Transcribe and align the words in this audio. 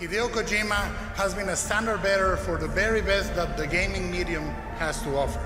Hideo 0.00 0.28
Kojima 0.28 0.94
has 1.16 1.32
been 1.34 1.48
a 1.48 1.56
standard 1.56 2.02
bearer 2.02 2.36
for 2.36 2.58
the 2.58 2.68
very 2.68 3.00
best 3.00 3.34
that 3.34 3.56
the 3.56 3.66
gaming 3.66 4.10
medium 4.10 4.44
has 4.76 5.00
to 5.02 5.16
offer 5.16 5.40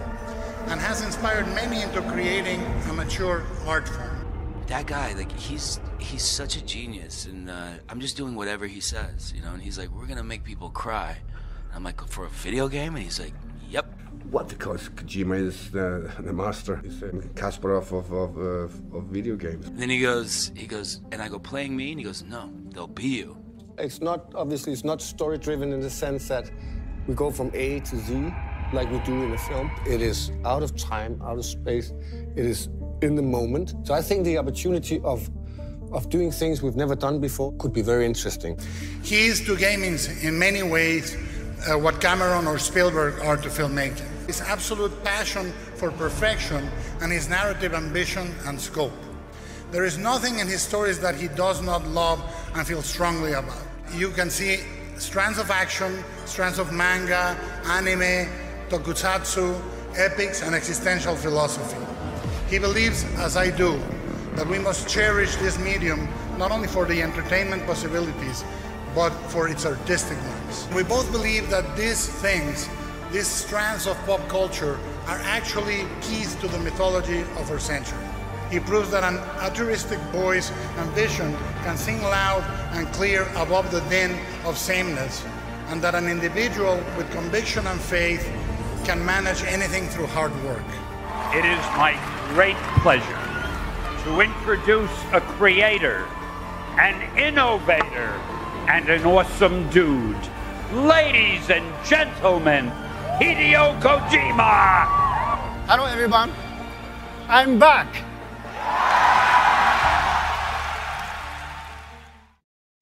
and 0.66 0.80
has 0.80 1.04
inspired 1.04 1.46
many 1.54 1.82
into 1.82 2.02
creating 2.10 2.60
a 2.88 2.92
mature 2.92 3.44
art 3.64 3.88
form. 3.88 4.26
That 4.66 4.86
guy, 4.86 5.12
like, 5.12 5.30
he's 5.30 5.80
he's 5.98 6.24
such 6.24 6.56
a 6.56 6.64
genius, 6.64 7.26
and 7.26 7.48
uh, 7.48 7.74
I'm 7.88 8.00
just 8.00 8.16
doing 8.16 8.34
whatever 8.34 8.66
he 8.66 8.80
says, 8.80 9.32
you 9.34 9.40
know. 9.40 9.52
And 9.52 9.62
he's 9.62 9.78
like, 9.78 9.88
"We're 9.90 10.06
gonna 10.06 10.24
make 10.24 10.42
people 10.42 10.70
cry." 10.70 11.16
And 11.68 11.76
I'm 11.76 11.84
like, 11.84 12.00
"For 12.08 12.24
a 12.24 12.28
video 12.28 12.66
game?" 12.66 12.96
And 12.96 13.04
he's 13.04 13.20
like, 13.20 13.34
"Yep." 13.68 13.86
What 14.30 14.48
because 14.48 14.88
Kojima 14.88 15.46
is 15.46 15.70
the, 15.70 16.10
the 16.18 16.32
master, 16.32 16.80
he's 16.82 16.98
the 17.00 17.10
Kasparov 17.34 17.92
of 17.92 18.12
of, 18.12 18.36
uh, 18.36 18.96
of 18.96 19.04
video 19.04 19.36
games. 19.36 19.66
And 19.68 19.78
then 19.78 19.90
he 19.90 20.00
goes, 20.00 20.50
he 20.56 20.66
goes, 20.66 21.00
and 21.12 21.22
I 21.22 21.28
go, 21.28 21.38
"Playing 21.38 21.76
me?" 21.76 21.90
And 21.92 22.00
he 22.00 22.04
goes, 22.04 22.22
"No, 22.22 22.50
they'll 22.72 22.88
be 22.88 23.08
you." 23.22 23.36
It's 23.78 24.00
not 24.00 24.32
obviously 24.34 24.72
it's 24.72 24.84
not 24.84 25.00
story 25.00 25.38
driven 25.38 25.72
in 25.72 25.80
the 25.80 25.90
sense 25.90 26.28
that 26.28 26.50
we 27.06 27.14
go 27.14 27.30
from 27.30 27.50
A 27.54 27.80
to 27.80 27.96
Z 27.96 28.32
like 28.72 28.90
we 28.90 28.98
do 29.00 29.22
in 29.22 29.32
a 29.32 29.38
film. 29.38 29.70
It 29.86 30.00
is 30.00 30.30
out 30.44 30.62
of 30.62 30.76
time, 30.76 31.20
out 31.24 31.38
of 31.38 31.44
space. 31.44 31.92
It 32.36 32.46
is 32.46 32.68
in 33.02 33.14
the 33.14 33.22
moment. 33.22 33.74
So 33.84 33.94
I 33.94 34.02
think 34.02 34.24
the 34.24 34.38
opportunity 34.38 35.00
of 35.02 35.28
of 35.92 36.08
doing 36.08 36.30
things 36.30 36.62
we've 36.62 36.76
never 36.76 36.94
done 36.94 37.18
before 37.18 37.52
could 37.58 37.72
be 37.72 37.82
very 37.82 38.06
interesting. 38.06 38.58
He 39.02 39.26
is 39.26 39.44
to 39.46 39.56
gaming 39.56 39.98
in 40.22 40.38
many 40.38 40.62
ways 40.62 41.16
uh, 41.68 41.76
what 41.76 42.00
Cameron 42.00 42.46
or 42.46 42.58
Spielberg 42.58 43.18
are 43.20 43.36
to 43.36 43.48
filmmaking. 43.48 44.06
His 44.26 44.40
absolute 44.40 45.02
passion 45.02 45.52
for 45.74 45.90
perfection 45.90 46.68
and 47.00 47.10
his 47.10 47.28
narrative 47.28 47.74
ambition 47.74 48.32
and 48.46 48.60
scope. 48.60 48.92
There 49.70 49.84
is 49.84 49.98
nothing 49.98 50.40
in 50.40 50.48
his 50.48 50.62
stories 50.62 50.98
that 50.98 51.14
he 51.14 51.28
does 51.28 51.62
not 51.62 51.86
love 51.86 52.20
and 52.56 52.66
feel 52.66 52.82
strongly 52.82 53.34
about. 53.34 53.62
You 53.94 54.10
can 54.10 54.28
see 54.28 54.60
strands 54.96 55.38
of 55.38 55.50
action, 55.50 56.02
strands 56.26 56.58
of 56.58 56.72
manga, 56.72 57.38
anime, 57.66 58.28
tokusatsu, 58.68 59.60
epics, 59.96 60.42
and 60.42 60.56
existential 60.56 61.14
philosophy. 61.14 61.78
He 62.48 62.58
believes, 62.58 63.04
as 63.18 63.36
I 63.36 63.50
do, 63.50 63.80
that 64.34 64.46
we 64.46 64.58
must 64.58 64.88
cherish 64.88 65.36
this 65.36 65.56
medium 65.56 66.08
not 66.36 66.50
only 66.50 66.66
for 66.66 66.84
the 66.84 67.00
entertainment 67.00 67.64
possibilities, 67.64 68.44
but 68.92 69.10
for 69.30 69.48
its 69.48 69.66
artistic 69.66 70.18
ones. 70.18 70.66
We 70.74 70.82
both 70.82 71.12
believe 71.12 71.48
that 71.50 71.76
these 71.76 72.08
things, 72.08 72.68
these 73.12 73.28
strands 73.28 73.86
of 73.86 73.96
pop 74.04 74.26
culture, 74.28 74.80
are 75.06 75.18
actually 75.22 75.86
keys 76.00 76.34
to 76.36 76.48
the 76.48 76.58
mythology 76.58 77.20
of 77.38 77.48
our 77.52 77.60
century. 77.60 78.09
He 78.50 78.58
proves 78.58 78.90
that 78.90 79.04
an 79.04 79.18
altruistic 79.40 80.00
voice 80.10 80.50
and 80.76 80.90
vision 80.90 81.36
can 81.62 81.76
sing 81.76 82.02
loud 82.02 82.42
and 82.72 82.86
clear 82.92 83.22
above 83.36 83.70
the 83.70 83.80
din 83.82 84.18
of 84.44 84.58
sameness, 84.58 85.24
and 85.68 85.80
that 85.82 85.94
an 85.94 86.08
individual 86.08 86.82
with 86.96 87.08
conviction 87.12 87.64
and 87.68 87.80
faith 87.80 88.28
can 88.84 89.04
manage 89.04 89.44
anything 89.44 89.86
through 89.88 90.06
hard 90.06 90.32
work. 90.42 90.66
It 91.32 91.44
is 91.44 91.62
my 91.78 91.94
great 92.34 92.56
pleasure 92.82 93.22
to 94.04 94.20
introduce 94.20 94.90
a 95.12 95.20
creator, 95.20 96.08
an 96.76 96.96
innovator, 97.16 98.18
and 98.66 98.88
an 98.88 99.04
awesome 99.04 99.70
dude. 99.70 100.18
Ladies 100.72 101.50
and 101.50 101.64
gentlemen, 101.86 102.66
Hideo 103.20 103.80
Kojima! 103.80 104.86
Hello 105.68 105.84
everyone. 105.84 106.32
I'm 107.28 107.60
back. 107.60 108.09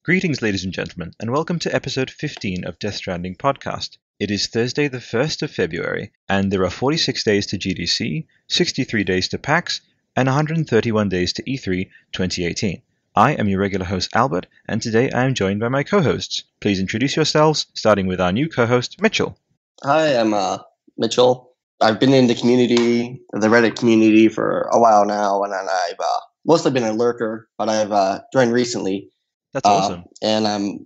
Greetings, 0.09 0.41
ladies 0.41 0.63
and 0.63 0.73
gentlemen, 0.73 1.13
and 1.19 1.29
welcome 1.29 1.59
to 1.59 1.75
episode 1.75 2.09
15 2.09 2.65
of 2.65 2.79
Death 2.79 2.95
Stranding 2.95 3.35
podcast. 3.35 3.97
It 4.19 4.31
is 4.31 4.47
Thursday, 4.47 4.87
the 4.87 4.97
1st 4.97 5.43
of 5.43 5.51
February, 5.51 6.11
and 6.27 6.51
there 6.51 6.63
are 6.63 6.71
46 6.71 7.23
days 7.23 7.45
to 7.45 7.59
GDC, 7.59 8.25
63 8.47 9.03
days 9.03 9.27
to 9.27 9.37
PAX, 9.37 9.81
and 10.15 10.25
131 10.25 11.09
days 11.09 11.31
to 11.33 11.43
E3 11.43 11.89
2018. 12.11 12.81
I 13.15 13.33
am 13.33 13.47
your 13.47 13.59
regular 13.59 13.85
host, 13.85 14.09
Albert, 14.15 14.47
and 14.67 14.81
today 14.81 15.11
I 15.11 15.25
am 15.25 15.35
joined 15.35 15.59
by 15.59 15.69
my 15.69 15.83
co 15.83 16.01
hosts. 16.01 16.43
Please 16.59 16.79
introduce 16.79 17.15
yourselves, 17.15 17.67
starting 17.73 18.07
with 18.07 18.19
our 18.19 18.31
new 18.31 18.49
co 18.49 18.65
host, 18.65 18.99
Mitchell. 18.99 19.37
Hi, 19.83 20.17
I'm 20.17 20.33
uh, 20.33 20.57
Mitchell. 20.97 21.48
I've 21.81 21.99
been 21.99 22.13
in 22.13 22.27
the 22.27 22.35
community, 22.35 23.21
the 23.31 23.47
Reddit 23.47 23.77
community, 23.77 24.27
for 24.27 24.61
a 24.71 24.79
while 24.79 25.05
now, 25.05 25.43
and 25.43 25.53
I've 25.53 25.99
uh, 25.99 26.19
mostly 26.45 26.71
been 26.71 26.83
a 26.83 26.93
lurker, 26.93 27.47
but 27.57 27.69
I've 27.69 27.91
uh, 27.91 28.21
joined 28.33 28.51
recently. 28.53 29.09
That's 29.53 29.65
awesome. 29.65 30.03
And 30.21 30.47
I'm 30.47 30.85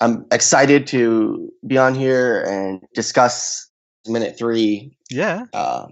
I'm 0.00 0.26
excited 0.32 0.86
to 0.88 1.50
be 1.66 1.78
on 1.78 1.94
here 1.94 2.42
and 2.42 2.80
discuss 2.94 3.70
minute 4.06 4.36
three. 4.38 4.96
Yeah, 5.10 5.44
Uh, 5.52 5.86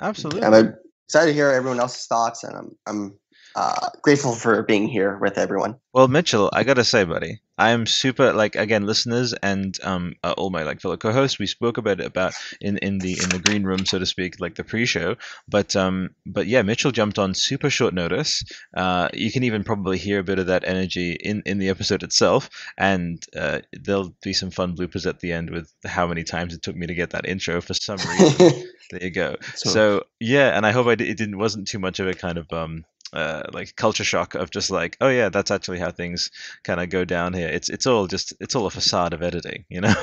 absolutely. 0.00 0.42
I'm 0.42 0.52
uh, 0.52 0.62
excited 1.08 1.28
to 1.28 1.34
hear 1.34 1.50
everyone 1.50 1.80
else's 1.80 2.06
thoughts, 2.06 2.44
and 2.44 2.56
I'm 2.56 2.76
I'm 2.86 3.18
uh, 3.56 3.88
grateful 4.02 4.34
for 4.34 4.62
being 4.62 4.86
here 4.86 5.18
with 5.18 5.38
everyone. 5.38 5.76
Well, 5.92 6.08
Mitchell, 6.08 6.50
I 6.52 6.62
gotta 6.62 6.84
say, 6.84 7.04
buddy, 7.04 7.40
I 7.56 7.70
am 7.70 7.86
super 7.86 8.34
like 8.34 8.54
again, 8.54 8.84
listeners 8.84 9.32
and 9.32 9.74
um 9.82 10.14
uh, 10.22 10.34
all 10.36 10.50
my 10.50 10.62
like 10.62 10.82
fellow 10.82 10.98
co-hosts. 10.98 11.38
We 11.38 11.46
spoke 11.46 11.78
about 11.78 12.00
it 12.00 12.06
about 12.06 12.34
in 12.60 12.76
in 12.78 12.98
the 12.98 13.12
in 13.14 13.30
the 13.30 13.38
green 13.38 13.64
room, 13.64 13.86
so 13.86 13.98
to 13.98 14.04
speak, 14.04 14.38
like 14.40 14.56
the 14.56 14.64
pre-show. 14.64 15.16
But 15.48 15.74
um, 15.74 16.10
but 16.26 16.46
yeah, 16.46 16.60
Mitchell 16.60 16.92
jumped 16.92 17.18
on 17.18 17.32
super 17.32 17.70
short 17.70 17.94
notice. 17.94 18.44
Uh, 18.76 19.08
you 19.14 19.32
can 19.32 19.42
even 19.42 19.64
probably 19.64 19.96
hear 19.96 20.18
a 20.18 20.24
bit 20.24 20.38
of 20.38 20.48
that 20.48 20.64
energy 20.68 21.12
in 21.12 21.42
in 21.46 21.56
the 21.56 21.70
episode 21.70 22.02
itself, 22.02 22.50
and 22.76 23.24
uh, 23.34 23.60
there'll 23.72 24.14
be 24.22 24.34
some 24.34 24.50
fun 24.50 24.76
bloopers 24.76 25.06
at 25.06 25.20
the 25.20 25.32
end 25.32 25.48
with 25.48 25.72
how 25.86 26.06
many 26.06 26.24
times 26.24 26.52
it 26.52 26.60
took 26.60 26.76
me 26.76 26.86
to 26.86 26.94
get 26.94 27.10
that 27.10 27.26
intro 27.26 27.62
for 27.62 27.72
some 27.72 27.96
reason. 27.96 28.64
there 28.90 29.02
you 29.02 29.10
go. 29.10 29.36
So- 29.54 29.70
So 29.70 30.02
yeah, 30.20 30.54
and 30.54 30.66
I 30.66 30.72
hope 30.72 30.86
I 30.88 30.92
it 30.92 31.16
didn't 31.16 31.38
wasn't 31.38 31.68
too 31.68 31.78
much 31.78 32.00
of 32.00 32.06
a 32.06 32.12
kind 32.14 32.36
of 32.36 32.52
um 32.52 32.84
uh, 33.16 33.42
like 33.52 33.74
culture 33.76 34.04
shock 34.04 34.34
of 34.34 34.50
just 34.50 34.70
like, 34.70 34.96
oh 35.00 35.08
yeah, 35.08 35.30
that's 35.30 35.50
actually 35.50 35.78
how 35.78 35.90
things 35.90 36.30
kind 36.64 36.80
of 36.80 36.90
go 36.90 37.04
down 37.04 37.32
here. 37.32 37.48
It's 37.48 37.70
it's 37.70 37.86
all 37.86 38.06
just 38.06 38.34
it's 38.40 38.54
all 38.54 38.66
a 38.66 38.70
facade 38.70 39.14
of 39.14 39.22
editing, 39.22 39.64
you 39.68 39.80
know. 39.80 39.94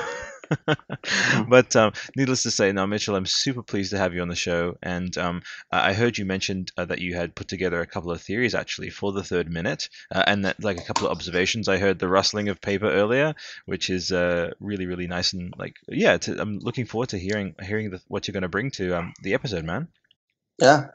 but 1.48 1.74
um, 1.76 1.92
needless 2.16 2.42
to 2.42 2.50
say, 2.50 2.72
now 2.72 2.86
Mitchell, 2.86 3.16
I'm 3.16 3.24
super 3.24 3.62
pleased 3.62 3.92
to 3.92 3.98
have 3.98 4.14
you 4.14 4.20
on 4.22 4.28
the 4.28 4.34
show, 4.34 4.76
and 4.82 5.16
um, 5.16 5.42
I 5.70 5.90
I 5.90 5.92
heard 5.92 6.18
you 6.18 6.24
mentioned 6.24 6.72
uh, 6.76 6.86
that 6.86 7.00
you 7.00 7.14
had 7.14 7.36
put 7.36 7.46
together 7.46 7.80
a 7.80 7.86
couple 7.86 8.10
of 8.10 8.20
theories 8.20 8.54
actually 8.54 8.90
for 8.90 9.12
the 9.12 9.22
third 9.22 9.48
minute, 9.48 9.88
uh, 10.12 10.24
and 10.26 10.44
that 10.44 10.62
like 10.62 10.78
a 10.78 10.84
couple 10.84 11.06
of 11.06 11.12
observations. 11.12 11.68
I 11.68 11.78
heard 11.78 12.00
the 12.00 12.08
rustling 12.08 12.48
of 12.48 12.60
paper 12.60 12.90
earlier, 12.90 13.34
which 13.66 13.90
is 13.90 14.10
uh, 14.10 14.50
really 14.58 14.86
really 14.86 15.06
nice 15.06 15.32
and 15.32 15.54
like 15.56 15.76
yeah. 15.88 16.16
To, 16.18 16.40
I'm 16.40 16.58
looking 16.58 16.86
forward 16.86 17.10
to 17.10 17.18
hearing 17.18 17.54
hearing 17.62 17.90
the, 17.90 18.00
what 18.08 18.26
you're 18.26 18.32
going 18.32 18.42
to 18.42 18.48
bring 18.48 18.72
to 18.72 18.98
um, 18.98 19.12
the 19.22 19.34
episode, 19.34 19.64
man. 19.64 19.86
yeah, 20.60 20.88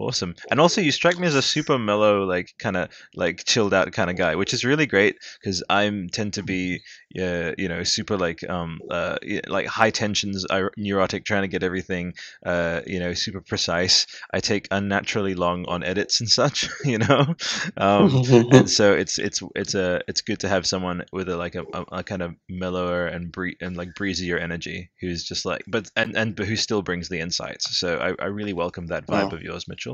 Awesome. 0.00 0.34
And 0.50 0.58
also 0.60 0.80
you 0.80 0.92
strike 0.92 1.18
me 1.18 1.26
as 1.26 1.34
a 1.34 1.42
super 1.42 1.78
mellow, 1.78 2.24
like 2.24 2.54
kind 2.58 2.76
of 2.76 2.88
like 3.14 3.44
chilled 3.44 3.74
out 3.74 3.92
kind 3.92 4.08
of 4.10 4.16
guy, 4.16 4.34
which 4.34 4.54
is 4.54 4.64
really 4.64 4.86
great 4.86 5.16
because 5.40 5.62
I'm 5.68 6.08
tend 6.08 6.32
to 6.34 6.42
be, 6.42 6.80
uh, 7.20 7.52
you 7.58 7.68
know, 7.68 7.84
super 7.84 8.16
like 8.16 8.42
um 8.48 8.80
uh 8.90 9.18
like 9.46 9.66
high 9.66 9.90
tensions, 9.90 10.46
neurotic, 10.78 11.24
trying 11.26 11.42
to 11.42 11.48
get 11.48 11.62
everything, 11.62 12.14
uh, 12.46 12.80
you 12.86 12.98
know, 12.98 13.12
super 13.12 13.42
precise. 13.42 14.06
I 14.32 14.40
take 14.40 14.68
unnaturally 14.70 15.34
long 15.34 15.66
on 15.66 15.82
edits 15.82 16.20
and 16.20 16.28
such, 16.30 16.70
you 16.84 16.98
know. 16.98 17.34
Um, 17.76 18.20
and 18.50 18.68
so 18.70 18.92
it's 18.92 19.18
it's 19.18 19.42
it's 19.54 19.74
a 19.74 20.00
it's 20.08 20.20
good 20.20 20.40
to 20.40 20.48
have 20.48 20.66
someone 20.66 21.04
with 21.12 21.28
a 21.28 21.36
like 21.36 21.54
a, 21.54 21.64
a, 21.72 21.84
a 21.98 22.02
kind 22.04 22.22
of 22.22 22.34
mellower 22.48 23.06
and 23.06 23.30
bree- 23.32 23.56
and 23.60 23.76
like 23.76 23.94
breezier 23.94 24.38
energy 24.38 24.90
who's 25.00 25.24
just 25.24 25.44
like 25.44 25.62
but 25.66 25.90
and 25.96 26.16
and 26.16 26.36
but 26.36 26.46
who 26.46 26.56
still 26.56 26.82
brings 26.82 27.08
the 27.08 27.18
insights. 27.20 27.76
So 27.78 27.98
I, 27.98 28.22
I 28.22 28.26
really 28.26 28.52
welcome 28.52 28.86
that 28.86 29.06
vibe 29.08 29.32
Oh. 29.32 29.32
of 29.32 29.42
yours, 29.42 29.66
Mitchell. 29.68 29.89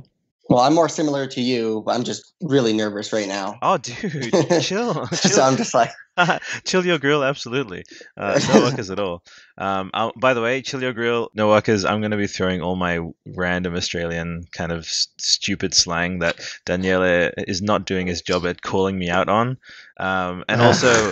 Well, 0.49 0.61
I'm 0.61 0.75
more 0.75 0.89
similar 0.89 1.27
to 1.27 1.41
you, 1.41 1.83
but 1.85 1.95
I'm 1.95 2.05
just 2.05 2.35
really 2.41 2.73
nervous 2.73 3.13
right 3.13 3.29
now. 3.29 3.59
Oh, 3.63 3.79
dude, 3.79 4.33
chill, 4.33 4.61
chill. 4.61 5.07
so 5.09 5.43
I'm 5.43 5.57
just 5.57 5.75
like, 5.75 5.91
chill 6.65 6.85
your 6.87 6.99
grill, 6.99 7.23
absolutely. 7.25 7.85
Uh, 8.17 8.39
no 8.53 8.61
workers 8.65 8.91
at 8.91 8.99
all. 8.99 9.23
Um, 9.59 9.91
i 9.95 10.11
by 10.17 10.35
the 10.35 10.43
way, 10.43 10.61
chill 10.63 10.83
your 10.83 10.93
grill, 10.93 11.31
no 11.35 11.49
workers. 11.49 11.85
I'm 11.85 12.01
going 12.01 12.11
to 12.11 12.17
be 12.17 12.27
throwing 12.27 12.61
all 12.61 12.77
my 12.77 13.01
random 13.27 13.75
Australian 13.75 14.45
kind 14.53 14.73
of 14.73 14.81
s- 14.81 15.09
stupid 15.19 15.75
slang 15.75 16.19
that 16.21 16.37
Daniele 16.67 17.31
is 17.39 17.63
not 17.63 17.87
doing 17.87 18.07
his 18.07 18.23
job 18.23 18.45
at 18.47 18.61
calling 18.63 18.99
me 18.99 19.09
out 19.09 19.29
on. 19.29 19.57
Um, 19.99 20.45
and 20.49 20.61
also, 20.63 21.11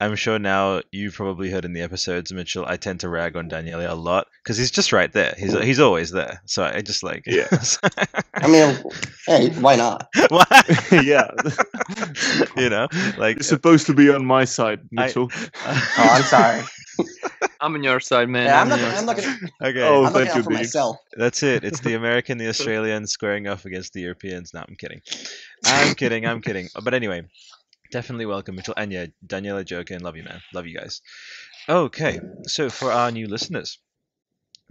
I'm 0.00 0.16
sure 0.16 0.38
now 0.38 0.80
you've 0.90 1.14
probably 1.14 1.50
heard 1.50 1.64
in 1.66 1.74
the 1.74 1.82
episodes, 1.82 2.32
Mitchell. 2.32 2.64
I 2.66 2.76
tend 2.78 3.00
to 3.00 3.08
rag 3.10 3.36
on 3.36 3.48
Daniele 3.48 3.92
a 3.92 3.94
lot 3.94 4.26
because 4.42 4.56
he's 4.56 4.70
just 4.70 4.92
right 4.92 5.12
there. 5.12 5.34
He's 5.36 5.52
he's 5.52 5.80
always 5.80 6.10
there. 6.10 6.40
So 6.46 6.64
I 6.64 6.80
just 6.80 7.02
like 7.02 7.24
Yeah. 7.26 7.48
I 8.34 8.48
mean, 8.48 8.82
hey, 9.26 9.50
why 9.60 9.76
not? 9.76 10.08
yeah, 10.90 11.28
you 12.56 12.68
know, 12.68 12.88
like 13.18 13.38
it's 13.38 13.48
supposed 13.48 13.86
to 13.86 13.94
be 13.94 14.10
on 14.10 14.24
my 14.24 14.41
side, 14.44 14.80
I- 14.98 15.06
Mitchell. 15.06 15.30
Oh, 15.64 16.08
I'm 16.10 16.22
sorry. 16.24 16.62
I'm 17.60 17.74
on 17.74 17.82
your 17.84 18.00
side, 18.00 18.28
man. 18.28 18.46
Yeah, 18.46 18.60
I'm 18.60 18.72
on 18.72 18.80
not. 18.80 18.80
your 18.80 18.88
I'm 18.88 19.06
side. 19.06 19.24
Oh, 19.24 19.30
looking. 19.32 19.50
okay. 19.62 19.82
Oh, 19.82 20.04
I'm 20.06 20.12
thank 20.12 20.26
you, 20.26 20.40
out 20.40 20.44
for 20.44 20.50
Biggs. 20.50 20.60
myself. 20.60 20.96
That's 21.16 21.42
it. 21.42 21.64
It's 21.64 21.80
the 21.80 21.94
American, 21.94 22.38
the 22.38 22.48
Australian 22.48 23.06
squaring 23.06 23.46
off 23.48 23.64
against 23.64 23.92
the 23.92 24.00
Europeans. 24.00 24.52
No, 24.52 24.64
I'm 24.68 24.74
kidding. 24.76 25.00
I'm 25.64 25.94
kidding. 25.94 26.26
I'm 26.26 26.40
kidding. 26.40 26.68
But 26.82 26.94
anyway, 26.94 27.22
Definitely 27.92 28.24
welcome, 28.24 28.56
Mitchell. 28.56 28.72
And 28.78 28.90
yeah, 28.90 29.06
Daniele, 29.26 29.62
Joker, 29.64 29.92
and 29.92 30.02
love 30.02 30.16
you, 30.16 30.22
man. 30.22 30.40
Love 30.54 30.66
you 30.66 30.74
guys. 30.78 31.02
Okay, 31.68 32.20
so 32.46 32.70
for 32.70 32.90
our 32.90 33.10
new 33.10 33.28
listeners, 33.28 33.78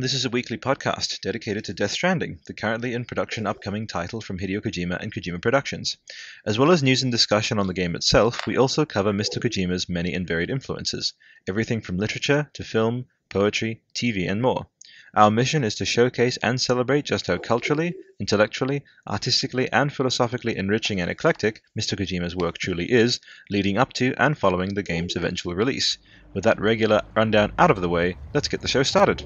this 0.02 0.14
is 0.16 0.26
a 0.26 0.30
weekly 0.32 0.58
podcast 0.58 1.22
dedicated 1.22 1.64
to 1.64 1.76
Death 1.76 1.92
Stranding, 1.92 2.40
the 2.48 2.56
currently 2.56 2.96
in 2.96 3.06
production 3.06 3.46
upcoming 3.46 3.86
title 3.86 4.20
from 4.20 4.40
Hideo 4.40 4.60
Kojima 4.60 5.00
and 5.00 5.14
Kojima 5.14 5.40
Productions. 5.40 5.98
As 6.44 6.58
well 6.58 6.72
as 6.72 6.82
news 6.82 7.04
and 7.04 7.12
discussion 7.12 7.60
on 7.60 7.68
the 7.68 7.74
game 7.76 7.96
itself, 7.96 8.48
we 8.48 8.58
also 8.58 8.84
cover 8.84 9.14
Mr. 9.14 9.38
Kojima's 9.38 9.88
many 9.88 10.16
and 10.16 10.28
varied 10.28 10.50
influences, 10.50 11.14
everything 11.48 11.82
from 11.82 11.98
literature 11.98 12.50
to 12.54 12.64
film, 12.64 13.06
poetry, 13.30 13.84
TV, 13.94 14.28
and 14.28 14.42
more. 14.42 14.66
Our 15.14 15.30
mission 15.30 15.64
is 15.64 15.76
to 15.76 15.86
showcase 15.86 16.38
and 16.38 16.60
celebrate 16.60 17.06
just 17.06 17.28
how 17.28 17.38
culturally, 17.38 17.94
intellectually, 18.20 18.84
artistically, 19.08 19.72
and 19.72 19.94
philosophically 19.94 20.58
enriching 20.58 21.00
and 21.00 21.12
eclectic 21.12 21.62
Mr. 21.80 21.96
Kojima's 21.96 22.36
work 22.36 22.58
truly 22.58 22.92
is, 22.92 23.20
leading 23.52 23.78
up 23.78 23.94
to 23.94 24.16
and 24.18 24.36
following 24.36 24.74
the 24.74 24.82
game's 24.82 25.16
eventual 25.16 25.54
release. 25.54 26.00
With 26.34 26.44
that 26.46 26.60
regular 26.60 27.04
rundown 27.16 27.52
out 27.60 27.70
of 27.70 27.82
the 27.82 27.90
way, 27.90 28.18
let's 28.34 28.48
get 28.48 28.62
the 28.62 28.68
show 28.68 28.82
started. 28.82 29.26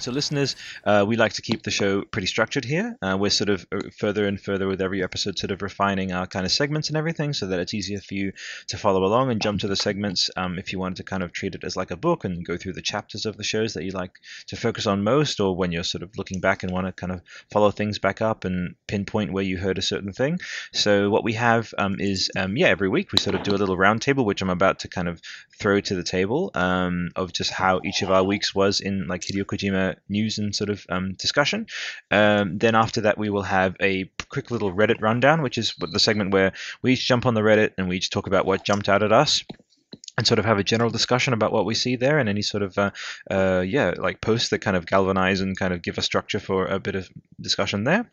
So, 0.00 0.12
listeners, 0.12 0.56
uh, 0.84 1.04
we 1.06 1.16
like 1.16 1.34
to 1.34 1.42
keep 1.42 1.62
the 1.62 1.70
show 1.70 2.02
pretty 2.02 2.26
structured 2.26 2.64
here. 2.64 2.96
Uh, 3.02 3.18
we're 3.20 3.28
sort 3.28 3.50
of 3.50 3.66
uh, 3.70 3.80
further 3.98 4.26
and 4.26 4.40
further 4.40 4.66
with 4.66 4.80
every 4.80 5.02
episode, 5.02 5.38
sort 5.38 5.50
of 5.50 5.60
refining 5.60 6.10
our 6.10 6.26
kind 6.26 6.46
of 6.46 6.52
segments 6.52 6.88
and 6.88 6.96
everything 6.96 7.34
so 7.34 7.46
that 7.48 7.60
it's 7.60 7.74
easier 7.74 8.00
for 8.00 8.14
you 8.14 8.32
to 8.68 8.78
follow 8.78 9.04
along 9.04 9.30
and 9.30 9.42
jump 9.42 9.60
to 9.60 9.68
the 9.68 9.76
segments. 9.76 10.30
Um, 10.38 10.58
if 10.58 10.72
you 10.72 10.78
wanted 10.78 10.96
to 10.96 11.02
kind 11.02 11.22
of 11.22 11.32
treat 11.32 11.54
it 11.54 11.64
as 11.64 11.76
like 11.76 11.90
a 11.90 11.98
book 11.98 12.24
and 12.24 12.46
go 12.46 12.56
through 12.56 12.72
the 12.72 12.80
chapters 12.80 13.26
of 13.26 13.36
the 13.36 13.44
shows 13.44 13.74
that 13.74 13.84
you 13.84 13.90
like 13.90 14.12
to 14.46 14.56
focus 14.56 14.86
on 14.86 15.04
most, 15.04 15.38
or 15.38 15.54
when 15.54 15.70
you're 15.70 15.84
sort 15.84 16.02
of 16.02 16.16
looking 16.16 16.40
back 16.40 16.62
and 16.62 16.72
want 16.72 16.86
to 16.86 16.92
kind 16.92 17.12
of 17.12 17.20
follow 17.52 17.70
things 17.70 17.98
back 17.98 18.22
up 18.22 18.46
and 18.46 18.76
pinpoint 18.88 19.34
where 19.34 19.44
you 19.44 19.58
heard 19.58 19.76
a 19.76 19.82
certain 19.82 20.14
thing. 20.14 20.38
So, 20.72 21.10
what 21.10 21.24
we 21.24 21.34
have 21.34 21.74
um, 21.76 21.96
is, 22.00 22.30
um, 22.38 22.56
yeah, 22.56 22.68
every 22.68 22.88
week 22.88 23.12
we 23.12 23.18
sort 23.18 23.36
of 23.36 23.42
do 23.42 23.54
a 23.54 23.60
little 23.60 23.76
roundtable, 23.76 24.24
which 24.24 24.40
I'm 24.40 24.48
about 24.48 24.78
to 24.78 24.88
kind 24.88 25.08
of 25.08 25.20
throw 25.58 25.78
to 25.78 25.94
the 25.94 26.02
table 26.02 26.50
um, 26.54 27.10
of 27.16 27.34
just 27.34 27.50
how 27.50 27.82
each 27.84 28.00
of 28.00 28.10
our 28.10 28.24
weeks 28.24 28.54
was 28.54 28.80
in 28.80 29.06
like 29.06 29.20
Hideo 29.20 29.44
Kojima 29.44 29.89
news 30.08 30.38
and 30.38 30.54
sort 30.54 30.70
of 30.70 30.84
um, 30.88 31.14
discussion. 31.14 31.66
Um, 32.10 32.58
then 32.58 32.74
after 32.74 33.02
that, 33.02 33.18
we 33.18 33.30
will 33.30 33.42
have 33.42 33.76
a 33.80 34.10
quick 34.28 34.50
little 34.50 34.72
Reddit 34.72 35.00
rundown, 35.00 35.42
which 35.42 35.58
is 35.58 35.74
the 35.78 35.98
segment 35.98 36.32
where 36.32 36.52
we 36.82 36.92
each 36.92 37.06
jump 37.06 37.26
on 37.26 37.34
the 37.34 37.40
Reddit 37.40 37.72
and 37.78 37.88
we 37.88 37.96
each 37.96 38.10
talk 38.10 38.26
about 38.26 38.46
what 38.46 38.64
jumped 38.64 38.88
out 38.88 39.02
at 39.02 39.12
us 39.12 39.44
and 40.20 40.26
sort 40.26 40.38
of 40.38 40.44
have 40.44 40.58
a 40.58 40.64
general 40.64 40.90
discussion 40.90 41.32
about 41.32 41.50
what 41.50 41.64
we 41.64 41.74
see 41.74 41.96
there 41.96 42.18
and 42.18 42.28
any 42.28 42.42
sort 42.42 42.62
of 42.62 42.76
uh, 42.76 42.90
uh, 43.30 43.64
yeah 43.66 43.94
like 43.96 44.20
posts 44.20 44.50
that 44.50 44.58
kind 44.58 44.76
of 44.76 44.84
galvanize 44.84 45.40
and 45.40 45.58
kind 45.58 45.72
of 45.72 45.80
give 45.80 45.96
a 45.96 46.02
structure 46.02 46.38
for 46.38 46.66
a 46.66 46.78
bit 46.78 46.94
of 46.94 47.08
discussion 47.40 47.84
there 47.84 48.04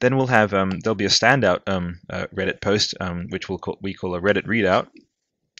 then 0.00 0.16
we'll 0.16 0.26
have 0.26 0.52
um, 0.52 0.80
there'll 0.80 0.94
be 0.94 1.06
a 1.06 1.08
standout 1.08 1.60
um, 1.66 1.98
uh, 2.10 2.26
reddit 2.34 2.60
post 2.60 2.94
um, 3.00 3.26
which 3.30 3.48
we'll 3.48 3.58
call, 3.58 3.78
we 3.80 3.94
call 3.94 4.14
a 4.14 4.20
reddit 4.20 4.44
readout 4.44 4.88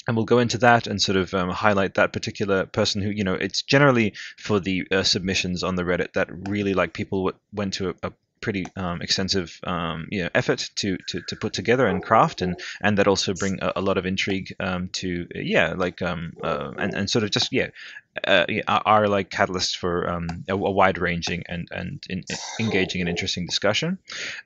and 0.06 0.17
we'll 0.17 0.26
go 0.26 0.38
into 0.38 0.58
that 0.58 0.87
and 0.87 1.00
sort 1.00 1.17
of 1.17 1.35
um, 1.35 1.50
highlight 1.50 1.94
that 1.94 2.12
particular 2.12 2.67
person 2.67 3.03
who 3.03 3.11
you 3.11 3.25
know 3.25 3.35
it's 3.35 3.62
generally 3.62 4.14
for 4.38 4.61
the 4.61 4.87
uh, 4.91 5.03
submissions 5.03 5.62
on 5.62 5.76
the 5.76 5.82
reddit 5.82 6.12
that 6.14 6.29
really 6.49 6.75
like 6.75 6.93
people 6.93 7.32
went 7.53 7.75
to 7.75 7.91
a, 7.91 7.94
a 8.08 8.12
pretty 8.41 8.67
um, 8.76 9.03
extensive 9.03 9.58
um, 9.64 10.06
you 10.11 10.23
know, 10.23 10.29
effort 10.35 10.70
to, 10.76 10.97
to, 11.08 11.20
to 11.23 11.37
put 11.37 11.53
together 11.53 11.87
and 11.87 12.03
craft 12.03 12.43
and 12.43 12.56
and 12.81 12.99
that 12.99 13.08
also 13.08 13.35
bring 13.35 13.58
a, 13.62 13.73
a 13.76 13.81
lot 13.81 13.99
of 13.99 14.06
intrigue 14.06 14.55
um, 14.61 14.88
to 14.93 15.26
yeah 15.35 15.75
like 15.76 16.03
um, 16.03 16.32
uh, 16.43 16.70
and, 16.79 16.94
and 16.94 17.11
sort 17.11 17.25
of 17.25 17.31
just 17.31 17.53
yeah 17.53 17.69
uh, 18.25 18.47
are, 18.69 19.09
like 19.09 19.31
catalysts 19.31 19.77
for 19.77 20.09
um, 20.09 20.29
a, 20.49 20.55
a 20.55 20.71
wide 20.71 20.99
ranging 20.99 21.45
and 21.49 21.69
and 21.71 22.03
in, 22.09 22.25
engaging 22.61 23.01
and 23.01 23.09
interesting 23.09 23.47
discussion. 23.47 23.99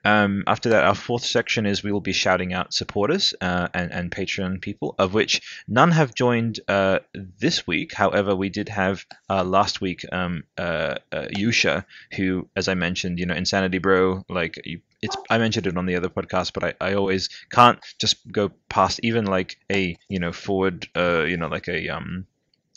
Um, 0.04 0.44
after 0.46 0.70
that, 0.70 0.84
our 0.84 0.94
fourth 0.94 1.24
section 1.24 1.66
is 1.66 1.82
we 1.82 1.92
will 1.92 2.00
be 2.00 2.12
shouting 2.12 2.52
out 2.52 2.74
supporters 2.74 3.34
uh, 3.40 3.68
and 3.74 3.92
and 3.92 4.10
Patreon 4.10 4.60
people, 4.60 4.94
of 4.98 5.14
which 5.14 5.42
none 5.68 5.90
have 5.92 6.14
joined 6.14 6.60
uh, 6.68 7.00
this 7.14 7.66
week. 7.66 7.94
However, 7.94 8.34
we 8.34 8.48
did 8.48 8.68
have 8.68 9.04
uh, 9.28 9.44
last 9.44 9.80
week 9.80 10.04
um, 10.12 10.44
uh, 10.58 10.96
uh, 11.12 11.26
Yusha, 11.36 11.84
who, 12.16 12.48
as 12.56 12.68
I 12.68 12.74
mentioned, 12.74 13.18
you 13.18 13.26
know, 13.26 13.34
Insanity 13.34 13.78
Bro, 13.78 14.24
like 14.28 14.60
you 14.64 14.80
it's 15.02 15.16
I 15.28 15.38
mentioned 15.38 15.66
it 15.66 15.76
on 15.76 15.86
the 15.86 15.96
other 15.96 16.08
podcast, 16.08 16.52
but 16.52 16.64
I, 16.64 16.74
I 16.80 16.94
always 16.94 17.28
can't 17.50 17.78
just 17.98 18.16
go 18.30 18.50
past 18.68 19.00
even 19.02 19.24
like 19.24 19.56
a 19.70 19.96
you 20.08 20.18
know 20.18 20.32
forward 20.32 20.88
uh 20.94 21.22
you 21.22 21.36
know 21.36 21.48
like 21.48 21.68
a 21.68 21.88
um 21.88 22.26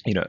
you 0.05 0.13
know 0.13 0.27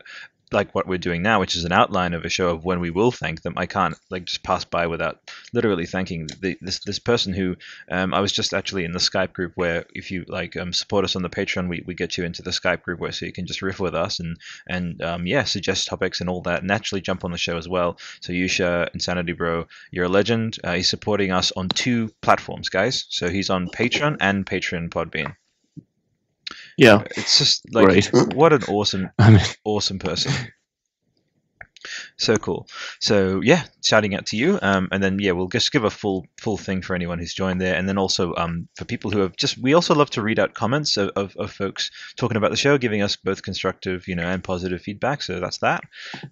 like 0.53 0.75
what 0.75 0.87
we're 0.87 0.99
doing 0.99 1.23
now, 1.23 1.41
which 1.41 1.57
is 1.57 1.65
an 1.65 1.73
outline 1.73 2.15
of 2.15 2.25
a 2.25 2.29
show 2.29 2.51
of 2.51 2.65
when 2.65 2.81
we 2.81 2.91
will 2.91 3.11
thank 3.11 3.43
them. 3.43 3.55
I 3.57 3.67
can't 3.67 3.97
like 4.11 4.25
just 4.25 4.43
pass 4.43 4.65
by 4.65 4.87
without 4.87 5.19
literally 5.53 5.87
thanking 5.87 6.27
the, 6.41 6.57
this 6.61 6.81
this 6.81 6.99
person 6.99 7.33
who 7.33 7.57
um, 7.91 8.15
I 8.15 8.21
was 8.21 8.33
just 8.33 8.55
actually 8.55 8.85
in 8.85 8.93
the 8.93 8.99
Skype 8.99 9.33
group 9.33 9.53
where 9.55 9.85
if 9.95 10.11
you 10.11 10.25
like 10.29 10.57
um, 10.57 10.73
support 10.73 11.05
us 11.05 11.17
on 11.17 11.23
the 11.23 11.31
Patreon, 11.31 11.69
we, 11.69 11.83
we 11.87 11.95
get 11.95 12.17
you 12.17 12.25
into 12.25 12.43
the 12.43 12.51
Skype 12.51 12.83
group 12.83 13.01
where 13.01 13.13
so 13.13 13.27
you 13.27 13.33
can 13.33 13.47
just 13.47 13.63
riff 13.63 13.81
with 13.81 13.95
us 13.95 14.21
and 14.21 14.37
and 14.69 15.03
um, 15.03 15.27
yeah 15.27 15.45
suggest 15.45 15.89
topics 15.89 16.21
and 16.21 16.31
all 16.31 16.43
that, 16.43 16.63
and 16.63 16.71
actually 16.71 17.01
jump 17.01 17.25
on 17.25 17.31
the 17.31 17.39
show 17.39 17.57
as 17.57 17.69
well. 17.69 17.99
So 18.21 18.33
Yusha 18.33 18.89
Insanity 18.95 19.33
Bro, 19.33 19.67
you're 19.91 20.07
a 20.07 20.09
legend. 20.09 20.59
Uh, 20.63 20.75
he's 20.75 20.89
supporting 20.89 21.33
us 21.33 21.53
on 21.53 21.69
two 21.69 22.11
platforms, 22.23 22.69
guys. 22.69 23.07
So 23.09 23.29
he's 23.29 23.51
on 23.51 23.69
Patreon 23.69 24.17
and 24.21 24.47
Patreon 24.47 24.91
Podbean. 24.91 25.37
Yeah, 26.77 27.05
It's 27.17 27.39
just 27.39 27.63
like 27.73 27.87
Great. 27.87 28.11
what 28.35 28.53
an 28.53 28.65
awesome 28.65 29.11
I 29.19 29.31
mean, 29.31 29.41
awesome 29.65 29.99
person. 29.99 30.33
So 32.17 32.37
cool. 32.37 32.67
So 33.01 33.41
yeah, 33.43 33.65
shouting 33.85 34.15
out 34.15 34.25
to 34.27 34.37
you, 34.37 34.59
um, 34.63 34.89
and 34.91 35.03
then 35.03 35.19
yeah, 35.19 35.33
we'll 35.33 35.49
just 35.49 35.71
give 35.73 35.85
a 35.85 35.91
full 35.91 36.27
full 36.41 36.57
thing 36.57 36.81
for 36.81 36.95
anyone 36.95 37.19
who's 37.19 37.35
joined 37.35 37.61
there, 37.61 37.75
and 37.75 37.87
then 37.89 37.99
also 37.99 38.35
um, 38.37 38.69
for 38.77 38.85
people 38.87 39.11
who 39.11 39.19
have 39.21 39.37
just. 39.37 39.59
We 39.59 39.75
also 39.75 39.95
love 39.95 40.09
to 40.11 40.23
read 40.23 40.39
out 40.39 40.55
comments 40.55 40.97
of, 40.97 41.11
of, 41.17 41.37
of 41.37 41.53
folks 41.53 41.91
talking 42.17 42.37
about 42.37 42.51
the 42.51 42.57
show, 42.57 42.79
giving 42.79 43.03
us 43.03 43.17
both 43.17 43.43
constructive, 43.43 44.09
you 44.09 44.15
know, 44.15 44.25
and 44.27 44.43
positive 44.43 44.81
feedback. 44.81 45.23
So 45.23 45.41
that's 45.41 45.59
that. 45.59 45.85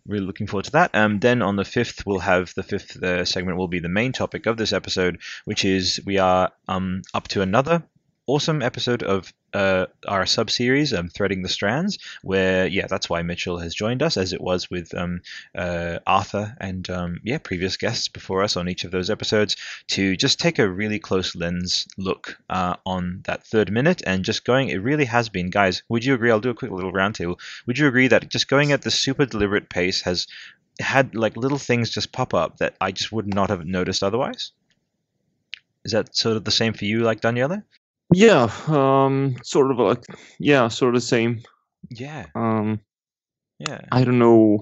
Really 0.06 0.24
looking 0.24 0.46
forward 0.46 0.64
to 0.66 0.72
that. 0.72 0.94
Um, 0.94 1.18
then 1.20 1.42
on 1.42 1.56
the 1.56 1.64
fifth, 1.64 2.06
we'll 2.06 2.20
have 2.20 2.54
the 2.54 2.62
fifth 2.62 3.02
uh, 3.02 3.24
segment 3.26 3.58
will 3.58 3.68
be 3.68 3.80
the 3.80 3.88
main 3.90 4.12
topic 4.12 4.46
of 4.46 4.56
this 4.56 4.72
episode, 4.72 5.20
which 5.44 5.64
is 5.64 6.00
we 6.06 6.18
are 6.18 6.50
um 6.68 7.02
up 7.12 7.28
to 7.28 7.42
another 7.42 7.82
awesome 8.32 8.62
episode 8.62 9.02
of 9.02 9.30
uh, 9.52 9.84
our 10.08 10.24
sub 10.24 10.50
series, 10.50 10.94
um, 10.94 11.08
Threading 11.08 11.42
the 11.42 11.50
Strands, 11.50 11.98
where, 12.22 12.66
yeah, 12.66 12.86
that's 12.86 13.10
why 13.10 13.20
Mitchell 13.20 13.58
has 13.58 13.74
joined 13.74 14.02
us, 14.02 14.16
as 14.16 14.32
it 14.32 14.40
was 14.40 14.70
with 14.70 14.94
um, 14.94 15.20
uh, 15.54 15.98
Arthur 16.06 16.56
and, 16.58 16.88
um, 16.88 17.20
yeah, 17.24 17.36
previous 17.36 17.76
guests 17.76 18.08
before 18.08 18.42
us 18.42 18.56
on 18.56 18.70
each 18.70 18.84
of 18.84 18.90
those 18.90 19.10
episodes, 19.10 19.58
to 19.88 20.16
just 20.16 20.40
take 20.40 20.58
a 20.58 20.66
really 20.66 20.98
close 20.98 21.36
lens 21.36 21.86
look 21.98 22.38
uh, 22.48 22.76
on 22.86 23.20
that 23.26 23.46
third 23.46 23.70
minute 23.70 24.02
and 24.06 24.24
just 24.24 24.46
going, 24.46 24.70
it 24.70 24.82
really 24.82 25.04
has 25.04 25.28
been, 25.28 25.50
guys, 25.50 25.82
would 25.90 26.02
you 26.02 26.14
agree? 26.14 26.30
I'll 26.30 26.40
do 26.40 26.48
a 26.48 26.54
quick 26.54 26.70
little 26.70 26.92
roundtable. 26.92 27.38
Would 27.66 27.76
you 27.76 27.86
agree 27.86 28.08
that 28.08 28.30
just 28.30 28.48
going 28.48 28.72
at 28.72 28.80
the 28.80 28.90
super 28.90 29.26
deliberate 29.26 29.68
pace 29.68 30.00
has 30.02 30.26
had 30.80 31.14
like 31.14 31.36
little 31.36 31.58
things 31.58 31.90
just 31.90 32.12
pop 32.12 32.32
up 32.32 32.56
that 32.58 32.76
I 32.80 32.92
just 32.92 33.12
would 33.12 33.26
not 33.26 33.50
have 33.50 33.66
noticed 33.66 34.02
otherwise? 34.02 34.52
Is 35.84 35.92
that 35.92 36.16
sort 36.16 36.38
of 36.38 36.44
the 36.44 36.50
same 36.50 36.72
for 36.72 36.86
you, 36.86 37.00
like 37.00 37.20
Daniele? 37.20 37.62
Yeah, 38.12 38.50
um, 38.68 39.36
sort 39.42 39.70
of 39.70 39.78
like 39.78 40.04
yeah, 40.38 40.68
sort 40.68 40.94
of 40.94 41.00
the 41.00 41.06
same. 41.06 41.42
Yeah, 41.90 42.26
Um, 42.34 42.80
yeah. 43.58 43.80
I 43.92 44.04
don't 44.04 44.18
know 44.18 44.60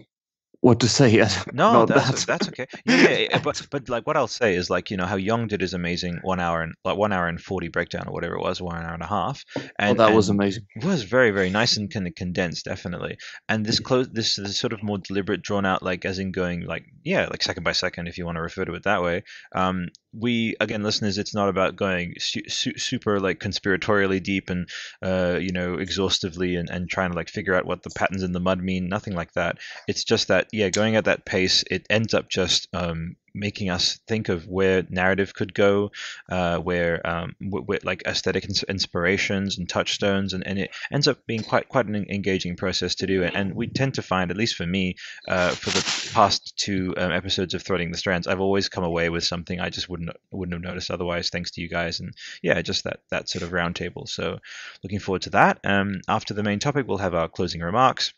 what 0.60 0.80
to 0.80 0.88
say 0.88 1.08
yet? 1.22 1.46
No, 1.52 1.86
that's 1.86 2.24
that. 2.24 2.26
that's 2.26 2.48
okay. 2.48 2.66
Yeah, 2.84 3.16
yeah, 3.16 3.38
but 3.38 3.66
but 3.70 3.88
like 3.88 4.06
what 4.06 4.16
I'll 4.16 4.26
say 4.28 4.54
is 4.54 4.70
like 4.70 4.90
you 4.90 4.96
know 4.96 5.06
how 5.06 5.16
Young 5.16 5.46
did 5.46 5.60
his 5.60 5.74
amazing 5.74 6.18
one 6.22 6.40
hour 6.40 6.62
and 6.62 6.74
like 6.84 6.96
one 6.96 7.12
hour 7.12 7.26
and 7.28 7.40
forty 7.40 7.68
breakdown 7.68 8.04
or 8.06 8.12
whatever 8.12 8.34
it 8.34 8.42
was, 8.42 8.60
one 8.60 8.82
hour 8.82 8.94
and 8.94 9.02
a 9.02 9.06
half. 9.06 9.44
Oh, 9.56 9.62
And 9.78 9.98
that 9.98 10.12
was 10.12 10.28
and 10.28 10.38
amazing. 10.40 10.64
It 10.76 10.84
was 10.84 11.02
very 11.02 11.30
very 11.30 11.50
nice 11.50 11.76
and 11.76 11.92
kind 11.92 12.06
of 12.06 12.14
condensed, 12.14 12.64
definitely. 12.64 13.16
And 13.48 13.64
this 13.64 13.80
close 13.80 14.08
this, 14.08 14.36
this 14.36 14.58
sort 14.58 14.72
of 14.72 14.82
more 14.82 14.98
deliberate, 14.98 15.42
drawn 15.42 15.64
out, 15.66 15.82
like 15.82 16.04
as 16.04 16.18
in 16.18 16.32
going 16.32 16.66
like 16.66 16.84
yeah, 17.04 17.26
like 17.30 17.42
second 17.42 17.64
by 17.64 17.72
second, 17.72 18.08
if 18.08 18.18
you 18.18 18.26
want 18.26 18.36
to 18.36 18.42
refer 18.42 18.64
to 18.64 18.74
it 18.74 18.82
that 18.84 19.02
way. 19.02 19.24
Um, 19.54 19.88
we 20.12 20.56
again, 20.60 20.82
listeners, 20.82 21.18
it's 21.18 21.34
not 21.34 21.48
about 21.48 21.76
going 21.76 22.14
su- 22.18 22.48
su- 22.48 22.76
super 22.76 23.20
like 23.20 23.38
conspiratorially 23.38 24.22
deep 24.22 24.50
and 24.50 24.68
uh, 25.02 25.38
you 25.40 25.52
know 25.52 25.74
exhaustively 25.74 26.56
and, 26.56 26.68
and 26.68 26.90
trying 26.90 27.10
to 27.10 27.16
like 27.16 27.28
figure 27.28 27.54
out 27.54 27.64
what 27.64 27.82
the 27.82 27.90
patterns 27.90 28.22
in 28.22 28.32
the 28.32 28.40
mud 28.40 28.60
mean. 28.60 28.88
Nothing 28.88 29.14
like 29.14 29.32
that. 29.32 29.58
It's 29.88 30.04
just 30.04 30.28
that 30.28 30.48
yeah 30.52 30.70
going 30.70 30.96
at 30.96 31.04
that 31.04 31.24
pace, 31.24 31.64
it 31.70 31.86
ends 31.90 32.14
up 32.14 32.28
just 32.28 32.68
um, 32.72 33.16
making 33.34 33.70
us 33.70 33.98
think 34.06 34.28
of 34.28 34.46
where 34.46 34.84
narrative 34.88 35.34
could 35.34 35.54
go, 35.54 35.90
uh, 36.30 36.58
where 36.58 37.06
um, 37.06 37.34
with 37.40 37.84
like 37.84 38.02
aesthetic 38.06 38.44
ins- 38.44 38.62
inspirations 38.64 39.58
and 39.58 39.68
touchstones, 39.68 40.32
and, 40.32 40.46
and 40.46 40.58
it 40.58 40.70
ends 40.92 41.08
up 41.08 41.24
being 41.26 41.42
quite 41.42 41.68
quite 41.68 41.86
an 41.86 42.06
engaging 42.08 42.56
process 42.56 42.94
to 42.96 43.06
do. 43.06 43.22
And, 43.22 43.34
and 43.36 43.54
we 43.54 43.66
tend 43.66 43.94
to 43.94 44.02
find, 44.02 44.30
at 44.30 44.36
least 44.36 44.56
for 44.56 44.66
me, 44.66 44.96
uh, 45.28 45.50
for 45.50 45.70
the 45.70 46.10
past 46.12 46.56
two 46.56 46.94
um, 46.96 47.12
episodes 47.12 47.54
of 47.54 47.62
Threading 47.62 47.92
the 47.92 47.98
Strands, 47.98 48.26
I've 48.26 48.40
always 48.40 48.68
come 48.68 48.84
away 48.84 49.08
with 49.08 49.24
something 49.24 49.60
I 49.60 49.70
just 49.70 49.88
wouldn't 49.88 50.10
wouldn't 50.30 50.54
have 50.54 50.62
noticed 50.62 50.90
otherwise, 50.90 51.30
thanks 51.30 51.50
to 51.52 51.60
you 51.60 51.68
guys. 51.68 52.00
And 52.00 52.14
yeah, 52.42 52.60
just 52.62 52.84
that 52.84 53.00
that 53.10 53.28
sort 53.28 53.42
of 53.42 53.50
roundtable. 53.50 54.08
So 54.08 54.38
looking 54.82 55.00
forward 55.00 55.22
to 55.22 55.30
that. 55.30 55.60
Um, 55.64 56.00
after 56.08 56.34
the 56.34 56.42
main 56.42 56.58
topic, 56.58 56.86
we'll 56.86 56.98
have 56.98 57.14
our 57.14 57.28
closing 57.28 57.60
remarks. 57.60 58.12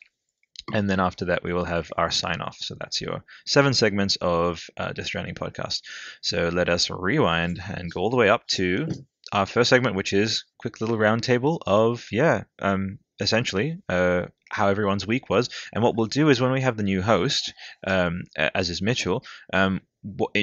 And 0.73 0.89
then 0.89 1.01
after 1.01 1.27
that, 1.27 1.43
we 1.43 1.53
will 1.53 1.65
have 1.65 1.93
our 1.97 2.11
sign 2.11 2.41
off. 2.41 2.57
So 2.59 2.75
that's 2.79 3.01
your 3.01 3.25
seven 3.47 3.75
segments 3.75 4.17
of 4.17 4.65
uh, 4.77 4.93
Death 4.93 5.07
Stranding 5.07 5.35
podcast. 5.35 5.83
So 6.21 6.49
let 6.49 6.69
us 6.69 6.91
rewind 6.91 7.61
and 7.65 7.93
go 7.93 8.01
all 8.01 8.11
the 8.11 8.17
way 8.17 8.29
up 8.29 8.47
to 8.49 8.89
our 9.33 9.47
first 9.47 9.71
segment, 9.71 9.97
which 9.97 10.13
is 10.13 10.45
quick 10.59 10.81
little 10.81 10.99
roundtable 10.99 11.59
of 11.67 12.07
yeah, 12.13 12.45
um, 12.61 12.99
essentially 13.21 13.79
uh, 13.89 14.27
how 14.53 14.69
everyone's 14.69 15.07
week 15.07 15.29
was. 15.29 15.49
And 15.73 15.83
what 15.83 15.97
we'll 15.97 16.07
do 16.07 16.29
is 16.29 16.41
when 16.41 16.53
we 16.53 16.61
have 16.61 16.77
the 16.77 16.83
new 16.83 17.03
host, 17.03 17.55
um, 17.87 18.25
as 18.37 18.71
is 18.71 18.83
Mitchell, 18.83 19.25
um, 19.53 19.81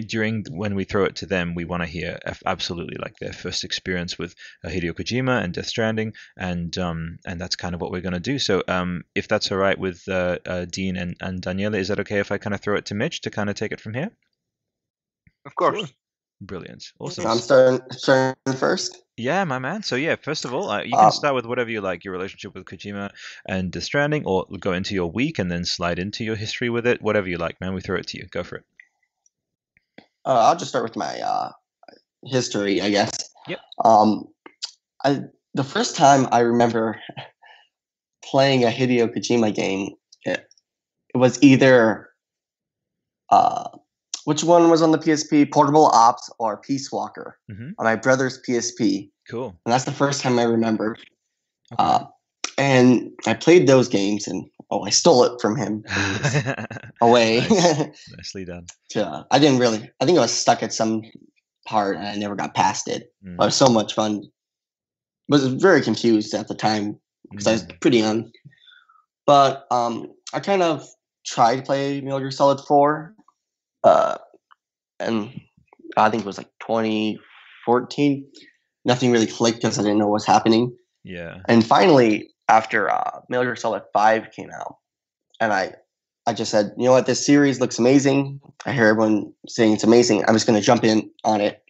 during 0.08 0.46
when 0.50 0.76
we 0.76 0.86
throw 0.86 1.04
it 1.04 1.18
to 1.18 1.26
them, 1.26 1.54
we 1.54 1.66
want 1.66 1.84
to 1.84 1.88
hear 1.88 2.18
absolutely 2.46 2.98
like 2.98 3.18
their 3.20 3.34
first 3.34 3.64
experience 3.64 4.18
with 4.18 4.34
uh, 4.64 4.70
Hideo 4.70 4.94
Kojima 4.94 5.44
and 5.44 5.54
Death 5.54 5.68
Stranding, 5.68 6.14
and 6.38 6.78
um, 6.78 7.20
and 7.26 7.40
that's 7.40 7.56
kind 7.58 7.76
of 7.76 7.82
what 7.82 7.92
we're 7.92 8.02
going 8.02 8.14
to 8.14 8.20
do. 8.20 8.40
So 8.40 8.64
um, 8.68 9.04
if 9.16 9.28
that's 9.28 9.52
all 9.52 9.58
right 9.58 9.78
with 9.78 10.08
uh, 10.08 10.40
uh, 10.46 10.66
Dean 10.66 10.96
and, 10.96 11.16
and 11.20 11.42
Daniele, 11.42 11.76
is 11.76 11.90
that 11.90 12.00
okay 12.00 12.20
if 12.20 12.32
I 12.32 12.38
kind 12.38 12.54
of 12.54 12.62
throw 12.62 12.78
it 12.78 12.86
to 12.86 12.96
Mitch 12.96 13.22
to 13.22 13.30
kind 13.30 13.50
of 13.50 13.56
take 13.56 13.74
it 13.74 13.82
from 13.82 13.94
here? 13.94 14.12
Of 15.46 15.56
course. 15.56 15.80
Sure. 15.80 15.88
Brilliant. 16.42 16.92
Awesome. 17.00 17.28
I'm 17.28 17.40
starting, 17.40 17.82
starting 17.92 18.56
first. 18.56 19.02
Yeah, 19.18 19.44
my 19.44 19.60
man. 19.60 19.84
So 19.84 19.98
yeah, 19.98 20.16
first 20.16 20.46
of 20.46 20.54
all, 20.54 20.70
uh, 20.70 20.82
you 20.82 20.96
can 20.96 21.08
uh, 21.08 21.12
start 21.12 21.36
with 21.36 21.46
whatever 21.46 21.70
you 21.70 21.82
like, 21.82 22.06
your 22.06 22.14
relationship 22.14 22.54
with 22.56 22.64
Kojima 22.64 23.10
and 23.46 23.72
Death 23.72 23.84
Stranding, 23.84 24.26
or 24.26 24.46
go 24.60 24.72
into 24.72 24.94
your 24.94 25.12
week 25.12 25.40
and 25.40 25.52
then 25.52 25.66
slide 25.66 26.00
into 26.00 26.24
your 26.24 26.38
history 26.38 26.70
with 26.70 26.88
it. 26.88 27.02
Whatever 27.02 27.28
you 27.28 27.38
like, 27.38 27.60
man. 27.60 27.74
We 27.74 27.82
throw 27.82 27.98
it 27.98 28.08
to 28.08 28.18
you. 28.18 28.28
Go 28.32 28.44
for 28.44 28.58
it. 28.58 28.66
Uh, 30.26 30.48
I'll 30.48 30.56
just 30.56 30.70
start 30.70 30.86
with 30.86 30.96
my 30.96 31.20
uh, 31.20 31.52
history, 32.24 32.82
I 32.82 32.90
guess. 32.90 33.12
Yep. 33.48 33.60
Um, 33.84 34.26
I 35.04 35.24
the 35.54 35.64
first 35.66 35.98
time 35.98 36.28
I 36.32 36.40
remember 36.40 37.02
playing 38.24 38.64
a 38.64 38.68
Hideo 38.68 39.14
Kojima 39.14 39.54
game, 39.54 39.90
it, 40.24 40.46
it 41.14 41.18
was 41.18 41.42
either 41.44 42.10
uh, 43.30 43.70
which 44.30 44.44
one 44.44 44.70
was 44.70 44.84
on 44.84 44.92
the 44.92 45.00
PSP, 45.00 45.52
Portable 45.52 45.88
Ops 45.88 46.30
or 46.38 46.58
Peace 46.58 46.92
Walker 46.92 47.40
mm-hmm. 47.52 47.72
on 47.80 47.84
my 47.84 47.96
brother's 47.96 48.40
PSP. 48.48 49.10
Cool. 49.28 49.60
And 49.66 49.74
that's 49.74 49.86
the 49.86 49.92
first 49.92 50.22
time 50.22 50.38
I 50.38 50.44
remember. 50.44 50.96
Okay. 51.74 51.80
Uh, 51.80 52.06
and 52.56 53.10
I 53.26 53.34
played 53.34 53.66
those 53.66 53.90
games, 53.90 54.28
and 54.28 54.46
oh, 54.70 54.84
I 54.84 54.92
stole 54.92 55.24
it 55.24 55.42
from 55.42 55.56
him 55.56 55.84
away. 57.02 57.40
nice. 57.40 58.08
Nicely 58.18 58.46
done. 58.46 58.68
to, 58.90 59.26
I 59.32 59.40
didn't 59.40 59.58
really. 59.58 59.90
I 60.00 60.06
think 60.06 60.20
I 60.20 60.22
was 60.22 60.32
stuck 60.32 60.62
at 60.62 60.74
some 60.74 61.02
part, 61.66 61.98
and 61.98 62.06
I 62.06 62.16
never 62.16 62.36
got 62.36 62.54
past 62.54 62.88
it. 62.88 63.12
Mm. 63.26 63.36
But 63.38 63.46
it 63.46 63.48
was 63.48 63.56
so 63.56 63.70
much 63.70 63.96
fun. 63.96 64.22
I 64.24 64.30
Was 65.30 65.48
very 65.48 65.82
confused 65.82 66.36
at 66.36 66.48
the 66.48 66.54
time 66.54 67.00
because 67.32 67.46
mm. 67.46 67.50
I 67.50 67.54
was 67.54 67.64
mm. 67.64 67.82
pretty 67.82 67.98
young. 67.98 68.32
But 69.26 69.66
um, 69.72 70.14
I 70.34 70.40
kind 70.40 70.62
of 70.62 70.88
tried 71.26 71.56
to 71.56 71.62
play 71.64 72.00
Metal 72.02 72.20
Gear 72.20 72.30
Solid 72.30 72.60
Four, 72.68 73.16
uh, 73.84 74.18
and 75.00 75.42
I 75.98 76.10
think 76.10 76.24
it 76.24 76.26
was 76.26 76.38
like 76.38 76.50
2014. 76.62 78.26
Nothing 78.86 79.12
really 79.12 79.28
clicked 79.28 79.60
because 79.60 79.78
I 79.78 79.84
didn't 79.84 80.00
know 80.00 80.08
what 80.08 80.14
was 80.14 80.26
happening. 80.26 80.76
Yeah. 81.04 81.40
And 81.48 81.66
finally, 81.66 82.30
after 82.48 82.90
uh, 82.90 83.22
Metal 83.30 83.46
Gear 83.46 83.56
Solid 83.56 83.84
Five 83.94 84.32
came 84.32 84.50
out, 84.52 84.78
and 85.40 85.54
I, 85.54 85.74
I 86.26 86.34
just 86.34 86.52
said, 86.52 86.74
you 86.78 86.86
know 86.86 86.92
what, 86.92 87.06
this 87.06 87.26
series 87.26 87.60
looks 87.60 87.80
amazing. 87.80 88.40
I 88.66 88.74
hear 88.74 88.88
everyone 88.88 89.34
saying 89.48 89.74
it's 89.74 89.84
amazing. 89.84 90.24
I'm 90.28 90.36
just 90.36 90.48
going 90.48 90.60
to 90.60 90.66
jump 90.66 90.84
in 90.84 91.10
on 91.24 91.42
it, 91.42 91.62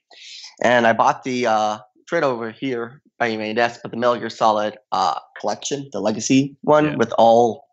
and 0.63 0.87
I 0.87 0.93
bought 0.93 1.23
the 1.23 1.47
uh, 1.47 1.79
right 2.11 2.23
over 2.23 2.51
here 2.51 3.01
by 3.19 3.35
desk, 3.53 3.81
but 3.83 3.91
the 3.91 3.97
Metal 3.97 4.17
Gear 4.17 4.29
Solid 4.29 4.77
uh, 4.91 5.19
collection, 5.39 5.89
the 5.91 5.99
Legacy 5.99 6.55
one, 6.61 6.85
yeah. 6.85 6.95
with 6.95 7.13
all 7.17 7.65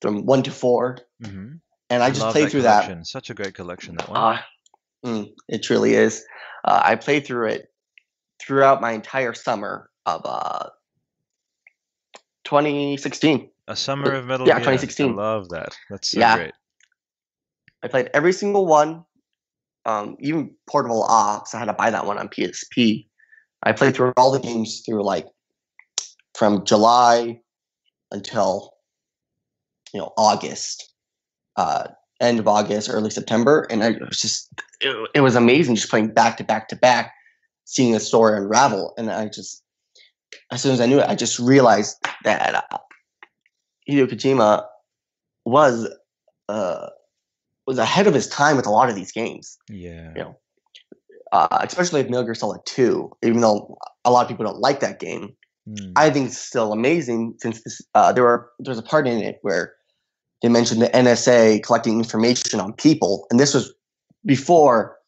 from 0.00 0.26
one 0.26 0.42
to 0.42 0.50
4 0.50 0.98
mm-hmm. 1.22 1.54
And 1.90 2.02
I, 2.02 2.06
I 2.06 2.10
just 2.10 2.26
played 2.28 2.46
that 2.46 2.50
through 2.50 2.60
collection. 2.62 2.98
that. 2.98 3.06
Such 3.06 3.30
a 3.30 3.34
great 3.34 3.54
collection 3.54 3.96
that 3.96 4.08
one. 4.08 4.18
Uh, 4.18 4.40
mm, 5.04 5.32
it 5.48 5.62
truly 5.62 5.94
is. 5.94 6.24
Uh, 6.64 6.80
I 6.84 6.96
played 6.96 7.26
through 7.26 7.48
it 7.48 7.70
throughout 8.40 8.80
my 8.80 8.92
entire 8.92 9.34
summer 9.34 9.90
of 10.06 10.22
uh, 10.24 10.68
2016. 12.44 13.50
A 13.68 13.76
summer 13.76 14.12
of 14.12 14.26
Metal 14.26 14.46
yeah, 14.46 14.54
Gear. 14.54 14.64
2016. 14.64 15.10
I 15.10 15.14
love 15.14 15.48
that. 15.50 15.76
That's 15.90 16.10
so 16.10 16.20
yeah. 16.20 16.36
great. 16.36 16.52
I 17.82 17.88
played 17.88 18.10
every 18.14 18.32
single 18.32 18.66
one, 18.66 19.04
um, 19.84 20.16
even 20.20 20.54
Portable 20.66 21.02
Ops. 21.02 21.54
I 21.54 21.58
had 21.58 21.66
to 21.66 21.74
buy 21.74 21.90
that 21.90 22.06
one 22.06 22.18
on 22.18 22.28
PSP. 22.28 23.06
I 23.62 23.72
played 23.72 23.94
through 23.94 24.12
all 24.16 24.30
the 24.30 24.40
games 24.40 24.82
through 24.84 25.02
like 25.04 25.26
from 26.34 26.64
July 26.64 27.40
until 28.10 28.74
you 29.92 30.00
know 30.00 30.12
August, 30.16 30.93
uh, 31.56 31.88
end 32.20 32.38
of 32.38 32.48
August, 32.48 32.88
early 32.90 33.10
September, 33.10 33.66
and 33.70 33.82
I 33.82 33.90
it 33.90 34.08
was 34.08 34.20
just 34.20 34.48
it, 34.80 35.10
it 35.14 35.20
was 35.20 35.36
amazing 35.36 35.74
just 35.74 35.90
playing 35.90 36.08
back 36.08 36.36
to 36.38 36.44
back 36.44 36.68
to 36.68 36.76
back, 36.76 37.12
seeing 37.64 37.92
the 37.92 38.00
story 38.00 38.36
unravel, 38.36 38.94
and 38.96 39.10
I 39.10 39.28
just 39.28 39.62
as 40.50 40.62
soon 40.62 40.72
as 40.72 40.80
I 40.80 40.86
knew 40.86 41.00
it, 41.00 41.08
I 41.08 41.14
just 41.14 41.38
realized 41.38 41.96
that 42.24 42.54
uh, 42.54 42.78
Hideo 43.88 44.06
Kojima 44.06 44.64
was 45.44 45.88
uh, 46.48 46.88
was 47.66 47.78
ahead 47.78 48.06
of 48.06 48.14
his 48.14 48.28
time 48.28 48.56
with 48.56 48.66
a 48.66 48.70
lot 48.70 48.88
of 48.88 48.94
these 48.94 49.12
games. 49.12 49.58
Yeah, 49.68 50.12
you 50.16 50.22
know, 50.22 50.36
uh, 51.32 51.58
especially 51.62 52.02
with 52.02 52.10
Metal 52.10 52.24
Gear 52.24 52.34
Solid 52.34 52.60
Two. 52.64 53.10
Even 53.22 53.40
though 53.40 53.76
a 54.04 54.10
lot 54.10 54.22
of 54.22 54.28
people 54.28 54.44
don't 54.44 54.60
like 54.60 54.80
that 54.80 55.00
game, 55.00 55.34
mm. 55.68 55.92
I 55.96 56.10
think 56.10 56.28
it's 56.28 56.38
still 56.38 56.72
amazing 56.72 57.34
since 57.38 57.62
this, 57.62 57.80
uh, 57.94 58.12
there 58.12 58.24
were 58.24 58.50
there's 58.58 58.78
a 58.78 58.82
part 58.82 59.06
in 59.06 59.18
it 59.18 59.38
where 59.42 59.74
they 60.44 60.50
mentioned 60.50 60.82
the 60.82 60.90
NSA 60.90 61.62
collecting 61.62 61.96
information 61.96 62.60
on 62.60 62.74
people, 62.74 63.26
and 63.30 63.40
this 63.40 63.54
was 63.54 63.72
before 64.26 64.98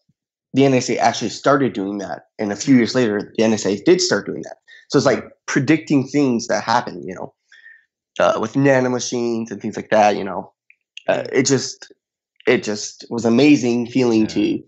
the 0.54 0.62
NSA 0.62 0.96
actually 0.96 1.28
started 1.28 1.74
doing 1.74 1.98
that. 1.98 2.28
And 2.38 2.50
a 2.52 2.56
few 2.56 2.74
years 2.74 2.94
later, 2.94 3.34
the 3.36 3.42
NSA 3.42 3.84
did 3.84 4.00
start 4.00 4.24
doing 4.24 4.40
that. 4.44 4.56
So 4.88 4.96
it's 4.96 5.04
like 5.04 5.24
predicting 5.44 6.06
things 6.06 6.46
that 6.46 6.64
happen, 6.64 7.06
you 7.06 7.14
know, 7.14 7.34
uh, 8.18 8.38
with 8.40 8.54
nanomachines 8.54 9.50
and 9.50 9.60
things 9.60 9.76
like 9.76 9.90
that. 9.90 10.16
You 10.16 10.24
know, 10.24 10.54
uh, 11.06 11.24
it 11.30 11.42
just 11.42 11.92
it 12.46 12.62
just 12.62 13.04
was 13.10 13.26
amazing 13.26 13.88
feeling 13.88 14.22
yeah. 14.22 14.28
to 14.28 14.64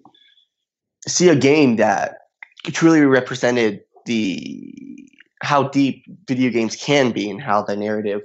see 1.07 1.29
a 1.31 1.37
game 1.37 1.77
that 1.77 2.17
truly 2.67 3.01
represented 3.07 3.81
the 4.05 5.11
how 5.41 5.69
deep 5.69 6.05
video 6.27 6.51
games 6.51 6.77
can 6.77 7.11
be 7.11 7.31
and 7.31 7.41
how 7.41 7.63
the 7.63 7.75
narrative 7.75 8.21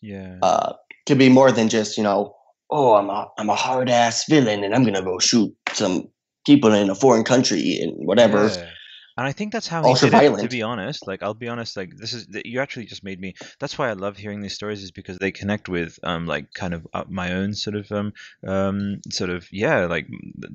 yeah 0.00 0.36
uh, 0.42 0.74
could 1.08 1.18
be 1.18 1.28
more 1.28 1.50
than 1.50 1.68
just 1.68 1.96
you 1.96 2.04
know 2.04 2.34
oh 2.70 2.94
I'm 2.94 3.10
a 3.10 3.28
I'm 3.38 3.50
a 3.50 3.56
hard 3.56 3.90
ass 3.90 4.24
villain 4.28 4.62
and 4.62 4.74
I'm 4.74 4.84
gonna 4.84 5.02
go 5.02 5.18
shoot 5.18 5.52
some 5.72 6.08
people 6.46 6.72
in 6.72 6.88
a 6.88 6.94
foreign 6.94 7.24
country 7.24 7.80
and 7.82 7.92
whatever. 8.06 8.46
Yeah 8.46 8.70
and 9.18 9.26
I 9.26 9.32
think 9.32 9.52
that's 9.52 9.66
how 9.66 9.82
he 9.82 9.88
Also 9.90 10.08
did 10.08 10.14
it. 10.14 10.38
To 10.38 10.48
be 10.48 10.62
honest, 10.62 11.08
like 11.08 11.24
I'll 11.24 11.34
be 11.34 11.48
honest, 11.48 11.76
like 11.76 11.96
this 11.96 12.12
is 12.12 12.28
you 12.44 12.60
actually 12.60 12.86
just 12.86 13.02
made 13.02 13.20
me. 13.20 13.34
That's 13.58 13.76
why 13.76 13.90
I 13.90 13.94
love 13.94 14.16
hearing 14.16 14.42
these 14.42 14.54
stories, 14.54 14.84
is 14.84 14.92
because 14.92 15.18
they 15.18 15.32
connect 15.32 15.68
with 15.68 15.98
um 16.04 16.26
like 16.26 16.54
kind 16.54 16.72
of 16.72 16.86
uh, 16.94 17.04
my 17.08 17.32
own 17.32 17.54
sort 17.54 17.74
of 17.74 17.90
um 17.90 18.12
um 18.46 19.00
sort 19.10 19.30
of 19.30 19.48
yeah 19.50 19.86
like 19.86 20.06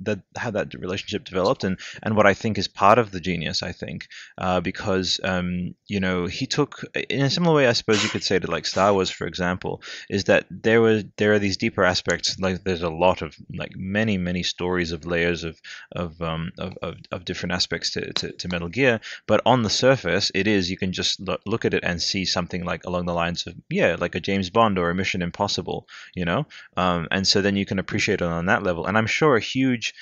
that 0.03 0.21
how 0.37 0.51
that 0.51 0.73
relationship 0.75 1.25
developed 1.25 1.65
and 1.65 1.77
and 2.01 2.15
what 2.15 2.25
I 2.25 2.33
think 2.33 2.57
is 2.57 2.69
part 2.69 2.99
of 2.99 3.11
the 3.11 3.19
genius. 3.19 3.63
I 3.63 3.73
think 3.73 4.07
uh, 4.37 4.61
because 4.61 5.19
um 5.25 5.75
you 5.87 5.99
know 5.99 6.27
he 6.27 6.47
took 6.47 6.85
in 7.09 7.21
a 7.23 7.29
similar 7.29 7.55
way 7.55 7.67
I 7.67 7.73
suppose 7.73 8.01
you 8.01 8.09
could 8.09 8.23
say 8.23 8.39
to 8.39 8.49
like 8.49 8.65
Star 8.65 8.93
Wars 8.93 9.09
for 9.09 9.27
example 9.27 9.81
is 10.09 10.23
that 10.25 10.45
there 10.49 10.79
was 10.81 11.03
there 11.17 11.33
are 11.33 11.39
these 11.39 11.57
deeper 11.57 11.83
aspects 11.83 12.39
like 12.39 12.63
there's 12.63 12.81
a 12.83 12.89
lot 12.89 13.21
of 13.21 13.35
like 13.53 13.73
many 13.75 14.17
many 14.17 14.43
stories 14.43 14.93
of 14.93 15.05
layers 15.05 15.43
of 15.43 15.59
of 15.91 16.21
um 16.21 16.51
of 16.57 16.77
of, 16.81 16.95
of 17.11 17.25
different 17.25 17.51
aspects 17.53 17.91
to 17.91 18.13
to, 18.13 18.31
to 18.31 18.47
Metal 18.53 18.69
Gear, 18.69 18.99
but 19.27 19.41
on 19.45 19.63
the 19.63 19.69
surface, 19.69 20.31
it 20.33 20.47
is 20.47 20.71
you 20.71 20.77
can 20.77 20.91
just 20.93 21.19
look 21.45 21.65
at 21.65 21.73
it 21.73 21.83
and 21.83 22.01
see 22.01 22.23
something 22.23 22.63
like 22.63 22.85
along 22.85 23.05
the 23.05 23.13
lines 23.13 23.45
of 23.47 23.55
yeah, 23.69 23.97
like 23.99 24.15
a 24.15 24.19
James 24.19 24.49
Bond 24.49 24.77
or 24.77 24.89
a 24.89 24.95
Mission 24.95 25.21
Impossible, 25.21 25.87
you 26.15 26.25
know. 26.25 26.45
Um, 26.77 27.07
and 27.11 27.27
so 27.27 27.41
then 27.41 27.55
you 27.55 27.65
can 27.65 27.79
appreciate 27.79 28.21
it 28.21 28.27
on 28.39 28.45
that 28.45 28.63
level. 28.63 28.85
And 28.85 28.97
I'm 28.97 29.07
sure 29.07 29.35
a 29.35 29.41
huge 29.41 29.93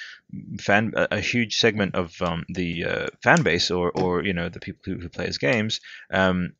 fan 0.59 0.93
a, 0.95 1.19
huge 1.19 1.57
segment 1.57 1.95
of 1.95 2.21
um, 2.21 2.45
the 2.49 2.85
uh, 2.85 3.07
fan 3.23 3.43
base 3.43 3.69
or 3.69 3.91
or 3.91 4.23
you 4.23 4.33
know 4.33 4.49
the 4.49 4.59
people 4.59 4.81
who, 4.85 4.99
who 4.99 5.09
play 5.09 5.25
his 5.25 5.37
games 5.37 5.79
um, 6.11 6.53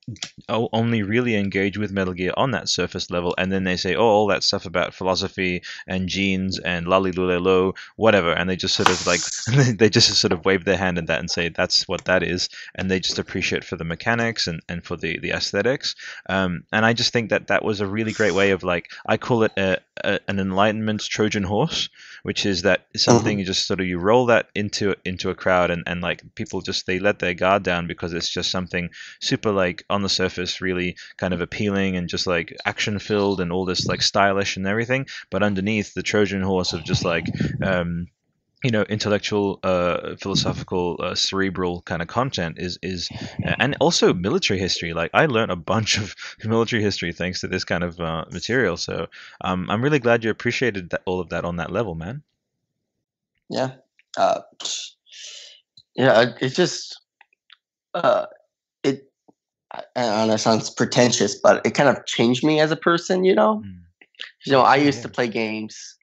only 0.50 1.04
really 1.04 1.36
engage 1.36 1.78
with 1.78 1.92
Metal 1.92 2.14
Gear 2.14 2.34
on 2.36 2.52
that 2.52 2.70
surface 2.70 3.10
level, 3.10 3.34
and 3.38 3.52
then 3.52 3.64
they 3.64 3.78
say, 3.78 3.96
oh, 3.96 4.04
all 4.04 4.28
that 4.28 4.44
stuff 4.44 4.66
about 4.66 4.94
philosophy 4.94 5.62
and 5.88 6.10
genes 6.10 6.60
and 6.60 6.88
lolly 6.88 7.12
lo 7.12 7.74
whatever, 7.96 8.32
and 8.32 8.50
they 8.50 8.56
just 8.56 8.76
sort 8.76 8.90
of 8.90 9.06
like 9.08 9.22
they 9.78 9.90
just 9.90 10.14
sort 10.16 10.34
of 10.34 10.46
wave 10.46 10.66
their 10.66 10.78
hand 10.78 10.98
at 10.98 11.08
that 11.08 11.20
and 11.20 11.32
say 11.32 11.50
that's 11.50 11.88
what 11.88 12.06
that 12.06 12.24
is, 12.24 12.50
and 12.76 12.90
they 12.90 13.00
just 13.00 13.20
appreciate 13.20 13.64
for 13.64 13.76
the 13.76 13.84
mechanics 13.84 14.48
and, 14.48 14.62
and 14.70 14.84
for 14.84 14.96
the 14.98 15.20
the 15.20 15.32
aesthetics. 15.32 15.96
Um, 16.30 16.64
and 16.72 16.86
I 16.86 16.94
just 16.94 17.14
think 17.14 17.30
that 17.30 17.48
that 17.48 17.64
was 17.64 17.82
a 17.82 17.88
really 17.88 18.12
great 18.12 18.34
way 18.34 18.52
of 18.52 18.64
like 18.64 18.90
I 19.06 19.18
call 19.18 19.44
it 19.44 19.52
a, 19.58 19.78
a, 20.04 20.20
an 20.28 20.40
enlightenment 20.40 21.02
Trojan 21.02 21.44
horse, 21.44 21.90
which 22.24 22.46
is 22.46 22.62
that 22.64 22.86
something 22.96 23.40
you 23.40 23.46
just 23.46 23.68
sort 23.68 23.80
of 23.80 23.86
you 23.86 23.98
roll 23.98 24.26
that 24.28 24.50
into 24.56 24.96
into 25.06 25.30
a 25.30 25.36
crowd 25.36 25.72
and, 25.72 25.84
and 25.88 26.02
like 26.02 26.24
people 26.36 26.62
just 26.62 26.86
they 26.86 27.00
let 27.00 27.20
their 27.20 27.34
guard 27.34 27.64
down 27.64 27.88
because 27.88 28.14
it's 28.14 28.30
just 28.30 28.52
something 28.52 28.90
super 29.20 29.52
like 29.52 29.84
on 29.90 30.02
the 30.02 30.10
surface 30.10 30.62
really 30.62 30.96
kind 31.18 31.34
of 31.34 31.42
appealing 31.42 31.96
and 31.96 32.10
just 32.10 32.28
like 32.28 32.56
action 32.66 33.00
filled 33.00 33.42
and 33.42 33.52
all 33.52 33.66
this 33.66 33.86
like 33.86 34.02
stylish 34.02 34.58
and 34.58 34.68
everything, 34.68 35.06
but 35.30 35.44
underneath 35.44 35.94
the 35.94 36.04
Trojan 36.04 36.42
horse 36.42 36.74
of 36.74 36.84
just 36.84 37.04
like 37.06 37.26
um, 37.64 38.08
you 38.64 38.72
know 38.72 38.84
intellectual 38.84 39.60
uh, 39.64 40.16
philosophical 40.18 40.98
uh, 41.00 41.16
cerebral 41.16 41.82
kind 41.82 42.02
of 42.02 42.08
content 42.08 42.58
is 42.60 42.78
is 42.82 43.10
and 43.44 43.76
also 43.80 44.14
military 44.14 44.60
history 44.60 44.94
like 44.94 45.10
i 45.14 45.26
learned 45.26 45.52
a 45.52 45.56
bunch 45.56 45.98
of 45.98 46.16
military 46.46 46.82
history 46.82 47.12
thanks 47.12 47.42
to 47.42 47.48
this 47.48 47.64
kind 47.64 47.84
of 47.84 48.00
uh, 48.00 48.26
material 48.32 48.78
so 48.78 49.08
um, 49.42 49.70
i'm 49.70 49.82
really 49.84 50.00
glad 50.00 50.24
you 50.24 50.30
appreciated 50.30 50.90
that, 50.92 51.02
all 51.06 51.20
of 51.20 51.30
that 51.30 51.46
on 51.46 51.56
that 51.58 51.72
level 51.72 51.96
man 51.96 52.22
Yeah. 53.50 53.72
Uh, 54.18 54.42
yeah, 55.96 56.34
it 56.40 56.50
just 56.50 57.02
uh, 57.94 58.26
it. 58.84 59.12
I 59.74 59.84
I 59.96 60.02
don't 60.02 60.28
know. 60.28 60.34
It 60.36 60.38
sounds 60.40 60.70
pretentious, 60.70 61.36
but 61.36 61.66
it 61.66 61.72
kind 61.72 61.90
of 61.90 62.06
changed 62.06 62.44
me 62.44 62.60
as 62.60 62.72
a 62.72 62.76
person. 62.78 63.24
You 63.26 63.36
know, 63.36 63.62
Mm. 63.66 63.82
you 64.46 64.52
know, 64.54 64.62
I 64.62 64.76
used 64.78 65.00
yeah. 65.00 65.04
to 65.04 65.10
play 65.10 65.28
games 65.28 65.98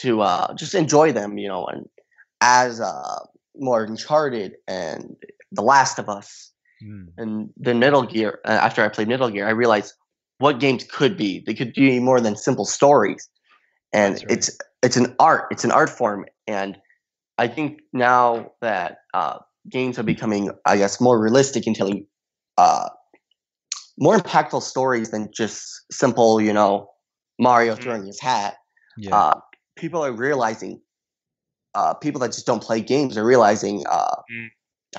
to 0.00 0.22
uh, 0.22 0.54
just 0.54 0.74
enjoy 0.74 1.12
them. 1.12 1.38
You 1.38 1.48
know, 1.48 1.66
and 1.66 1.86
as 2.40 2.80
uh, 2.80 3.20
more 3.56 3.84
Uncharted 3.84 4.54
and 4.66 5.16
The 5.52 5.62
Last 5.62 5.98
of 5.98 6.08
Us 6.08 6.52
Mm. 6.82 7.08
and 7.16 7.50
then 7.56 7.78
Metal 7.78 8.02
Gear. 8.02 8.38
Uh, 8.44 8.50
after 8.50 8.84
I 8.84 8.88
played 8.88 9.08
Metal 9.08 9.30
Gear, 9.30 9.46
I 9.46 9.50
realized 9.50 9.94
what 10.38 10.60
games 10.60 10.84
could 10.84 11.16
be. 11.16 11.42
They 11.44 11.54
could 11.54 11.72
be 11.72 11.98
more 11.98 12.20
than 12.20 12.36
simple 12.36 12.64
stories, 12.64 13.28
and 13.92 14.14
right. 14.14 14.24
it's 14.28 14.56
it's 14.82 14.96
an 14.96 15.14
art. 15.18 15.46
It's 15.50 15.64
an 15.64 15.72
art 15.72 15.90
form, 15.90 16.26
and 16.46 16.78
I 17.36 17.48
think 17.48 17.80
now 17.92 18.52
that 18.60 18.98
uh, 19.12 19.38
games 19.68 19.98
are 19.98 20.04
becoming, 20.04 20.50
I 20.66 20.76
guess, 20.76 21.00
more 21.00 21.20
realistic 21.20 21.66
and 21.66 21.74
telling 21.74 22.06
uh, 22.56 22.88
more 23.98 24.16
impactful 24.16 24.62
stories 24.62 25.10
than 25.10 25.30
just 25.34 25.84
simple, 25.90 26.40
you 26.40 26.52
know, 26.52 26.88
Mario 27.40 27.74
throwing 27.74 28.06
his 28.06 28.20
hat. 28.20 28.56
yeah 28.96 29.16
Uh, 29.16 29.40
people 29.78 30.04
are 30.04 30.12
realizing, 30.12 30.80
uh, 31.74 31.94
people 31.94 32.20
that 32.20 32.32
just 32.32 32.46
don't 32.46 32.62
play 32.62 32.80
games 32.80 33.16
are 33.16 33.24
realizing 33.24 33.84
uh, 33.86 34.16
Mm. 34.30 34.48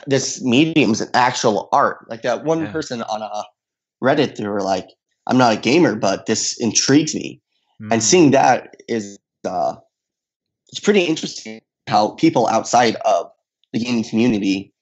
this 0.08 0.42
medium's 0.44 1.02
an 1.02 1.10
actual 1.14 1.70
art. 1.72 2.10
Like 2.10 2.22
that 2.24 2.44
one 2.46 2.62
Yeah. 2.66 2.72
person 2.72 3.02
on 3.04 3.22
a 3.22 3.44
Reddit, 4.02 4.36
they 4.38 4.48
were 4.48 4.62
like, 4.62 4.88
"I'm 5.28 5.38
not 5.38 5.54
a 5.54 5.58
gamer, 5.58 5.96
but 5.96 6.26
this 6.26 6.58
intrigues 6.60 7.14
me." 7.14 7.42
And 7.92 8.02
Mm. 8.02 8.04
seeing 8.04 8.32
that 8.32 8.76
is, 8.88 9.20
uh, 9.46 9.76
it's 10.70 10.80
pretty 10.80 11.04
interesting 11.04 11.62
how 11.88 12.12
people 12.12 12.48
outside 12.48 12.96
of 12.98 13.32
the 13.74 13.80
gaming 13.80 14.04
community 14.04 14.74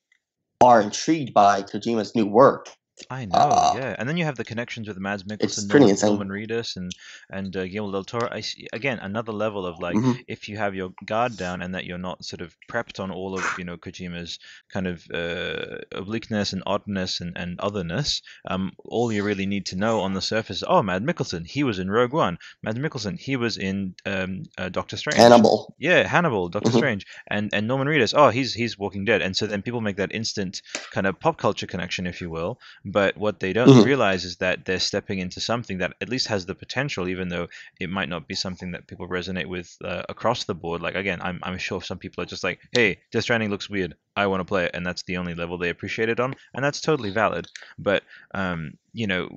are 0.61 0.81
intrigued 0.81 1.33
by 1.33 1.63
Kojima's 1.63 2.15
new 2.15 2.25
work. 2.25 2.69
I 3.11 3.25
know, 3.25 3.37
Uh, 3.37 3.73
yeah, 3.77 3.95
and 3.97 4.09
then 4.09 4.17
you 4.17 4.25
have 4.25 4.37
the 4.37 4.43
connections 4.43 4.87
with 4.87 4.97
Mads 4.97 5.23
Mikkelsen, 5.23 5.67
Norman, 5.69 5.89
insane. 5.89 6.09
Norman 6.09 6.29
Reedus, 6.29 6.75
and 6.77 6.91
and 7.29 7.55
uh, 7.55 7.65
Guillermo 7.67 7.91
del 7.91 8.03
Toro. 8.03 8.27
I 8.31 8.41
see, 8.41 8.67
again 8.73 8.97
another 8.99 9.31
level 9.31 9.65
of 9.67 9.79
like 9.79 9.95
Mhm. 9.95 10.23
if 10.27 10.49
you 10.49 10.57
have 10.57 10.73
your 10.73 10.91
guard 11.05 11.37
down 11.37 11.61
and 11.61 11.75
that 11.75 11.85
you're 11.85 11.99
not 11.99 12.25
sort 12.25 12.41
of 12.41 12.55
prepped 12.69 12.99
on 12.99 13.11
all 13.11 13.37
of 13.37 13.45
you 13.59 13.65
know 13.65 13.77
Kojima's 13.77 14.39
kind 14.73 14.87
of 14.87 15.05
uh, 15.13 15.77
obliqueness 15.93 16.53
and 16.53 16.63
oddness 16.65 17.21
and, 17.21 17.37
and 17.37 17.59
otherness. 17.59 18.21
Um, 18.49 18.71
all 18.79 19.11
you 19.11 19.23
really 19.23 19.45
need 19.45 19.67
to 19.67 19.75
know 19.75 20.01
on 20.01 20.13
the 20.13 20.21
surface 20.21 20.57
is 20.57 20.63
oh, 20.67 20.81
Mads 20.81 21.05
Mikkelsen, 21.05 21.45
he 21.45 21.63
was 21.63 21.77
in 21.79 21.91
Rogue 21.91 22.13
One. 22.13 22.37
Mads 22.63 22.79
Mikkelsen, 22.79 23.19
he 23.19 23.35
was 23.35 23.57
in 23.57 23.93
um, 24.07 24.43
uh, 24.57 24.69
Doctor 24.69 24.97
Strange. 24.97 25.17
Hannibal. 25.17 25.75
Yeah, 25.77 26.07
Hannibal, 26.07 26.49
Doctor 26.49 26.71
Mhm. 26.71 26.77
Strange, 26.77 27.05
and 27.27 27.53
and 27.53 27.67
Norman 27.67 27.87
Reedus. 27.87 28.13
Oh, 28.17 28.29
he's 28.29 28.53
he's 28.53 28.77
Walking 28.77 29.05
Dead, 29.05 29.21
and 29.21 29.37
so 29.37 29.45
then 29.45 29.61
people 29.61 29.81
make 29.81 29.97
that 29.97 30.11
instant 30.13 30.61
kind 30.91 31.05
of 31.05 31.19
pop 31.19 31.37
culture 31.37 31.67
connection, 31.67 32.07
if 32.07 32.21
you 32.21 32.29
will. 32.31 32.59
But 32.91 33.17
what 33.17 33.39
they 33.39 33.53
don't 33.53 33.75
Mhm. 33.75 33.83
realize 33.83 34.23
is 34.25 34.37
that 34.37 34.65
they're 34.65 34.79
stepping 34.79 35.19
into 35.19 35.39
something 35.39 35.77
that 35.79 35.93
at 36.01 36.09
least 36.09 36.27
has 36.27 36.45
the 36.45 36.55
potential, 36.55 37.07
even 37.07 37.27
though 37.29 37.47
it 37.79 37.89
might 37.89 38.09
not 38.09 38.27
be 38.27 38.35
something 38.35 38.71
that 38.71 38.87
people 38.87 39.07
resonate 39.07 39.45
with 39.47 39.75
uh, 39.83 40.03
across 40.09 40.43
the 40.45 40.55
board. 40.55 40.81
Like 40.81 40.95
again, 40.95 41.19
I'm 41.21 41.39
I'm 41.43 41.57
sure 41.57 41.81
some 41.81 41.99
people 41.99 42.23
are 42.23 42.27
just 42.27 42.43
like, 42.43 42.59
hey, 42.71 42.99
Death 43.11 43.23
Stranding 43.23 43.49
looks 43.49 43.69
weird. 43.69 43.95
I 44.15 44.27
want 44.27 44.41
to 44.41 44.45
play 44.45 44.65
it, 44.65 44.71
and 44.73 44.85
that's 44.85 45.03
the 45.03 45.17
only 45.17 45.35
level 45.35 45.57
they 45.57 45.69
appreciate 45.69 46.09
it 46.09 46.19
on, 46.19 46.35
and 46.53 46.63
that's 46.63 46.81
totally 46.81 47.11
valid. 47.11 47.47
But 47.77 48.03
um, 48.33 48.73
you 48.97 49.05
know, 49.05 49.29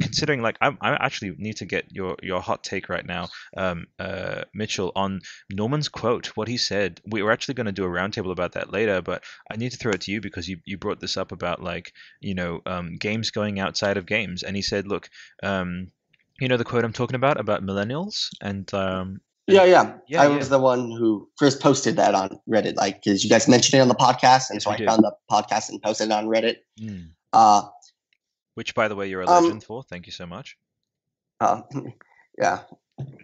considering 0.00 0.42
like 0.42 0.58
I, 0.60 0.76
I 0.82 0.92
actually 1.06 1.34
need 1.38 1.56
to 1.56 1.64
get 1.64 1.86
your 1.90 2.16
your 2.22 2.40
hot 2.42 2.62
take 2.62 2.90
right 2.90 3.06
now, 3.06 3.28
um, 3.56 3.86
uh, 3.98 4.42
Mitchell, 4.52 4.92
on 4.94 5.22
Norman's 5.50 5.88
quote, 5.88 6.26
what 6.36 6.48
he 6.48 6.58
said. 6.58 7.00
We 7.10 7.22
were 7.22 7.32
actually 7.32 7.54
going 7.54 7.64
to 7.66 7.72
do 7.72 7.84
a 7.84 7.88
roundtable 7.88 8.30
about 8.30 8.52
that 8.52 8.70
later, 8.70 9.00
but 9.00 9.24
I 9.50 9.56
need 9.56 9.72
to 9.72 9.78
throw 9.78 9.92
it 9.92 10.02
to 10.02 10.12
you 10.12 10.20
because 10.20 10.48
you, 10.50 10.58
you 10.66 10.76
brought 10.76 11.00
this 11.00 11.16
up 11.16 11.32
about 11.32 11.62
like 11.62 11.94
you 12.20 12.34
know 12.34 12.60
um, 12.66 12.96
games 12.98 13.30
going 13.30 13.58
outside 13.58 13.96
of 13.96 14.04
games, 14.04 14.42
and 14.42 14.54
he 14.54 14.60
said, 14.62 14.86
look, 14.86 15.08
um, 15.42 15.90
you 16.38 16.48
know 16.48 16.58
the 16.58 16.64
quote 16.64 16.84
I'm 16.84 16.92
talking 16.92 17.16
about 17.16 17.40
about 17.40 17.62
millennials 17.64 18.28
and 18.42 18.72
um, 18.74 19.20
Yeah, 19.48 19.64
yeah. 19.64 19.94
Yeah, 20.08 20.22
I 20.22 20.28
yeah. 20.28 20.36
was 20.36 20.50
the 20.50 20.58
one 20.58 20.90
who 20.90 21.26
first 21.38 21.60
posted 21.62 21.96
that 21.96 22.14
on 22.14 22.38
Reddit, 22.46 22.76
like 22.76 23.02
because 23.02 23.24
you 23.24 23.30
guys 23.30 23.48
mentioned 23.48 23.78
it 23.78 23.82
on 23.82 23.88
the 23.88 23.94
podcast, 23.94 24.50
and 24.50 24.56
Yes, 24.56 24.64
so 24.64 24.70
I 24.72 24.76
did. 24.76 24.88
found 24.88 25.02
the 25.02 25.14
podcast 25.30 25.70
and 25.70 25.80
posted 25.82 26.08
it 26.08 26.12
on 26.12 26.26
Reddit. 26.26 26.56
mm, 26.78 27.08
Uh, 27.32 27.62
which 28.60 28.74
by 28.74 28.88
the 28.88 28.94
way 28.96 29.08
you're 29.08 29.22
a 29.24 29.26
Um, 29.26 29.44
legend 29.44 29.64
for. 29.64 29.82
Thank 29.82 30.06
you 30.06 30.12
so 30.12 30.26
much. 30.26 30.58
uh, 31.40 31.62
yeah. 32.38 32.60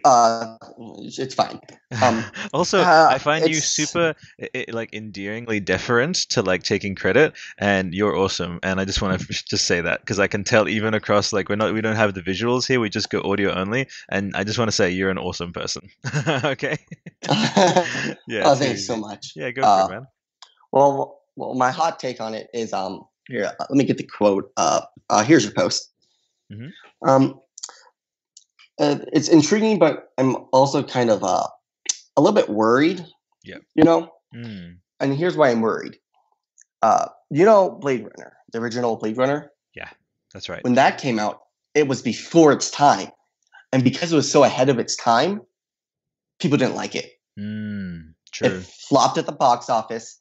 Uh, 0.03 0.57
it's 1.05 1.35
fine. 1.35 1.59
Um, 2.01 2.23
also, 2.53 2.79
uh, 2.79 3.07
I 3.11 3.19
find 3.19 3.45
you 3.47 3.53
super 3.55 4.15
i 4.41 4.49
i 4.55 4.65
like 4.71 4.93
endearingly 4.93 5.61
deferent 5.61 6.27
to 6.29 6.41
like 6.41 6.63
taking 6.63 6.95
credit, 6.95 7.33
and 7.59 7.93
you're 7.93 8.15
awesome. 8.17 8.59
And 8.63 8.79
I 8.79 8.85
just 8.85 9.01
want 9.01 9.19
to 9.21 9.27
just 9.27 9.65
say 9.67 9.81
that 9.81 9.99
because 10.01 10.17
I 10.19 10.27
can 10.27 10.43
tell 10.43 10.67
even 10.67 10.95
across 10.95 11.31
like 11.33 11.49
we're 11.49 11.55
not 11.61 11.73
we 11.73 11.81
don't 11.81 11.95
have 11.95 12.13
the 12.15 12.21
visuals 12.21 12.67
here, 12.67 12.79
we 12.79 12.89
just 12.89 13.09
go 13.11 13.21
audio 13.21 13.53
only, 13.53 13.87
and 14.09 14.35
I 14.35 14.43
just 14.43 14.57
want 14.57 14.69
to 14.69 14.75
say 14.75 14.89
you're 14.89 15.11
an 15.11 15.19
awesome 15.19 15.53
person. 15.53 15.89
okay. 16.27 16.77
Yeah. 18.27 18.43
oh, 18.45 18.55
thanks 18.55 18.85
so 18.87 18.97
much. 18.97 19.33
Yeah, 19.35 19.51
go 19.51 19.61
for 19.61 19.67
Uh, 19.67 19.85
it, 19.85 19.89
man. 19.91 20.07
Well, 20.71 21.21
well, 21.35 21.53
my 21.53 21.71
hot 21.71 21.99
take 21.99 22.19
on 22.21 22.33
it 22.33 22.49
is 22.53 22.73
um 22.73 23.05
here. 23.27 23.45
uh, 23.59 23.65
Let 23.69 23.77
me 23.77 23.83
get 23.83 23.97
the 23.97 24.03
quote. 24.03 24.51
Uh, 24.57 24.81
uh 25.09 25.23
here's 25.23 25.43
your 25.43 25.53
post. 25.53 25.91
Mhm. 26.51 26.71
Um, 27.05 27.39
uh, 28.79 28.99
it's 29.11 29.27
intriguing, 29.27 29.79
but 29.79 30.11
I'm 30.17 30.35
also 30.51 30.83
kind 30.83 31.09
of 31.09 31.23
uh 31.23 31.47
a 32.15 32.21
little 32.21 32.35
bit 32.35 32.49
worried. 32.49 33.05
Yeah. 33.43 33.57
You 33.75 33.83
know, 33.83 34.11
Mm, 34.35 34.77
and 34.99 35.15
here's 35.17 35.37
why 35.37 35.49
I'm 35.49 35.61
worried. 35.61 35.97
Uh, 36.81 37.07
you 37.29 37.45
know, 37.45 37.71
Blade 37.71 38.01
Runner, 38.03 38.35
the 38.51 38.59
original 38.59 38.97
Blade 38.97 39.17
Runner. 39.17 39.51
Yeah, 39.73 39.89
that's 40.33 40.49
right. 40.49 40.63
When 40.63 40.75
that 40.75 40.97
came 40.97 41.17
out, 41.17 41.43
it 41.73 41.87
was 41.87 42.01
before 42.01 42.51
its 42.51 42.69
time, 42.69 43.09
and 43.71 43.83
because 43.83 44.11
it 44.11 44.15
was 44.15 44.29
so 44.29 44.43
ahead 44.43 44.69
of 44.69 44.79
its 44.79 44.95
time, 44.97 45.41
people 46.39 46.57
didn't 46.57 46.75
like 46.75 46.93
it. 46.95 47.13
Mm, 47.39 48.13
true. 48.31 48.49
It 48.49 48.63
flopped 48.63 49.17
at 49.17 49.25
the 49.25 49.31
box 49.31 49.69
office. 49.69 50.19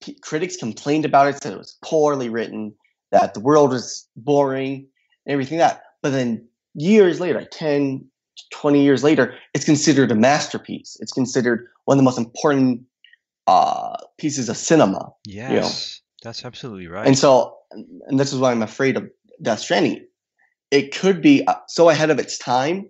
P- 0.00 0.18
critics 0.20 0.56
complained 0.56 1.04
about 1.04 1.28
it, 1.28 1.42
said 1.42 1.52
it 1.52 1.58
was 1.58 1.76
poorly 1.84 2.28
written, 2.28 2.74
that 3.10 3.34
the 3.34 3.40
world 3.40 3.70
was 3.70 4.06
boring, 4.16 4.86
and 5.26 5.32
everything 5.32 5.58
that. 5.58 5.82
But 6.02 6.10
then 6.10 6.46
years 6.74 7.20
later, 7.20 7.40
like 7.40 7.50
10, 7.50 8.04
20 8.52 8.82
years 8.82 9.02
later, 9.02 9.34
it's 9.54 9.64
considered 9.64 10.10
a 10.10 10.14
masterpiece. 10.14 10.96
It's 11.00 11.12
considered 11.12 11.66
one 11.86 11.96
of 11.96 11.98
the 11.98 12.04
most 12.04 12.18
important 12.18 12.82
uh, 13.46 13.96
pieces 14.18 14.48
of 14.48 14.56
cinema. 14.56 15.10
Yes, 15.24 16.00
that's 16.22 16.44
absolutely 16.44 16.86
right. 16.86 17.06
And 17.06 17.18
so, 17.18 17.56
and 17.70 18.20
this 18.20 18.32
is 18.32 18.38
why 18.38 18.52
I'm 18.52 18.62
afraid 18.62 18.96
of 18.96 19.08
Death 19.42 19.60
Stranding. 19.60 20.06
It 20.70 20.94
could 20.94 21.22
be 21.22 21.46
uh, 21.46 21.54
so 21.66 21.88
ahead 21.88 22.10
of 22.10 22.18
its 22.18 22.36
time 22.38 22.88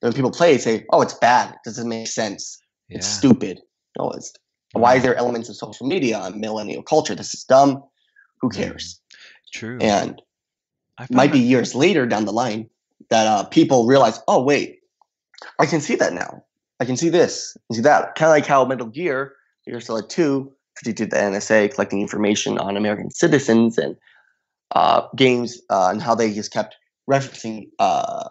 that 0.00 0.08
when 0.08 0.12
people 0.14 0.30
play 0.30 0.54
it, 0.54 0.62
say, 0.62 0.86
"Oh, 0.90 1.02
it's 1.02 1.14
bad. 1.14 1.50
It 1.50 1.58
doesn't 1.64 1.88
make 1.88 2.06
sense. 2.06 2.58
yeah. 2.88 2.98
It's 2.98 3.06
stupid. 3.06 3.60
No, 3.98 4.10
it's 4.10 4.32
why 4.72 4.96
is 4.96 5.02
there 5.02 5.14
elements 5.16 5.48
of 5.48 5.56
social 5.56 5.86
media 5.86 6.20
and 6.20 6.40
millennial 6.40 6.82
culture? 6.82 7.14
This 7.14 7.34
is 7.34 7.44
dumb. 7.44 7.82
Who 8.40 8.48
Mm. 8.48 8.56
cares?" 8.56 9.00
True. 9.52 9.78
And 9.80 10.20
I 10.98 11.04
it 11.04 11.08
found 11.08 11.16
might 11.16 11.32
be 11.32 11.38
years 11.38 11.74
later 11.74 12.06
down 12.06 12.24
the 12.24 12.32
line 12.32 12.68
that 13.10 13.26
uh, 13.26 13.44
people 13.44 13.86
realize, 13.86 14.20
"Oh, 14.28 14.42
wait, 14.42 14.80
I 15.58 15.66
can 15.66 15.80
see 15.80 15.96
that 15.96 16.12
now. 16.12 16.42
I 16.80 16.84
can 16.84 16.96
see 16.96 17.08
this. 17.08 17.56
I 17.56 17.60
can 17.68 17.76
see 17.76 17.82
that." 17.82 18.14
Kind 18.14 18.28
of 18.28 18.34
like 18.34 18.46
how 18.46 18.64
Metal 18.64 18.86
Gear 18.86 19.34
Gear 19.64 19.80
Solid 19.80 20.08
2, 20.10 20.52
to 20.84 20.92
the 20.92 21.06
NSA, 21.16 21.72
collecting 21.74 22.00
information 22.00 22.58
on 22.58 22.76
American 22.76 23.10
citizens 23.10 23.78
and 23.78 23.96
uh, 24.74 25.06
games 25.16 25.60
uh, 25.70 25.88
and 25.90 26.02
how 26.02 26.14
they 26.14 26.32
just 26.32 26.52
kept 26.52 26.76
referencing 27.10 27.68
uh, 27.78 28.28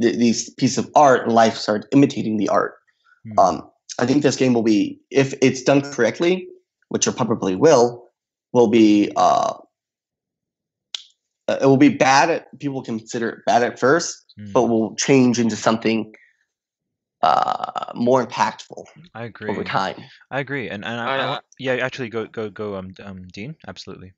th- 0.00 0.16
these 0.16 0.50
pieces 0.54 0.78
of 0.78 0.90
art 0.94 1.24
and 1.24 1.32
life 1.32 1.56
started 1.56 1.88
imitating 1.92 2.36
the 2.36 2.48
art. 2.48 2.74
Mm. 3.26 3.38
Um, 3.38 3.70
I 4.00 4.06
think 4.06 4.22
this 4.22 4.36
game 4.36 4.54
will 4.54 4.62
be, 4.62 5.00
if 5.10 5.34
it's 5.42 5.62
done 5.62 5.82
correctly, 5.82 6.48
which 6.88 7.06
it 7.06 7.16
probably 7.16 7.54
will, 7.54 8.08
will 8.52 8.68
be 8.68 9.12
uh, 9.16 9.54
it 11.48 11.66
will 11.66 11.76
be 11.76 11.88
bad. 11.88 12.30
At, 12.30 12.58
people 12.58 12.82
consider 12.82 13.28
it 13.30 13.38
bad 13.46 13.62
at 13.62 13.78
first, 13.78 14.34
mm. 14.38 14.52
but 14.52 14.64
will 14.64 14.94
change 14.96 15.38
into 15.38 15.56
something 15.56 16.14
uh, 17.22 17.92
more 17.94 18.24
impactful. 18.24 18.84
I 19.14 19.24
agree 19.24 19.50
over 19.50 19.64
time. 19.64 19.96
I 20.30 20.40
agree, 20.40 20.68
and 20.68 20.84
and 20.84 21.00
I, 21.00 21.16
I, 21.16 21.26
I, 21.34 21.40
yeah, 21.58 21.74
actually, 21.74 22.08
go 22.08 22.26
go 22.26 22.50
go, 22.50 22.76
um, 22.76 22.94
um, 23.02 23.26
Dean, 23.28 23.56
absolutely. 23.66 24.12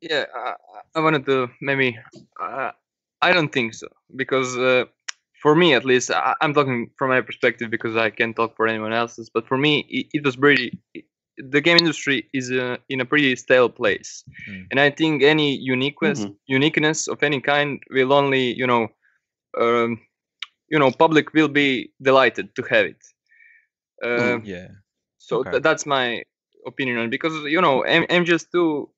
Yeah, 0.00 0.24
I, 0.34 0.54
I 0.96 1.00
wanted 1.00 1.26
to 1.26 1.48
maybe. 1.60 1.98
Uh, 2.40 2.72
I 3.22 3.32
don't 3.32 3.52
think 3.52 3.74
so 3.74 3.88
because 4.16 4.56
uh, 4.56 4.84
for 5.42 5.54
me 5.54 5.74
at 5.74 5.84
least, 5.84 6.10
I, 6.10 6.34
am 6.40 6.54
talking 6.54 6.90
from 6.98 7.10
my 7.10 7.20
perspective 7.20 7.70
because 7.70 7.96
I 7.96 8.10
can't 8.10 8.36
talk 8.36 8.56
for 8.56 8.66
anyone 8.66 8.92
else's. 8.92 9.30
But 9.32 9.46
for 9.46 9.56
me, 9.56 9.86
it, 9.88 10.06
it 10.12 10.24
was 10.24 10.36
pretty. 10.36 10.78
the 11.38 11.60
game 11.60 11.78
industry 11.78 12.28
is 12.32 12.50
uh, 12.50 12.76
in 12.88 13.00
a 13.00 13.04
pretty 13.04 13.34
stale 13.36 13.68
place, 13.68 14.24
mm. 14.48 14.66
and 14.70 14.78
I 14.78 14.90
think 14.90 15.22
any 15.22 15.56
uniqueness 15.56 16.20
mm-hmm. 16.20 16.32
uniqueness 16.46 17.08
of 17.08 17.22
any 17.22 17.40
kind 17.40 17.80
will 17.90 18.12
only 18.12 18.52
you 18.52 18.66
know. 18.66 18.88
Um, 19.60 20.00
you 20.70 20.78
know 20.78 20.90
public 20.90 21.34
will 21.34 21.48
be 21.48 21.92
delighted 22.00 22.54
to 22.54 22.62
have 22.62 22.86
it 22.86 23.02
uh, 24.04 24.38
yeah 24.42 24.68
so 25.18 25.40
okay. 25.40 25.50
th- 25.50 25.62
that's 25.62 25.84
my 25.84 26.22
opinion 26.66 26.96
on 26.98 27.10
because 27.10 27.34
you 27.44 27.60
know 27.60 27.82
M- 27.82 28.06
mgs2 28.06 28.88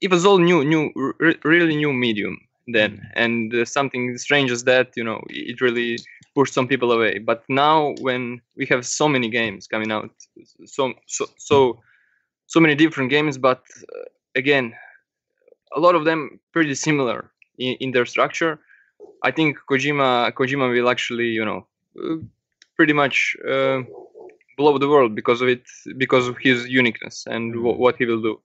it 0.00 0.10
was 0.10 0.26
all 0.26 0.38
new 0.38 0.64
new 0.64 0.90
r- 0.96 1.34
really 1.44 1.76
new 1.76 1.92
medium 1.92 2.36
then 2.66 2.92
mm. 2.92 3.10
and 3.14 3.54
uh, 3.54 3.64
something 3.64 4.16
strange 4.16 4.50
as 4.50 4.64
that 4.64 4.90
you 4.96 5.04
know 5.04 5.22
it 5.28 5.60
really 5.60 5.98
pushed 6.34 6.54
some 6.54 6.66
people 6.66 6.92
away 6.92 7.18
but 7.18 7.42
now 7.48 7.94
when 8.00 8.40
we 8.56 8.64
have 8.66 8.86
so 8.86 9.08
many 9.08 9.28
games 9.28 9.66
coming 9.66 9.90
out 9.92 10.10
so 10.64 10.92
so 11.06 11.26
so 11.36 11.80
so 12.46 12.60
many 12.60 12.74
different 12.74 13.10
games 13.10 13.36
but 13.36 13.62
uh, 13.94 14.04
again 14.36 14.72
a 15.76 15.80
lot 15.80 15.94
of 15.94 16.04
them 16.04 16.38
pretty 16.52 16.74
similar 16.74 17.30
in, 17.58 17.74
in 17.80 17.90
their 17.92 18.06
structure 18.06 18.60
I 19.22 19.30
think 19.30 19.58
Kojima 19.70 20.32
Kojima 20.32 20.70
will 20.72 20.88
actually 20.88 21.28
you 21.28 21.44
know 21.44 21.66
uh, 22.02 22.16
pretty 22.76 22.92
much 22.92 23.36
uh, 23.48 23.82
blow 24.56 24.78
the 24.78 24.88
world 24.88 25.14
because 25.14 25.40
of 25.40 25.48
it 25.48 25.62
because 25.96 26.28
of 26.28 26.36
his 26.38 26.66
uniqueness 26.68 27.24
and 27.26 27.54
w- 27.54 27.76
what 27.76 27.96
he 27.96 28.04
will 28.04 28.22
do. 28.22 28.40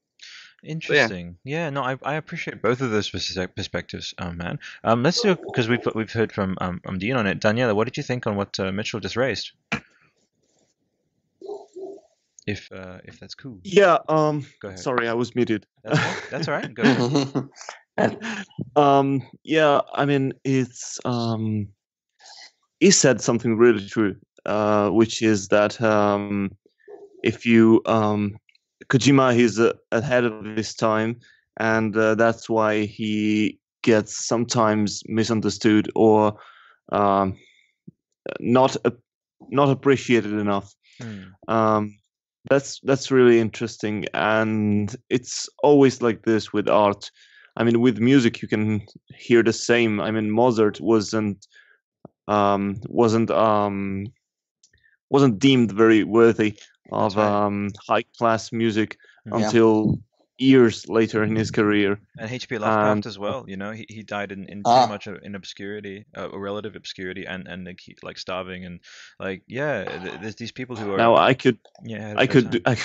Interesting. 0.63 1.37
Yeah. 1.43 1.65
yeah. 1.65 1.69
no, 1.69 1.83
I, 1.83 1.97
I 2.03 2.15
appreciate 2.15 2.61
both 2.61 2.81
of 2.81 2.91
those 2.91 3.09
perspectives, 3.09 4.13
um, 4.17 4.37
man. 4.37 4.59
Um, 4.83 5.03
let's 5.03 5.21
do 5.21 5.35
because 5.35 5.69
we've 5.69 5.87
we've 5.93 6.11
heard 6.11 6.31
from 6.31 6.57
um, 6.59 6.81
um 6.85 6.97
Dean 6.97 7.15
on 7.15 7.27
it. 7.27 7.39
Daniele, 7.39 7.75
what 7.75 7.85
did 7.85 7.97
you 7.97 8.03
think 8.03 8.27
on 8.27 8.35
what 8.35 8.59
uh, 8.59 8.71
Mitchell 8.71 8.99
just 8.99 9.15
raised? 9.15 9.51
If 12.47 12.71
uh, 12.71 12.99
if 13.03 13.19
that's 13.19 13.35
cool. 13.35 13.59
Yeah. 13.63 13.97
Um. 14.07 14.45
Go 14.61 14.69
ahead. 14.69 14.79
Sorry, 14.79 15.07
I 15.07 15.13
was 15.13 15.35
muted. 15.35 15.65
That's, 15.83 16.29
that's 16.29 16.47
all 16.47 16.55
right. 16.55 16.73
Go 16.73 16.83
ahead. 16.83 18.17
um, 18.75 19.21
yeah, 19.43 19.81
I 19.93 20.05
mean, 20.05 20.33
it's 20.43 20.99
um, 21.05 21.67
he 22.79 22.91
said 22.91 23.21
something 23.21 23.57
really 23.57 23.87
true, 23.87 24.15
uh, 24.45 24.89
which 24.89 25.21
is 25.21 25.49
that 25.49 25.79
um, 25.81 26.55
if 27.23 27.45
you 27.45 27.81
um, 27.85 28.37
Kojima, 28.89 29.33
he's 29.33 29.59
uh, 29.59 29.73
ahead 29.91 30.23
of 30.23 30.45
his 30.45 30.73
time, 30.73 31.19
and 31.57 31.95
uh, 31.95 32.15
that's 32.15 32.49
why 32.49 32.85
he 32.85 33.59
gets 33.83 34.25
sometimes 34.27 35.03
misunderstood 35.07 35.91
or 35.95 36.37
um, 36.91 37.37
not 38.39 38.77
uh, 38.85 38.91
not 39.49 39.69
appreciated 39.69 40.33
enough. 40.33 40.73
Mm. 41.01 41.31
Um, 41.47 41.97
that's 42.49 42.79
that's 42.83 43.11
really 43.11 43.39
interesting, 43.39 44.05
and 44.13 44.95
it's 45.09 45.49
always 45.63 46.01
like 46.01 46.23
this 46.23 46.53
with 46.53 46.69
art. 46.69 47.11
I 47.57 47.63
mean, 47.63 47.81
with 47.81 47.99
music, 47.99 48.41
you 48.41 48.47
can 48.47 48.85
hear 49.15 49.43
the 49.43 49.53
same. 49.53 49.99
I 49.99 50.11
mean, 50.11 50.31
Mozart 50.31 50.79
wasn't 50.79 51.45
um, 52.27 52.79
wasn't 52.87 53.31
um, 53.31 54.07
wasn't 55.09 55.39
deemed 55.39 55.71
very 55.71 56.03
worthy 56.03 56.57
of 56.91 57.15
right. 57.15 57.45
um, 57.45 57.69
high 57.87 58.03
class 58.17 58.51
music 58.51 58.97
yeah. 59.25 59.37
until 59.37 59.99
years 60.39 60.87
later 60.87 61.23
in 61.23 61.35
his 61.35 61.51
career. 61.51 61.99
And 62.17 62.29
H.P. 62.29 62.57
Lovecraft 62.57 63.05
um, 63.05 63.09
as 63.09 63.19
well. 63.19 63.45
You 63.47 63.57
know, 63.57 63.71
he, 63.71 63.85
he 63.89 64.03
died 64.03 64.31
in, 64.31 64.45
in 64.45 64.61
uh, 64.65 64.85
too 64.85 64.89
much 64.89 65.07
in 65.07 65.35
obscurity, 65.35 66.05
uh, 66.15 66.29
relative 66.37 66.75
obscurity, 66.75 67.25
and 67.25 67.47
and 67.47 67.65
like, 67.65 67.81
like 68.03 68.17
starving 68.17 68.65
and 68.65 68.79
like 69.19 69.43
yeah, 69.47 70.17
there's 70.21 70.35
these 70.35 70.51
people 70.51 70.75
who 70.75 70.93
are. 70.93 70.97
Now 70.97 71.15
I 71.15 71.33
could 71.33 71.57
yeah 71.83 72.13
I 72.17 72.27
could 72.27 72.61
I, 72.65 72.77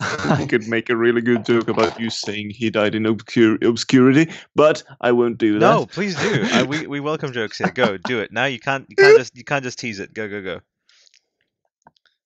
I 0.00 0.46
could 0.46 0.68
make 0.68 0.90
a 0.90 0.96
really 0.96 1.20
good 1.20 1.44
joke 1.44 1.68
about 1.68 1.98
you 2.00 2.10
saying 2.10 2.50
he 2.50 2.70
died 2.70 2.94
in 2.94 3.04
obscur- 3.04 3.62
obscurity, 3.64 4.32
but 4.54 4.82
I 5.00 5.12
won't 5.12 5.38
do 5.38 5.54
that. 5.54 5.60
No, 5.60 5.86
please 5.86 6.16
do. 6.16 6.46
uh, 6.52 6.64
we 6.64 6.86
we 6.86 7.00
welcome 7.00 7.32
jokes 7.32 7.58
here. 7.58 7.70
Go 7.70 7.96
do 7.96 8.20
it 8.20 8.32
now. 8.32 8.46
You 8.46 8.60
can't 8.60 8.86
you 8.88 8.96
can't 8.98 9.18
just 9.18 9.36
you 9.36 9.44
can't 9.44 9.64
just 9.64 9.78
tease 9.78 10.00
it. 10.00 10.14
Go 10.14 10.28
go 10.28 10.42
go. 10.42 10.60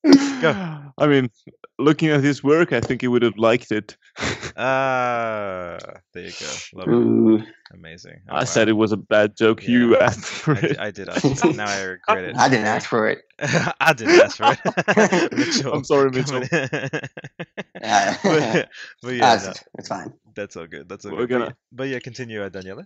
Go. 0.41 0.79
I 0.99 1.07
mean, 1.07 1.31
looking 1.79 2.09
at 2.11 2.23
his 2.23 2.43
work, 2.43 2.73
I 2.73 2.81
think 2.81 3.01
he 3.01 3.09
would 3.09 3.23
have 3.23 3.39
liked 3.39 3.73
it. 3.73 3.97
Ah, 4.61 5.77
uh, 5.77 5.79
there 6.13 6.25
you 6.25 6.33
go. 6.33 6.53
Love 6.73 6.89
it. 6.89 7.47
Amazing. 7.73 8.23
Oh, 8.29 8.35
I 8.35 8.39
wow. 8.39 8.45
said 8.45 8.69
it 8.69 8.73
was 8.73 8.91
a 8.91 8.97
bad 8.97 9.37
joke. 9.37 9.63
Yeah. 9.63 9.71
You 9.71 9.97
asked 9.99 10.25
for 10.25 10.57
I, 10.57 10.59
it. 10.59 10.81
I 10.81 10.91
did. 10.91 11.09
I 11.09 11.19
did. 11.21 11.57
Now 11.57 11.69
I 11.69 11.83
regret 11.83 12.25
it. 12.25 12.37
I 12.39 12.49
didn't 12.49 12.67
ask 12.67 12.89
for 12.89 13.09
it. 13.09 13.21
I 13.39 13.93
didn't 13.93 14.21
ask 14.21 14.37
for 14.37 14.57
it. 14.59 15.33
Mitchell, 15.33 15.73
I'm 15.73 15.85
sorry, 15.85 16.11
Mitchell. 16.11 16.43
yeah. 16.51 18.17
but, 18.25 18.69
but 19.01 19.15
yeah, 19.15 19.41
no, 19.45 19.53
it's 19.79 19.87
fine. 19.87 20.13
That's 20.35 20.57
all 20.57 20.67
good. 20.67 20.89
That's 20.89 21.05
all 21.05 21.13
We're 21.13 21.29
good. 21.29 21.39
Gonna... 21.39 21.57
But 21.71 21.85
yeah, 21.85 22.01
continue, 22.01 22.43
uh, 22.43 22.49
Daniele. 22.49 22.85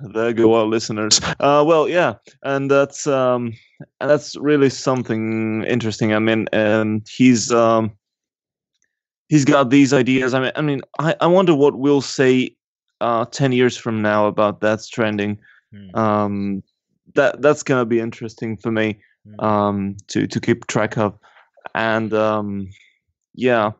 There 0.00 0.32
go 0.32 0.54
our 0.54 0.66
listeners. 0.66 1.20
Uh, 1.40 1.64
well, 1.66 1.88
yeah, 1.88 2.14
and 2.42 2.70
that's 2.70 3.06
um, 3.06 3.54
and 4.00 4.10
that's 4.10 4.36
really 4.36 4.70
something 4.70 5.64
interesting. 5.64 6.12
I 6.12 6.18
mean, 6.18 6.48
and 6.52 7.06
he's 7.08 7.50
um, 7.50 7.92
he's 9.28 9.44
got 9.44 9.70
these 9.70 9.92
ideas. 9.92 10.34
I 10.34 10.40
mean, 10.40 10.52
I 10.56 10.60
mean, 10.62 10.82
I, 10.98 11.14
I 11.20 11.26
wonder 11.26 11.54
what 11.54 11.78
we'll 11.78 12.02
say 12.02 12.56
uh, 13.00 13.24
ten 13.26 13.52
years 13.52 13.76
from 13.76 14.02
now 14.02 14.26
about 14.26 14.60
Death 14.60 14.82
Stranding. 14.82 15.38
Hmm. 15.72 15.96
Um, 15.96 16.62
that 17.14 17.40
that's 17.40 17.62
gonna 17.62 17.86
be 17.86 18.00
interesting 18.00 18.56
for 18.56 18.70
me 18.70 18.98
hmm. 19.24 19.44
um, 19.44 19.96
to 20.08 20.26
to 20.26 20.40
keep 20.40 20.66
track 20.66 20.98
of, 20.98 21.18
and 21.74 22.12
um, 22.12 22.68
yeah. 23.34 23.72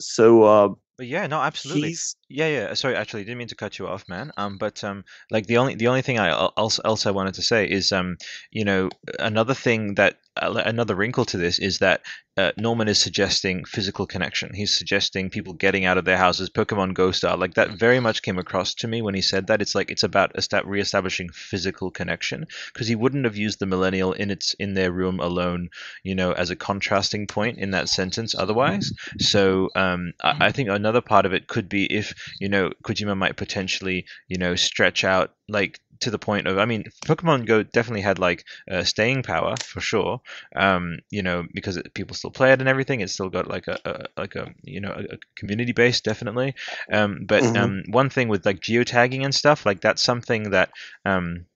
So 0.00 0.42
uh, 0.42 0.68
but 0.96 1.06
yeah, 1.06 1.26
no, 1.26 1.40
absolutely. 1.40 1.88
He's... 1.88 2.16
Yeah, 2.34 2.48
yeah. 2.48 2.74
Sorry, 2.74 2.96
actually, 2.96 3.22
didn't 3.22 3.38
mean 3.38 3.46
to 3.48 3.54
cut 3.54 3.78
you 3.78 3.86
off, 3.86 4.08
man. 4.08 4.32
Um, 4.36 4.58
but 4.58 4.82
um, 4.82 5.04
like 5.30 5.46
the 5.46 5.58
only 5.58 5.76
the 5.76 5.86
only 5.86 6.02
thing 6.02 6.18
I 6.18 6.32
also 6.32 6.82
else 6.84 7.06
I 7.06 7.12
wanted 7.12 7.34
to 7.34 7.42
say 7.42 7.64
is 7.70 7.92
um, 7.92 8.16
you 8.50 8.64
know, 8.64 8.90
another 9.20 9.54
thing 9.54 9.94
that 9.94 10.18
uh, 10.36 10.62
another 10.66 10.96
wrinkle 10.96 11.24
to 11.26 11.36
this 11.36 11.60
is 11.60 11.78
that 11.78 12.02
uh, 12.36 12.50
Norman 12.58 12.88
is 12.88 12.98
suggesting 12.98 13.64
physical 13.64 14.06
connection. 14.06 14.52
He's 14.52 14.76
suggesting 14.76 15.30
people 15.30 15.52
getting 15.52 15.84
out 15.84 15.98
of 15.98 16.04
their 16.04 16.16
houses, 16.16 16.50
Pokemon 16.50 16.94
Go 16.94 17.12
style. 17.12 17.36
Like 17.36 17.54
that 17.54 17.78
very 17.78 18.00
much 18.00 18.22
came 18.22 18.38
across 18.40 18.74
to 18.74 18.88
me 18.88 19.00
when 19.02 19.14
he 19.14 19.22
said 19.22 19.46
that. 19.46 19.62
It's 19.62 19.76
like 19.76 19.92
it's 19.92 20.02
about 20.02 20.32
re-establishing 20.64 21.28
physical 21.28 21.92
connection 21.92 22.46
because 22.72 22.88
he 22.88 22.96
wouldn't 22.96 23.26
have 23.26 23.36
used 23.36 23.60
the 23.60 23.66
millennial 23.66 24.12
in 24.12 24.32
its 24.32 24.54
in 24.54 24.74
their 24.74 24.90
room 24.90 25.20
alone, 25.20 25.68
you 26.02 26.16
know, 26.16 26.32
as 26.32 26.50
a 26.50 26.56
contrasting 26.56 27.28
point 27.28 27.58
in 27.58 27.70
that 27.70 27.88
sentence 27.88 28.34
otherwise. 28.36 28.92
So 29.20 29.70
um, 29.76 30.14
I, 30.20 30.46
I 30.46 30.52
think 30.52 30.68
another 30.68 31.00
part 31.00 31.26
of 31.26 31.32
it 31.32 31.46
could 31.46 31.68
be 31.68 31.84
if 31.84 32.23
you 32.40 32.48
know 32.48 32.70
Kojima 32.84 33.16
might 33.16 33.36
potentially 33.36 34.06
you 34.28 34.38
know 34.38 34.54
stretch 34.54 35.04
out 35.04 35.34
like 35.48 35.80
to 36.00 36.10
the 36.10 36.18
point 36.18 36.46
of 36.46 36.58
I 36.58 36.64
mean 36.64 36.84
Pokemon 37.06 37.46
Go 37.46 37.62
definitely 37.62 38.02
had 38.02 38.18
like 38.18 38.44
uh, 38.70 38.84
staying 38.84 39.22
power 39.22 39.54
for 39.62 39.80
sure 39.80 40.20
um, 40.56 40.98
you 41.10 41.22
know 41.22 41.44
because 41.54 41.76
it, 41.76 41.94
people 41.94 42.16
still 42.16 42.30
play 42.30 42.52
it 42.52 42.60
and 42.60 42.68
everything 42.68 43.00
it's 43.00 43.12
still 43.12 43.30
got 43.30 43.48
like 43.48 43.68
a, 43.68 43.78
a 43.84 44.20
like 44.20 44.34
a 44.34 44.52
you 44.62 44.80
know 44.80 44.92
a, 44.92 45.14
a 45.14 45.18
community 45.36 45.72
base 45.72 46.00
definitely 46.00 46.54
um, 46.92 47.24
but 47.26 47.42
mm-hmm. 47.42 47.56
um, 47.56 47.82
one 47.88 48.10
thing 48.10 48.28
with 48.28 48.44
like 48.44 48.60
geotagging 48.60 49.24
and 49.24 49.34
stuff 49.34 49.64
like 49.64 49.80
that's 49.80 50.02
something 50.02 50.50
that 50.50 50.70
um, 51.04 51.46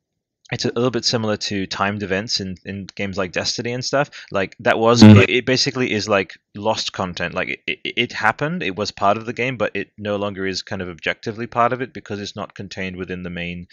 it's 0.51 0.65
a 0.65 0.69
little 0.69 0.91
bit 0.91 1.05
similar 1.05 1.37
to 1.37 1.67
timed 1.67 2.03
events 2.03 2.41
in, 2.41 2.57
in 2.65 2.87
games 2.95 3.19
like 3.19 3.33
Destiny 3.33 3.73
and 3.73 3.85
stuff. 3.85 4.11
Like 4.31 4.57
that 4.61 4.79
was 4.79 5.03
Mhm. 5.03 5.25
it 5.29 5.45
basically 5.45 5.93
is 5.93 6.09
like 6.09 6.39
lost 6.55 6.93
content. 6.93 7.35
Like 7.35 7.49
it, 7.49 7.61
it, 7.67 7.79
it 7.85 8.13
happened, 8.13 8.63
it 8.63 8.75
was 8.75 8.91
part 8.91 9.19
of 9.19 9.27
the 9.27 9.33
game, 9.35 9.57
but 9.59 9.73
it 9.75 9.91
no 9.99 10.17
longer 10.17 10.47
is 10.47 10.63
kind 10.63 10.81
of 10.81 10.89
objectively 10.89 11.47
part 11.47 11.73
of 11.73 11.83
it 11.83 11.93
because 11.93 12.21
it's 12.21 12.37
not 12.37 12.55
contained 12.55 12.97
within 12.97 13.23
the 13.23 13.31
main. 13.31 13.67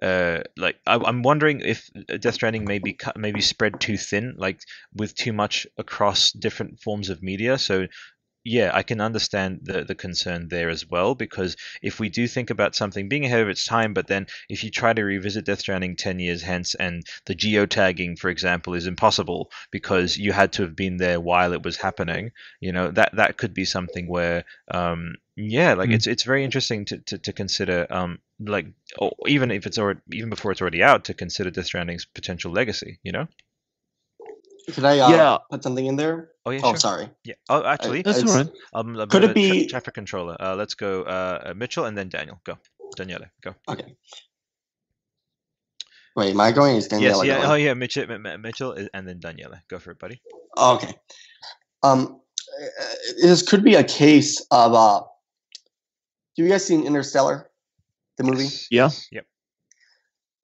Uh, 0.00 0.40
like 0.56 0.76
I, 0.86 0.94
I'm 0.96 1.22
wondering 1.22 1.60
if 1.60 1.90
Death 2.20 2.34
Stranding 2.34 2.64
may 2.64 2.78
be 2.78 2.92
cut, 2.92 3.16
maybe 3.16 3.40
spread 3.40 3.80
too 3.80 3.96
thin, 3.96 4.34
like 4.38 4.60
with 4.94 5.14
too 5.14 5.32
much 5.32 5.66
across 5.78 6.32
different 6.32 6.80
forms 6.80 7.10
of 7.10 7.22
media. 7.22 7.58
So 7.58 7.86
yeah, 8.44 8.70
I 8.72 8.82
can 8.82 9.00
understand 9.00 9.60
the 9.62 9.84
the 9.84 9.94
concern 9.94 10.48
there 10.48 10.70
as 10.70 10.86
well 10.88 11.14
because 11.14 11.56
if 11.82 12.00
we 12.00 12.08
do 12.08 12.26
think 12.26 12.50
about 12.50 12.74
something 12.74 13.08
being 13.08 13.24
ahead 13.26 13.40
of 13.42 13.48
its 13.48 13.64
time, 13.66 13.92
but 13.94 14.06
then 14.06 14.26
if 14.48 14.64
you 14.64 14.70
try 14.70 14.92
to 14.94 15.02
revisit 15.04 15.44
Death 15.44 15.60
Stranding 15.60 15.96
ten 15.96 16.18
years 16.18 16.42
hence 16.42 16.74
and 16.74 17.04
the 17.26 17.34
geotagging, 17.34 18.18
for 18.18 18.30
example, 18.30 18.74
is 18.74 18.86
impossible 18.86 19.50
because 19.70 20.16
you 20.16 20.32
had 20.32 20.52
to 20.52 20.62
have 20.62 20.74
been 20.74 20.96
there 20.96 21.20
while 21.20 21.52
it 21.52 21.62
was 21.62 21.76
happening, 21.76 22.32
you 22.60 22.72
know 22.72 22.90
that 22.92 23.14
that 23.16 23.36
could 23.36 23.52
be 23.54 23.64
something 23.66 24.08
where 24.08 24.44
um, 24.70 25.14
yeah, 25.36 25.74
like 25.74 25.90
Mm. 25.90 25.94
it's 25.94 26.06
it's 26.06 26.22
very 26.24 26.44
interesting 26.44 26.84
to 26.86 26.98
to, 26.98 27.18
to 27.18 27.32
consider 27.32 27.86
um 27.90 28.18
like 28.38 28.66
or 28.98 29.12
even 29.26 29.50
if 29.50 29.66
it's 29.66 29.78
already 29.78 30.00
even 30.12 30.30
before 30.30 30.50
it's 30.52 30.60
already 30.62 30.82
out 30.82 31.04
to 31.04 31.14
consider 31.14 31.50
Death 31.50 31.66
Stranding's 31.66 32.06
potential 32.06 32.52
legacy, 32.52 32.98
you 33.02 33.12
know? 33.12 33.26
Could 34.74 34.84
I 34.84 34.98
uh, 34.98 35.10
Yeah. 35.10 35.38
put 35.50 35.62
something 35.62 35.86
in 35.86 35.96
there? 35.96 36.30
Oh 36.46 36.50
yeah, 36.50 36.60
Oh, 36.62 36.70
sure. 36.72 36.76
sorry. 36.78 37.10
Yeah. 37.24 37.34
Oh, 37.48 37.64
actually, 37.64 38.02
That's 38.02 38.18
it's- 38.18 38.30
all 38.30 38.42
right. 38.44 38.52
um, 38.74 38.96
a 38.98 39.06
Could 39.06 39.24
it 39.24 39.30
of 39.30 39.36
a 39.36 39.60
tra- 39.60 39.68
traffic 39.68 39.94
controller? 39.94 40.36
Uh, 40.40 40.54
let's 40.54 40.74
go, 40.74 41.02
uh, 41.02 41.50
uh, 41.50 41.54
Mitchell, 41.54 41.84
and 41.86 41.96
then 41.96 42.08
Daniel. 42.08 42.40
Go, 42.44 42.58
Daniele. 42.96 43.26
Go. 43.42 43.54
Okay. 43.68 43.96
Wait, 46.16 46.30
am 46.30 46.40
I 46.40 46.52
going? 46.52 46.76
Is 46.76 46.88
Daniele 46.88 47.24
yes. 47.24 47.26
Yeah. 47.26 47.36
going? 47.38 47.50
Oh 47.50 47.54
yeah. 47.54 47.74
Mitchell, 47.74 48.10
M- 48.10 48.26
M- 48.26 48.40
Mitchell, 48.42 48.76
and 48.94 49.06
then 49.08 49.20
Daniele. 49.20 49.54
Go 49.68 49.78
for 49.78 49.92
it, 49.92 49.98
buddy. 49.98 50.20
Okay. 50.56 50.94
Um, 51.82 52.20
uh, 52.60 52.84
this 53.22 53.42
could 53.42 53.62
be 53.64 53.74
a 53.76 53.84
case 53.84 54.40
of. 54.50 54.74
Uh, 54.74 55.02
do 56.36 56.42
you 56.44 56.48
guys 56.48 56.64
seen 56.64 56.86
Interstellar, 56.86 57.50
the 58.18 58.24
movie? 58.24 58.44
Yes, 58.44 58.68
Yeah. 58.70 58.84
yes, 58.84 59.08
Yep. 59.12 59.26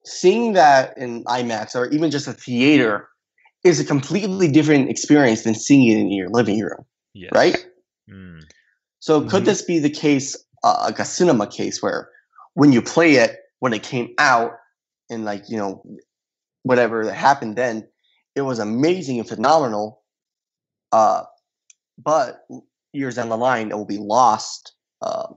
Seeing 0.05 0.52
that 0.55 0.96
in 0.98 1.24
IMAX 1.24 1.74
or 1.74 1.87
even 1.90 2.11
just 2.11 2.29
a 2.29 2.33
theater 2.33 3.09
is 3.66 3.81
a 3.81 3.85
completely 3.85 4.48
different 4.50 4.88
experience 4.90 5.42
than 5.44 5.55
seeing 5.55 5.88
it 5.88 6.00
in 6.00 6.11
your 6.11 6.29
living 6.31 6.61
room, 6.61 6.85
Yes. 7.14 7.31
right? 7.35 7.57
Mm. 8.11 8.42
So 9.00 9.26
could 9.29 9.44
this 9.44 9.62
be 9.62 9.79
the 9.79 9.90
case, 9.90 10.37
uh, 10.64 10.79
like 10.85 10.98
a 10.98 11.05
cinema 11.05 11.46
case, 11.46 11.83
where 11.83 12.09
when 12.55 12.72
you 12.72 12.83
play 12.83 13.14
it 13.16 13.37
when 13.61 13.72
it 13.72 13.83
came 13.83 14.14
out, 14.18 14.52
and 15.11 15.24
like 15.24 15.48
you 15.48 15.57
know, 15.57 15.83
whatever 16.62 17.05
that 17.05 17.14
happened 17.14 17.57
then, 17.57 17.87
it 18.35 18.42
was 18.42 18.59
amazing 18.59 19.18
and 19.18 19.29
phenomenal. 19.29 20.02
Uh, 20.92 21.22
but 22.02 22.46
years 22.92 23.14
down 23.16 23.29
the 23.29 23.37
line, 23.37 23.70
it 23.70 23.76
will 23.76 23.85
be 23.87 23.98
lost 23.98 24.72
uh, 25.02 25.29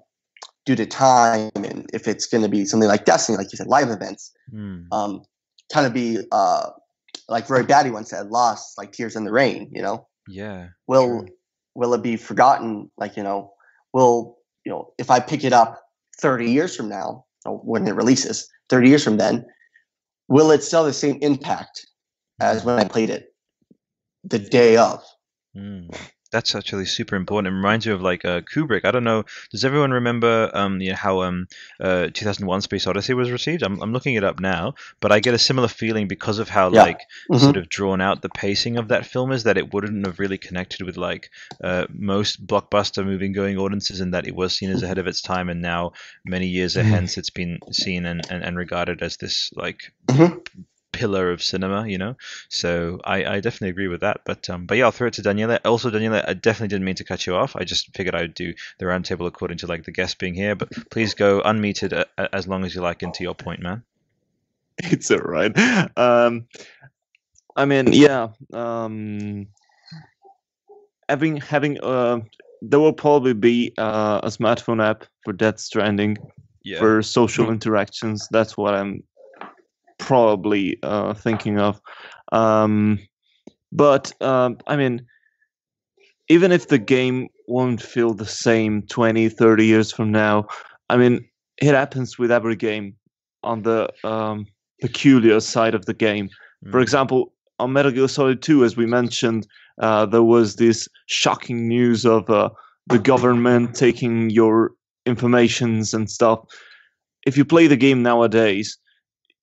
due 0.65 0.76
to 0.76 0.86
time, 0.86 1.52
and 1.56 1.86
if 1.94 2.08
it's 2.08 2.26
going 2.26 2.44
to 2.44 2.50
be 2.50 2.65
something 2.65 2.89
like 2.89 3.06
Destiny, 3.06 3.38
like 3.38 3.52
you 3.52 3.58
said, 3.58 3.68
live 3.68 3.89
events, 3.89 4.32
Mm. 4.54 4.88
um, 4.92 5.22
kind 5.72 5.86
of 5.86 5.94
be 5.94 6.20
uh, 6.32 6.70
like 7.30 7.50
Roy 7.50 7.63
Batty 7.63 7.92
once 7.92 8.10
said, 8.10 8.28
lost 8.28 8.78
like 8.78 8.92
tears 8.92 9.15
in 9.15 9.24
the 9.24 9.32
rain. 9.32 9.70
You 9.72 9.82
know 9.82 10.08
Yeah. 10.28 10.70
will 10.88 11.22
True. 11.24 11.28
will 11.76 11.94
it 11.94 12.04
be 12.04 12.18
forgotten 12.18 12.89
like 12.98 13.15
you 13.18 13.24
know 13.24 13.54
will 13.94 14.38
you 14.65 14.72
know 14.72 14.92
if 14.98 15.10
i 15.10 15.20
pick 15.20 15.44
it 15.44 15.54
up 15.54 15.82
30 16.22 16.50
years 16.52 16.76
from 16.76 16.89
now 16.89 17.26
or 17.46 17.58
when 17.60 17.88
it 17.88 17.96
releases 17.96 18.48
30 18.70 18.89
years 18.89 19.04
from 19.04 19.18
then 19.18 19.46
will 20.28 20.52
it 20.52 20.63
still 20.63 20.84
have 20.84 20.88
the 20.88 20.94
same 20.94 21.18
impact 21.22 21.86
as 22.42 22.65
when 22.65 22.80
i 22.80 22.84
played 22.84 23.10
it 23.10 23.34
the 24.24 24.39
day 24.39 24.78
of 24.78 25.04
Mm. 25.58 25.89
That's 26.32 26.54
actually 26.54 26.86
super 26.86 27.15
important. 27.15 27.52
It 27.52 27.56
reminds 27.58 27.88
you 27.88 27.94
of 27.94 28.04
like 28.04 28.24
uh, 28.24 28.42
Kubrick. 28.42 28.86
I 28.86 28.92
don't 28.92 29.04
know. 29.04 29.24
Does 29.50 29.65
everyone 29.65 29.89
remember 29.92 30.52
um, 30.54 30.80
you 30.80 30.92
know, 30.92 30.96
how 30.96 31.22
um, 31.24 31.48
uh, 31.80 32.10
2001: 32.13 32.62
Space 32.62 32.86
Odyssey 32.86 33.15
was 33.15 33.32
received? 33.32 33.63
I'm, 33.63 33.82
I'm 33.82 33.94
looking 33.94 34.13
it 34.13 34.24
up 34.24 34.39
now, 34.39 34.76
but 35.00 35.12
I 35.12 35.22
get 35.22 35.34
a 35.34 35.39
similar 35.39 35.68
feeling 35.68 36.08
because 36.08 36.38
of 36.38 36.48
how 36.48 36.70
Yeah. 36.72 36.84
like 36.84 37.02
Mhm. 37.32 37.39
sort 37.39 37.58
of 37.58 37.68
drawn 37.68 38.00
out 38.00 38.22
the 38.22 38.30
pacing 38.30 38.78
of 38.78 38.89
that 38.89 39.08
film 39.08 39.32
is 39.32 39.44
that 39.44 39.58
it 39.58 39.74
wouldn't 39.74 40.06
have 40.06 40.20
really 40.20 40.38
connected 40.38 40.86
with 40.86 40.98
like 40.98 41.32
uh, 41.63 41.88
most 41.89 42.46
blockbuster 42.46 43.04
movie 43.04 43.30
going 43.30 43.58
audiences, 43.58 44.00
and 44.00 44.13
that 44.13 44.28
it 44.28 44.36
was 44.36 44.56
seen 44.56 44.70
as 44.70 44.84
ahead 44.84 45.00
of 45.00 45.08
its 45.08 45.22
time, 45.24 45.50
and 45.50 45.63
now 45.63 45.94
many 46.26 46.48
years 46.48 46.76
Mhm. 46.76 46.84
hence 46.84 47.18
it's 47.18 47.32
been 47.32 47.58
seen 47.72 48.06
and, 48.06 48.22
and, 48.30 48.44
and 48.44 48.56
regarded 48.56 49.02
as 49.02 49.18
this 49.18 49.52
like 49.56 49.94
Mhm. 50.08 50.46
Pillar 51.00 51.32
of 51.32 51.42
cinema, 51.42 51.88
you 51.88 51.98
know. 51.98 52.18
So 52.50 53.00
I, 53.06 53.24
I 53.24 53.40
definitely 53.40 53.70
agree 53.70 53.88
with 53.88 54.02
that. 54.02 54.22
But 54.26 54.50
um, 54.50 54.66
but 54.66 54.78
yeah, 54.78 54.84
I'll 54.84 54.92
throw 54.92 55.08
it 55.08 55.14
to 55.14 55.22
Daniele. 55.22 55.58
Also, 55.64 55.90
Daniele, 55.90 56.22
I 56.28 56.34
definitely 56.34 56.68
didn't 56.68 56.84
mean 56.84 56.96
to 56.96 57.06
cut 57.06 57.26
you 57.26 57.36
off. 57.36 57.56
I 57.56 57.64
just 57.64 57.96
figured 57.96 58.16
I 58.16 58.22
would 58.22 58.34
do 58.34 58.54
the 58.80 58.86
roundtable 58.86 59.28
according 59.28 59.60
to 59.60 59.68
like 59.68 59.86
the 59.86 59.92
guest 59.92 60.20
being 60.20 60.34
here. 60.34 60.56
But 60.56 60.70
please 60.92 61.14
go 61.14 61.42
unmuted 61.42 61.94
uh, 61.94 62.04
uh, 62.18 62.28
as 62.34 62.50
long 62.50 62.66
as 62.66 62.76
you 62.76 62.82
like 62.82 63.02
into 63.02 63.24
your 63.24 63.36
point, 63.36 63.62
man. 63.62 63.84
it's 64.80 65.10
all 65.10 65.20
right. 65.20 65.58
Um, 65.98 66.48
I 67.56 67.66
mean, 67.66 67.94
yeah. 67.94 68.30
Um, 68.54 69.48
having 71.08 71.38
having 71.38 71.80
uh, 71.82 72.20
there 72.62 72.80
will 72.80 72.94
probably 72.94 73.34
be 73.34 73.74
uh, 73.78 74.20
a 74.24 74.28
smartphone 74.28 74.84
app 74.84 75.06
for 75.24 75.34
Death 75.34 75.60
Stranding 75.60 76.18
Yeah. 76.64 76.80
for 76.80 77.02
social 77.02 77.50
interactions. 77.52 78.28
That's 78.32 78.58
what 78.58 78.74
I'm 78.74 79.04
probably 80.00 80.80
uh, 80.84 81.14
thinking 81.14 81.60
of. 81.60 81.80
Um, 82.32 83.00
but 83.72 84.12
um, 84.22 84.58
I 84.68 84.76
mean, 84.76 85.06
even 86.30 86.52
if 86.52 86.68
the 86.68 86.78
game 86.80 87.28
won't 87.48 87.82
feel 87.82 88.14
the 88.14 88.26
same 88.26 88.84
20, 88.84 89.30
30 89.30 89.66
years 89.66 89.92
from 89.92 90.12
now, 90.12 90.48
I 90.90 90.98
mean, 90.98 91.26
it 91.62 91.74
happens 91.76 92.18
with 92.18 92.32
every 92.32 92.56
game 92.56 92.96
on 93.44 93.64
the 93.64 93.90
um, 94.04 94.46
peculiar 94.82 95.40
side 95.40 95.76
of 95.76 95.86
the 95.86 95.94
game. 95.94 96.30
For 96.72 96.80
Mm. 96.80 96.84
example, 96.84 97.34
on 97.60 97.74
Metal 97.74 97.92
Gear 97.92 98.08
Solid 98.08 98.42
2, 98.42 98.64
as 98.66 98.76
we 98.76 98.86
mentioned, 98.86 99.48
uh, 99.82 100.06
there 100.06 100.24
was 100.24 100.56
this 100.56 100.88
shocking 101.08 101.68
news 101.68 102.06
of 102.06 102.30
uh, 102.30 102.50
the 102.88 103.00
government 103.00 103.76
taking 103.76 104.30
your 104.30 104.72
informations 105.06 105.94
and 105.94 106.10
stuff. 106.10 106.40
If 107.26 107.38
you 107.38 107.46
play 107.46 107.68
the 107.68 107.78
game 107.78 108.02
nowadays, 108.04 108.78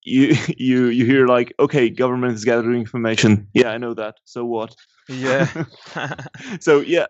you 0.06 0.34
you 0.56 0.86
you 0.86 1.04
hear 1.04 1.26
like, 1.26 1.52
okay, 1.58 1.90
government 1.90 2.34
is 2.34 2.44
gathering 2.44 2.80
information. 2.80 3.46
Yeah, 3.52 3.70
I 3.70 3.78
know 3.78 3.94
that. 3.94 4.16
So 4.24 4.44
what? 4.44 4.74
Yeah. 5.08 5.48
so 6.60 6.80
yeah, 6.80 7.06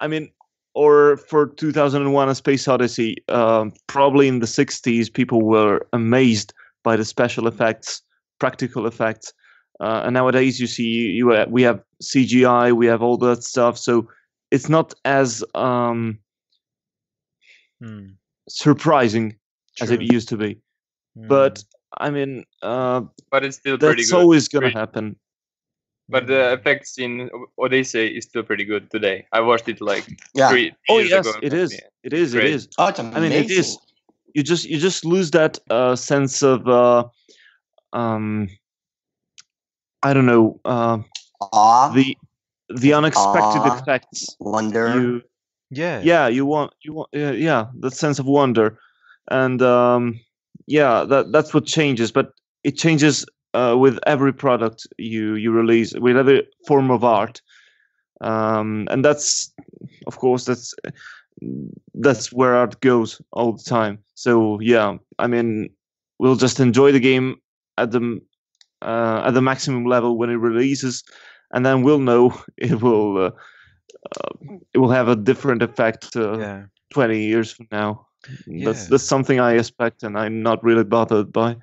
I 0.00 0.08
mean, 0.08 0.30
or 0.74 1.16
for 1.16 1.46
2001: 1.46 2.28
A 2.28 2.34
Space 2.34 2.68
Odyssey, 2.68 3.16
um, 3.28 3.72
probably 3.86 4.28
in 4.28 4.40
the 4.40 4.46
60s, 4.46 5.12
people 5.12 5.42
were 5.42 5.86
amazed 5.92 6.52
by 6.82 6.96
the 6.96 7.04
special 7.04 7.46
effects, 7.46 8.02
practical 8.38 8.86
effects, 8.86 9.32
uh, 9.80 10.02
and 10.04 10.14
nowadays 10.14 10.60
you 10.60 10.66
see 10.66 10.84
you 10.84 11.32
uh, 11.32 11.46
we 11.48 11.62
have 11.62 11.82
CGI, 12.02 12.72
we 12.72 12.86
have 12.86 13.02
all 13.02 13.16
that 13.18 13.42
stuff. 13.44 13.78
So 13.78 14.08
it's 14.50 14.68
not 14.68 14.94
as 15.04 15.44
um, 15.54 16.18
Mm, 17.82 18.16
surprising 18.48 19.36
as 19.80 19.90
it 19.90 20.02
used 20.02 20.28
to 20.28 20.36
be. 20.36 20.60
Mm, 21.16 21.28
But 21.28 21.64
I 21.98 22.10
mean, 22.10 22.44
uh, 22.62 23.02
but 23.30 23.44
it's 23.44 23.56
still 23.56 23.78
pretty 23.78 24.02
that's 24.02 24.12
always 24.12 24.48
gonna 24.48 24.66
Pretty- 24.66 24.78
happen. 24.78 25.16
But 26.08 26.26
the 26.26 26.52
effects 26.54 26.98
in 26.98 27.30
Odyssey 27.56 28.16
is 28.16 28.24
still 28.24 28.42
pretty 28.42 28.64
good 28.64 28.90
today. 28.90 29.26
I 29.32 29.40
watched 29.40 29.68
it 29.68 29.80
like 29.80 30.06
yeah 30.34 30.48
three 30.50 30.72
Oh 30.88 30.98
years 30.98 31.10
yes, 31.10 31.26
ago. 31.28 31.38
it 31.42 31.52
is. 31.52 31.72
Yeah. 31.72 31.80
It 32.02 32.12
is. 32.12 32.34
It 32.34 32.38
Great. 32.38 32.54
is. 32.54 32.68
oh 32.78 32.88
it's 32.88 32.98
I 32.98 33.20
mean, 33.20 33.30
it 33.32 33.50
is. 33.50 33.78
You 34.34 34.42
just 34.42 34.64
you 34.68 34.78
just 34.78 35.04
lose 35.04 35.30
that 35.32 35.58
uh, 35.70 35.94
sense 35.96 36.42
of 36.42 36.66
uh, 36.68 37.04
um, 37.92 38.48
I 40.02 40.12
don't 40.12 40.26
know 40.26 40.58
uh, 40.64 40.98
awe 41.40 41.92
the 41.92 42.16
the 42.74 42.92
unexpected 42.92 43.62
Aw. 43.62 43.78
effects. 43.78 44.36
wonder 44.40 44.94
You 44.94 45.22
yeah. 45.70 46.00
yeah 46.02 46.26
you 46.28 46.44
want 46.46 46.72
you 46.82 46.92
want 46.92 47.10
yeah, 47.12 47.30
yeah 47.32 47.66
that 47.80 47.94
sense 47.94 48.18
of 48.18 48.26
wonder, 48.26 48.78
and 49.30 49.62
um, 49.62 50.18
yeah 50.70 51.04
that 51.04 51.32
that's 51.32 51.52
what 51.54 51.66
changes. 51.66 52.12
But 52.12 52.32
it 52.64 52.78
changes 52.78 53.26
uh, 53.54 53.76
with 53.78 53.98
every 54.06 54.32
product 54.32 54.86
you 54.98 55.34
you 55.34 55.50
release 55.52 55.92
with 55.98 56.16
every 56.16 56.46
form 56.66 56.90
of 56.90 57.04
art, 57.04 57.42
um, 58.20 58.86
and 58.90 59.04
that's 59.04 59.52
of 60.06 60.16
course 60.18 60.44
that's 60.44 60.74
that's 61.94 62.32
where 62.32 62.54
art 62.54 62.80
goes 62.80 63.20
all 63.32 63.52
the 63.52 63.62
time. 63.64 63.98
So 64.14 64.60
yeah, 64.60 64.96
I 65.18 65.26
mean, 65.26 65.70
we'll 66.18 66.36
just 66.36 66.60
enjoy 66.60 66.92
the 66.92 67.00
game 67.00 67.36
at 67.78 67.90
the 67.90 68.20
uh, 68.82 69.22
at 69.26 69.34
the 69.34 69.42
maximum 69.42 69.84
level 69.84 70.16
when 70.18 70.30
it 70.30 70.36
releases, 70.36 71.02
and 71.52 71.64
then 71.64 71.82
we'll 71.82 71.98
know 72.00 72.32
it 72.56 72.82
will 72.82 73.18
uh, 73.18 73.30
uh, 74.16 74.56
it 74.72 74.78
will 74.78 74.90
have 74.90 75.08
a 75.08 75.16
different 75.16 75.62
effect 75.62 76.16
uh, 76.16 76.38
Yeah. 76.38 76.62
twenty 76.92 77.24
years 77.26 77.52
from 77.52 77.66
now. 77.72 78.06
That's 78.26 78.46
Yeah. 78.46 78.86
that's 78.90 79.04
something 79.04 79.40
I 79.40 79.54
expect, 79.54 80.02
and 80.02 80.18
I'm 80.18 80.42
not 80.42 80.62
really 80.64 80.84
bothered 80.84 81.32
by. 81.32 81.56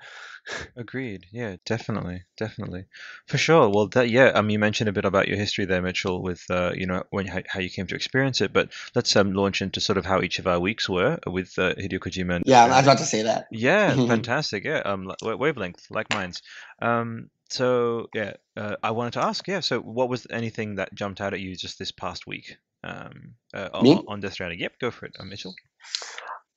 Agreed. 0.77 1.25
Yeah, 1.31 1.57
definitely, 1.65 2.23
definitely, 2.37 2.85
for 3.25 3.37
sure. 3.37 3.67
Well, 3.69 3.87
that 3.89 4.09
yeah. 4.09 4.27
Um, 4.27 4.49
you 4.49 4.59
mentioned 4.59 4.87
a 4.87 4.93
bit 4.93 5.03
about 5.03 5.27
your 5.27 5.35
history 5.37 5.65
there, 5.65 5.81
Mitchell, 5.81 6.21
with 6.23 6.41
uh, 6.49 6.71
you 6.73 6.85
know, 6.85 7.03
when 7.09 7.27
how, 7.27 7.41
how 7.49 7.59
you 7.59 7.69
came 7.69 7.85
to 7.87 7.95
experience 7.95 8.39
it. 8.39 8.53
But 8.53 8.71
let's 8.95 9.13
um 9.17 9.33
launch 9.33 9.61
into 9.61 9.81
sort 9.81 9.97
of 9.97 10.05
how 10.05 10.21
each 10.21 10.39
of 10.39 10.47
our 10.47 10.59
weeks 10.59 10.87
were 10.87 11.19
with 11.27 11.57
uh, 11.59 11.73
Hideo 11.75 11.99
Kojima. 11.99 12.37
And, 12.37 12.45
Yeah, 12.47 12.63
I 12.63 12.77
was 12.77 12.85
about 12.85 12.97
to 12.99 13.05
say 13.05 13.23
that. 13.23 13.47
Yeah, 13.51 13.93
fantastic. 14.07 14.63
Yeah, 14.63 14.79
um, 14.85 15.11
li- 15.21 15.35
wavelength 15.35 15.85
like 15.89 16.09
mine's. 16.11 16.41
Um, 16.81 17.29
so 17.49 18.07
yeah, 18.13 18.33
uh, 18.55 18.77
I 18.81 18.91
wanted 18.91 19.13
to 19.13 19.23
ask. 19.25 19.45
Yeah, 19.47 19.59
so 19.59 19.81
what 19.81 20.07
was 20.07 20.27
anything 20.29 20.75
that 20.75 20.93
jumped 20.95 21.19
out 21.19 21.33
at 21.33 21.41
you 21.41 21.55
just 21.57 21.77
this 21.77 21.91
past 21.91 22.25
week? 22.25 22.55
Um, 22.85 23.33
uh, 23.53 23.69
on, 23.73 23.83
Me? 23.83 24.01
on 24.07 24.19
Death 24.21 24.33
Stranding. 24.33 24.59
Yep, 24.59 24.79
go 24.79 24.91
for 24.91 25.07
it, 25.07 25.15
uh, 25.19 25.25
Mitchell. 25.25 25.55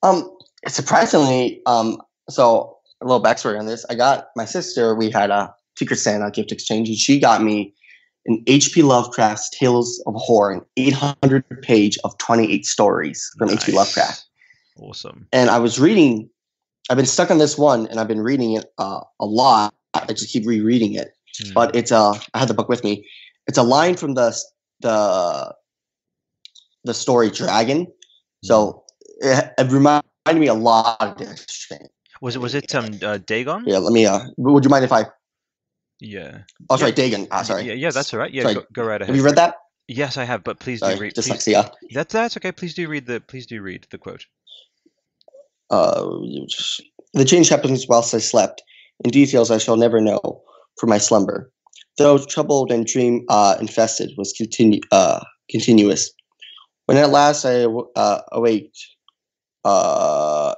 Um, 0.03 0.37
surprisingly, 0.67 1.63
um, 1.67 2.01
so 2.29 2.77
a 3.01 3.07
little 3.07 3.23
backstory 3.23 3.59
on 3.59 3.67
this. 3.67 3.85
I 3.91 3.95
got 3.95 4.29
my 4.37 4.45
sister. 4.45 4.95
We 4.95 5.11
had 5.11 5.31
a 5.31 5.55
Secret 5.79 5.97
Santa 5.97 6.31
gift 6.31 6.53
exchange, 6.53 6.89
and 6.89 6.99
she 6.99 7.19
got 7.19 7.43
me 7.43 7.75
an 8.27 8.43
H.P. 8.47 8.83
Lovecraft's 8.83 9.49
Tales 9.51 10.03
of 10.07 10.15
Horror, 10.17 10.53
an 10.53 10.61
800 10.77 11.45
page 11.63 11.99
of 12.05 12.17
28 12.19 12.67
stories 12.67 13.31
from 13.39 13.51
H.P. 13.51 13.73
Nice. 13.73 13.77
Lovecraft. 13.77 14.27
Awesome. 14.79 15.27
And 15.33 15.51
I 15.51 15.59
was 15.59 15.81
reading. 15.81 16.29
I've 16.89 16.97
been 16.97 17.07
stuck 17.07 17.31
on 17.31 17.39
this 17.39 17.57
one, 17.57 17.87
and 17.87 18.01
I've 18.01 18.09
been 18.09 18.23
reading 18.23 18.53
it 18.53 18.67
uh, 18.79 19.01
a 19.21 19.27
lot. 19.27 19.75
I 19.95 20.13
just 20.13 20.31
keep 20.31 20.47
rereading 20.47 20.95
it. 20.95 21.13
Hmm. 21.43 21.53
But 21.55 21.77
it's 21.77 21.93
uh, 21.93 22.13
I 22.35 22.39
had 22.39 22.49
the 22.49 22.55
book 22.55 22.69
with 22.69 22.85
me. 22.85 23.07
It's 23.47 23.59
a 23.59 23.63
line 23.63 23.97
from 23.97 24.15
the 24.15 24.37
the 24.81 25.55
the 26.85 26.95
story 26.95 27.31
Dagon. 27.31 27.87
So 28.43 28.85
it, 29.21 29.53
it 29.57 29.73
reminded 29.73 30.05
me 30.35 30.47
a 30.49 30.55
lot 30.55 30.97
of 31.01 31.17
Death 31.17 31.49
Stranding. 31.49 31.89
Was 32.21 32.37
it 32.37 32.41
was 32.41 32.55
it 32.55 32.75
um 32.75 32.99
uh, 33.03 33.19
Dagon? 33.19 33.65
Yeah, 33.67 33.79
let 33.79 33.93
me. 33.93 34.07
Uh, 34.07 34.21
would 34.37 34.65
you 34.65 34.71
mind 34.71 34.85
if 34.85 34.93
I? 34.93 35.07
Yeah. 36.01 36.43
Oh, 36.69 36.77
sorry, 36.77 36.93
Dagon. 36.93 37.27
Ah, 37.31 37.43
sorry. 37.43 37.65
Yeah, 37.65 37.75
yeah, 37.75 37.91
that's 37.91 38.13
all 38.13 38.21
right. 38.21 38.33
Yeah, 38.33 38.55
go, 38.55 38.63
go 38.73 38.85
right 38.85 39.01
ahead. 39.01 39.09
Have 39.09 39.17
you 39.17 39.23
read 39.23 39.37
that? 39.37 39.57
Yes, 39.89 40.17
I 40.17 40.25
have, 40.25 40.45
but 40.45 40.61
please 40.61 40.81
do 40.81 40.87
Sorry, 40.87 40.99
read. 40.99 41.15
Please, 41.15 41.29
dyslexia. 41.29 41.73
that's 41.93 42.13
that's 42.13 42.37
okay. 42.37 42.53
Please 42.53 42.75
do 42.75 42.89
read 42.89 43.07
the 43.07 43.21
please 43.21 43.47
do 43.47 43.61
read 43.61 43.87
the 43.91 43.99
quote. 43.99 44.25
Uh, 45.71 46.03
the 47.15 47.25
change 47.25 47.49
happens 47.49 47.87
whilst 47.89 48.15
I 48.15 48.19
slept. 48.19 48.63
In 49.05 49.11
details 49.11 49.51
I 49.51 49.59
shall 49.59 49.77
never 49.77 50.01
know 50.01 50.43
for 50.79 50.87
my 50.87 50.99
slumber. 50.99 51.51
Though 51.99 52.19
troubled 52.19 52.71
and 52.71 52.87
dream 52.87 53.25
uh, 53.29 53.57
infested 53.61 54.13
was 54.17 54.35
continu- 54.41 54.83
uh, 54.93 55.25
continuous. 55.51 56.13
When 56.87 56.97
at 56.97 57.11
last 57.11 57.45
I 57.45 57.65
uh, 57.65 58.21
awaked, 58.33 58.79
uh, 59.65 60.55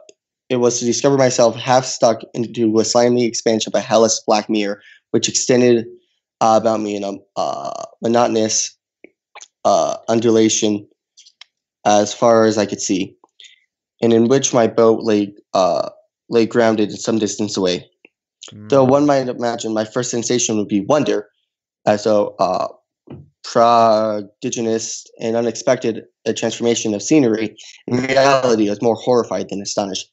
it 0.49 0.57
was 0.57 0.79
to 0.79 0.85
discover 0.85 1.17
myself 1.17 1.57
half 1.57 1.85
stuck 1.85 2.21
into 2.35 2.79
a 2.79 2.85
slimy 2.85 3.25
expansion 3.25 3.71
of 3.75 3.79
a 3.79 3.81
hellish 3.81 4.19
black 4.27 4.51
mirror, 4.51 4.83
which 5.11 5.29
extended 5.29 5.87
uh, 6.41 6.59
about 6.61 6.81
me 6.81 6.97
in 6.97 7.05
a 7.05 7.15
uh, 7.37 7.85
monotonous 8.03 8.77
uh, 9.65 9.97
undulation 10.09 10.87
as 11.85 12.12
far 12.12 12.45
as 12.45 12.59
I 12.59 12.67
could 12.67 12.81
see, 12.81 13.17
and 14.01 14.12
in 14.12 14.29
which 14.29 14.55
my 14.55 14.67
boat 14.67 15.03
lay 15.03 15.35
uh, 15.55 15.88
lay 16.29 16.47
grounded 16.47 16.93
some 16.93 17.19
distance 17.19 17.57
away. 17.57 17.88
Though 18.53 18.85
one 18.85 19.07
might 19.07 19.29
imagine 19.29 19.73
my 19.73 19.85
first 19.85 20.11
sensation 20.11 20.59
would 20.59 20.69
be 20.69 20.81
wonder, 20.81 21.29
as 21.87 22.05
though 22.05 22.35
uh, 22.38 22.69
prodigious 23.45 25.07
and 25.21 25.37
unexpected 25.37 26.05
a 26.25 26.33
transformation 26.33 26.95
of 26.95 27.03
scenery, 27.03 27.57
in 27.87 27.97
reality 27.97 28.69
I 28.69 28.71
was 28.71 28.83
more 28.83 28.95
horrified 28.95 29.49
than 29.49 29.61
astonished. 29.61 30.11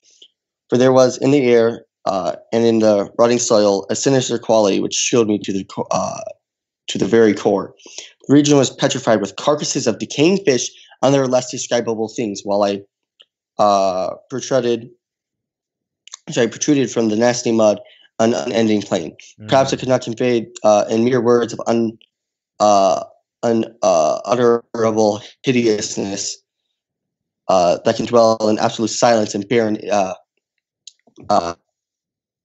For 0.70 0.78
there 0.78 0.94
was 0.94 1.18
in 1.18 1.32
the 1.32 1.44
air 1.50 1.86
uh, 2.06 2.36
and 2.52 2.66
in 2.66 2.80
the 2.80 3.12
rotting 3.18 3.40
soil 3.40 3.86
a 3.90 3.96
sinister 3.96 4.38
quality 4.38 4.80
which 4.80 4.96
chilled 4.96 5.28
me 5.28 5.40
to 5.40 5.54
the 5.54 5.68
uh, 5.92 6.22
to 6.88 6.98
the 6.98 7.06
very 7.06 7.34
core. 7.34 7.74
The 8.28 8.34
region 8.34 8.58
was 8.58 8.70
petrified 8.70 9.22
with 9.22 9.36
carcasses 9.36 9.88
of 9.88 10.00
decaying 10.00 10.44
fish 10.44 10.70
and 11.02 11.14
other 11.14 11.28
less 11.28 11.52
describable 11.52 12.10
things, 12.10 12.42
while 12.44 12.64
I 12.64 12.82
uh, 13.58 14.16
protruded, 14.30 14.90
sorry, 16.30 16.48
protruded 16.48 16.90
from 16.90 17.10
the 17.10 17.16
nasty 17.16 17.52
mud 17.52 17.80
an 18.20 18.34
unending 18.34 18.82
plain. 18.82 19.16
Perhaps 19.48 19.74
I 19.74 19.78
could 19.78 19.88
not 19.88 20.02
convey 20.02 20.48
uh, 20.64 20.86
in 20.90 21.06
mere 21.06 21.22
words 21.22 21.54
of 21.54 21.62
un, 21.68 21.98
uh, 22.60 23.04
unutterable 23.44 25.22
hideousness 25.44 26.38
uh, 27.48 27.80
that 27.86 27.96
can 27.96 28.06
dwell 28.06 28.38
in 28.50 28.60
absolute 28.60 28.90
silence 28.90 29.34
and 29.34 29.48
barren 29.48 29.78
uh, 29.92 30.14
uh, 31.30 31.56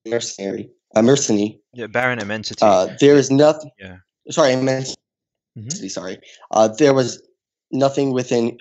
mercenary, 0.07 0.71
uh, 0.97 1.03
mercenary. 1.03 1.61
Yeah, 1.73 1.87
barren 1.87 2.19
immensity. 2.19 2.61
Uh, 2.63 2.89
there 3.01 3.17
is 3.17 3.31
nothing. 3.31 3.71
Yeah. 3.79 3.97
Sorry, 4.31 4.53
immensity. 4.53 4.97
Sorry. 5.89 6.19
Uh, 6.51 6.69
there 6.79 6.95
was 6.95 7.23
nothing 7.71 8.13
within. 8.13 8.59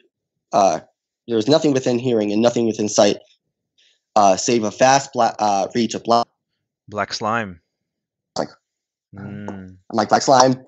Uh, 0.51 0.81
there 1.27 1.37
was 1.37 1.47
nothing 1.47 1.71
within 1.73 1.97
hearing 1.97 2.31
and 2.31 2.41
nothing 2.41 2.67
within 2.67 2.89
sight, 2.89 3.17
uh, 4.15 4.35
save 4.35 4.63
a 4.63 4.71
vast 4.71 5.13
black 5.13 5.35
uh, 5.39 5.67
reach 5.73 5.95
of 5.95 6.03
black. 6.03 6.27
Black 6.89 7.13
slime. 7.13 7.61
Like, 8.37 8.49
Mm. 9.15 9.47
I'm 9.47 9.77
like 9.91 10.09
black 10.09 10.23
slime, 10.23 10.65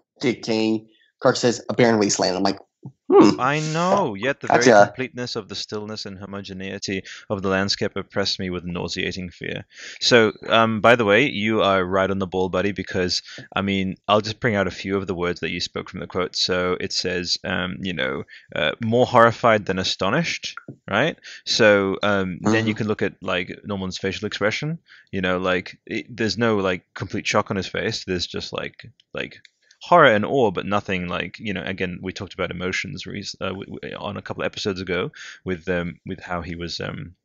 decaying 1.25 1.33
carcasses, 1.33 1.65
a 1.69 1.73
barren 1.73 1.99
wasteland. 1.99 2.35
I'm 2.35 2.43
like, 2.43 2.59
hmm. 3.07 3.39
I 3.39 3.59
know, 3.73 4.15
yet 4.15 4.39
the 4.41 4.47
That's 4.47 4.65
very 4.65 4.85
completeness 4.85 5.35
of 5.35 5.47
the 5.47 5.55
stillness 5.55 6.05
and 6.05 6.17
homogeneity 6.17 7.03
of 7.29 7.41
the 7.41 7.49
landscape 7.49 7.95
oppressed 7.95 8.39
me 8.39 8.49
with 8.49 8.65
nauseating 8.65 9.29
fear. 9.31 9.65
So, 10.01 10.33
um, 10.49 10.81
by 10.81 10.95
the 10.95 11.05
way, 11.05 11.29
you 11.29 11.61
are 11.61 11.83
right 11.83 12.09
on 12.09 12.19
the 12.19 12.27
ball, 12.27 12.49
buddy, 12.49 12.71
because, 12.71 13.21
I 13.55 13.61
mean, 13.61 13.95
I'll 14.07 14.21
just 14.21 14.39
bring 14.39 14.55
out 14.55 14.67
a 14.67 14.71
few 14.71 14.97
of 14.97 15.07
the 15.07 15.15
words 15.15 15.39
that 15.39 15.51
you 15.51 15.59
spoke 15.59 15.89
from 15.89 15.99
the 15.99 16.07
quote. 16.07 16.35
So 16.35 16.77
it 16.79 16.93
says, 16.93 17.37
um, 17.43 17.77
you 17.81 17.93
know, 17.93 18.23
uh, 18.55 18.71
more 18.83 19.05
horrified 19.05 19.65
than 19.65 19.79
astonished, 19.79 20.55
right? 20.89 21.17
So 21.45 21.97
um, 22.03 22.39
then 22.41 22.67
you 22.67 22.75
can 22.75 22.87
look 22.87 23.01
at, 23.01 23.13
like, 23.21 23.59
Norman's 23.63 23.97
facial 23.97 24.27
expression, 24.27 24.79
you 25.11 25.21
know, 25.21 25.37
like, 25.37 25.77
it, 25.85 26.05
there's 26.09 26.37
no, 26.37 26.57
like, 26.57 26.85
complete 26.93 27.27
shock 27.27 27.51
on 27.51 27.57
his 27.57 27.67
face. 27.67 28.03
There's 28.03 28.27
just, 28.27 28.53
like, 28.53 28.89
like, 29.13 29.41
horror 29.87 30.11
and 30.15 30.25
awe, 30.25 30.51
but 30.51 30.65
nothing 30.65 31.07
like 31.07 31.37
you 31.39 31.53
know. 31.53 31.63
Again, 31.63 31.99
we 32.01 32.11
talked 32.13 32.33
about 32.33 32.51
emotions 32.51 33.05
uh, 33.41 33.53
on 33.99 34.17
a 34.17 34.21
couple 34.21 34.43
episodes 34.43 34.81
ago 34.81 35.11
with 35.43 35.67
um, 35.69 35.99
with 36.05 36.19
how 36.21 36.41
he 36.41 36.55
was 36.55 36.79
um, 36.79 37.15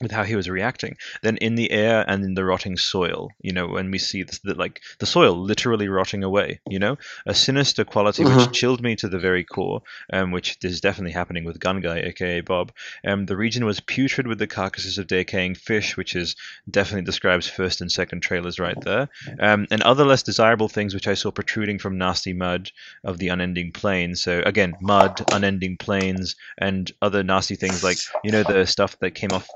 with 0.00 0.10
how 0.10 0.24
he 0.24 0.36
was 0.36 0.48
reacting. 0.48 0.96
Then 1.22 1.36
in 1.38 1.54
the 1.56 1.70
air 1.70 2.04
and 2.08 2.24
in 2.24 2.34
the 2.34 2.44
rotting 2.44 2.76
soil, 2.76 3.30
you 3.42 3.52
know, 3.52 3.66
when 3.68 3.90
we 3.90 3.98
see 3.98 4.22
this, 4.22 4.38
the, 4.40 4.54
like 4.54 4.80
the 4.98 5.06
soil 5.06 5.36
literally 5.36 5.88
rotting 5.88 6.24
away, 6.24 6.60
you 6.68 6.78
know, 6.78 6.96
a 7.26 7.34
sinister 7.34 7.84
quality 7.84 8.24
Mhm. 8.24 8.36
which 8.36 8.52
chilled 8.58 8.82
me 8.82 8.96
to 8.96 9.08
the 9.08 9.18
very 9.18 9.44
core, 9.44 9.82
um, 10.12 10.30
which 10.30 10.56
is 10.62 10.80
definitely 10.80 11.12
happening 11.12 11.44
with 11.44 11.60
Gun 11.60 11.80
Guy, 11.80 11.98
aka 12.00 12.40
Bob. 12.40 12.72
Um, 13.06 13.26
the 13.26 13.36
region 13.36 13.64
was 13.64 13.80
putrid 13.80 14.26
with 14.26 14.38
the 14.38 14.46
carcasses 14.46 14.98
of 14.98 15.06
decaying 15.06 15.54
fish, 15.54 15.96
which 15.96 16.16
is 16.16 16.34
definitely 16.70 17.04
describes 17.04 17.46
first 17.46 17.80
and 17.80 17.90
second 17.92 18.20
trailers 18.20 18.58
right 18.58 18.80
there, 18.82 19.08
um, 19.40 19.66
and 19.70 19.82
other 19.82 20.04
less 20.04 20.22
desirable 20.22 20.68
things 20.68 20.94
which 20.94 21.08
I 21.08 21.14
saw 21.14 21.30
protruding 21.30 21.78
from 21.78 21.98
nasty 21.98 22.32
mud 22.32 22.70
of 23.04 23.18
the 23.18 23.28
unending 23.28 23.72
plain. 23.72 24.14
So 24.16 24.42
again, 24.46 24.74
mud, 24.80 25.24
unending 25.32 25.76
plains, 25.76 26.36
and 26.58 26.90
other 27.02 27.22
nasty 27.22 27.56
things 27.56 27.84
like 27.84 27.98
you 28.24 28.30
know 28.30 28.42
the 28.42 28.66
stuff 28.66 28.98
that 29.00 29.12
came 29.12 29.30
off, 29.32 29.48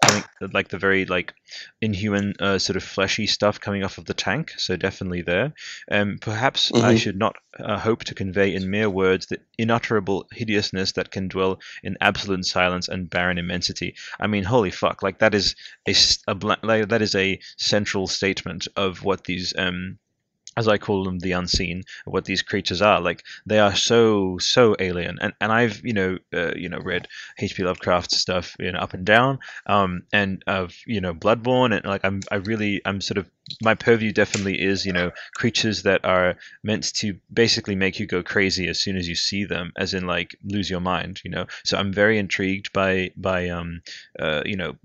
like 0.53 0.69
the 0.69 0.79
very 0.79 1.05
like 1.07 1.35
inhuman 1.81 2.35
uh, 2.41 2.59
sort 2.59 2.77
of 2.77 2.83
fleshy 2.83 3.27
stuff 3.27 3.61
coming 3.61 3.85
off 3.85 3.99
of 3.99 4.05
the 4.05 4.15
tank. 4.15 4.53
So 4.59 4.77
definitely 4.77 5.23
there. 5.23 5.53
Um, 5.91 6.19
perhaps 6.21 6.73
I 6.81 6.95
Mhm. 6.95 6.99
should 6.99 7.17
not 7.17 7.37
uh, 7.59 7.79
hope 7.79 8.05
to 8.05 8.15
convey 8.15 8.55
in 8.55 8.71
mere 8.71 8.91
words 8.91 9.27
the 9.27 9.39
unutterable 9.59 10.27
hideousness 10.33 10.93
that 10.93 11.11
can 11.11 11.29
dwell 11.29 11.61
in 11.83 11.97
absolute 12.01 12.45
silence 12.45 12.89
and 12.89 13.09
barren 13.09 13.39
immensity. 13.39 13.95
I 14.21 14.27
mean, 14.27 14.45
holy 14.45 14.71
fuck! 14.71 15.03
Like 15.03 15.19
that 15.21 15.35
is 15.35 15.55
a, 16.27 16.35
bla- 16.35 16.59
like, 16.63 16.89
that 16.89 17.03
is 17.03 17.15
a 17.15 17.39
central 17.57 18.07
statement 18.07 18.69
of 18.77 19.03
what 19.05 19.25
these 19.25 19.55
um 19.57 19.99
as 20.57 20.69
I 20.69 20.79
call 20.79 21.05
them, 21.05 21.19
the 21.19 21.33
unseen, 21.33 21.85
what 22.05 22.25
these 22.25 22.43
creatures 22.43 22.83
are. 22.83 23.01
Like 23.01 23.25
they 23.47 23.59
are 23.59 23.75
so 23.75 24.39
so 24.39 24.77
alien, 24.79 25.19
and 25.21 25.33
and 25.41 25.53
I've 25.53 25.85
you 25.85 25.93
know 25.93 26.19
uh, 26.33 26.53
you 26.55 26.69
know 26.69 26.79
read 26.79 27.09
H.P. 27.39 27.63
Lovecraft 27.65 28.11
stuff 28.13 28.57
you 28.59 28.73
know 28.73 28.79
up 28.79 28.95
and 28.95 29.05
down, 29.05 29.39
um, 29.67 30.03
and 30.13 30.43
of 30.47 30.75
you 30.87 31.01
know 31.01 31.15
Bloodborne, 31.15 31.75
and 31.75 31.85
like 31.85 32.05
I'm 32.05 32.23
I 32.31 32.37
really 32.37 32.81
I'm 32.85 33.01
sort 33.01 33.19
of 33.19 33.29
my 33.63 33.75
purview 33.75 34.13
definitely 34.13 34.61
is 34.61 34.87
you 34.87 34.93
know 34.93 35.11
creatures 35.35 35.83
that 35.83 36.05
are 36.05 36.37
meant 36.63 36.95
to 36.95 37.19
basically 37.33 37.75
make 37.75 37.99
you 37.99 38.07
go 38.07 38.23
crazy 38.23 38.69
as 38.69 38.81
soon 38.81 38.97
as 38.97 39.09
you 39.09 39.15
see 39.15 39.45
them, 39.45 39.73
as 39.77 39.95
in 39.95 40.07
like 40.07 40.37
lose 40.45 40.71
your 40.71 40.81
mind, 40.81 41.21
you 41.25 41.31
know. 41.31 41.47
So 41.65 41.77
I'm 41.77 41.93
very 41.93 42.19
intrigued 42.19 42.73
by 42.73 43.11
by 43.17 43.49
um 43.49 43.83
uh, 44.19 44.43
you 44.45 44.57
know 44.57 44.77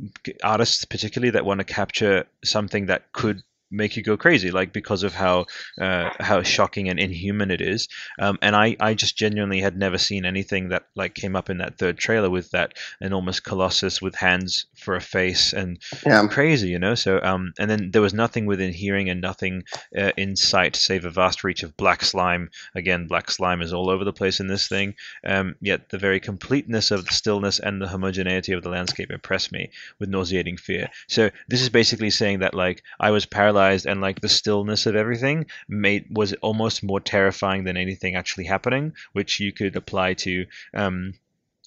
artists 0.44 0.86
particularly 0.86 1.32
that 1.32 1.46
want 1.46 1.60
to 1.60 1.66
capture 1.66 2.26
something 2.44 2.88
that 2.88 3.12
could 3.14 3.44
make 3.72 3.96
you 3.96 4.04
go 4.04 4.18
crazy, 4.18 4.52
like 4.52 4.74
because 4.74 5.04
of 5.04 5.14
how 5.14 5.46
uh, 5.80 6.10
how 6.20 6.42
shocking 6.44 6.90
and 6.90 7.00
inhuman 7.00 7.52
it 7.52 7.62
is. 7.62 7.88
Um, 8.20 8.38
and 8.42 8.56
I, 8.56 8.76
I 8.80 8.94
just 8.94 9.18
genuinely 9.18 9.62
had 9.62 9.78
never 9.78 9.98
seen 9.98 10.26
anything 10.26 10.70
that 10.70 10.84
like 10.96 11.14
came 11.14 11.36
up 11.36 11.50
in 11.50 11.60
that 11.60 11.78
third 11.78 11.98
trailer 11.98 12.30
with 12.30 12.50
that 12.52 12.74
enormous 13.02 13.40
colossus 13.40 14.02
with 14.02 14.16
hands 14.16 14.66
for 14.76 14.96
a 14.96 15.02
face 15.02 15.54
and 15.54 15.80
Yeah. 16.06 16.28
crazy, 16.28 16.70
you 16.70 16.80
know. 16.80 16.96
So 16.96 17.20
um, 17.22 17.54
and 17.60 17.70
then 17.70 17.92
there 17.92 18.02
was 18.02 18.14
nothing 18.14 18.46
within 18.46 18.74
hearing 18.74 19.10
and 19.10 19.22
nothing 19.22 19.64
uh, 19.98 20.12
in 20.18 20.36
sight 20.36 20.76
save 20.76 21.06
a 21.06 21.10
vast 21.10 21.44
reach 21.44 21.64
of 21.64 21.78
black 21.78 22.04
slime. 22.04 22.50
Again, 22.76 23.08
black 23.08 23.30
slime 23.32 23.62
is 23.62 23.74
all 23.74 23.90
over 23.90 24.04
the 24.04 24.14
place 24.14 24.40
in 24.40 24.48
this 24.48 24.68
thing. 24.68 24.96
Um, 25.26 25.56
yet 25.62 25.90
the 25.90 25.98
very 25.98 26.20
completeness 26.20 26.92
of 26.92 27.06
the 27.06 27.14
stillness 27.14 27.60
and 27.60 27.82
the 27.82 27.88
homogeneity 27.88 28.54
of 28.54 28.64
the 28.64 28.70
landscape 28.70 29.12
impressed 29.12 29.52
me 29.52 29.70
with 30.00 30.10
nauseating 30.10 30.58
fear. 30.58 30.90
So 31.08 31.30
this 31.48 31.62
is 31.62 31.70
basically 31.70 32.10
saying 32.10 32.40
that 32.40 32.54
like 32.54 32.84
I 33.00 33.12
was 33.12 33.26
paralyzed 33.26 33.59
and 33.86 34.02
like 34.02 34.22
the 34.22 34.30
stillness 34.30 34.86
of 34.86 34.96
everything 34.96 35.46
made 35.68 36.06
was 36.10 36.34
almost 36.42 36.84
more 36.84 37.00
terrifying 37.00 37.64
than 37.64 37.78
anything 37.78 38.16
actually 38.16 38.46
happening, 38.46 38.94
which 39.14 39.40
you 39.40 39.52
could 39.52 39.76
apply 39.76 40.14
to 40.14 40.46
um, 40.74 41.14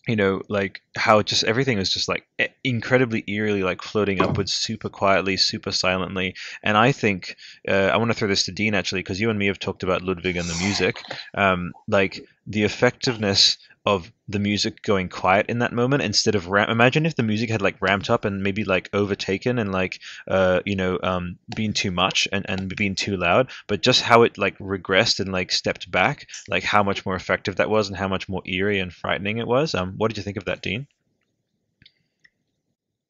you 0.09 0.16
know, 0.16 0.43
like 0.49 0.82
how 0.97 1.22
just 1.22 1.45
everything 1.45 1.78
was 1.78 1.90
just 1.90 2.09
like 2.09 2.26
incredibly 2.64 3.22
eerily 3.28 3.62
like 3.62 3.82
floating 3.82 4.20
upwards, 4.20 4.53
super 4.53 4.88
quietly, 4.88 5.36
super 5.36 5.70
silently. 5.70 6.34
And 6.62 6.76
I 6.76 6.90
think 6.90 7.36
uh, 7.68 7.90
I 7.93 7.97
want 7.99 8.11
to 8.11 8.16
throw 8.16 8.26
this 8.26 8.45
to 8.47 8.53
Dean 8.53 8.74
actually, 8.74 9.01
because 9.01 9.20
you 9.20 9.30
and 9.30 9.38
me 9.38 9.47
have 9.47 9.61
talked 9.61 9.84
about 9.84 10.03
Ludwig 10.03 10.36
and 10.36 10.49
the 10.49 10.59
music. 10.64 11.01
Um, 11.34 11.72
like 11.86 12.26
the 12.47 12.64
effectiveness 12.64 13.59
of 13.84 14.12
the 14.28 14.38
music 14.38 14.82
going 14.82 15.09
quiet 15.09 15.47
in 15.49 15.59
that 15.59 15.72
moment 15.72 16.03
instead 16.03 16.34
of 16.36 16.47
ram- 16.49 16.70
imagine 16.70 17.05
if 17.05 17.16
the 17.16 17.22
music 17.22 17.51
had 17.51 17.61
like 17.62 17.80
ramped 17.82 18.09
up 18.11 18.24
and 18.24 18.43
maybe 18.43 18.64
like 18.64 18.88
overtaken 18.93 19.59
and 19.59 19.72
like 19.72 20.01
uh 20.28 20.61
you 20.64 20.76
know 20.76 20.99
um 21.03 21.36
been 21.57 21.72
too 21.72 21.90
much 21.90 22.28
and 22.32 22.47
and 22.49 22.74
been 22.76 22.95
too 22.95 23.16
loud 23.16 23.51
but 23.66 23.82
just 23.82 24.03
how 24.03 24.22
it 24.22 24.38
like 24.38 24.57
regressed 24.59 25.18
and 25.18 25.32
like 25.32 25.51
stepped 25.51 25.90
back 25.90 26.28
like 26.49 26.62
how 26.62 26.82
much 26.82 27.05
more 27.05 27.16
effective 27.16 27.57
that 27.57 27.70
was 27.70 27.88
and 27.88 27.97
how 27.97 28.09
much 28.09 28.28
more 28.28 28.43
eerie 28.47 28.78
and 28.78 28.93
frightening 28.93 29.38
it 29.38 29.47
was 29.49 29.74
um 29.74 29.95
what 29.97 30.09
did 30.09 30.16
you 30.16 30.22
think 30.22 30.36
of 30.36 30.45
that 30.45 30.62
dean 30.62 30.86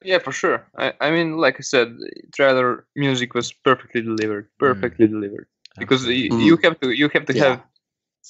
Yeah, 0.03 0.19
for 0.19 0.31
sure. 0.31 0.67
I, 0.77 0.93
I 0.99 1.11
mean, 1.11 1.37
like 1.37 1.55
I 1.57 1.61
said, 1.61 1.97
trailer 2.33 2.85
music 2.95 3.33
was 3.33 3.53
perfectly 3.53 4.01
delivered, 4.01 4.49
perfectly 4.59 5.07
delivered. 5.07 5.47
Because 5.79 6.05
y- 6.05 6.33
you 6.35 6.57
have 6.63 6.79
to, 6.81 6.91
you 6.91 7.09
have 7.09 7.25
to 7.25 7.33
Yeah. 7.33 7.43
have, 7.43 7.63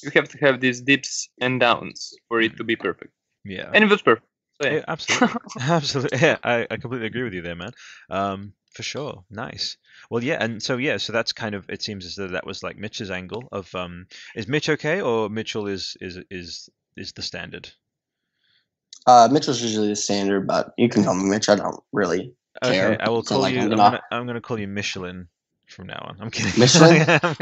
you 0.01 0.11
have 0.15 0.29
to 0.29 0.37
have 0.39 0.59
these 0.59 0.81
dips 0.81 1.29
and 1.39 1.59
downs 1.59 2.13
for 2.27 2.41
it 2.41 2.57
to 2.57 2.63
be 2.63 2.75
perfect, 2.75 3.13
yeah 3.45 3.69
and 3.73 3.83
it 3.83 3.89
was 3.89 4.01
perfect. 4.01 4.27
So 4.61 4.67
yeah. 4.69 4.75
Yeah, 4.77 4.85
absolutely, 4.87 5.39
absolutely. 5.59 6.19
Yeah, 6.19 6.37
I, 6.43 6.67
I 6.69 6.77
completely 6.77 7.07
agree 7.07 7.23
with 7.23 7.33
you 7.33 7.41
there, 7.41 7.55
man. 7.55 7.71
Um, 8.09 8.53
for 8.71 8.83
sure. 8.83 9.23
Nice. 9.29 9.77
Well, 10.09 10.23
yeah, 10.23 10.37
and 10.39 10.61
so 10.61 10.77
yeah, 10.77 10.97
so 10.97 11.11
that's 11.13 11.31
kind 11.33 11.55
of. 11.55 11.69
It 11.69 11.81
seems 11.81 12.05
as 12.05 12.15
though 12.15 12.27
that 12.29 12.45
was 12.45 12.63
like 12.63 12.77
Mitch's 12.77 13.11
angle 13.11 13.47
of. 13.51 13.73
Um, 13.75 14.07
is 14.35 14.47
Mitch 14.47 14.69
okay, 14.69 15.01
or 15.01 15.29
Mitchell 15.29 15.67
is 15.67 15.97
is 16.01 16.17
is 16.29 16.69
is 16.95 17.11
the 17.13 17.21
standard? 17.21 17.69
Uh, 19.05 19.27
Mitchell's 19.31 19.61
usually 19.61 19.89
the 19.89 19.95
standard, 19.95 20.47
but 20.47 20.73
you 20.77 20.87
can 20.89 21.03
call 21.03 21.15
me 21.15 21.29
Mitch. 21.29 21.49
I 21.49 21.55
don't 21.55 21.79
really 21.91 22.33
Okay, 22.63 22.73
care. 22.73 22.97
I 22.99 23.09
will 23.09 23.19
It's 23.19 23.29
not 23.29 23.35
call 23.35 23.41
like 23.41 23.53
you. 23.53 23.59
I'm 23.61 23.65
I'm 23.65 23.69
gonna- 23.69 23.83
gonna, 23.83 24.01
I'm 24.11 24.27
gonna 24.27 24.41
call 24.41 24.59
you 24.59 24.67
Michelin 24.67 25.27
from 25.73 25.87
now 25.87 26.05
on. 26.07 26.17
I'm 26.21 26.29
kidding. 26.31 26.53
Michelin? 26.59 27.05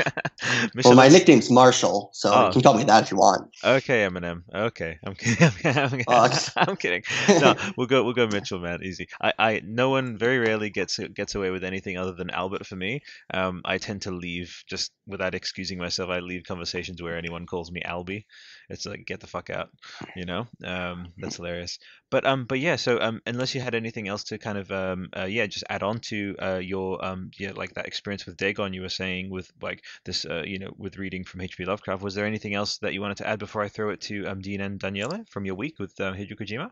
Well, 0.84 0.96
my 0.96 1.08
nickname's 1.08 1.52
Marshall, 1.52 2.10
so 2.14 2.32
Oh. 2.34 2.46
you 2.48 2.54
can 2.54 2.62
call 2.62 2.74
me 2.74 2.84
that 2.86 3.04
if 3.04 3.12
you 3.12 3.18
want. 3.18 3.54
Okay, 3.64 4.08
Eminem. 4.08 4.42
Okay, 4.54 4.98
I'm 5.04 5.14
kidding. 5.14 5.44
I'm 5.66 5.90
kidding. 5.90 6.06
Oh, 6.08 6.30
I'm 6.58 6.76
kidding. 6.78 7.04
No, 7.30 7.56
we'll 7.78 7.86
go. 7.88 8.04
We'll 8.04 8.14
go 8.14 8.26
Mitchell, 8.28 8.60
man. 8.60 8.80
Easy. 8.84 9.08
I, 9.22 9.34
I. 9.38 9.62
No 9.64 9.90
one 9.90 10.18
very 10.18 10.40
rarely 10.40 10.70
gets 10.72 10.98
gets 11.14 11.36
away 11.36 11.52
with 11.52 11.64
anything 11.64 11.98
other 11.98 12.14
than 12.14 12.30
Albert 12.32 12.66
for 12.66 12.76
me. 12.76 13.02
Um, 13.34 13.62
I 13.66 13.78
tend 13.78 14.04
to 14.04 14.12
leave 14.12 14.64
just 14.68 14.92
without 15.06 15.36
excusing 15.36 15.78
myself. 15.78 16.10
I 16.10 16.20
leave 16.20 16.44
conversations 16.48 17.02
where 17.02 17.18
anyone 17.18 17.46
calls 17.46 17.72
me 17.72 17.82
Albie. 17.86 18.26
It's 18.72 18.86
like 18.86 19.06
get 19.06 19.20
the 19.20 19.28
fuck 19.28 19.50
out, 19.50 19.70
you 20.16 20.26
know. 20.26 20.48
Um, 20.64 21.08
that's 21.18 21.36
hilarious. 21.36 21.80
But 22.10 22.26
um, 22.26 22.46
but 22.46 22.60
yeah. 22.60 22.78
So 22.78 23.00
um, 23.00 23.22
unless 23.26 23.54
you 23.54 23.62
had 23.62 23.76
anything 23.76 24.08
else 24.08 24.24
to 24.26 24.38
kind 24.38 24.58
of 24.58 24.72
um, 24.72 25.10
uh, 25.16 25.26
yeah, 25.26 25.46
just 25.48 25.66
add 25.70 25.84
on 25.84 26.00
to 26.00 26.36
uh, 26.40 26.62
your 26.64 27.04
um, 27.04 27.32
yeah, 27.38 27.52
like 27.56 27.74
that 27.76 27.86
experience 27.86 28.26
with 28.26 28.38
Dagon 28.38 28.74
you 28.74 28.82
were 28.82 28.90
saying 28.90 29.30
with 29.30 29.52
like 29.62 29.84
this 30.06 30.26
uh, 30.26 30.44
you 30.46 30.60
know, 30.60 30.74
with 30.78 30.98
reading 30.98 31.24
from 31.24 31.42
H.P. 31.42 31.66
Lovecraft. 31.66 32.02
Was 32.02 32.16
there 32.16 32.26
anything 32.26 32.56
else 32.56 32.78
that 32.80 32.94
you 32.94 33.02
wanted 33.02 33.18
to 33.18 33.28
add 33.28 33.40
before 33.40 33.62
I 33.62 33.68
throw 33.68 33.90
it 33.90 34.02
to 34.02 34.26
um, 34.28 34.42
Dean 34.42 34.62
and 34.62 34.80
Daniele 34.80 35.26
from 35.30 35.46
your 35.46 35.56
week 35.56 35.80
with 35.80 36.00
um, 36.00 36.16
Hideo 36.16 36.40
Kojima? 36.40 36.72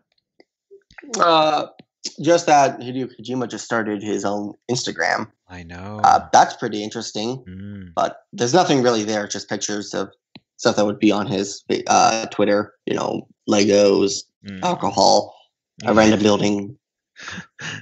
Uh, 1.19 1.67
just 2.21 2.45
that 2.45 2.79
Hideo 2.79 3.09
Kojima 3.19 3.49
just 3.49 3.65
started 3.65 4.01
his 4.01 4.25
own 4.25 4.53
Instagram. 4.69 5.31
I 5.47 5.63
know. 5.63 5.99
Uh, 6.03 6.27
that's 6.31 6.55
pretty 6.55 6.83
interesting, 6.83 7.43
Mm, 7.47 7.93
but 7.95 8.23
there's 8.31 8.53
nothing 8.53 8.83
really 8.83 9.03
there. 9.03 9.27
Just 9.27 9.49
pictures 9.49 9.93
of 9.93 10.11
stuff 10.59 10.75
that 10.75 10.85
would 10.85 10.99
be 10.99 11.11
on 11.11 11.25
his 11.25 11.63
uh, 11.87 12.27
Twitter. 12.27 12.75
You 12.85 12.95
know, 12.95 13.27
Legos, 13.49 14.23
mm. 14.45 14.61
alcohol, 14.61 15.33
Yeah. 15.81 15.91
a 15.91 15.93
random 15.95 16.19
building, 16.21 16.77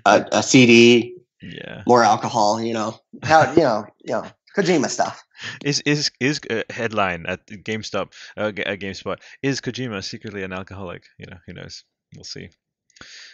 a, 0.05 0.25
a 0.31 0.41
CD, 0.43 1.13
Yeah. 1.41 1.83
more 1.85 2.03
alcohol. 2.03 2.61
You 2.61 2.73
know, 2.73 2.95
how 3.23 3.51
you 3.53 3.63
know, 3.65 3.85
you 4.05 4.13
know, 4.13 4.25
Kojima 4.55 4.89
stuff. 4.89 5.23
Is 5.63 5.81
is 5.85 6.09
is 6.19 6.39
uh, 6.49 6.63
headline 6.69 7.25
at 7.27 7.45
GameStop? 7.47 8.13
Uh, 8.37 8.53
at 8.65 8.79
GameSpot 8.79 9.17
is 9.43 9.61
Kojima 9.61 10.03
secretly 10.03 10.43
an 10.43 10.53
alcoholic? 10.53 11.03
You 11.19 11.27
know, 11.27 11.37
who 11.45 11.53
knows? 11.53 11.83
We'll 12.15 12.23
see. 12.23 12.49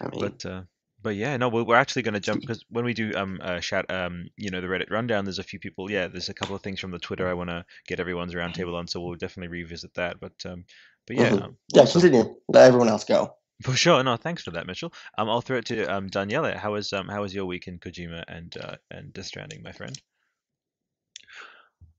I 0.02 0.08
mean, 0.10 0.20
But 0.20 0.46
uh, 0.46 0.62
but 1.04 1.16
yeah, 1.16 1.38
no, 1.38 1.49
we're, 1.49 1.64
we're 1.64 1.76
actually 1.76 2.01
going 2.01 2.14
to 2.16 2.20
jump 2.20 2.41
because 2.41 2.64
when 2.70 2.86
we 2.86 2.93
do 2.93 3.12
um 3.16 3.39
uh, 3.43 3.60
chat 3.60 3.89
um 3.91 4.30
you 4.38 4.49
know 4.49 4.62
the 4.62 4.68
Reddit 4.68 4.89
rundown, 4.89 5.26
there's 5.26 5.39
a 5.39 5.43
few 5.43 5.60
people. 5.60 5.91
Yeah, 5.91 6.08
there's 6.08 6.30
a 6.30 6.34
couple 6.34 6.56
of 6.56 6.64
things 6.64 6.80
from 6.80 6.91
the 6.91 6.99
Twitter 6.99 7.28
I 7.28 7.34
want 7.34 7.49
to 7.49 7.66
get 7.88 7.99
everyone's 7.99 8.34
roundtable 8.34 8.76
on, 8.76 8.88
so 8.88 9.01
we'll 9.01 9.16
definitely 9.16 9.49
revisit 9.49 9.93
that. 9.95 10.20
But 10.20 10.34
um 10.45 10.66
but 11.06 11.18
yeah, 11.18 11.30
Mhm. 11.32 11.43
um, 11.43 11.58
yeah, 11.74 11.82
awesome. 11.84 12.01
continue. 12.01 12.36
Let 12.47 12.68
everyone 12.68 12.89
else 12.89 13.04
go. 13.04 13.36
For 13.62 13.74
sure. 13.76 14.04
No, 14.04 14.18
thanks 14.18 14.43
for 14.43 14.51
that, 14.51 14.66
Mitchell. 14.66 14.93
Um, 15.18 15.30
I'll 15.30 15.41
throw 15.41 15.58
it 15.58 15.66
to 15.66 15.86
um 15.86 16.08
Daniele. 16.08 16.58
How 16.58 16.74
was 16.74 16.91
um 16.93 17.08
how 17.08 17.22
was 17.22 17.36
your 17.36 17.45
week 17.45 17.68
in 17.68 17.80
Kojima 17.80 18.24
and 18.28 18.56
uh 18.58 18.78
and 18.89 19.14
Death 19.14 19.26
Stranding, 19.26 19.62
my 19.64 19.72
friend? 19.72 19.99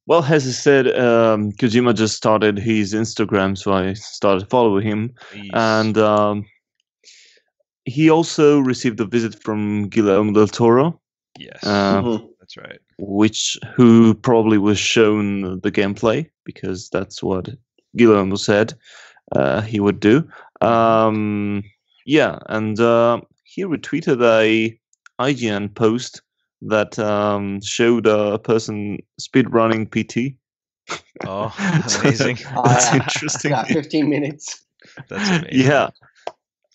Well, 0.06 0.22
as 0.22 0.46
I 0.46 0.50
said, 0.50 0.86
um, 0.98 1.52
Kojima 1.52 1.94
just 1.94 2.14
started 2.14 2.58
his 2.58 2.92
Instagram, 2.92 3.56
so 3.56 3.72
I 3.72 3.94
started 3.94 4.50
following 4.50 4.86
him. 4.86 5.14
Please. 5.30 5.50
And 5.54 5.96
um, 5.96 6.44
he 7.84 8.10
also 8.10 8.60
received 8.60 9.00
a 9.00 9.04
visit 9.04 9.42
from 9.42 9.88
Guillermo 9.88 10.32
del 10.32 10.48
Toro, 10.48 11.00
yes, 11.38 11.62
uh, 11.64 12.02
Mhm. 12.02 12.28
that's 12.40 12.56
right. 12.56 12.80
which 12.98 13.58
who 13.74 14.14
probably 14.14 14.58
was 14.58 14.78
shown 14.78 15.60
the 15.60 15.70
gameplay 15.72 16.28
because 16.44 16.88
that's 16.90 17.22
what 17.22 17.48
Guillermo 17.96 18.36
said 18.36 18.74
uh, 19.32 19.60
he 19.62 19.80
would 19.80 20.00
do. 20.00 20.26
Um, 20.60 21.62
yeah, 22.06 22.38
and 22.46 22.78
uh, 22.80 23.20
he 23.44 23.64
retweeted 23.64 24.22
a 24.22 24.78
IGN 25.20 25.74
post 25.74 26.22
that 26.62 26.98
um, 26.98 27.60
showed 27.62 28.06
a 28.06 28.38
person 28.38 28.98
speedrunning 29.20 29.86
PT. 29.90 30.36
Oh, 31.26 31.52
amazing. 32.00 32.38
Oh, 32.56 32.62
That's 32.68 32.92
yeah. 32.92 33.02
interesting. 33.02 33.50
Yeah, 33.50 33.64
15 33.64 34.08
minutes. 34.08 34.64
That's 35.08 35.28
amazing. 35.28 35.48
Yeah, 35.52 35.88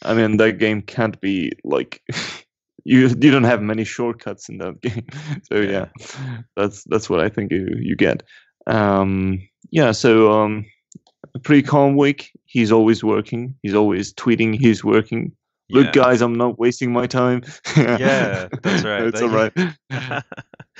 I 0.04 0.14
mean 0.14 0.38
that 0.38 0.58
game 0.60 0.82
can't 0.82 1.20
be 1.22 1.52
like 1.64 2.02
you. 2.86 3.08
You 3.08 3.32
don't 3.32 3.44
have 3.44 3.62
many 3.62 3.84
shortcuts 3.84 4.50
in 4.50 4.58
that 4.60 4.82
game, 4.86 5.06
so 5.44 5.58
Yeah. 5.60 5.88
that's 6.56 6.84
that's 6.86 7.10
what 7.10 7.20
I 7.20 7.30
think 7.30 7.52
you 7.52 7.76
you 7.80 7.96
get. 7.96 8.24
Um, 8.68 9.42
yeah, 9.72 9.92
so 9.92 10.32
um, 10.32 10.66
a 11.36 11.40
pretty 11.40 11.64
calm 11.64 11.96
week. 11.98 12.32
He's 12.46 12.72
always 12.72 13.04
working. 13.04 13.56
He's 13.64 13.74
always 13.76 14.14
tweeting. 14.14 14.56
He's 14.60 14.84
working. 14.84 15.32
Look, 15.72 15.88
Yeah. 15.88 16.04
guys, 16.04 16.22
I'm 16.22 16.36
not 16.36 16.58
wasting 16.60 16.92
my 16.92 17.06
time. 17.08 17.44
Yeah, 17.78 18.48
that's 18.64 18.84
right. 18.84 19.04
That's 19.04 19.20
That- 19.20 19.24
all 19.24 19.30
right. 19.30 20.24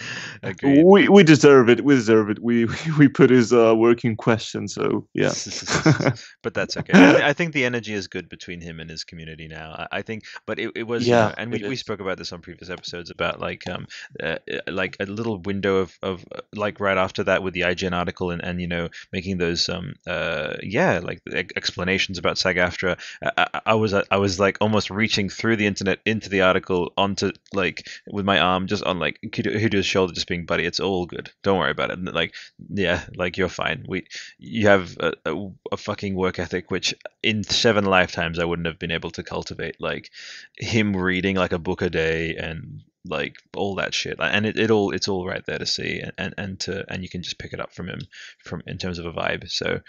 Agreed. 0.44 0.84
we 0.86 1.10
we 1.10 1.24
deserve 1.24 1.70
it. 1.70 1.84
We 1.84 1.96
deserve 1.96 2.30
it. 2.30 2.40
We 2.42 2.66
we 2.98 3.08
put 3.08 3.30
his 3.30 3.54
uh, 3.54 3.76
work 3.76 4.06
in 4.06 4.16
question. 4.16 4.68
So 4.68 5.08
yeah. 5.14 5.34
but 6.44 6.54
that's 6.54 6.78
okay. 6.78 6.94
I, 6.94 7.30
I 7.30 7.34
think 7.34 7.54
the 7.54 7.66
energy 7.66 7.94
is 7.94 8.08
good 8.08 8.30
between 8.30 8.62
him 8.62 8.80
and 8.80 8.90
his 8.90 9.04
community 9.04 9.48
now. 9.48 9.88
I, 9.92 10.00
I 10.00 10.02
think, 10.02 10.24
but 10.46 10.60
it, 10.60 10.72
it 10.76 10.84
was, 10.84 11.08
Yeah, 11.08 11.34
and 11.38 11.52
we, 11.52 11.68
we 11.68 11.76
spoke 11.76 12.00
about 12.00 12.18
this 12.18 12.32
on 12.32 12.42
previous 12.42 12.70
episodes 12.70 13.10
about 13.10 13.40
like 13.40 13.68
um 13.70 13.88
uh, 14.22 14.38
uh, 14.52 14.72
like 14.72 14.98
a 15.00 15.06
little 15.06 15.40
window 15.40 15.78
of, 15.78 15.98
of 16.02 16.26
uh, 16.34 16.42
like 16.54 16.80
right 16.80 16.98
after 16.98 17.24
that 17.24 17.44
with 17.44 17.54
the 17.54 17.62
IGN 17.62 17.94
article 17.94 18.32
and, 18.32 18.44
and 18.44 18.62
you 18.62 18.68
know 18.68 18.90
making 19.12 19.38
those 19.38 19.68
um 19.70 19.94
uh 20.08 20.56
yeah 20.62 21.00
like 21.04 21.22
explanations 21.56 22.18
about 22.18 22.38
SAG-AFTRA. 22.38 22.98
I, 23.24 23.32
I, 23.54 23.62
I 23.68 23.74
was 23.76 23.94
I 23.94 24.18
was 24.18 24.40
like 24.40 24.58
almost 24.62 24.90
reaching 24.90 25.30
through 25.30 25.58
the 25.58 25.66
internet 25.66 26.00
into 26.06 26.30
the 26.30 26.42
article 26.42 26.94
onto 26.98 27.32
like 27.54 27.88
with 28.08 28.26
my 28.26 28.40
arm 28.40 28.68
just 28.68 28.84
on 28.84 29.00
like 29.00 29.20
Hideo's 29.34 29.89
shoulder, 29.90 30.14
just 30.14 30.28
being 30.28 30.46
buddy. 30.46 30.66
It's 30.66 30.80
all 30.80 31.06
good. 31.06 31.32
Don't 31.44 31.60
worry 31.60 31.72
about 31.72 31.92
it. 31.92 32.00
Like 32.04 32.34
yeah, 32.70 33.06
like 33.16 33.38
you're 33.38 33.50
fine. 33.50 33.86
We 33.88 34.06
you 34.38 34.68
have 34.68 34.98
a, 35.00 35.14
a, 35.26 35.50
a 35.74 35.78
fucking 35.78 36.16
work 36.16 36.40
ethic 36.40 36.72
which 36.72 36.94
in 37.24 37.44
seven 37.44 37.86
lifetimes 37.86 38.40
I 38.40 38.46
wouldn't 38.46 38.68
have 38.68 38.80
been 38.80 38.92
able 38.92 39.12
to 39.12 39.24
cultivate. 39.24 39.82
Like 39.82 40.12
him 40.58 40.96
reading 40.96 41.36
like 41.36 41.52
a 41.52 41.60
book 41.60 41.82
a 41.82 41.90
day 41.90 42.36
and 42.36 42.84
like 43.06 43.38
all 43.56 43.76
that 43.76 43.94
shit, 43.94 44.18
and 44.20 44.46
it, 44.46 44.58
it 44.58 44.72
all 44.72 44.92
it's 44.92 45.08
all 45.08 45.26
right 45.26 45.46
there 45.46 45.60
to 45.60 45.66
see, 45.66 46.00
and, 46.00 46.14
and 46.18 46.34
and 46.38 46.60
to 46.62 46.86
and 46.92 47.04
you 47.04 47.10
can 47.10 47.24
just 47.24 47.38
pick 47.40 47.54
it 47.54 47.60
up 47.60 47.74
from 47.74 47.88
him 47.88 48.00
from 48.44 48.62
in 48.68 48.78
terms 48.78 49.00
of 49.00 49.06
a 49.06 49.14
vibe. 49.14 49.50
So, 49.50 49.82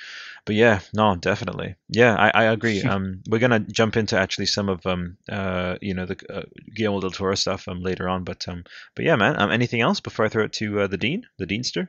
but 0.45 0.55
yeah, 0.55 0.81
no, 0.95 1.17
definitely, 1.17 1.77
yeah, 1.89 2.15
I, 2.15 2.31
I 2.35 2.45
agree. 2.45 2.83
um, 2.95 3.23
we're 3.29 3.39
gonna 3.39 3.61
jump 3.61 3.97
into 3.97 4.19
actually 4.19 4.47
some 4.47 4.69
of 4.69 4.85
um 4.87 5.17
uh 5.31 5.77
you 5.81 5.95
know 5.95 6.07
the 6.07 6.17
uh, 6.33 6.43
Guillermo 6.75 7.01
del 7.01 7.11
Toro 7.11 7.35
stuff 7.35 7.69
um 7.69 7.83
later 7.83 8.09
on, 8.09 8.25
but 8.25 8.47
um 8.49 8.65
but 8.95 9.05
yeah, 9.05 9.17
man. 9.17 9.41
Um, 9.41 9.51
anything 9.51 9.81
else 9.81 10.01
before 10.01 10.25
I 10.25 10.29
throw 10.29 10.45
it 10.45 10.53
to 10.55 10.81
uh, 10.81 10.87
the 10.87 10.99
dean, 10.99 11.27
the 11.39 11.47
deanster? 11.47 11.89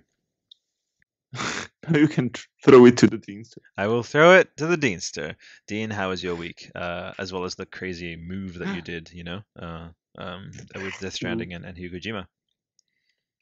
you 1.94 2.08
can 2.08 2.32
throw 2.64 2.86
it 2.86 2.98
to 2.98 3.08
the 3.08 3.18
deanster. 3.18 3.60
I 3.78 3.88
will 3.88 4.04
throw 4.04 4.34
it 4.34 4.56
to 4.58 4.68
the 4.68 4.78
Deanster. 4.78 5.36
Dean, 5.68 5.90
how 5.90 6.10
was 6.10 6.24
your 6.24 6.36
week? 6.36 6.70
Uh, 6.76 7.14
as 7.18 7.32
well 7.32 7.46
as 7.46 7.56
the 7.56 7.66
crazy 7.66 8.16
move 8.16 8.56
that 8.56 8.76
you 8.76 8.82
did, 8.94 9.12
you 9.14 9.24
know, 9.24 9.42
uh, 9.58 9.90
um, 10.18 10.52
with 10.76 11.00
Death 11.00 11.14
Stranding 11.14 11.54
and, 11.54 11.66
and 11.66 11.78
Hideo 11.78 11.94
Kojima. 11.94 12.26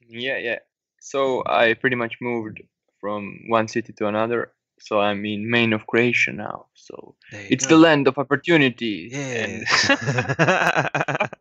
Yeah, 0.08 0.38
yeah. 0.38 0.58
So 1.00 1.42
I 1.46 1.74
pretty 1.74 1.96
much 1.96 2.16
moved 2.20 2.60
from 3.00 3.38
one 3.48 3.68
city 3.68 3.92
to 3.94 4.06
another. 4.06 4.52
So 4.80 4.98
I'm 5.00 5.24
in 5.26 5.50
Main 5.50 5.72
of 5.72 5.86
Croatia 5.86 6.32
now. 6.32 6.66
So 6.74 7.14
it's 7.32 7.66
go. 7.66 7.76
the 7.76 7.80
land 7.82 8.08
of 8.08 8.16
opportunity. 8.18 9.10
and- 9.12 9.64
Yeah. 9.88 11.26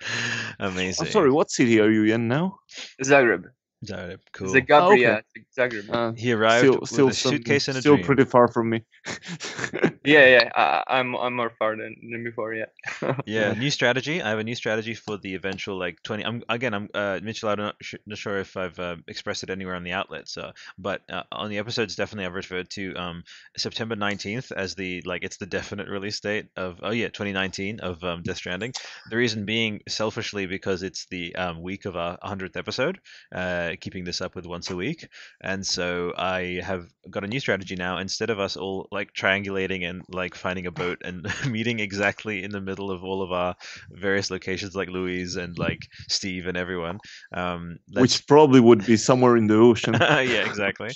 Amazing. 0.58 1.06
I'm 1.06 1.12
sorry, 1.12 1.30
what 1.30 1.50
city 1.50 1.80
are 1.80 1.90
you 1.90 2.04
in 2.14 2.28
now? 2.28 2.58
Zagreb. 3.02 3.44
Zagreb, 3.84 4.18
cool. 4.32 4.48
Zagabria. 4.48 5.22
Zagreb. 5.56 5.88
Uh, 5.88 6.12
He 6.12 6.32
arrived 6.32 6.66
still, 6.66 6.78
with 6.80 6.90
still, 6.90 7.08
a 7.08 7.12
some- 7.12 7.30
suitcase 7.32 7.68
and 7.68 7.76
a 7.76 7.80
still 7.80 7.94
dream. 7.94 8.06
pretty 8.06 8.24
far 8.24 8.48
from 8.48 8.70
me. 8.70 8.84
yeah, 10.04 10.26
yeah. 10.26 10.50
I, 10.54 10.82
I'm 10.98 11.14
I'm 11.14 11.34
more 11.36 11.50
far 11.58 11.76
than, 11.76 11.94
than 12.10 12.24
before. 12.24 12.54
Yeah. 12.58 13.14
Yeah, 13.26 13.52
new 13.52 13.70
strategy. 13.70 14.20
I 14.22 14.30
have 14.30 14.38
a 14.38 14.44
new 14.44 14.54
strategy 14.56 14.94
for 14.94 15.16
the 15.18 15.34
eventual 15.34 15.78
like 15.78 16.02
twenty. 16.02 16.24
I'm 16.24 16.42
again. 16.48 16.74
I'm 16.74 16.88
uh, 16.94 17.20
Mitchell. 17.22 17.50
I'm 17.50 17.58
not, 17.58 17.76
sh- 17.80 17.94
not 18.06 18.18
sure 18.18 18.38
if 18.38 18.56
I've 18.56 18.78
uh, 18.78 18.96
expressed 19.06 19.42
it 19.44 19.50
anywhere 19.50 19.74
on 19.76 19.84
the 19.84 19.92
outlets. 19.92 20.36
Uh, 20.36 20.52
but 20.78 21.02
uh, 21.10 21.22
on 21.30 21.50
the 21.50 21.58
episodes, 21.58 21.94
definitely 21.94 22.26
I've 22.26 22.34
referred 22.34 22.70
to 22.70 22.94
um, 22.96 23.22
September 23.56 23.94
nineteenth 23.96 24.50
as 24.50 24.74
the 24.74 25.02
like 25.04 25.22
it's 25.22 25.36
the 25.36 25.46
definite 25.46 25.88
release 25.88 26.18
date 26.20 26.46
of 26.56 26.80
oh 26.82 26.90
yeah 26.90 27.08
2019 27.08 27.80
of 27.80 28.02
um, 28.02 28.22
Death 28.22 28.38
Stranding. 28.38 28.72
The 29.10 29.16
reason 29.16 29.44
being 29.44 29.82
selfishly 29.88 30.46
because 30.46 30.82
it's 30.82 31.06
the 31.10 31.34
um, 31.36 31.62
week 31.62 31.84
of 31.84 31.96
our 31.96 32.18
hundredth 32.22 32.56
episode. 32.56 32.98
Uh, 33.32 33.67
keeping 33.76 34.04
this 34.04 34.20
up 34.20 34.34
with 34.34 34.46
once 34.46 34.70
a 34.70 34.76
week, 34.76 35.08
and 35.40 35.66
so 35.66 36.12
I 36.16 36.60
have 36.62 36.86
got 37.10 37.24
a 37.24 37.26
new 37.26 37.40
strategy 37.40 37.76
now. 37.76 37.98
Instead 37.98 38.30
of 38.30 38.38
us 38.38 38.56
all 38.56 38.88
like 38.90 39.12
triangulating 39.14 39.88
and 39.88 40.02
like 40.08 40.34
finding 40.34 40.66
a 40.66 40.70
boat 40.70 40.98
and 41.04 41.26
meeting 41.50 41.80
exactly 41.80 42.42
in 42.42 42.50
the 42.50 42.60
middle 42.60 42.90
of 42.90 43.04
all 43.04 43.22
of 43.22 43.32
our 43.32 43.54
various 43.90 44.30
locations, 44.30 44.74
like 44.74 44.88
Louise 44.88 45.36
and 45.36 45.58
like 45.58 45.88
Steve 46.08 46.46
and 46.46 46.56
everyone, 46.56 46.98
um, 47.32 47.78
Which 47.92 48.26
probably 48.26 48.60
would 48.60 48.84
be 48.84 48.96
somewhere 48.96 49.36
in 49.36 49.46
the 49.46 49.56
ocean. 49.56 49.94
yeah, 50.00 50.46
exactly. 50.46 50.90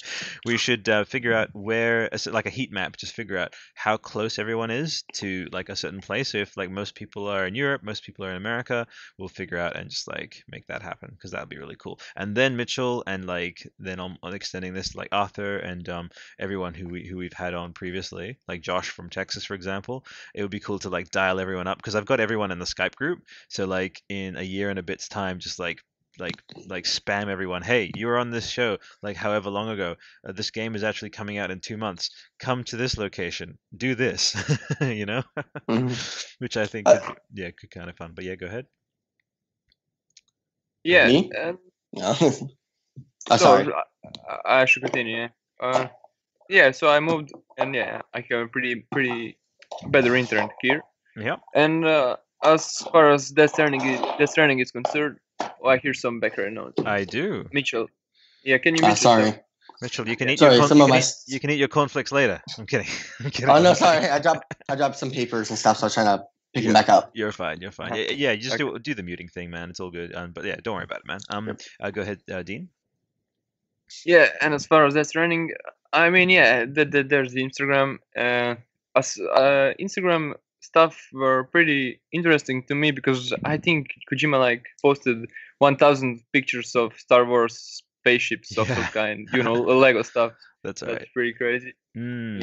We 0.46 0.56
should 0.56 0.88
uh, 0.88 1.04
figure 1.04 1.32
out 1.32 1.50
where, 1.52 2.08
like 2.26 2.46
a 2.46 2.50
heat 2.50 2.72
map, 2.72 2.96
just 2.96 3.14
figure 3.14 3.38
out 3.38 3.54
how 3.74 3.96
close 3.96 4.38
everyone 4.38 4.70
is 4.70 5.04
to 5.14 5.48
like 5.52 5.68
a 5.68 5.76
certain 5.76 6.00
place. 6.00 6.32
So 6.32 6.38
if 6.38 6.56
like 6.56 6.70
most 6.70 6.94
people 6.94 7.28
are 7.28 7.46
in 7.46 7.54
Europe, 7.54 7.82
most 7.82 8.04
people 8.04 8.24
are 8.24 8.30
in 8.30 8.36
America, 8.36 8.86
we'll 9.18 9.28
figure 9.28 9.58
out 9.58 9.76
and 9.76 9.90
just 9.90 10.08
like 10.08 10.42
make 10.48 10.66
that 10.68 10.82
happen 10.82 11.10
because 11.12 11.30
that'd 11.30 11.48
be 11.48 11.58
really 11.58 11.76
cool. 11.76 11.98
And 12.16 12.36
then 12.36 12.56
Mitchell 12.62 13.02
and 13.06 13.26
like 13.26 13.66
then 13.78 14.00
I'm 14.00 14.16
I'm 14.22 14.34
extending 14.34 14.74
this 14.74 14.90
to, 14.90 14.98
like 14.98 15.08
Arthur 15.12 15.58
and 15.58 15.88
um 15.88 16.10
everyone 16.38 16.74
who 16.74 16.88
we 16.88 17.06
who 17.06 17.16
we've 17.16 17.32
had 17.32 17.54
on 17.54 17.72
previously, 17.72 18.38
like 18.48 18.62
Josh 18.62 18.90
from 18.90 19.10
Texas, 19.10 19.44
for 19.44 19.54
example. 19.54 20.04
It 20.34 20.42
would 20.42 20.50
be 20.50 20.60
cool 20.60 20.78
to 20.80 20.90
like 20.90 21.10
dial 21.10 21.40
everyone 21.40 21.66
up 21.68 21.78
because 21.78 21.94
I've 21.96 22.06
got 22.06 22.20
everyone 22.20 22.52
in 22.52 22.58
the 22.58 22.64
Skype 22.66 22.94
group. 22.96 23.20
So 23.48 23.66
like 23.66 24.02
in 24.08 24.36
a 24.36 24.42
year 24.42 24.70
and 24.70 24.78
a 24.78 24.82
bit's 24.82 25.08
time, 25.08 25.38
just 25.38 25.58
like 25.58 25.82
like 26.18 26.42
like 26.66 26.84
spam 26.84 27.28
everyone 27.28 27.62
hey 27.62 27.90
you 27.94 28.06
were 28.06 28.18
on 28.18 28.30
this 28.30 28.48
show 28.48 28.76
like 29.02 29.16
however 29.16 29.50
long 29.50 29.70
ago 29.70 29.96
uh, 30.28 30.32
this 30.32 30.50
game 30.50 30.74
is 30.74 30.84
actually 30.84 31.10
coming 31.10 31.38
out 31.38 31.50
in 31.50 31.58
two 31.60 31.76
months 31.78 32.10
come 32.38 32.62
to 32.64 32.76
this 32.76 32.98
location 32.98 33.58
do 33.76 33.94
this 33.94 34.36
you 34.80 35.06
know 35.06 35.22
Mhm. 35.68 35.98
which 36.38 36.56
i 36.56 36.66
think 36.66 36.88
Uh, 36.88 36.98
could, 37.00 37.02
yeah 37.32 37.50
could 37.50 37.70
kind 37.70 37.88
of 37.90 37.96
fun 37.96 38.12
but 38.14 38.24
yeah 38.24 38.34
go 38.34 38.46
ahead 38.46 38.66
yeah. 40.84 41.10
Me? 41.10 41.30
and 41.36 41.58
Yeah. 41.93 42.14
oh, 42.20 42.36
so 43.30 43.36
sorry. 43.36 43.66
I, 44.28 44.62
I 44.62 44.64
should 44.64 44.82
continue. 44.82 45.16
Yeah. 45.16 45.28
Uh, 45.61 45.88
yeah. 46.49 46.70
So 46.72 46.88
I 46.88 47.01
moved, 47.01 47.32
and 47.59 47.74
yeah, 47.74 48.03
I 48.14 48.24
have 48.30 48.40
a 48.40 48.49
pretty 48.49 48.86
pretty 48.90 49.36
better 49.88 50.14
internet 50.16 50.51
here. 50.61 50.82
yeah 51.16 51.36
And 51.55 51.84
uh, 51.84 52.16
as 52.43 52.78
far 52.93 53.11
as 53.12 53.30
Death 53.30 53.51
Stranding 53.53 53.82
is, 53.84 54.01
Death 54.18 54.30
Stranding 54.30 54.59
is 54.61 54.70
concerned, 54.70 55.18
oh, 55.40 55.68
I 55.68 55.78
hear 55.78 55.95
some 55.95 56.20
background 56.20 56.55
noise. 56.55 56.74
i 56.84 57.05
do 57.05 57.47
Mitchell, 57.53 57.86
yeah, 58.45 58.59
can 58.59 58.74
you? 58.76 58.82
Ah, 58.82 58.88
mute 58.88 59.03
yourself? 59.03 59.18
sorry. 59.20 59.32
mitchell 59.80 60.09
you 60.09 60.16
can 60.16 60.28
eat 60.30 60.38
Sorry, 60.38 60.57
your 60.57 60.66
some 60.68 60.78
you 60.78 60.84
of 60.84 60.88
can, 60.88 60.95
my 60.97 61.01
eat, 61.01 61.14
you 61.26 61.40
can 61.40 61.51
eat 61.51 61.59
your 61.59 61.68
cornflakes 61.68 62.12
later 62.12 62.40
i'm 62.59 62.66
kidding 62.66 62.86
i'm 63.20 63.30
kidding 63.30 63.51
Oh 63.51 63.61
no, 63.62 63.70
I'm 63.70 63.76
sorry. 63.76 64.07
I 64.09 64.18
dropped 64.18 64.55
I 64.68 64.74
dropped 64.76 64.97
some 64.97 65.11
papers 65.11 65.51
and 65.51 65.59
stuff, 65.59 65.78
so 65.78 65.84
I 65.84 65.86
was 65.86 65.95
trying 65.95 66.07
to 66.18 66.24
pick 66.55 66.64
them 66.64 66.72
Yeah. 66.74 66.80
back 66.80 66.88
up. 66.88 67.11
you're 67.14 67.32
fine 67.32 67.61
you're 67.61 67.72
fine 67.72 67.94
yeah, 67.94 68.11
yeah 68.11 68.32
you 68.32 68.40
just 68.42 68.61
Okay. 68.61 68.64
do 68.64 68.78
do 68.78 68.94
the 68.94 69.03
muting 69.03 69.28
thing 69.28 69.50
man 69.50 69.70
it's 69.70 69.80
all 69.80 69.90
good 69.90 70.14
um, 70.14 70.32
but 70.32 70.44
yeah 70.44 70.57
don't 70.62 70.74
worry 70.74 70.84
about 70.84 71.00
it 71.00 71.07
man 71.07 71.20
um 71.30 71.57
uh, 71.80 71.90
go 71.90 72.03
ahead 72.03 72.20
uh, 72.30 72.42
dean 72.42 72.68
Yeah, 74.07 74.28
and 74.40 74.55
as 74.55 74.64
far 74.66 74.86
as 74.86 74.94
Death 74.94 75.09
Stranding, 75.09 75.50
I 75.92 76.09
mean, 76.09 76.30
yeah, 76.30 76.64
the, 76.64 76.84
the, 76.86 77.03
there's 77.03 77.32
the 77.32 77.42
Instagram. 77.44 77.98
Uh, 78.16 78.55
as, 78.96 79.18
uh, 79.20 79.74
Instagram 79.78 80.32
stuff 80.61 80.96
were 81.12 81.44
pretty 81.53 82.00
interesting 82.11 82.62
to 82.68 82.74
me 82.74 82.90
because 82.90 83.34
I 83.44 83.59
think 83.59 83.88
Kojima 84.11 84.38
like 84.40 84.64
posted 84.80 85.18
1,000 85.59 86.22
pictures 86.32 86.74
of 86.74 86.94
Star 86.96 87.24
Wars 87.26 87.82
spaceships 88.00 88.57
of 88.57 88.66
some 88.68 88.84
kind, 88.92 89.28
you 89.32 89.42
know, 89.42 89.61
Lego 89.61 90.03
stuff. 90.03 90.32
that's 90.64 90.80
That's 90.80 90.92
right 90.92 91.09
pretty 91.12 91.34
crazy. 91.34 91.72
mm. 91.96 92.40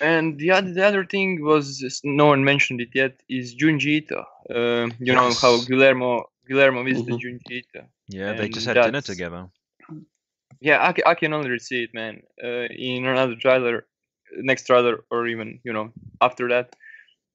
And 0.00 0.38
the 0.38 0.50
other, 0.52 0.72
the 0.72 0.84
other 0.86 1.04
thing 1.04 1.42
was 1.42 2.00
no 2.04 2.26
one 2.26 2.44
mentioned 2.44 2.80
it 2.80 2.90
yet 2.94 3.20
is 3.28 3.54
Junji 3.54 4.02
Ito. 4.02 4.24
Uh, 4.48 4.86
you 5.00 5.14
know 5.14 5.32
how 5.42 5.52
Yes. 5.56 5.64
Guillermo 5.66 6.30
Guillermo 6.46 6.84
visited 6.84 7.14
Mhm. 7.14 7.20
Junji 7.22 7.52
Ito. 7.62 7.86
yeah 8.08 8.32
they 8.32 8.48
just 8.48 8.66
had 8.66 8.74
dinner 8.74 9.00
together 9.02 9.48
Yeah, 10.60 10.78
I, 10.78 10.92
I 11.12 11.14
can 11.14 11.32
only 11.32 11.58
see 11.58 11.84
it, 11.84 11.94
man. 11.94 12.22
Uh, 12.42 12.66
in 12.88 13.06
another 13.06 13.34
trailer, 13.36 13.86
next 14.36 14.66
trailer, 14.66 15.04
or 15.10 15.26
even 15.26 15.58
you 15.64 15.72
know 15.72 15.92
after 16.20 16.48
that, 16.48 16.76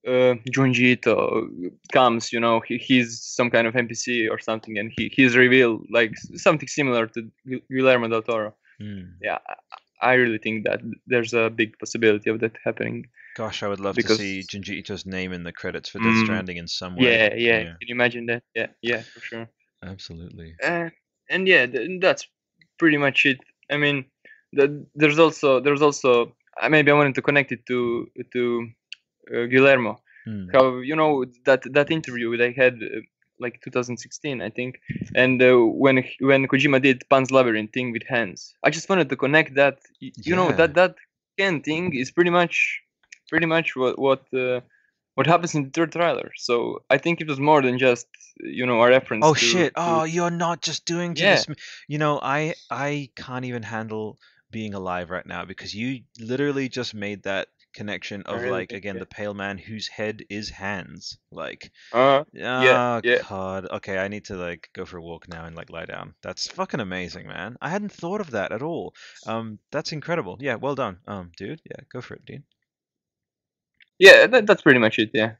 uh, 0.07 0.35
Junji 0.53 0.85
Ito 0.93 1.49
comes. 1.91 2.31
You 2.31 2.39
know, 2.39 2.59
he, 2.67 2.77
he's 2.77 3.19
some 3.37 3.49
kind 3.49 3.65
of 3.67 3.73
NPC 3.75 4.27
or 4.29 4.37
something, 4.39 4.77
and 4.77 4.91
he 4.95 5.09
he's 5.15 5.35
revealed 5.35 5.87
like 5.89 6.13
something 6.35 6.67
similar 6.67 7.07
to 7.07 7.19
Gu- 7.49 7.65
Guillermo 7.71 8.07
del 8.09 8.21
Toro. 8.21 8.53
Mm. 8.79 9.13
Yeah, 9.21 9.39
I, 10.01 10.13
really 10.13 10.37
think 10.37 10.65
that 10.65 10.81
there's 11.07 11.33
a 11.33 11.49
big 11.49 11.77
possibility 11.79 12.29
of 12.29 12.39
that 12.41 12.57
happening. 12.63 13.07
Gosh, 13.35 13.63
I 13.63 13.67
would 13.67 13.79
love 13.79 13.95
Because- 13.95 14.17
to 14.17 14.23
see 14.23 14.41
Junji 14.41 14.77
Ito's 14.79 15.05
name 15.05 15.33
in 15.33 15.43
the 15.43 15.51
credits 15.51 15.89
for 15.89 15.99
Death 15.99 16.13
Mm. 16.13 16.23
Stranding 16.23 16.57
in 16.57 16.67
some 16.67 16.95
way. 16.95 17.03
Yeah, 17.05 17.33
yeah, 17.35 17.63
Can 17.63 17.87
you 17.89 17.95
imagine 17.95 18.25
that? 18.27 18.43
Yeah, 18.55 18.67
yeah, 18.81 19.01
for 19.01 19.19
sure. 19.21 19.49
absolutely. 19.83 20.55
Uh, 20.63 20.89
and 21.29 21.47
yeah, 21.47 21.65
th- 21.65 21.99
that's 22.01 22.27
pretty 22.77 22.97
much 22.97 23.25
it. 23.25 23.39
I 23.71 23.77
mean, 23.77 24.05
the, 24.53 24.85
there's 24.95 25.19
also 25.19 25.59
there's 25.59 25.81
also 25.81 26.35
uh, 26.61 26.69
maybe 26.69 26.91
I 26.91 26.93
wanted 26.93 27.15
to 27.15 27.21
connect 27.21 27.51
it 27.51 27.65
to 27.67 28.07
to 28.33 28.69
uh, 29.33 29.45
Guillermo. 29.45 30.01
Hmm. 30.25 30.47
How 30.53 30.77
you 30.79 30.95
know 30.95 31.25
that 31.45 31.61
that 31.73 31.91
interview 31.91 32.37
they 32.37 32.51
had 32.53 32.75
uh, 32.81 33.01
like 33.39 33.61
2016, 33.61 34.41
I 34.41 34.49
think, 34.49 34.79
and 35.15 35.41
uh, 35.41 35.57
when 35.83 36.03
when 36.19 36.47
Kojima 36.47 36.81
did 36.81 37.03
Pan's 37.09 37.31
Labyrinth 37.31 37.71
thing 37.73 37.91
with 37.91 38.03
hands, 38.07 38.53
I 38.63 38.69
just 38.69 38.89
wanted 38.89 39.09
to 39.09 39.15
connect 39.15 39.55
that. 39.55 39.79
You 39.99 40.35
know 40.35 40.49
Yeah. 40.49 40.55
that 40.59 40.73
that 40.75 40.95
hand 41.37 41.63
thing 41.65 41.93
is 41.95 42.11
pretty 42.11 42.29
much 42.31 42.81
pretty 43.29 43.45
much 43.45 43.75
what 43.75 43.97
what. 43.99 44.23
Uh, 44.33 44.61
what 45.17 45.27
happens 45.27 45.55
in 45.55 45.63
the 45.63 45.69
third 45.69 45.93
trailer? 45.93 46.29
So 46.35 46.83
I 46.89 46.97
think 46.97 47.21
it 47.21 47.27
was 47.29 47.39
more 47.39 47.61
than 47.61 47.77
just 47.79 48.05
you 48.41 48.65
know 48.65 48.81
a 48.81 48.89
reference. 48.89 49.23
Oh 49.25 49.33
to- 49.33 49.39
shit! 49.39 49.73
to- 49.75 49.79
Oh, 49.81 50.03
you're 50.03 50.29
not 50.45 50.61
just 50.61 50.83
doing 50.85 51.15
Yeah. 51.15 51.35
this. 51.35 51.47
You 51.87 51.97
know, 51.99 52.19
I 52.21 52.53
I 52.69 53.09
can't 53.15 53.45
even 53.45 53.63
handle 53.63 54.17
being 54.51 54.73
alive 54.73 55.09
right 55.09 55.25
now 55.25 55.45
because 55.45 55.73
you 55.73 56.01
literally 56.19 56.67
just 56.67 56.93
made 56.93 57.23
that 57.23 57.47
connection 57.75 58.23
of 58.23 58.41
really 58.41 58.51
like 58.51 58.71
again 58.71 58.95
yeah. 58.95 59.01
the 59.01 59.05
pale 59.05 59.33
man 59.33 59.57
whose 59.57 59.87
head 59.87 60.23
is 60.29 60.49
hands. 60.49 61.17
Like, 61.31 61.71
Uh, 61.93 62.23
oh 62.23 62.25
yeah. 62.33 63.01
god. 63.29 63.67
Okay, 63.71 63.97
I 63.97 64.07
need 64.07 64.25
to 64.25 64.35
like 64.35 64.69
go 64.73 64.85
for 64.85 64.97
a 64.97 65.01
walk 65.01 65.27
now 65.27 65.45
and 65.45 65.55
like 65.55 65.69
lie 65.69 65.85
down. 65.85 66.15
That's 66.23 66.47
fucking 66.47 66.79
amazing, 66.79 67.27
man. 67.27 67.57
I 67.61 67.69
hadn't 67.69 67.91
thought 67.91 68.21
of 68.21 68.31
that 68.31 68.51
at 68.51 68.63
all. 68.63 68.95
Um, 69.27 69.59
that's 69.71 69.91
incredible. 69.91 70.37
Yeah, 70.39 70.55
well 70.55 70.75
done, 70.75 70.97
um, 71.07 71.31
dude. 71.37 71.61
Yeah, 71.65 71.83
go 71.91 72.01
for 72.01 72.15
it, 72.15 72.25
dude. 72.25 72.43
Yeah, 73.99 74.27
that, 74.27 74.47
that's 74.47 74.61
pretty 74.61 74.79
much 74.79 74.99
it. 74.99 75.11
Yeah. 75.13 75.33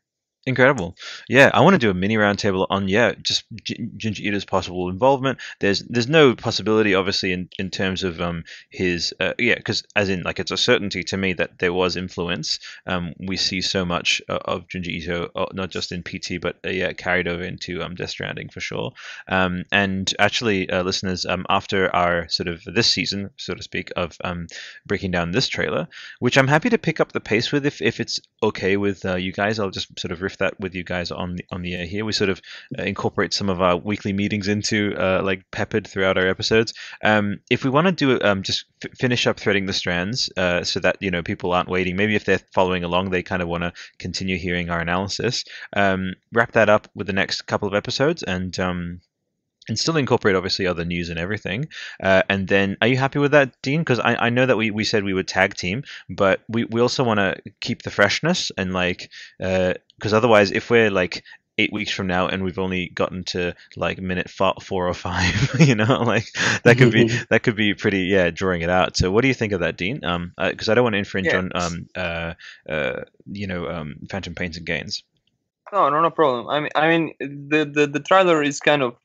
Incredible. 0.47 0.95
Yeah, 1.27 1.49
I 1.55 1.61
want 1.61 1.73
to 1.73 1.79
do 1.79 1.89
a 1.89 1.93
mini 1.95 2.17
roundtable 2.17 2.67
on 2.69 2.87
yeah, 2.87 3.13
just 3.19 3.45
G- 3.63 3.89
Junji 3.97 4.27
Ito's 4.27 4.45
possible 4.45 4.89
involvement. 4.89 5.39
There's 5.59 5.79
there's 5.79 6.07
no 6.07 6.35
possibility, 6.35 6.93
obviously, 6.93 7.31
in, 7.31 7.49
in 7.57 7.71
terms 7.71 8.03
of 8.03 8.21
um 8.21 8.43
his 8.69 9.11
uh, 9.19 9.33
yeah, 9.39 9.55
because 9.55 9.83
as 9.95 10.07
in 10.09 10.21
like 10.21 10.39
it's 10.39 10.51
a 10.51 10.57
certainty 10.57 11.03
to 11.05 11.17
me 11.17 11.33
that 11.33 11.57
there 11.57 11.73
was 11.73 11.95
influence. 11.95 12.59
Um, 12.85 13.13
we 13.19 13.37
see 13.37 13.59
so 13.61 13.85
much 13.85 14.21
uh, 14.29 14.37
of 14.45 14.67
Junji 14.67 14.89
Ito, 15.01 15.31
uh, 15.35 15.45
not 15.53 15.71
just 15.71 15.91
in 15.91 16.03
PT, 16.03 16.37
but 16.39 16.59
uh, 16.63 16.69
yeah, 16.69 16.93
carried 16.93 17.27
over 17.27 17.41
into 17.43 17.81
um 17.81 17.95
Death 17.95 18.11
Stranding 18.11 18.49
for 18.49 18.59
sure. 18.59 18.91
Um, 19.27 19.63
and 19.71 20.13
actually, 20.19 20.69
uh, 20.69 20.83
listeners, 20.83 21.25
um, 21.25 21.47
after 21.49 21.89
our 21.95 22.29
sort 22.29 22.49
of 22.49 22.63
this 22.65 22.93
season, 22.93 23.31
so 23.37 23.55
to 23.55 23.63
speak, 23.63 23.91
of 23.95 24.15
um 24.23 24.45
breaking 24.85 25.09
down 25.09 25.31
this 25.31 25.47
trailer, 25.47 25.87
which 26.19 26.37
I'm 26.37 26.47
happy 26.47 26.69
to 26.69 26.77
pick 26.77 26.99
up 26.99 27.13
the 27.13 27.19
pace 27.19 27.51
with 27.51 27.65
if 27.65 27.81
if 27.81 27.99
it's 27.99 28.19
okay 28.43 28.77
with 28.77 29.03
uh, 29.05 29.15
you 29.15 29.31
guys, 29.31 29.57
I'll 29.57 29.71
just 29.71 29.99
sort 29.99 30.11
of 30.11 30.21
riff 30.21 30.34
that 30.37 30.59
with 30.59 30.75
you 30.75 30.83
guys 30.83 31.11
on 31.11 31.35
the 31.35 31.45
on 31.51 31.61
the 31.61 31.75
air 31.75 31.85
here. 31.85 32.05
We 32.05 32.11
sort 32.11 32.29
of 32.29 32.41
uh, 32.77 32.83
incorporate 32.83 33.33
some 33.33 33.49
of 33.49 33.61
our 33.61 33.77
weekly 33.77 34.13
meetings 34.13 34.47
into 34.47 34.95
uh, 34.97 35.21
like 35.23 35.43
peppered 35.51 35.87
throughout 35.87 36.17
our 36.17 36.27
episodes. 36.27 36.73
Um, 37.03 37.39
if 37.49 37.63
we 37.63 37.69
want 37.69 37.87
to 37.87 37.91
do 37.91 38.19
um, 38.21 38.43
just 38.43 38.65
f- 38.83 38.91
finish 38.97 39.27
up 39.27 39.39
threading 39.39 39.65
the 39.65 39.73
strands, 39.73 40.29
uh, 40.37 40.63
so 40.63 40.79
that 40.79 40.97
you 40.99 41.11
know 41.11 41.23
people 41.23 41.51
aren't 41.53 41.69
waiting. 41.69 41.95
Maybe 41.95 42.15
if 42.15 42.25
they're 42.25 42.41
following 42.53 42.83
along, 42.83 43.09
they 43.09 43.23
kind 43.23 43.41
of 43.41 43.47
want 43.47 43.63
to 43.63 43.73
continue 43.99 44.37
hearing 44.37 44.69
our 44.69 44.79
analysis. 44.79 45.43
Um, 45.75 46.13
wrap 46.33 46.53
that 46.53 46.69
up 46.69 46.87
with 46.95 47.07
the 47.07 47.13
next 47.13 47.43
couple 47.43 47.67
of 47.67 47.73
episodes 47.73 48.23
and. 48.23 48.57
Um, 48.59 49.01
and 49.67 49.77
still 49.77 49.97
incorporate 49.97 50.35
obviously 50.35 50.67
other 50.67 50.85
news 50.85 51.09
and 51.09 51.19
everything. 51.19 51.67
Uh, 52.01 52.21
and 52.29 52.47
then, 52.47 52.77
are 52.81 52.87
you 52.87 52.97
happy 52.97 53.19
with 53.19 53.31
that, 53.31 53.55
Dean? 53.61 53.81
Because 53.81 53.99
I, 53.99 54.15
I 54.15 54.29
know 54.29 54.45
that 54.45 54.57
we, 54.57 54.71
we 54.71 54.83
said 54.83 55.03
we 55.03 55.13
would 55.13 55.27
tag 55.27 55.55
team, 55.55 55.83
but 56.09 56.41
we, 56.47 56.65
we 56.65 56.81
also 56.81 57.03
want 57.03 57.19
to 57.19 57.35
keep 57.61 57.83
the 57.83 57.91
freshness 57.91 58.51
and 58.57 58.73
like 58.73 59.09
because 59.39 60.13
otherwise, 60.13 60.51
if 60.51 60.69
we're 60.69 60.89
like 60.91 61.23
eight 61.57 61.71
weeks 61.71 61.91
from 61.91 62.07
now 62.07 62.27
and 62.27 62.43
we've 62.43 62.59
only 62.59 62.89
gotten 62.89 63.23
to 63.23 63.55
like 63.77 63.99
minute 63.99 64.29
four, 64.29 64.53
four 64.61 64.87
or 64.87 64.93
five, 64.93 65.55
you 65.59 65.75
know, 65.75 66.03
like 66.03 66.25
that 66.63 66.77
could 66.77 66.91
be 66.91 67.07
that 67.29 67.43
could 67.43 67.55
be 67.55 67.73
pretty 67.73 68.01
yeah 68.03 68.29
drawing 68.29 68.61
it 68.61 68.69
out. 68.69 68.97
So 68.97 69.11
what 69.11 69.21
do 69.21 69.27
you 69.27 69.33
think 69.33 69.53
of 69.53 69.61
that, 69.61 69.77
Dean? 69.77 70.03
Um, 70.03 70.33
because 70.37 70.69
I 70.69 70.73
don't 70.75 70.83
want 70.83 70.93
to 70.93 70.99
infringe 70.99 71.27
Yeah. 71.27 71.37
on 71.37 71.51
um 71.55 71.87
uh 71.95 72.33
uh 72.67 73.03
you 73.25 73.47
know 73.47 73.67
um 73.69 73.95
Phantom 74.09 74.35
Pains 74.35 74.57
and 74.57 74.65
Gains. 74.65 75.03
No, 75.71 75.89
no, 75.89 76.01
no 76.01 76.09
problem. 76.11 76.47
I 76.49 76.59
mean, 76.59 76.69
I 76.75 76.87
mean, 76.87 77.13
the 77.19 77.65
the, 77.65 77.87
the 77.87 77.99
trailer 77.99 78.41
is 78.43 78.59
kind 78.59 78.81
of 78.83 78.95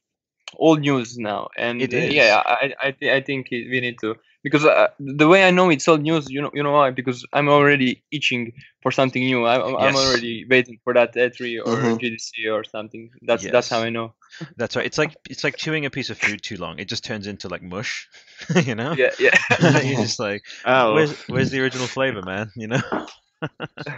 old 0.57 0.81
news 0.81 1.17
now, 1.19 1.49
and 1.57 1.83
It 1.83 1.95
uh, 1.95 1.99
yeah, 1.99 2.43
I 2.45 2.75
I, 2.83 2.93
thi- 2.93 3.11
I 3.11 3.21
think 3.23 3.49
we 3.51 3.81
need 3.81 3.99
to 4.01 4.17
because 4.43 4.65
uh, 4.65 4.89
the 4.99 5.29
way 5.29 5.45
I 5.45 5.51
know 5.51 5.71
it's 5.71 5.89
old 5.89 6.03
news, 6.03 6.31
you 6.31 6.41
know, 6.43 6.51
you 6.55 6.63
know 6.63 6.73
why? 6.73 6.91
Because 6.91 7.25
I'm 7.33 7.49
already 7.49 8.03
itching 8.11 8.53
for 8.83 8.91
something 8.93 9.23
new. 9.23 9.47
I'm 9.47 9.63
I'm 9.63 9.77
I'm 9.77 9.97
already 9.97 10.47
waiting 10.49 10.79
for 10.85 10.95
that 10.95 11.17
E3 11.17 11.59
or 11.59 11.93
Mhm. 11.93 11.99
GDC 11.99 12.49
or 12.49 12.65
something. 12.65 13.11
That's 13.23 13.47
that's 13.47 13.69
how 13.69 13.83
I 13.83 13.91
know. 13.91 14.15
That's 14.57 14.77
right. 14.77 14.87
It's 14.87 14.99
like 14.99 15.17
it's 15.29 15.45
like 15.45 15.57
chewing 15.57 15.87
a 15.87 15.91
piece 15.91 16.11
of 16.11 16.19
food 16.19 16.43
too 16.43 16.57
long. 16.57 16.79
It 16.79 16.89
just 16.89 17.05
turns 17.05 17.27
into 17.27 17.49
like 17.49 17.63
mush, 17.63 18.09
you 18.65 18.75
know. 18.75 18.97
Yeah, 18.97 19.11
yeah. 19.19 19.37
You're 19.61 19.97
just 19.97 20.19
like, 20.19 20.43
Oh, 20.65 20.95
where's 20.95 21.15
where's 21.29 21.51
the 21.51 21.61
original 21.61 21.89
flavor, 21.89 22.23
man? 22.23 22.51
You 22.57 22.69
know. 22.69 22.81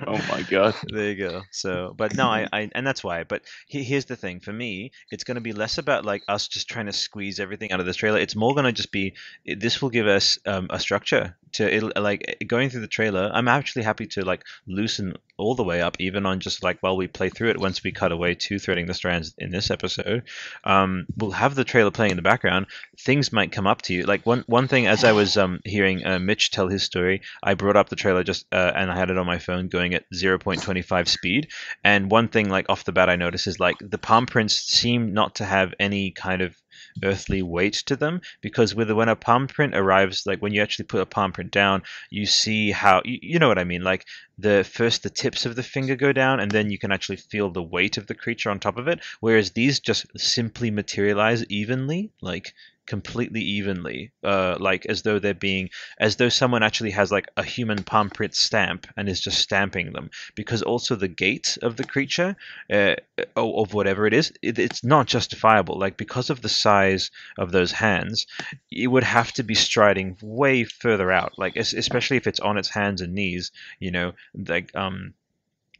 Oh 0.07 0.20
my 0.30 0.43
god. 0.49 0.74
There 0.93 1.11
you 1.11 1.16
go. 1.16 1.43
So, 1.51 1.95
but 1.97 2.14
no, 2.14 2.28
I, 2.28 2.47
I 2.53 2.70
and 2.74 2.86
that's 2.86 3.03
why. 3.03 3.24
But 3.24 3.43
he, 3.66 3.82
here's 3.82 4.05
the 4.05 4.16
thing: 4.16 4.40
for 4.40 4.53
me, 4.53 4.93
it's 5.11 5.24
going 5.24 5.34
to 5.36 5.40
be 5.40 5.53
less 5.53 5.78
about 5.78 6.05
like 6.05 6.22
us 6.28 6.49
just 6.49 6.68
trying 6.68 6.86
to 6.86 6.93
squeeze 6.93 7.40
everything 7.40 7.72
out 7.72 7.80
of 7.80 7.86
this 7.86 7.97
trailer. 7.97 8.18
It's 8.18 8.36
more 8.36 8.55
going 8.55 8.66
to 8.66 8.72
just 8.72 8.93
be 8.93 9.14
this 9.45 9.82
will 9.82 9.90
give 9.90 10.07
us 10.07 10.38
um, 10.47 10.68
a 10.70 10.78
structure 10.78 11.36
to 11.53 11.74
it'll, 11.74 11.92
like 11.96 12.44
going 12.46 12.70
through 12.70 12.80
the 12.80 12.86
trailer. 12.88 13.30
I'm 13.32 13.48
actually 13.48 13.82
happy 13.82 14.07
to 14.09 14.24
like 14.24 14.44
loosen 14.66 15.14
all 15.38 15.55
the 15.55 15.64
way 15.64 15.80
up, 15.80 15.96
even 15.98 16.26
on 16.26 16.40
just 16.40 16.62
like 16.62 16.78
while 16.80 16.96
we 16.96 17.07
play 17.07 17.28
through 17.28 17.50
it. 17.50 17.59
Once 17.59 17.82
we 17.82 17.92
cut 17.92 18.12
away 18.12 18.34
to 18.34 18.59
threading 18.59 18.86
the 18.86 18.94
strands 18.94 19.34
in 19.38 19.50
this 19.50 19.70
episode, 19.70 20.22
um, 20.64 21.07
we'll 21.16 21.30
have 21.32 21.55
the 21.55 21.64
trailer 21.64 21.90
playing 21.90 22.12
in 22.12 22.16
the 22.16 22.22
background. 22.22 22.66
Things 22.98 23.32
might 23.32 23.53
come 23.53 23.66
up 23.66 23.82
to 23.82 23.94
you. 23.94 24.05
Like 24.05 24.24
one 24.24 24.44
one 24.46 24.68
thing, 24.68 24.86
as 24.86 25.05
I 25.05 25.12
was 25.12 25.36
um, 25.36 25.61
hearing 25.64 26.07
uh, 26.07 26.18
Mitch 26.18 26.50
tell 26.50 26.68
his 26.68 26.82
story, 26.82 27.22
I 27.42 27.55
brought 27.55 27.76
up 27.76 27.88
the 27.88 27.96
trailer 27.96 28.22
just 28.22 28.46
uh, 28.53 28.72
and 28.74 28.90
I 28.90 28.96
had 28.96 29.11
it 29.11 29.18
on 29.18 29.26
my 29.26 29.38
phone 29.38 29.68
going 29.68 29.94
at 29.94 30.05
0.25 30.12 31.09
speed. 31.09 31.48
And 31.84 32.11
one 32.11 32.28
thing, 32.28 32.48
like 32.48 32.66
off 32.68 32.84
the 32.84 32.92
bat, 32.92 33.09
I 33.09 33.16
noticed 33.16 33.46
is 33.46 33.61
like 33.61 33.76
the 33.80 33.98
palm 33.98 34.26
prints 34.26 34.57
seem 34.57 35.12
not 35.12 35.36
to 35.36 35.44
have 35.44 35.74
any 35.80 36.11
kind 36.11 36.42
of 36.42 36.57
earthly 37.03 37.43
weight 37.43 37.74
to 37.74 37.97
them 37.97 38.20
because 38.40 38.74
with 38.74 38.90
when 38.90 39.09
a 39.09 39.16
palm 39.16 39.47
print 39.47 39.74
arrives 39.74 40.26
like 40.26 40.40
when 40.40 40.53
you 40.53 40.62
actually 40.62 40.84
put 40.84 41.01
a 41.01 41.07
palm 41.07 41.32
print 41.32 41.51
down 41.51 41.82
you 42.11 42.26
see 42.26 42.70
how 42.70 43.01
you, 43.05 43.18
you 43.22 43.38
know 43.38 43.49
what 43.49 43.59
i 43.59 43.64
mean? 43.64 43.82
Like 43.82 44.07
the 44.38 44.64
first 44.64 45.03
the 45.03 45.11
tips 45.11 45.47
of 45.47 45.57
the 45.57 45.62
finger 45.62 45.97
go 45.97 46.12
down 46.12 46.40
and 46.40 46.51
then 46.51 46.70
you 46.70 46.78
can 46.78 46.93
actually 46.93 47.16
feel 47.16 47.51
the 47.51 47.62
weight 47.62 47.97
of 47.97 48.07
the 48.07 48.14
creature 48.14 48.51
on 48.51 48.59
top 48.59 48.78
of 48.78 48.88
it 48.88 49.01
whereas 49.20 49.53
these 49.53 49.80
just 49.80 50.07
simply 50.16 50.70
materialize 50.70 51.45
evenly 51.47 52.11
like 52.20 52.55
completely 52.93 53.40
evenly 53.40 54.12
uh 54.22 54.55
like 54.61 54.84
as 54.84 55.01
though 55.01 55.18
they're 55.18 55.47
being 55.51 55.70
as 55.99 56.16
though 56.16 56.28
someone 56.28 56.62
actually 56.62 56.90
has 56.90 57.11
like 57.11 57.26
a 57.38 57.43
human 57.43 57.82
palm 57.82 58.11
print 58.11 58.34
stamp 58.34 58.86
and 58.97 59.09
is 59.09 59.18
just 59.26 59.38
stamping 59.38 59.93
them. 59.93 60.11
Because 60.34 60.61
also 60.61 60.95
the 60.95 61.09
gait 61.24 61.57
of 61.62 61.76
the 61.78 61.84
creature 61.84 62.36
uh, 62.70 62.97
of 63.34 63.72
whatever 63.72 64.07
it 64.07 64.12
is 64.12 64.30
it, 64.43 64.59
it's 64.59 64.84
not 64.84 65.07
justifiable. 65.07 65.78
Like 65.78 65.97
because 65.97 66.28
of 66.28 66.43
the 66.43 66.51
size 66.51 67.11
of 67.38 67.51
those 67.51 67.72
hands 67.72 68.26
it 68.70 68.88
would 68.88 69.05
have 69.05 69.32
to 69.38 69.43
be 69.43 69.55
striding 69.55 70.18
way 70.20 70.64
further 70.64 71.11
out. 71.11 71.32
Like 71.38 71.57
especially 71.57 72.18
if 72.18 72.26
it's 72.26 72.40
on 72.40 72.59
its 72.59 72.68
hands 72.68 73.01
and 73.01 73.14
knees 73.14 73.53
you 73.80 73.90
know 73.90 74.12
like 74.34 74.68
um 74.76 75.14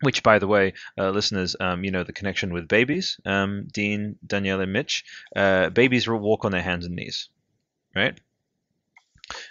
which, 0.03 0.23
by 0.23 0.39
the 0.39 0.47
way, 0.47 0.75
uh, 0.99 1.11
listeners, 1.11 1.57
um, 1.59 1.85
you 1.85 1.91
know 1.91 2.05
the 2.05 2.13
connection 2.13 2.53
with 2.53 2.69
babies, 2.69 3.19
um, 3.25 3.67
Dean, 3.73 4.17
Daniele, 4.27 4.61
and 4.61 4.73
Mitch. 4.73 5.05
Uh, 5.35 5.71
babies 5.71 6.07
will 6.07 6.19
walk 6.19 6.45
on 6.45 6.53
their 6.53 6.63
hands 6.63 6.87
and 6.87 6.95
knees, 6.95 7.29
right? 7.95 8.19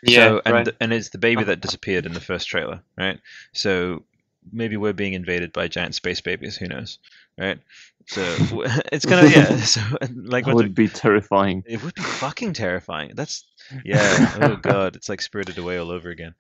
Yeah, 0.03 0.27
so, 0.27 0.41
and 0.45 0.53
right. 0.53 0.69
and 0.79 0.93
it's 0.93 1.09
the 1.09 1.17
baby 1.17 1.43
that 1.43 1.61
disappeared 1.61 2.05
in 2.05 2.13
the 2.13 2.19
first 2.19 2.47
trailer, 2.47 2.81
right? 2.97 3.19
So 3.53 4.03
maybe 4.51 4.77
we're 4.77 4.93
being 4.93 5.13
invaded 5.13 5.53
by 5.53 5.67
giant 5.67 5.95
space 5.95 6.21
babies. 6.21 6.57
Who 6.57 6.67
knows, 6.67 6.99
right? 7.37 7.59
So 8.07 8.21
it's 8.91 9.05
gonna 9.05 9.27
yeah. 9.29 9.57
So 9.61 9.81
like 10.15 10.45
That 10.45 10.55
would 10.55 10.75
be 10.75 10.87
terrifying. 10.87 11.63
it 11.65 11.83
would 11.83 11.95
be 11.95 12.01
fucking 12.01 12.53
terrifying. 12.53 13.11
That's 13.15 13.45
yeah. 13.85 14.35
oh 14.41 14.55
god, 14.55 14.95
it's 14.95 15.09
like 15.09 15.21
Spirited 15.21 15.57
Away 15.57 15.77
all 15.77 15.91
over 15.91 16.09
again. 16.09 16.33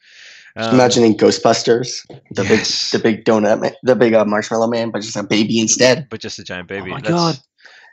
Just 0.57 0.69
Um, 0.69 0.75
imagining 0.75 1.17
Ghostbusters, 1.17 2.05
the 2.31 2.43
yes. 2.43 2.91
big, 2.91 3.01
the 3.01 3.03
big 3.09 3.25
donut, 3.25 3.61
man, 3.61 3.71
the 3.83 3.95
big 3.95 4.13
uh, 4.13 4.25
marshmallow 4.25 4.67
man, 4.67 4.91
but 4.91 5.01
just 5.01 5.15
a 5.15 5.23
baby 5.23 5.59
instead. 5.59 6.07
but 6.09 6.19
just 6.19 6.39
a 6.39 6.43
giant 6.43 6.67
baby. 6.67 6.91
Oh 6.91 6.95
my 6.95 7.01
That's- 7.01 7.13
God. 7.13 7.39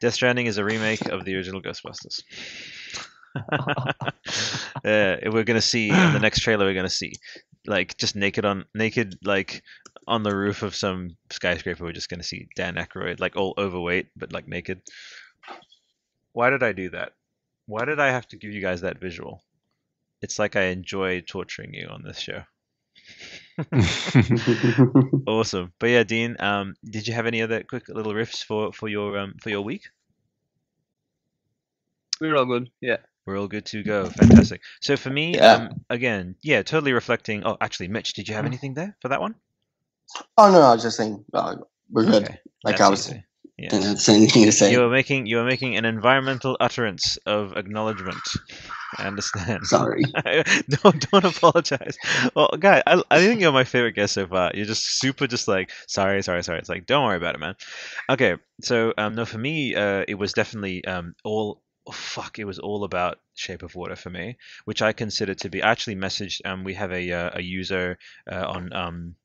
Death 0.00 0.14
Stranding 0.14 0.46
is 0.46 0.58
a 0.58 0.64
remake 0.64 1.06
of 1.08 1.24
the 1.24 1.34
original 1.34 1.60
Ghostbusters. 1.60 2.22
uh, 3.52 5.16
we're 5.32 5.44
gonna 5.44 5.60
see 5.60 5.88
in 5.90 6.12
the 6.12 6.18
next 6.20 6.40
trailer. 6.40 6.64
We're 6.64 6.74
gonna 6.74 6.88
see 6.88 7.12
like 7.66 7.96
just 7.98 8.16
naked 8.16 8.44
on 8.44 8.64
naked 8.74 9.16
like 9.24 9.62
on 10.06 10.22
the 10.22 10.34
roof 10.34 10.62
of 10.62 10.74
some 10.74 11.16
skyscraper. 11.30 11.84
We're 11.84 11.92
just 11.92 12.08
gonna 12.08 12.22
see 12.22 12.48
Dan 12.56 12.76
Aykroyd 12.76 13.20
like 13.20 13.36
all 13.36 13.54
overweight 13.58 14.06
but 14.16 14.32
like 14.32 14.48
naked. 14.48 14.80
Why 16.32 16.50
did 16.50 16.62
I 16.62 16.72
do 16.72 16.90
that? 16.90 17.12
Why 17.68 17.84
did 17.84 18.00
I 18.00 18.10
have 18.10 18.26
to 18.28 18.38
give 18.38 18.50
you 18.52 18.62
guys 18.62 18.80
that 18.80 18.98
visual? 18.98 19.42
It's 20.22 20.38
like 20.38 20.56
I 20.56 20.64
enjoy 20.64 21.20
torturing 21.20 21.74
you 21.74 21.86
on 21.88 22.02
this 22.02 22.18
show. 22.18 22.42
Awesome. 25.26 25.72
But 25.78 25.90
yeah, 25.90 26.02
Dean, 26.04 26.36
um, 26.40 26.74
did 26.84 27.06
you 27.06 27.12
have 27.14 27.26
any 27.26 27.42
other 27.42 27.62
quick 27.62 27.88
little 27.88 28.14
riffs 28.14 28.42
for 28.42 28.72
for 28.72 28.88
your 28.88 29.18
um 29.18 29.34
for 29.42 29.50
your 29.50 29.60
week? 29.60 29.82
We're 32.20 32.36
all 32.36 32.46
good. 32.46 32.70
Yeah. 32.80 32.96
We're 33.26 33.38
all 33.38 33.48
good 33.48 33.66
to 33.66 33.82
go. 33.82 34.08
Fantastic. 34.08 34.62
So 34.80 34.96
for 34.96 35.10
me, 35.10 35.34
Yeah. 35.34 35.52
um, 35.52 35.84
again, 35.90 36.36
yeah, 36.42 36.62
totally 36.62 36.92
reflecting. 36.94 37.44
Oh, 37.44 37.58
actually, 37.60 37.88
Mitch, 37.88 38.14
did 38.14 38.28
you 38.28 38.34
have 38.34 38.46
anything 38.46 38.72
there 38.72 38.96
for 39.02 39.08
that 39.08 39.20
one? 39.20 39.34
Oh 40.38 40.50
no, 40.50 40.60
no, 40.60 40.62
I 40.62 40.72
was 40.72 40.82
just 40.82 40.96
saying 40.96 41.22
uh, 41.34 41.56
we're 41.90 42.06
good. 42.06 42.24
Okay, 42.24 42.38
Like 42.64 42.78
that's 42.78 42.80
I 42.80 42.88
was, 42.88 43.08
easy. 43.10 43.24
Didn't 43.66 43.82
have 43.82 43.96
to 43.96 44.02
say 44.02 44.14
anything 44.14 44.44
to 44.44 44.52
say. 44.52 44.70
You 44.70 44.82
are 44.82 44.90
making 44.90 45.26
you 45.26 45.40
are 45.40 45.44
making 45.44 45.76
an 45.76 45.84
environmental 45.84 46.56
utterance 46.60 47.18
of 47.26 47.56
acknowledgement. 47.56 48.22
I 48.96 49.06
understand. 49.06 49.66
Sorry. 49.66 50.02
don't 50.68 51.10
don't 51.10 51.24
apologize. 51.24 51.98
Well, 52.34 52.50
guy, 52.58 52.82
I, 52.86 53.02
I 53.10 53.18
think 53.18 53.40
you're 53.40 53.52
my 53.52 53.64
favorite 53.64 53.92
guest 53.96 54.14
so 54.14 54.26
far. 54.26 54.52
You're 54.54 54.66
just 54.66 55.00
super, 55.00 55.26
just 55.26 55.48
like 55.48 55.72
sorry, 55.88 56.22
sorry, 56.22 56.44
sorry. 56.44 56.60
It's 56.60 56.68
like 56.68 56.86
don't 56.86 57.04
worry 57.04 57.16
about 57.16 57.34
it, 57.34 57.40
man. 57.40 57.56
Okay, 58.08 58.36
so 58.62 58.94
um, 58.96 59.16
no, 59.16 59.24
for 59.24 59.38
me, 59.38 59.74
uh, 59.74 60.04
it 60.06 60.14
was 60.14 60.32
definitely 60.32 60.84
um 60.84 61.14
all. 61.24 61.60
oh, 61.86 61.92
fuck, 61.92 62.38
it 62.38 62.44
was 62.44 62.60
all 62.60 62.84
about 62.84 63.18
Shape 63.34 63.62
of 63.62 63.74
Water 63.74 63.96
for 63.96 64.10
me, 64.10 64.36
which 64.66 64.82
I 64.82 64.92
consider 64.92 65.34
to 65.34 65.48
be. 65.48 65.62
I 65.62 65.70
actually 65.72 65.96
messaged. 65.96 66.42
Um, 66.44 66.62
we 66.62 66.74
have 66.74 66.92
a 66.92 67.12
uh, 67.12 67.30
a 67.34 67.42
user 67.42 67.98
uh, 68.30 68.46
on 68.46 68.72
um 68.72 69.16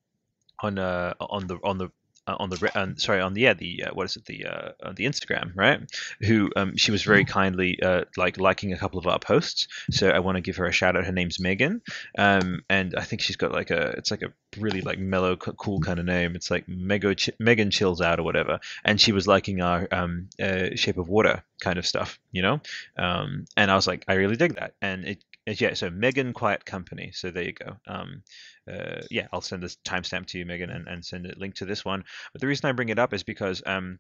on 0.59 0.79
uh 0.79 1.13
on 1.19 1.47
the 1.47 1.57
on 1.63 1.77
the 1.77 1.89
uh, 2.28 2.36
on 2.39 2.49
the 2.49 2.71
um, 2.76 2.97
sorry 2.97 3.21
on 3.21 3.34
the 3.34 3.41
yeah 3.41 3.53
the 3.53 3.86
uh, 3.86 3.93
what 3.93 4.05
is 4.05 4.15
it 4.15 4.26
the 4.26 4.45
uh, 4.45 4.71
on 4.84 4.95
the 4.95 5.05
Instagram 5.05 5.51
right? 5.55 5.80
Who 6.21 6.51
um, 6.55 6.76
she 6.78 6.91
was 6.91 7.03
very 7.03 7.26
kindly 7.26 7.82
uh, 7.82 8.05
like 8.17 8.38
liking 8.38 8.74
a 8.74 8.78
couple 8.78 8.99
of 8.99 9.07
our 9.07 9.19
posts. 9.19 9.67
So 9.91 10.09
I 10.09 10.19
want 10.19 10.36
to 10.36 10.41
give 10.41 10.57
her 10.57 10.65
a 10.65 10.71
shout 10.71 10.95
out. 10.95 11.05
Her 11.05 11.11
name's 11.11 11.39
Megan. 11.39 11.82
Um, 12.17 12.63
and 12.69 12.95
I 12.95 13.03
think 13.03 13.21
she's 13.21 13.36
got 13.36 13.51
like 13.51 13.71
a 13.71 13.89
it's 13.97 14.11
like 14.11 14.21
a 14.21 14.34
really 14.59 14.82
like 14.82 14.99
mellow 14.99 15.38
c- 15.43 15.51
cool 15.57 15.80
kind 15.80 15.99
of 15.99 16.05
name. 16.05 16.36
It's 16.36 16.51
like 16.51 16.67
Mego 16.67 17.15
Ch- 17.15 17.32
Megan 17.39 17.71
chills 17.71 18.01
out 18.01 18.19
or 18.19 18.24
whatever. 18.24 18.59
And 18.84 18.99
she 18.99 19.11
was 19.11 19.28
liking 19.28 19.61
our 19.61 19.88
um, 19.91 20.30
uh, 20.41 20.76
Shape 20.76 20.97
of 20.97 21.09
Water 21.09 21.43
kind 21.61 21.78
of 21.78 21.86
stuff 21.86 22.19
you 22.34 22.41
know? 22.41 22.59
Um, 22.97 23.45
and 23.55 23.71
I 23.71 23.76
was 23.76 23.88
like 23.88 24.03
I 24.09 24.15
really 24.15 24.36
dig 24.36 24.55
that. 24.55 24.74
And 24.82 25.05
it 25.05 25.24
yeah, 25.45 25.73
so 25.73 25.89
Megan 25.89 26.33
Quiet 26.33 26.65
Company. 26.65 27.11
So 27.13 27.31
there 27.31 27.43
you 27.43 27.53
go. 27.53 27.77
Um, 27.87 28.23
uh, 28.71 29.01
yeah, 29.11 29.27
I'll 29.31 29.41
send 29.41 29.61
this 29.63 29.77
timestamp 29.85 30.27
to 30.27 30.39
you, 30.39 30.45
Megan, 30.45 30.69
and, 30.69 30.87
and 30.87 31.03
send 31.03 31.25
a 31.25 31.37
link 31.37 31.55
to 31.55 31.65
this 31.65 31.83
one. 31.83 32.03
But 32.31 32.41
the 32.41 32.47
reason 32.47 32.69
I 32.69 32.71
bring 32.71 32.89
it 32.89 32.99
up 32.99 33.13
is 33.13 33.23
because 33.23 33.61
um, 33.65 33.99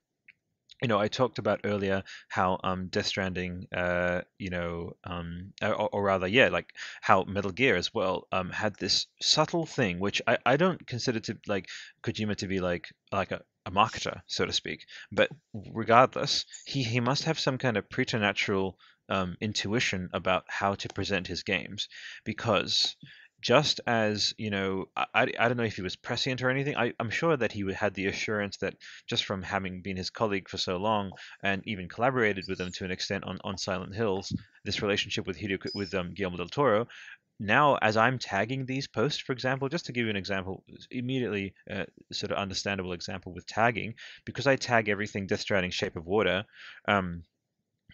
you 0.81 0.89
know, 0.89 0.99
I 0.99 1.07
talked 1.07 1.39
about 1.39 1.61
earlier 1.63 2.03
how 2.27 2.59
um, 2.63 2.87
Death 2.87 3.05
Stranding, 3.05 3.67
uh, 3.73 4.21
you 4.37 4.49
know, 4.49 4.97
um, 5.05 5.53
or, 5.61 5.73
or 5.73 6.03
rather, 6.03 6.27
yeah, 6.27 6.49
like 6.49 6.73
how 7.01 7.23
Metal 7.23 7.51
Gear 7.51 7.77
as 7.77 7.93
well 7.93 8.27
um, 8.33 8.49
had 8.49 8.75
this 8.75 9.07
subtle 9.21 9.65
thing, 9.65 9.99
which 9.99 10.21
I, 10.27 10.37
I 10.45 10.57
don't 10.57 10.85
consider 10.85 11.21
to 11.21 11.37
like 11.47 11.69
Kojima 12.03 12.35
to 12.37 12.47
be 12.47 12.59
like 12.59 12.89
like 13.13 13.31
a, 13.31 13.41
a 13.65 13.71
marketer, 13.71 14.21
so 14.27 14.45
to 14.45 14.51
speak. 14.51 14.85
But 15.09 15.29
regardless, 15.53 16.45
he 16.65 16.83
he 16.83 16.99
must 16.99 17.23
have 17.23 17.39
some 17.39 17.57
kind 17.57 17.77
of 17.77 17.89
preternatural 17.89 18.77
um, 19.09 19.35
intuition 19.41 20.09
about 20.13 20.45
how 20.47 20.75
to 20.75 20.89
present 20.89 21.27
his 21.27 21.43
games, 21.43 21.87
because 22.23 22.95
just 23.43 23.81
as 23.85 24.33
you 24.37 24.49
know 24.49 24.85
I, 24.95 25.27
I 25.37 25.47
don't 25.47 25.57
know 25.57 25.63
if 25.63 25.75
he 25.75 25.81
was 25.81 25.97
prescient 25.97 26.41
or 26.41 26.49
anything 26.49 26.75
I, 26.77 26.93
i'm 26.99 27.09
sure 27.09 27.35
that 27.35 27.51
he 27.51 27.71
had 27.73 27.93
the 27.93 28.07
assurance 28.07 28.57
that 28.57 28.75
just 29.05 29.25
from 29.25 29.43
having 29.43 29.81
been 29.81 29.97
his 29.97 30.09
colleague 30.09 30.49
for 30.49 30.57
so 30.57 30.77
long 30.77 31.11
and 31.43 31.61
even 31.65 31.89
collaborated 31.89 32.45
with 32.47 32.59
him 32.59 32.71
to 32.71 32.85
an 32.85 32.91
extent 32.91 33.25
on, 33.25 33.37
on 33.43 33.57
silent 33.57 33.93
hills 33.93 34.33
this 34.63 34.81
relationship 34.81 35.27
with 35.27 35.37
Hideo, 35.37 35.59
with 35.75 35.93
um, 35.93 36.13
guillermo 36.13 36.37
del 36.37 36.47
toro 36.47 36.87
now 37.39 37.75
as 37.81 37.97
i'm 37.97 38.17
tagging 38.17 38.65
these 38.65 38.87
posts 38.87 39.19
for 39.19 39.33
example 39.33 39.67
just 39.67 39.85
to 39.85 39.91
give 39.91 40.05
you 40.05 40.09
an 40.09 40.15
example 40.15 40.63
immediately 40.89 41.53
uh, 41.69 41.83
sort 42.13 42.31
of 42.31 42.37
understandable 42.37 42.93
example 42.93 43.33
with 43.33 43.45
tagging 43.45 43.93
because 44.23 44.47
i 44.47 44.55
tag 44.55 44.87
everything 44.87 45.27
death 45.27 45.41
stranding 45.41 45.71
shape 45.71 45.97
of 45.97 46.05
water 46.05 46.45
um, 46.87 47.23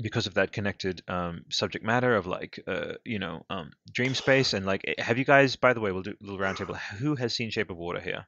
because 0.01 0.27
of 0.27 0.33
that 0.35 0.51
connected 0.51 1.01
um, 1.07 1.43
subject 1.49 1.85
matter 1.85 2.15
of 2.15 2.27
like 2.27 2.59
uh, 2.67 2.93
you 3.05 3.19
know 3.19 3.45
um, 3.49 3.71
dream 3.91 4.13
space 4.15 4.53
and 4.53 4.65
like 4.65 4.83
eh, 4.87 5.01
have 5.01 5.17
you 5.17 5.25
guys 5.25 5.55
by 5.55 5.73
the 5.73 5.81
way 5.81 5.91
we'll 5.91 6.03
do 6.03 6.11
a 6.21 6.23
little 6.25 6.39
roundtable 6.39 6.77
who 6.99 7.15
has 7.15 7.33
seen 7.35 7.49
shape 7.49 7.69
of 7.69 7.77
water 7.77 7.99
here 7.99 8.27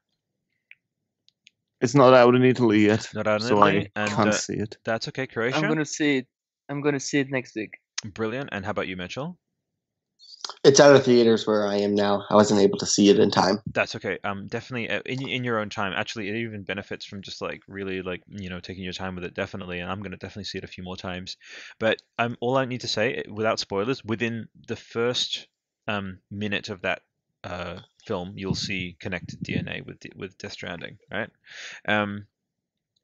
It's 1.81 1.95
not 1.95 2.13
out 2.13 2.35
in 2.35 2.43
Italy 2.43 2.85
yet, 2.85 3.09
not 3.13 3.27
out 3.27 3.41
in 3.41 3.47
so 3.47 3.57
Italy, 3.57 3.87
I 3.87 3.91
and 3.95 4.11
can't 4.11 4.33
uh, 4.33 4.33
see 4.33 4.55
it. 4.55 4.77
that's 4.85 5.07
okay 5.09 5.27
croatia 5.27 5.57
I'm 5.57 5.67
gonna 5.67 5.85
see 5.85 6.17
it. 6.19 6.27
I'm 6.69 6.81
gonna 6.81 6.99
see 6.99 7.19
it 7.19 7.29
next 7.29 7.55
week. 7.55 7.79
brilliant 8.05 8.49
and 8.51 8.65
how 8.65 8.71
about 8.71 8.87
you 8.87 8.95
mitchell 8.97 9.37
It's 10.63 10.79
out 10.79 10.95
of 10.95 11.05
theaters 11.05 11.47
where 11.47 11.67
I 11.67 11.75
am 11.77 11.95
now. 11.95 12.25
I 12.29 12.35
wasn't 12.35 12.61
able 12.61 12.77
to 12.79 12.85
see 12.85 13.09
it 13.09 13.19
in 13.19 13.31
time. 13.31 13.59
that's 13.73 13.95
okay 13.95 14.17
um 14.23 14.47
definitely 14.47 14.89
uh, 14.89 15.01
in, 15.05 15.27
in 15.27 15.43
your 15.43 15.59
own 15.59 15.69
time 15.69 15.93
actually 15.95 16.29
it 16.29 16.35
even 16.35 16.63
benefits 16.63 17.05
from 17.05 17.21
just 17.21 17.41
like 17.41 17.61
really 17.67 18.01
like 18.01 18.21
you 18.27 18.49
know 18.49 18.59
taking 18.59 18.83
your 18.83 18.93
time 18.93 19.15
with 19.15 19.23
it 19.23 19.33
definitely 19.33 19.79
and 19.79 19.89
i'm 19.89 20.01
to 20.03 20.09
definitely 20.11 20.43
see 20.43 20.57
it 20.57 20.63
a 20.63 20.67
few 20.67 20.83
more 20.83 20.97
times 20.97 21.37
but 21.79 22.01
um 22.19 22.37
all 22.41 22.57
i 22.57 22.65
need 22.65 22.81
to 22.81 22.87
say 22.87 23.15
eh, 23.15 23.23
without 23.31 23.59
spoilers 23.59 24.03
within 24.03 24.47
the 24.67 24.75
first 24.75 25.47
um 25.87 26.19
minute 26.31 26.69
of 26.69 26.81
that 26.81 27.01
uh 27.43 27.79
film 28.05 28.33
you'll 28.35 28.55
see 28.55 28.97
connected 28.99 29.41
dna 29.43 29.85
with 29.85 29.97
with 30.15 30.37
death 30.37 30.53
stranding 30.53 30.97
right 31.11 31.29
um 31.87 32.25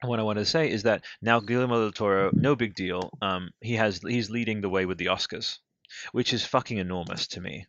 what 0.04 0.20
I 0.20 0.24
want 0.24 0.38
to 0.40 0.46
say 0.46 0.70
is 0.70 0.84
that 0.84 1.04
now 1.24 1.40
Guillermo 1.40 1.82
del 1.82 1.92
Toro, 1.92 2.32
no 2.36 2.56
big 2.56 2.76
deal. 2.76 3.10
Um, 3.22 3.50
he 3.62 3.74
has 3.76 4.00
he's 4.08 4.30
leading 4.30 4.62
the 4.62 4.70
way 4.70 4.86
with 4.86 5.00
the 5.00 5.08
Oscars, 5.08 5.58
which 6.12 6.34
is 6.34 6.46
fucking 6.46 6.78
enormous 6.78 7.28
to 7.28 7.42
me. 7.42 7.66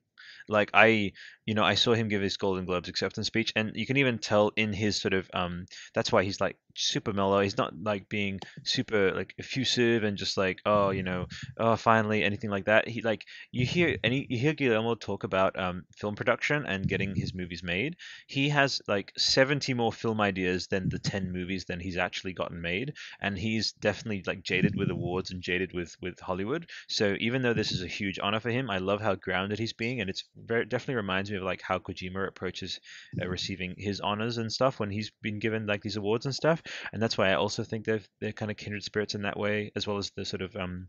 Like 0.49 0.71
I, 0.73 1.13
you 1.45 1.55
know, 1.55 1.65
I 1.65 1.75
saw 1.75 1.95
him 1.95 2.09
give 2.09 2.23
his 2.23 2.37
Golden 2.37 2.65
Globes 2.65 2.89
acceptance 2.89 3.27
speech, 3.27 3.53
and 3.55 3.73
you 3.75 3.87
can 3.87 3.99
even 3.99 4.19
tell 4.19 4.51
in 4.57 4.73
his 4.73 4.97
sort 4.97 5.15
of 5.15 5.31
um. 5.35 5.67
That's 5.95 6.11
why 6.11 6.25
he's 6.25 6.41
like 6.41 6.57
super 6.79 7.13
mellow. 7.13 7.41
He's 7.41 7.59
not 7.59 7.75
like 7.83 8.09
being 8.09 8.41
super 8.65 9.13
like 9.13 9.35
effusive 9.39 10.05
and 10.05 10.17
just 10.17 10.37
like 10.37 10.61
oh 10.65 10.91
you 10.91 11.03
know 11.03 11.27
oh 11.59 11.77
finally 11.77 12.23
anything 12.23 12.51
like 12.51 12.67
that. 12.67 12.89
He 12.89 13.03
like 13.03 13.25
you 13.53 13.67
hear 13.67 13.97
and 14.05 14.15
you 14.15 14.39
hear 14.39 14.55
Guillermo 14.55 14.95
talk 14.95 15.25
about 15.25 15.59
um 15.59 15.85
film 15.97 16.15
production 16.15 16.65
and 16.67 16.89
getting 16.89 17.15
his 17.15 17.35
movies 17.35 17.63
made. 17.63 17.97
He 18.27 18.49
has 18.51 18.81
like 18.89 19.13
seventy 19.19 19.75
more 19.75 19.93
film 19.93 20.21
ideas 20.21 20.67
than 20.69 20.89
the 20.89 20.99
ten 20.99 21.33
movies 21.33 21.65
than 21.65 21.81
he's 21.81 21.97
actually 21.97 22.33
gotten 22.33 22.61
made, 22.61 22.95
and 23.21 23.37
he's 23.39 23.73
definitely 23.73 24.23
like 24.27 24.43
jaded 24.43 24.75
with 24.77 24.91
awards 24.91 25.31
and 25.31 25.43
jaded 25.43 25.73
with 25.73 25.97
with 26.01 26.19
Hollywood. 26.21 26.69
So 26.89 27.17
even 27.21 27.43
though 27.43 27.55
this 27.55 27.73
is 27.73 27.83
a 27.83 27.87
huge 27.89 28.19
honor 28.23 28.41
for 28.41 28.51
him, 28.51 28.71
I 28.71 28.79
love 28.79 29.01
how 29.01 29.15
grounded 29.15 29.59
he's 29.59 29.73
being, 29.73 30.01
and 30.01 30.09
it's 30.11 30.25
very 30.37 30.65
definitely 30.65 30.97
reminds 30.97 31.31
me 31.31 31.37
of 31.37 31.43
like 31.43 31.63
how 31.63 31.79
Kojima 31.79 32.29
approaches 32.29 32.81
uh, 33.21 33.29
receiving 33.29 33.75
his 33.77 34.01
honors 34.01 34.39
and 34.39 34.53
stuff 34.53 34.79
when 34.81 34.91
he's 34.91 35.11
been 35.23 35.39
given 35.39 35.67
like 35.67 35.83
these 35.83 35.97
awards 35.97 36.27
and 36.27 36.35
stuff. 36.35 36.63
And 36.93 37.03
that's 37.03 37.19
why 37.19 37.31
I 37.31 37.35
also 37.35 37.65
think 37.65 37.85
they're 37.85 38.01
they're 38.21 38.33
kind 38.33 38.51
of 38.51 38.57
kindred 38.57 38.85
spirits 38.85 39.15
in 39.15 39.23
that 39.23 39.39
way, 39.39 39.73
as 39.77 39.87
well 39.87 39.99
as 39.99 40.11
the 40.11 40.25
sort 40.25 40.43
of 40.43 40.57
um 40.57 40.89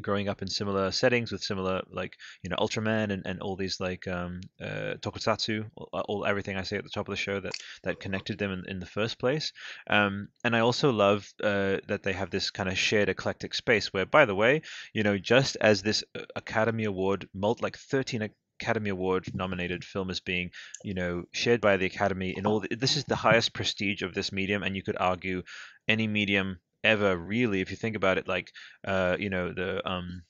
growing 0.00 0.28
up 0.28 0.42
in 0.42 0.48
similar 0.48 0.90
settings 0.90 1.30
with 1.30 1.42
similar 1.42 1.82
like 1.90 2.16
you 2.42 2.50
know 2.50 2.56
Ultraman 2.56 3.12
and, 3.12 3.22
and 3.26 3.40
all 3.40 3.54
these 3.54 3.78
like 3.80 4.08
um 4.08 4.40
uh 4.60 4.94
tokusatsu 5.00 5.70
all, 5.76 5.88
all 6.08 6.26
everything 6.26 6.56
I 6.56 6.62
say 6.62 6.76
at 6.76 6.84
the 6.84 6.90
top 6.90 7.06
of 7.08 7.12
the 7.12 7.16
show 7.16 7.38
that 7.40 7.52
that 7.84 8.00
connected 8.00 8.38
them 8.38 8.50
in, 8.52 8.64
in 8.68 8.80
the 8.80 8.86
first 8.86 9.18
place. 9.18 9.52
Um 9.88 10.28
and 10.42 10.56
I 10.56 10.60
also 10.60 10.90
love 10.90 11.28
uh 11.42 11.78
that 11.88 12.02
they 12.02 12.12
have 12.12 12.30
this 12.30 12.50
kind 12.50 12.68
of 12.68 12.78
shared 12.78 13.08
eclectic 13.08 13.54
space 13.54 13.92
where 13.92 14.06
by 14.06 14.24
the 14.24 14.34
way 14.34 14.62
you 14.94 15.02
know 15.02 15.18
just 15.18 15.56
as 15.60 15.82
this 15.82 16.02
uh, 16.16 16.22
Academy 16.34 16.84
Award 16.84 17.28
mult 17.34 17.62
like 17.62 17.76
13 17.78 18.22
ac- 18.22 18.34
Academy 18.60 18.90
Award 18.90 19.34
nominated 19.34 19.84
film 19.84 20.10
is 20.10 20.20
being, 20.20 20.50
you 20.82 20.94
know, 20.94 21.24
shared 21.32 21.60
by 21.60 21.76
the 21.76 21.86
Academy 21.86 22.34
in 22.36 22.46
all. 22.46 22.60
The, 22.60 22.74
this 22.76 22.96
is 22.96 23.04
the 23.04 23.16
highest 23.16 23.52
prestige 23.52 24.02
of 24.02 24.14
this 24.14 24.32
medium, 24.32 24.62
and 24.62 24.76
you 24.76 24.82
could 24.82 24.96
argue 24.98 25.42
any 25.88 26.06
medium 26.06 26.58
ever 26.82 27.16
really, 27.16 27.60
if 27.60 27.70
you 27.70 27.76
think 27.76 27.96
about 27.96 28.18
it. 28.18 28.28
Like, 28.28 28.52
uh, 28.86 29.16
you 29.18 29.30
know, 29.30 29.52
the 29.52 29.86
um, 29.88 30.22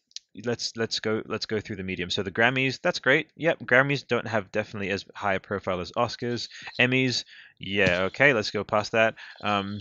let's 0.45 0.73
let's 0.77 1.01
go 1.01 1.23
let's 1.27 1.47
go 1.47 1.61
through 1.61 1.77
the 1.77 1.83
medium. 1.83 2.11
So 2.11 2.23
the 2.23 2.31
Grammys, 2.31 2.81
that's 2.83 2.99
great. 2.99 3.31
Yep, 3.37 3.61
Grammys 3.61 4.07
don't 4.07 4.27
have 4.27 4.51
definitely 4.53 4.91
as 4.91 5.05
high 5.15 5.35
a 5.35 5.41
profile 5.41 5.81
as 5.81 5.93
Oscars, 5.93 6.49
Emmys. 6.81 7.25
Yeah, 7.59 8.03
okay, 8.05 8.33
let's 8.33 8.51
go 8.51 8.65
past 8.65 8.93
that. 8.93 9.15
Um, 9.43 9.81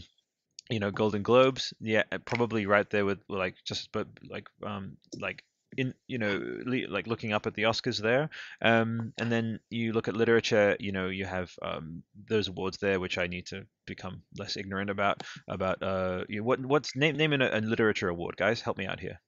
you 0.70 0.80
know, 0.80 0.92
Golden 0.92 1.24
Globes, 1.24 1.74
yeah, 1.80 2.04
probably 2.26 2.66
right 2.66 2.90
there 2.90 3.06
with 3.06 3.20
like 3.30 3.56
just 3.66 3.92
but 3.92 4.08
like 4.30 4.48
um 4.66 4.98
like 5.20 5.44
in 5.78 5.94
you 6.08 6.18
know 6.18 6.42
le- 6.66 6.90
like 6.90 7.08
looking 7.08 7.34
up 7.34 7.46
at 7.48 7.54
the 7.54 7.64
Oscars 7.64 8.02
there, 8.02 8.30
um, 8.62 9.14
and 9.18 9.32
then 9.32 9.60
you 9.70 9.94
look 9.94 10.08
at 10.08 10.16
literature. 10.16 10.76
You 10.80 10.92
know, 10.92 11.08
you 11.08 11.26
have 11.26 11.52
um, 11.62 12.04
those 12.30 12.48
awards 12.48 12.78
there, 12.78 13.00
which 13.00 13.18
I 13.18 13.28
need 13.28 13.48
to 13.48 13.66
become 13.86 14.22
less 14.38 14.58
ignorant 14.58 14.90
about. 14.90 15.24
About 15.48 15.82
uh, 15.84 16.26
you, 16.30 16.44
what 16.44 16.60
what's 16.66 16.96
name 16.96 17.18
naming 17.18 17.42
a, 17.42 17.50
a 17.54 17.62
literature 17.62 18.10
award, 18.10 18.38
guys? 18.38 18.62
Help 18.62 18.78
me 18.78 18.86
out 18.88 19.00
here. 19.00 19.20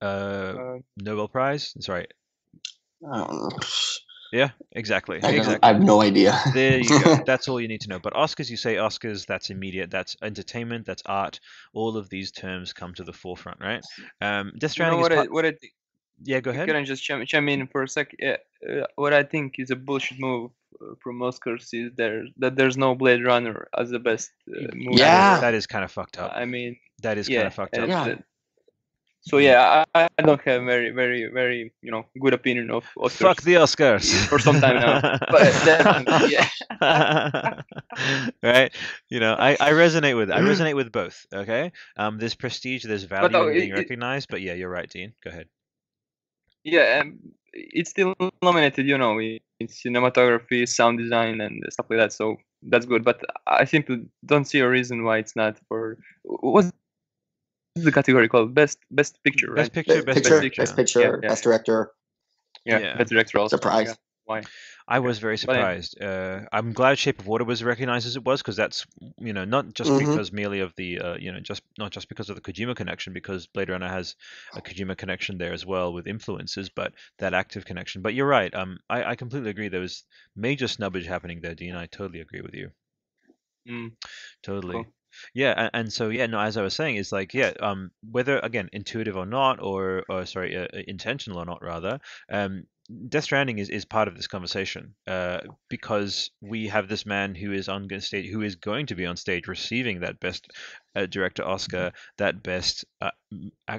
Uh, 0.00 0.54
Uh, 0.56 0.78
Nobel 0.96 1.28
Prize. 1.28 1.74
Sorry. 1.80 2.06
Um, 3.10 3.50
Yeah, 4.34 4.50
exactly. 4.72 5.20
I, 5.22 5.30
exactly. 5.30 5.60
I 5.62 5.68
have 5.68 5.80
no 5.80 6.02
idea. 6.02 6.36
There 6.54 6.78
you 6.78 6.88
go. 6.88 7.18
That's 7.26 7.46
all 7.48 7.60
you 7.60 7.68
need 7.68 7.82
to 7.82 7.88
know. 7.88 8.00
But 8.00 8.14
Oscars, 8.14 8.50
you 8.50 8.56
say 8.56 8.74
Oscars, 8.74 9.26
that's 9.26 9.50
immediate. 9.50 9.92
That's 9.92 10.16
entertainment. 10.22 10.86
That's 10.86 11.04
art. 11.06 11.38
All 11.72 11.96
of 11.96 12.08
these 12.08 12.32
terms 12.32 12.72
come 12.72 12.94
to 12.94 13.04
the 13.04 13.12
forefront, 13.12 13.60
right? 13.60 13.84
Um, 14.20 14.52
Death 14.58 14.76
you 14.76 14.84
know 14.84 14.98
Stranding 14.98 15.00
what 15.00 15.12
is 15.12 15.18
I, 15.18 15.24
what 15.26 15.46
I 15.46 15.54
yeah. 16.24 16.40
Go 16.40 16.50
ahead. 16.50 16.66
Can 16.66 16.74
I 16.74 16.82
just 16.82 17.04
chime, 17.04 17.24
chime 17.26 17.48
in 17.48 17.68
for 17.68 17.84
a 17.84 17.88
sec? 17.88 18.12
Yeah, 18.18 18.38
uh, 18.68 18.86
what 18.96 19.12
I 19.12 19.22
think 19.22 19.54
is 19.58 19.70
a 19.70 19.76
bullshit 19.76 20.18
move 20.18 20.50
uh, 20.82 20.94
from 21.00 21.20
Oscars 21.20 21.68
is 21.72 21.92
there 21.94 22.24
that 22.38 22.56
there's 22.56 22.76
no 22.76 22.96
Blade 22.96 23.24
Runner 23.24 23.68
as 23.78 23.90
the 23.90 24.00
best 24.00 24.32
uh, 24.48 24.62
movie. 24.74 24.98
Yeah. 24.98 25.38
that 25.38 25.54
is 25.54 25.68
kind 25.68 25.84
of 25.84 25.92
fucked 25.92 26.18
up. 26.18 26.32
I 26.34 26.44
mean, 26.44 26.76
That 27.02 27.18
is 27.18 27.28
yeah. 27.28 27.38
kind 27.38 27.46
of 27.46 27.54
fucked 27.54 27.78
up. 27.78 27.88
Yeah. 27.88 28.16
So 29.26 29.38
yeah, 29.38 29.84
I, 29.94 30.08
I 30.18 30.22
don't 30.22 30.40
have 30.42 30.64
very, 30.64 30.90
very, 30.90 31.26
very, 31.32 31.72
you 31.80 31.90
know, 31.90 32.04
good 32.20 32.34
opinion 32.34 32.70
of 32.70 32.84
Oscars 32.98 33.12
Fuck 33.12 33.42
the 33.42 33.54
Oscars. 33.54 34.26
for 34.28 34.38
some 34.38 34.60
time 34.60 34.76
now. 34.76 35.00
But 35.30 35.52
then, 35.64 36.04
yeah. 36.28 37.62
right. 38.42 38.70
You 39.08 39.20
know, 39.20 39.34
I, 39.34 39.52
I 39.58 39.72
resonate 39.72 40.14
with 40.16 40.30
I 40.30 40.40
resonate 40.40 40.76
with 40.76 40.92
both. 40.92 41.26
Okay. 41.32 41.72
Um, 41.96 42.18
there's 42.18 42.34
prestige, 42.34 42.84
there's 42.84 43.04
value 43.04 43.48
in 43.48 43.54
being 43.54 43.70
it- 43.70 43.78
recognized. 43.78 44.28
But 44.28 44.42
yeah, 44.42 44.52
you're 44.52 44.68
right, 44.68 44.90
Dean. 44.90 45.14
Go 45.22 45.30
ahead. 45.30 45.48
Yeah, 46.62 47.00
um, 47.02 47.18
it's 47.52 47.90
still 47.90 48.14
nominated, 48.42 48.86
you 48.86 48.98
know, 48.98 49.18
in 49.18 49.40
in 49.60 49.68
cinematography, 49.68 50.68
sound 50.68 50.98
design, 50.98 51.40
and 51.40 51.62
stuff 51.70 51.86
like 51.88 51.98
that. 51.98 52.12
So 52.12 52.36
that's 52.62 52.84
good. 52.84 53.04
But 53.04 53.22
I 53.46 53.64
simply 53.64 54.06
don't 54.26 54.44
see 54.44 54.60
a 54.60 54.68
reason 54.68 55.04
why 55.04 55.18
it's 55.18 55.36
not 55.36 55.58
for 55.68 55.98
what's 57.74 57.84
the 57.84 57.92
category 57.92 58.28
called? 58.28 58.54
Best 58.54 58.78
Best 58.90 59.22
Picture, 59.24 59.48
right? 59.48 59.56
Best 59.56 59.72
picture, 59.72 59.94
Best 59.94 60.06
best 60.06 60.16
picture, 60.22 60.40
picture. 60.40 60.62
best 60.62 60.76
picture, 60.76 61.00
Yeah, 61.00 61.16
yeah. 61.22 61.28
best 61.28 61.44
director. 61.44 61.90
Yeah, 62.64 62.78
Yeah. 62.78 62.96
best 62.98 63.10
director 63.10 63.38
also. 63.38 63.56
Surprise. 63.56 63.88
yeah. 63.88 63.94
Why? 64.26 64.42
I 64.88 65.00
was 65.00 65.18
very 65.18 65.36
surprised. 65.36 66.00
Uh, 66.00 66.42
I'm 66.50 66.72
glad 66.72 66.98
Shape 66.98 67.18
of 67.18 67.26
Water 67.26 67.44
was 67.44 67.62
recognized 67.62 68.06
as 68.06 68.16
it 68.16 68.24
was 68.24 68.40
because 68.40 68.56
that's 68.56 68.86
you 69.18 69.34
know 69.34 69.44
not 69.44 69.74
just 69.74 69.90
Mhm. 69.90 69.98
because 69.98 70.32
merely 70.32 70.60
of 70.60 70.72
the 70.76 70.98
uh, 71.00 71.14
you 71.16 71.30
know 71.30 71.40
just 71.40 71.62
not 71.76 71.90
just 71.90 72.08
because 72.08 72.30
of 72.30 72.36
the 72.36 72.40
Kojima 72.40 72.74
connection 72.74 73.12
because 73.12 73.46
Blade 73.46 73.68
Runner 73.68 73.88
has 73.88 74.16
a 74.54 74.62
Kojima 74.62 74.96
connection 74.96 75.36
there 75.36 75.52
as 75.52 75.66
well 75.66 75.92
with 75.92 76.06
influences, 76.06 76.70
but 76.70 76.94
that 77.18 77.34
active 77.34 77.66
connection. 77.66 78.00
But 78.00 78.14
you're 78.14 78.26
right. 78.26 78.54
Um, 78.54 78.78
I, 78.88 79.04
I 79.10 79.14
completely 79.16 79.50
agree. 79.50 79.68
There 79.68 79.80
was 79.80 80.04
major 80.36 80.68
snubbage 80.68 81.04
happening 81.06 81.40
there, 81.42 81.54
Dean. 81.54 81.74
I 81.74 81.84
totally 81.86 82.20
agree 82.20 82.40
with 82.40 82.54
you. 82.54 82.70
Mm. 83.68 83.92
Totally. 84.42 84.74
Cool. 84.84 84.94
Yeah, 85.34 85.54
and, 85.56 85.70
and 85.74 85.92
so 85.92 86.08
yeah, 86.08 86.26
no, 86.26 86.40
as 86.40 86.56
I 86.56 86.62
was 86.62 86.74
saying, 86.74 86.96
is 86.96 87.12
like 87.12 87.34
yeah, 87.34 87.52
um, 87.60 87.90
whether 88.10 88.38
again 88.38 88.68
intuitive 88.72 89.16
or 89.16 89.26
not, 89.26 89.60
or 89.62 90.04
or 90.08 90.26
sorry, 90.26 90.56
uh, 90.56 90.64
uh, 90.64 90.82
intentional 90.88 91.38
or 91.38 91.44
not, 91.44 91.62
rather, 91.62 92.00
um, 92.30 92.64
Death 93.08 93.24
Stranding 93.24 93.58
is, 93.58 93.70
is 93.70 93.84
part 93.84 94.08
of 94.08 94.16
this 94.16 94.26
conversation, 94.26 94.94
uh, 95.06 95.40
because 95.68 96.30
we 96.40 96.68
have 96.68 96.88
this 96.88 97.06
man 97.06 97.34
who 97.34 97.52
is 97.52 97.68
on 97.68 97.88
stage, 98.00 98.30
who 98.30 98.42
is 98.42 98.56
going 98.56 98.86
to 98.86 98.94
be 98.94 99.06
on 99.06 99.16
stage 99.16 99.46
receiving 99.48 100.00
that 100.00 100.20
best 100.20 100.50
uh, 100.94 101.06
director 101.06 101.44
Oscar, 101.44 101.92
that 102.18 102.42
best 102.42 102.84
uh, 103.00 103.10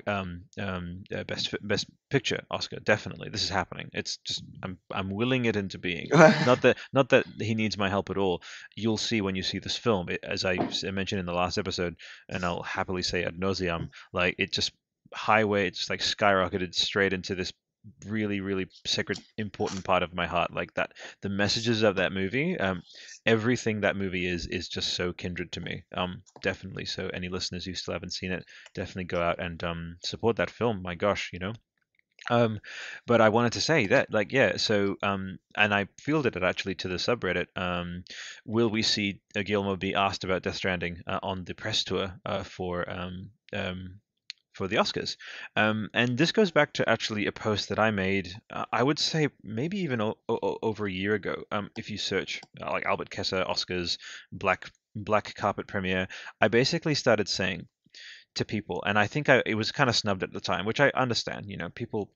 um 0.08 0.44
um 0.60 1.04
uh, 1.16 1.24
best 1.24 1.56
best 1.62 1.88
picture 2.10 2.44
Oscar. 2.52 2.80
Definitely, 2.80 3.30
this 3.30 3.44
is 3.44 3.50
happening. 3.50 3.90
It's 3.94 4.18
just 4.18 4.44
I'm 4.64 4.78
I'm 4.92 5.10
willing 5.10 5.46
it 5.46 5.56
into 5.56 5.78
being. 5.78 6.10
Not 6.14 6.62
that 6.62 6.78
not 6.94 7.10
that 7.10 7.26
he 7.40 7.56
needs 7.56 7.78
my 7.78 7.90
help 7.90 8.10
at 8.10 8.18
all. 8.18 8.42
You'll 8.76 8.98
see 8.98 9.22
when 9.22 9.36
you 9.36 9.44
see 9.44 9.60
this 9.60 9.78
film, 9.78 10.10
it, 10.10 10.20
as 10.24 10.46
I 10.46 10.58
mentioned 10.92 11.20
in 11.20 11.26
the 11.26 11.34
last 11.34 11.58
episode, 11.58 11.96
and 12.30 12.44
I'll 12.44 12.64
happily 12.64 13.04
say 13.04 13.24
ad 13.24 13.36
nauseum, 13.40 13.90
like 14.14 14.36
it 14.38 14.52
just 14.52 14.72
highway, 15.14 15.68
it 15.68 15.76
just 15.76 15.90
like 15.90 16.02
skyrocketed 16.02 16.74
straight 16.76 17.14
into 17.14 17.36
this 17.36 17.54
really 18.06 18.40
really 18.42 18.68
sacred 18.86 19.20
important 19.38 19.84
part 19.84 20.04
of 20.04 20.14
my 20.14 20.26
heart 20.26 20.54
like 20.54 20.74
that 20.74 20.92
the 21.22 21.30
messages 21.30 21.84
of 21.84 21.96
that 21.98 22.12
movie 22.12 22.58
um 22.60 22.82
everything 23.26 23.82
that 23.82 23.96
movie 23.96 24.26
is 24.26 24.48
is 24.48 24.68
just 24.68 24.94
so 24.94 25.14
kindred 25.14 25.52
to 25.52 25.62
me 25.62 25.84
um 25.96 26.22
definitely 26.42 26.86
so 26.86 27.10
any 27.14 27.30
listeners 27.30 27.66
who 27.66 27.74
still 27.74 27.94
haven't 27.94 28.14
seen 28.14 28.32
it 28.32 28.46
definitely 28.74 29.04
go 29.04 29.22
out 29.22 29.40
and 29.40 29.64
um 29.64 29.98
support 30.04 30.36
that 30.38 30.50
film 30.50 30.82
my 30.82 30.96
gosh 30.96 31.30
you 31.34 31.40
know 31.40 31.54
um, 32.30 32.60
but 33.06 33.22
I 33.22 33.30
wanted 33.30 33.54
to 33.54 33.62
say 33.62 33.88
that, 33.88 34.12
like, 34.12 34.32
yeah. 34.32 34.58
So, 34.58 34.96
um, 35.04 35.38
and 35.56 35.74
I 35.74 35.88
fielded 36.00 36.36
it 36.36 36.44
actually 36.44 36.76
to 36.76 36.88
the 36.88 36.96
subreddit. 36.96 37.48
Um, 37.56 38.04
will 38.46 38.70
we 38.70 38.82
see 38.82 39.22
uh, 39.36 39.44
Guillermo 39.44 39.76
be 39.76 39.94
asked 39.96 40.24
about 40.24 40.42
Death 40.42 40.56
Stranding 40.56 41.02
uh, 41.06 41.20
on 41.22 41.44
the 41.44 41.54
press 41.54 41.84
tour 41.84 42.16
uh, 42.26 42.44
for 42.44 42.90
um, 42.90 43.30
um, 43.54 44.00
for 44.56 44.68
the 44.68 44.78
Oscars? 44.78 45.18
Um, 45.56 45.90
and 45.94 46.18
this 46.18 46.32
goes 46.32 46.52
back 46.52 46.74
to 46.74 46.90
actually 46.90 47.28
a 47.28 47.32
post 47.32 47.70
that 47.70 47.80
I 47.80 47.92
made. 47.92 48.34
Uh, 48.50 48.66
I 48.72 48.82
would 48.82 49.00
say 49.00 49.30
maybe 49.44 49.80
even 49.80 50.02
o- 50.02 50.18
o- 50.30 50.60
over 50.62 50.88
a 50.88 50.92
year 50.92 51.14
ago. 51.14 51.44
Um, 51.52 51.70
if 51.78 51.90
you 51.90 51.98
search 51.98 52.42
uh, 52.62 52.72
like 52.72 52.86
Albert 52.86 53.10
Kesser 53.10 53.48
Oscars 53.48 53.98
Black 54.32 54.72
Black 54.96 55.36
Carpet 55.36 55.68
Premiere, 55.68 56.08
I 56.40 56.48
basically 56.48 56.96
started 56.96 57.28
saying 57.28 57.68
to 58.36 58.46
people, 58.46 58.84
and 58.86 58.98
I 58.98 59.08
think 59.08 59.30
I, 59.30 59.44
it 59.46 59.56
was 59.56 59.72
kind 59.72 59.90
of 59.90 59.96
snubbed 59.96 60.24
at 60.24 60.32
the 60.32 60.42
time, 60.42 60.66
which 60.66 60.80
I 60.80 60.90
understand. 60.96 61.46
You 61.50 61.58
know, 61.58 61.70
people 61.70 62.12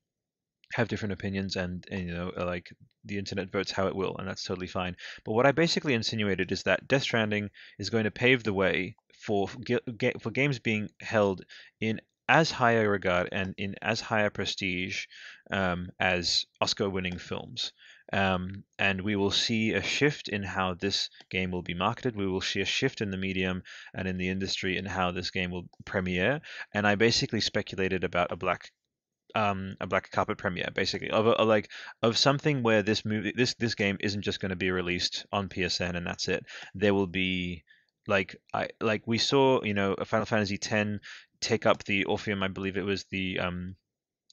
have 0.73 0.87
different 0.87 1.13
opinions, 1.13 1.55
and, 1.55 1.85
and 1.91 2.07
you 2.07 2.13
know, 2.13 2.31
uh, 2.37 2.45
like 2.45 2.69
the 3.05 3.17
internet 3.17 3.51
votes 3.51 3.71
how 3.71 3.87
it 3.87 3.95
will, 3.95 4.15
and 4.17 4.27
that's 4.27 4.43
totally 4.43 4.67
fine. 4.67 4.95
But 5.25 5.33
what 5.33 5.45
I 5.45 5.51
basically 5.51 5.93
insinuated 5.93 6.51
is 6.51 6.63
that 6.63 6.87
Death 6.87 7.03
Stranding 7.03 7.49
is 7.79 7.89
going 7.89 8.03
to 8.05 8.11
pave 8.11 8.43
the 8.43 8.53
way 8.53 8.95
for 9.25 9.49
for 10.21 10.31
games 10.31 10.59
being 10.59 10.89
held 11.01 11.43
in 11.81 11.99
as 12.29 12.51
high 12.51 12.73
a 12.73 12.87
regard 12.87 13.27
and 13.31 13.55
in 13.57 13.75
as 13.81 13.99
high 13.99 14.21
a 14.21 14.29
prestige 14.29 15.07
um, 15.51 15.89
as 15.99 16.45
Oscar-winning 16.61 17.17
films. 17.17 17.73
Um, 18.13 18.63
and 18.77 19.01
we 19.01 19.15
will 19.15 19.31
see 19.31 19.73
a 19.73 19.81
shift 19.81 20.29
in 20.29 20.43
how 20.43 20.75
this 20.75 21.09
game 21.29 21.51
will 21.51 21.61
be 21.63 21.73
marketed. 21.73 22.15
We 22.15 22.27
will 22.27 22.41
see 22.41 22.61
a 22.61 22.65
shift 22.65 23.01
in 23.01 23.11
the 23.11 23.17
medium 23.17 23.63
and 23.93 24.07
in 24.07 24.17
the 24.17 24.29
industry 24.29 24.77
in 24.77 24.85
how 24.85 25.11
this 25.11 25.31
game 25.31 25.51
will 25.51 25.67
premiere. 25.85 26.41
And 26.73 26.87
I 26.87 26.95
basically 26.95 27.41
speculated 27.41 28.03
about 28.03 28.31
a 28.31 28.37
black 28.37 28.71
um 29.35 29.75
a 29.79 29.85
black 29.85 30.09
carpet 30.09 30.39
premiere 30.39 30.69
basically 30.73 31.11
of 31.11 31.27
a, 31.27 31.43
like 31.43 31.69
of 32.01 32.17
something 32.17 32.63
where 32.63 32.81
this 32.81 33.05
movie 33.05 33.31
this 33.35 33.53
this 33.59 33.75
game 33.75 33.95
isn't 33.99 34.23
just 34.23 34.39
going 34.39 34.49
to 34.49 34.55
be 34.55 34.71
released 34.71 35.23
on 35.31 35.47
PSN 35.47 35.95
and 35.95 36.07
that's 36.07 36.27
it 36.27 36.43
there 36.73 36.95
will 36.95 37.05
be 37.05 37.63
like 38.07 38.35
I 38.55 38.69
like 38.81 39.05
we 39.05 39.19
saw 39.19 39.63
you 39.63 39.75
know 39.75 39.93
a 39.93 40.03
Final 40.03 40.25
Fantasy 40.25 40.55
X 40.55 40.99
take 41.41 41.65
up 41.65 41.83
the 41.85 42.05
Orpheum 42.05 42.43
I 42.43 42.47
believe 42.47 42.77
it 42.77 42.85
was 42.85 43.05
the 43.05 43.39
um 43.39 43.75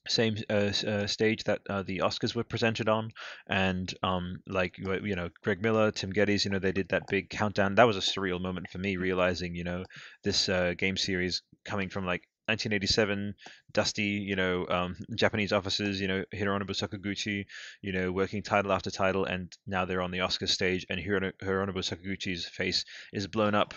same 0.09 0.37
uh, 0.51 0.73
uh, 0.87 1.07
stage 1.07 1.45
that 1.45 1.61
uh, 1.69 1.83
the 1.83 1.99
Oscars 1.99 2.35
were 2.35 2.45
presented 2.45 2.89
on, 2.89 3.11
and 3.49 3.93
um, 4.03 4.41
like 4.47 4.79
you 4.79 5.17
know, 5.17 5.31
Greg 5.43 5.63
Miller, 5.63 5.91
Tim 5.91 6.13
Gettys, 6.13 6.45
you 6.45 6.51
know, 6.51 6.59
they 6.59 6.73
did 6.73 6.89
that 6.91 7.07
big 7.09 7.31
countdown. 7.31 7.75
That 7.75 7.87
was 7.87 7.97
a 7.97 8.01
surreal 8.01 8.41
moment 8.41 8.69
for 8.71 8.79
me, 8.79 8.97
realizing 8.97 9.55
you 9.55 9.65
know 9.65 9.85
this 10.23 10.49
uh, 10.49 10.75
game 10.77 10.97
series 10.97 11.43
coming 11.65 11.89
from 11.89 12.07
like 12.07 12.23
1987, 12.49 13.35
dusty, 13.73 14.03
you 14.05 14.37
know, 14.37 14.67
um, 14.69 14.97
Japanese 15.17 15.53
officers, 15.53 16.01
you 16.01 16.07
know, 16.07 16.25
Hironobu 16.33 16.71
Sakaguchi, 16.71 17.45
you 17.83 17.93
know, 17.93 18.13
working 18.13 18.43
title 18.43 18.73
after 18.73 18.91
title, 18.91 19.25
and 19.25 19.53
now 19.67 19.85
they're 19.85 20.03
on 20.03 20.13
the 20.13 20.21
Oscar 20.21 20.47
stage, 20.47 20.87
and 20.89 21.01
Hirono- 21.01 21.33
Hironobu 21.43 21.79
Sakaguchi's 21.79 22.47
face 22.47 22.85
is 23.13 23.27
blown 23.27 23.55
up 23.55 23.75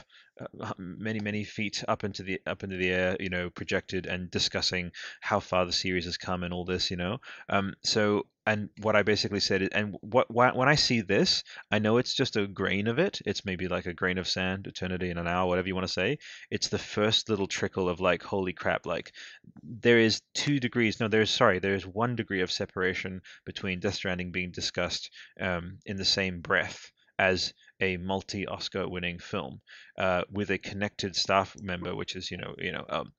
many 0.78 1.20
many 1.20 1.44
feet 1.44 1.84
up 1.88 2.04
into 2.04 2.24
the 2.24 2.42
up 2.46 2.64
into 2.64 2.78
the 2.78 2.90
air, 2.90 3.18
you 3.20 3.30
know, 3.30 3.50
projected 3.50 4.06
and 4.06 4.32
discussing 4.32 4.92
how 5.22 5.40
far 5.40 5.66
the 5.66 5.72
series 5.72 6.06
has 6.06 6.18
come 6.18 6.44
and 6.44 6.54
all 6.54 6.66
this, 6.66 6.92
you 6.92 6.98
know. 6.98 7.20
Um, 7.50 7.74
so 7.84 8.26
and 8.46 8.70
what 8.82 8.96
I 8.96 9.04
basically 9.04 9.42
said, 9.42 9.62
is, 9.62 9.70
and 9.74 9.96
what 10.02 10.28
wh- 10.30 10.56
when 10.56 10.68
I 10.68 10.76
see 10.76 11.02
this, 11.02 11.44
I 11.72 11.78
know 11.80 11.98
it's 11.98 12.16
just 12.16 12.36
a 12.36 12.48
grain 12.48 12.88
of 12.88 12.98
it. 12.98 13.22
It's 13.26 13.46
maybe 13.46 13.68
like 13.68 13.86
a 13.86 13.94
grain 13.94 14.18
of 14.18 14.28
sand, 14.28 14.66
eternity 14.66 15.12
in 15.12 15.18
an 15.20 15.28
hour, 15.28 15.48
whatever 15.48 15.68
you 15.68 15.76
want 15.76 15.88
to 15.88 15.94
say. 15.94 16.18
It's 16.50 16.68
the 16.70 16.80
first 16.80 17.30
little 17.30 17.48
trickle 17.48 17.88
of 17.88 18.00
like, 18.00 18.24
holy 18.24 18.54
crap! 18.54 18.86
Like 18.86 19.14
there 19.62 20.00
is 20.00 20.22
two 20.34 20.60
degrees. 20.60 21.00
No, 21.00 21.08
there's 21.08 21.30
sorry, 21.30 21.60
there 21.60 21.76
is 21.76 21.86
one 21.86 22.16
degree 22.16 22.42
of 22.42 22.52
separation 22.52 23.22
between 23.46 23.80
Death 23.80 23.96
Stranding 23.96 24.32
being 24.32 24.52
discussed 24.52 25.12
um, 25.40 25.80
in 25.86 25.98
the 25.98 26.06
same 26.06 26.42
breath 26.42 26.92
as 27.20 27.54
a 27.80 27.98
multi-Oscar 27.98 28.88
winning 28.88 29.20
film 29.20 29.62
uh, 29.98 30.24
with 30.32 30.50
a 30.52 30.58
connected 30.58 31.16
staff 31.16 31.56
member, 31.62 31.96
which 31.96 32.16
is 32.16 32.32
you 32.32 32.38
know 32.38 32.56
you 32.58 32.72
know 32.72 32.86
um, 32.90 33.14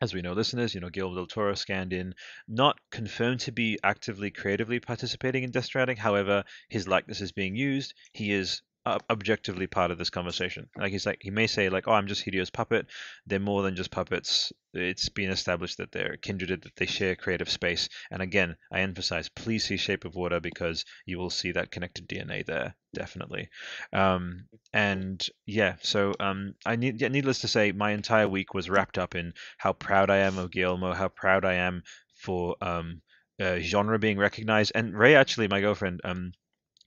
as 0.00 0.12
we 0.12 0.22
know, 0.22 0.32
listeners, 0.32 0.74
you 0.74 0.80
know, 0.80 0.90
Guillermo 0.90 1.16
del 1.16 1.26
Toro 1.26 1.54
scanned 1.54 1.92
in, 1.92 2.14
not 2.48 2.78
confirmed 2.90 3.40
to 3.40 3.52
be 3.52 3.78
actively 3.82 4.30
creatively 4.30 4.80
participating 4.80 5.44
in 5.44 5.50
Death 5.50 5.66
Stranding. 5.66 5.96
However, 5.96 6.44
his 6.68 6.88
likeness 6.88 7.20
is 7.20 7.32
being 7.32 7.54
used. 7.54 7.94
He 8.12 8.32
is 8.32 8.60
objectively 8.86 9.66
part 9.66 9.90
of 9.90 9.98
this 9.98 10.10
conversation. 10.10 10.68
Like 10.76 10.92
he's 10.92 11.06
like 11.06 11.18
he 11.22 11.30
may 11.30 11.46
say 11.46 11.68
like, 11.68 11.88
"Oh, 11.88 11.92
I'm 11.92 12.06
just 12.06 12.24
Hideo's 12.24 12.50
puppet." 12.50 12.86
They're 13.26 13.38
more 13.38 13.62
than 13.62 13.76
just 13.76 13.90
puppets. 13.90 14.52
It's 14.74 15.08
been 15.08 15.30
established 15.30 15.78
that 15.78 15.92
they're 15.92 16.16
kindred, 16.16 16.62
that 16.62 16.76
they 16.76 16.86
share 16.86 17.14
creative 17.16 17.48
space. 17.48 17.88
And 18.10 18.20
again, 18.22 18.56
I 18.72 18.80
emphasize, 18.80 19.28
please 19.28 19.64
see 19.64 19.76
Shape 19.76 20.04
of 20.04 20.14
Water 20.14 20.40
because 20.40 20.84
you 21.06 21.18
will 21.18 21.30
see 21.30 21.52
that 21.52 21.70
connected 21.70 22.08
DNA 22.08 22.44
there, 22.44 22.74
definitely. 22.92 23.48
Um, 23.92 24.46
and 24.72 25.24
yeah, 25.46 25.76
so 25.82 26.12
um, 26.20 26.54
I 26.66 26.76
need, 26.76 27.00
yeah, 27.00 27.08
needless 27.08 27.40
to 27.40 27.48
say, 27.48 27.72
my 27.72 27.92
entire 27.92 28.28
week 28.28 28.52
was 28.54 28.68
wrapped 28.70 28.98
up 28.98 29.14
in 29.14 29.32
how 29.58 29.72
proud 29.72 30.10
I 30.10 30.18
am 30.18 30.38
of 30.38 30.50
Guillermo, 30.50 30.92
how 30.92 31.08
proud 31.08 31.44
I 31.44 31.54
am 31.54 31.82
for 32.16 32.56
um, 32.60 33.00
uh, 33.40 33.58
genre 33.60 33.98
being 33.98 34.18
recognized. 34.18 34.72
And 34.74 34.96
Ray, 34.96 35.14
actually, 35.14 35.48
my 35.48 35.60
girlfriend, 35.60 36.00
um, 36.04 36.32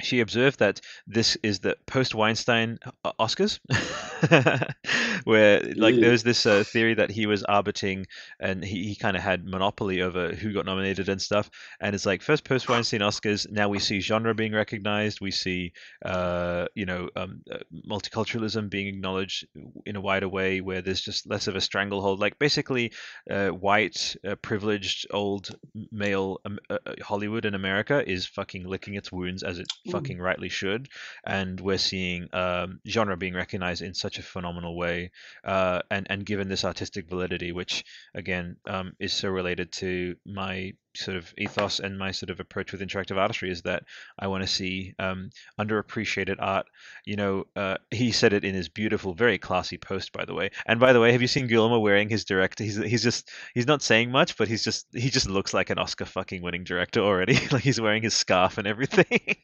she 0.02 0.20
observed 0.20 0.60
that 0.60 0.82
this 1.06 1.38
is 1.44 1.60
the 1.60 1.76
post 1.86 2.14
Weinstein 2.14 2.80
uh, 3.04 3.12
Oscars, 3.20 3.60
where 5.24 5.62
like 5.78 5.96
Yeah. 5.96 6.00
there's 6.00 6.24
this 6.24 6.46
uh, 6.46 6.64
theory 6.64 6.94
that 6.96 7.10
he 7.12 7.26
was 7.26 7.44
arbiting 7.44 8.06
and 8.40 8.64
he, 8.64 8.88
he 8.88 8.96
kind 8.96 9.16
of 9.18 9.24
had 9.24 9.46
monopoly 9.46 10.02
over 10.02 10.34
who 10.34 10.54
got 10.54 10.66
nominated 10.66 11.10
and 11.10 11.22
stuff. 11.22 11.50
And 11.80 11.94
it's 11.96 12.06
like 12.06 12.22
first 12.22 12.44
post 12.44 12.70
Weinstein 12.70 13.02
Oscars, 13.02 13.50
now 13.52 13.70
we 13.70 13.80
see 13.80 14.00
genre 14.00 14.34
being 14.34 14.54
recognized, 14.54 15.22
we 15.22 15.32
see 15.32 15.74
uh, 16.06 16.66
you 16.76 16.86
know 16.86 17.10
um, 17.16 17.42
uh, 17.52 17.58
multiculturalism 17.90 18.70
being 18.70 18.88
acknowledged 18.88 19.46
in 19.86 19.96
a 19.96 20.02
wider 20.02 20.28
way, 20.28 20.62
where 20.62 20.82
there's 20.82 21.02
just 21.02 21.28
less 21.30 21.48
of 21.48 21.56
a 21.56 21.62
stranglehold. 21.62 22.20
Like 22.20 22.40
basically, 22.40 22.94
uh, 23.30 23.50
white 23.50 24.16
uh, 24.28 24.36
privileged 24.36 25.08
old 25.12 25.50
male 25.92 26.40
um, 26.46 26.60
uh, 26.70 26.78
Hollywood 27.02 27.46
in 27.46 27.56
America 27.56 28.04
is 28.10 28.26
fucking 28.26 28.66
licking 28.68 28.96
its 28.96 29.12
wounds 29.12 29.44
as 29.44 29.60
it 29.60 29.68
fucking 29.90 30.20
rightly 30.20 30.50
should, 30.50 30.88
and 31.26 31.60
we're 31.60 31.78
seeing 31.78 32.28
um, 32.34 32.80
genre 32.88 33.18
being 33.18 33.34
recognized 33.34 33.82
in 33.82 33.94
such 33.94 34.07
such 34.08 34.20
a 34.20 34.24
phenomenal 34.24 34.78
way, 34.78 35.12
uh, 35.44 35.82
and 35.92 36.08
and 36.10 36.26
given 36.26 36.48
this 36.48 36.64
artistic 36.64 37.10
validity, 37.10 37.52
which 37.52 37.84
again 38.16 38.56
um, 38.66 38.94
is 39.00 39.12
so 39.12 39.28
related 39.30 39.72
to 39.74 40.16
my 40.26 40.72
sort 40.96 41.18
of 41.18 41.34
ethos 41.38 41.80
and 41.80 42.00
my 42.00 42.12
sort 42.12 42.30
of 42.30 42.40
approach 42.40 42.72
with 42.72 42.82
interactive 42.82 43.18
artistry 43.18 43.52
is 43.52 43.62
that 43.64 43.84
I 44.18 44.28
want 44.28 44.44
to 44.44 44.48
see 44.48 44.94
um, 44.98 45.30
underappreciated 45.60 46.38
art. 46.40 46.68
You 47.06 47.18
know, 47.18 47.48
uh, 47.56 47.78
he 47.92 48.12
said 48.12 48.32
it 48.32 48.46
in 48.46 48.56
his 48.56 48.70
beautiful, 48.70 49.14
very 49.14 49.38
classy 49.38 49.78
post, 49.78 50.14
by 50.14 50.24
the 50.24 50.34
way. 50.34 50.52
And 50.66 50.80
by 50.80 50.94
the 50.94 51.02
way, 51.02 51.12
have 51.12 51.22
you 51.22 51.28
seen 51.28 51.48
Guillermo 51.48 51.80
wearing 51.80 52.10
his 52.10 52.24
direct? 52.24 52.60
He's 52.60 52.78
he's 52.78 53.04
just 53.04 53.30
he's 53.54 53.68
not 53.68 53.82
saying 53.82 54.10
much, 54.10 54.38
but 54.38 54.48
he's 54.48 54.64
just 54.64 54.88
he 54.94 55.10
just 55.10 55.30
looks 55.30 55.54
like 55.54 55.70
an 55.70 55.80
Oscar 55.80 56.06
fucking 56.06 56.42
winning 56.42 56.64
director 56.64 57.02
already. 57.02 57.38
like 57.52 57.64
he's 57.64 57.82
wearing 57.82 58.04
his 58.04 58.14
scarf 58.14 58.58
and 58.58 58.68
everything. 58.68 59.36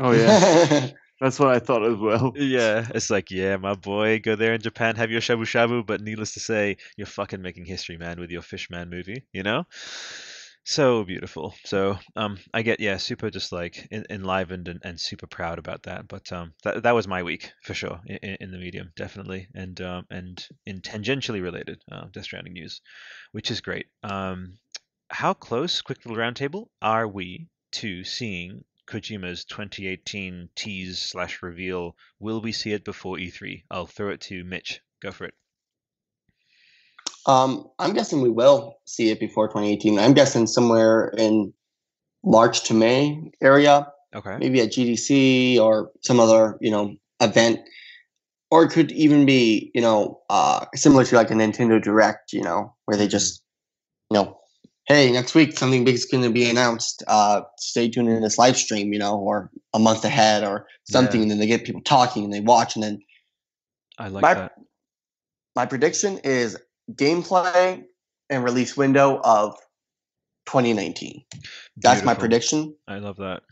Oh 0.00 0.12
yeah, 0.12 0.88
that's 1.20 1.38
what 1.38 1.50
I 1.50 1.58
thought 1.58 1.84
as 1.84 1.98
well. 1.98 2.32
Yeah, 2.36 2.88
it's 2.94 3.10
like, 3.10 3.30
yeah, 3.30 3.56
my 3.56 3.74
boy, 3.74 4.20
go 4.20 4.36
there 4.36 4.54
in 4.54 4.60
Japan, 4.60 4.96
have 4.96 5.10
your 5.10 5.20
shabu 5.20 5.42
shabu, 5.42 5.84
but 5.84 6.00
needless 6.00 6.34
to 6.34 6.40
say, 6.40 6.76
you're 6.96 7.06
fucking 7.06 7.42
making 7.42 7.66
history, 7.66 7.96
man, 7.98 8.20
with 8.20 8.30
your 8.30 8.42
Fishman 8.42 8.88
movie, 8.88 9.24
you 9.32 9.42
know? 9.42 9.64
So 10.64 11.04
beautiful. 11.04 11.54
So, 11.64 11.98
um, 12.16 12.38
I 12.54 12.62
get, 12.62 12.80
yeah, 12.80 12.98
super 12.98 13.30
just 13.30 13.50
like 13.50 13.88
en- 13.90 14.04
enlivened 14.10 14.68
and, 14.68 14.80
and 14.84 15.00
super 15.00 15.26
proud 15.26 15.58
about 15.58 15.84
that. 15.84 16.06
But 16.06 16.30
um, 16.32 16.52
that 16.64 16.82
that 16.84 16.94
was 16.94 17.08
my 17.08 17.22
week 17.22 17.52
for 17.62 17.74
sure 17.74 18.00
in, 18.06 18.36
in 18.40 18.50
the 18.50 18.58
medium, 18.58 18.92
definitely, 18.94 19.48
and 19.54 19.80
um, 19.80 20.06
and 20.10 20.46
in 20.66 20.80
tangentially 20.80 21.42
related 21.42 21.82
uh, 21.90 22.04
Death 22.12 22.24
Stranding 22.24 22.52
news, 22.52 22.82
which 23.32 23.50
is 23.50 23.60
great. 23.62 23.86
Um, 24.02 24.58
how 25.08 25.34
close, 25.34 25.80
quick 25.80 26.04
little 26.04 26.22
roundtable, 26.22 26.66
are 26.80 27.08
we 27.08 27.48
to 27.72 28.04
seeing 28.04 28.62
Kojima's 28.90 29.44
2018 29.44 30.48
tease 30.56 30.98
slash 30.98 31.42
reveal. 31.42 31.96
Will 32.18 32.40
we 32.40 32.52
see 32.52 32.72
it 32.72 32.84
before 32.84 33.16
E3? 33.16 33.62
I'll 33.70 33.86
throw 33.86 34.10
it 34.10 34.20
to 34.22 34.42
Mitch. 34.44 34.80
Go 35.00 35.12
for 35.12 35.26
it. 35.26 35.34
Um, 37.26 37.68
I'm 37.78 37.92
guessing 37.92 38.20
we 38.20 38.30
will 38.30 38.80
see 38.86 39.10
it 39.10 39.20
before 39.20 39.46
2018. 39.48 39.98
I'm 39.98 40.14
guessing 40.14 40.46
somewhere 40.46 41.12
in 41.16 41.52
March 42.24 42.64
to 42.64 42.74
May 42.74 43.30
area, 43.40 43.92
Okay. 44.14 44.36
maybe 44.38 44.60
at 44.60 44.70
GDC 44.70 45.58
or 45.60 45.92
some 46.00 46.18
other 46.18 46.58
you 46.60 46.70
know 46.70 46.96
event, 47.20 47.60
or 48.50 48.64
it 48.64 48.70
could 48.70 48.90
even 48.92 49.24
be 49.24 49.70
you 49.74 49.80
know 49.80 50.20
uh, 50.28 50.66
similar 50.74 51.04
to 51.04 51.14
like 51.14 51.30
a 51.30 51.34
Nintendo 51.34 51.80
Direct, 51.80 52.32
you 52.32 52.42
know, 52.42 52.74
where 52.86 52.96
they 52.96 53.06
just 53.06 53.42
you 54.10 54.16
know, 54.16 54.39
hey, 54.90 55.12
next 55.12 55.36
week 55.36 55.56
something 55.56 55.84
big 55.84 55.94
is 55.94 56.04
going 56.04 56.24
to 56.24 56.30
be 56.30 56.50
announced. 56.50 57.04
Uh, 57.06 57.42
stay 57.58 57.88
tuned 57.88 58.08
in 58.08 58.20
this 58.22 58.38
live 58.38 58.56
stream, 58.56 58.92
you 58.92 58.98
know, 58.98 59.16
or 59.16 59.48
a 59.72 59.78
month 59.78 60.04
ahead 60.04 60.42
or 60.42 60.66
something, 60.82 61.20
Yeah. 61.20 61.22
and 61.22 61.30
then 61.30 61.38
they 61.38 61.46
get 61.46 61.64
people 61.64 61.80
talking 61.82 62.24
and 62.24 62.32
they 62.32 62.40
watch, 62.40 62.74
and 62.74 62.82
then 62.82 62.98
I 63.98 64.08
like 64.08 64.22
my 64.22 64.34
that. 64.34 64.52
my 65.54 65.64
prediction 65.64 66.18
is 66.24 66.56
gameplay 66.94 67.84
and 68.30 68.42
release 68.42 68.76
window 68.76 69.20
of 69.22 69.54
2019. 70.46 71.22
That's 71.76 72.02
my 72.04 72.14
prediction. 72.14 72.74
I 72.88 72.98
love 72.98 73.16
that. 73.18 73.42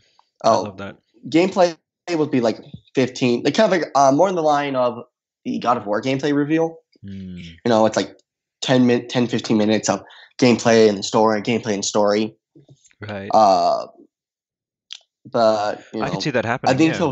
I 0.43 0.49
Oh, 0.49 0.63
love 0.63 0.77
that. 0.77 0.97
gameplay 1.29 1.77
would 2.09 2.31
be 2.31 2.41
like 2.41 2.59
15, 2.95 3.43
like 3.43 3.53
kind 3.53 3.71
of 3.71 3.79
like 3.79 3.89
uh, 3.95 4.11
more 4.11 4.27
in 4.27 4.35
the 4.35 4.41
line 4.43 4.75
of 4.75 5.03
the 5.45 5.57
God 5.59 5.77
of 5.77 5.85
War 5.85 6.01
gameplay 6.01 6.33
reveal. 6.35 6.75
Hmm. 7.01 7.37
You 7.37 7.55
know, 7.67 7.85
it's 7.85 7.95
like 7.95 8.17
10 8.61 8.85
min, 8.87 9.07
10 9.07 9.27
15 9.27 9.57
minutes 9.57 9.87
of 9.87 10.01
gameplay 10.39 10.89
and 10.89 11.03
story, 11.05 11.41
gameplay 11.41 11.73
and 11.73 11.85
story. 11.85 12.35
Right. 13.01 13.29
Uh, 13.33 13.87
but 15.25 15.83
you 15.93 15.99
know, 15.99 16.05
I 16.05 16.09
could 16.11 16.23
see 16.23 16.31
that 16.31 16.45
happening. 16.45 16.73
I 16.73 16.77
think 16.77 16.93
yeah. 16.93 17.11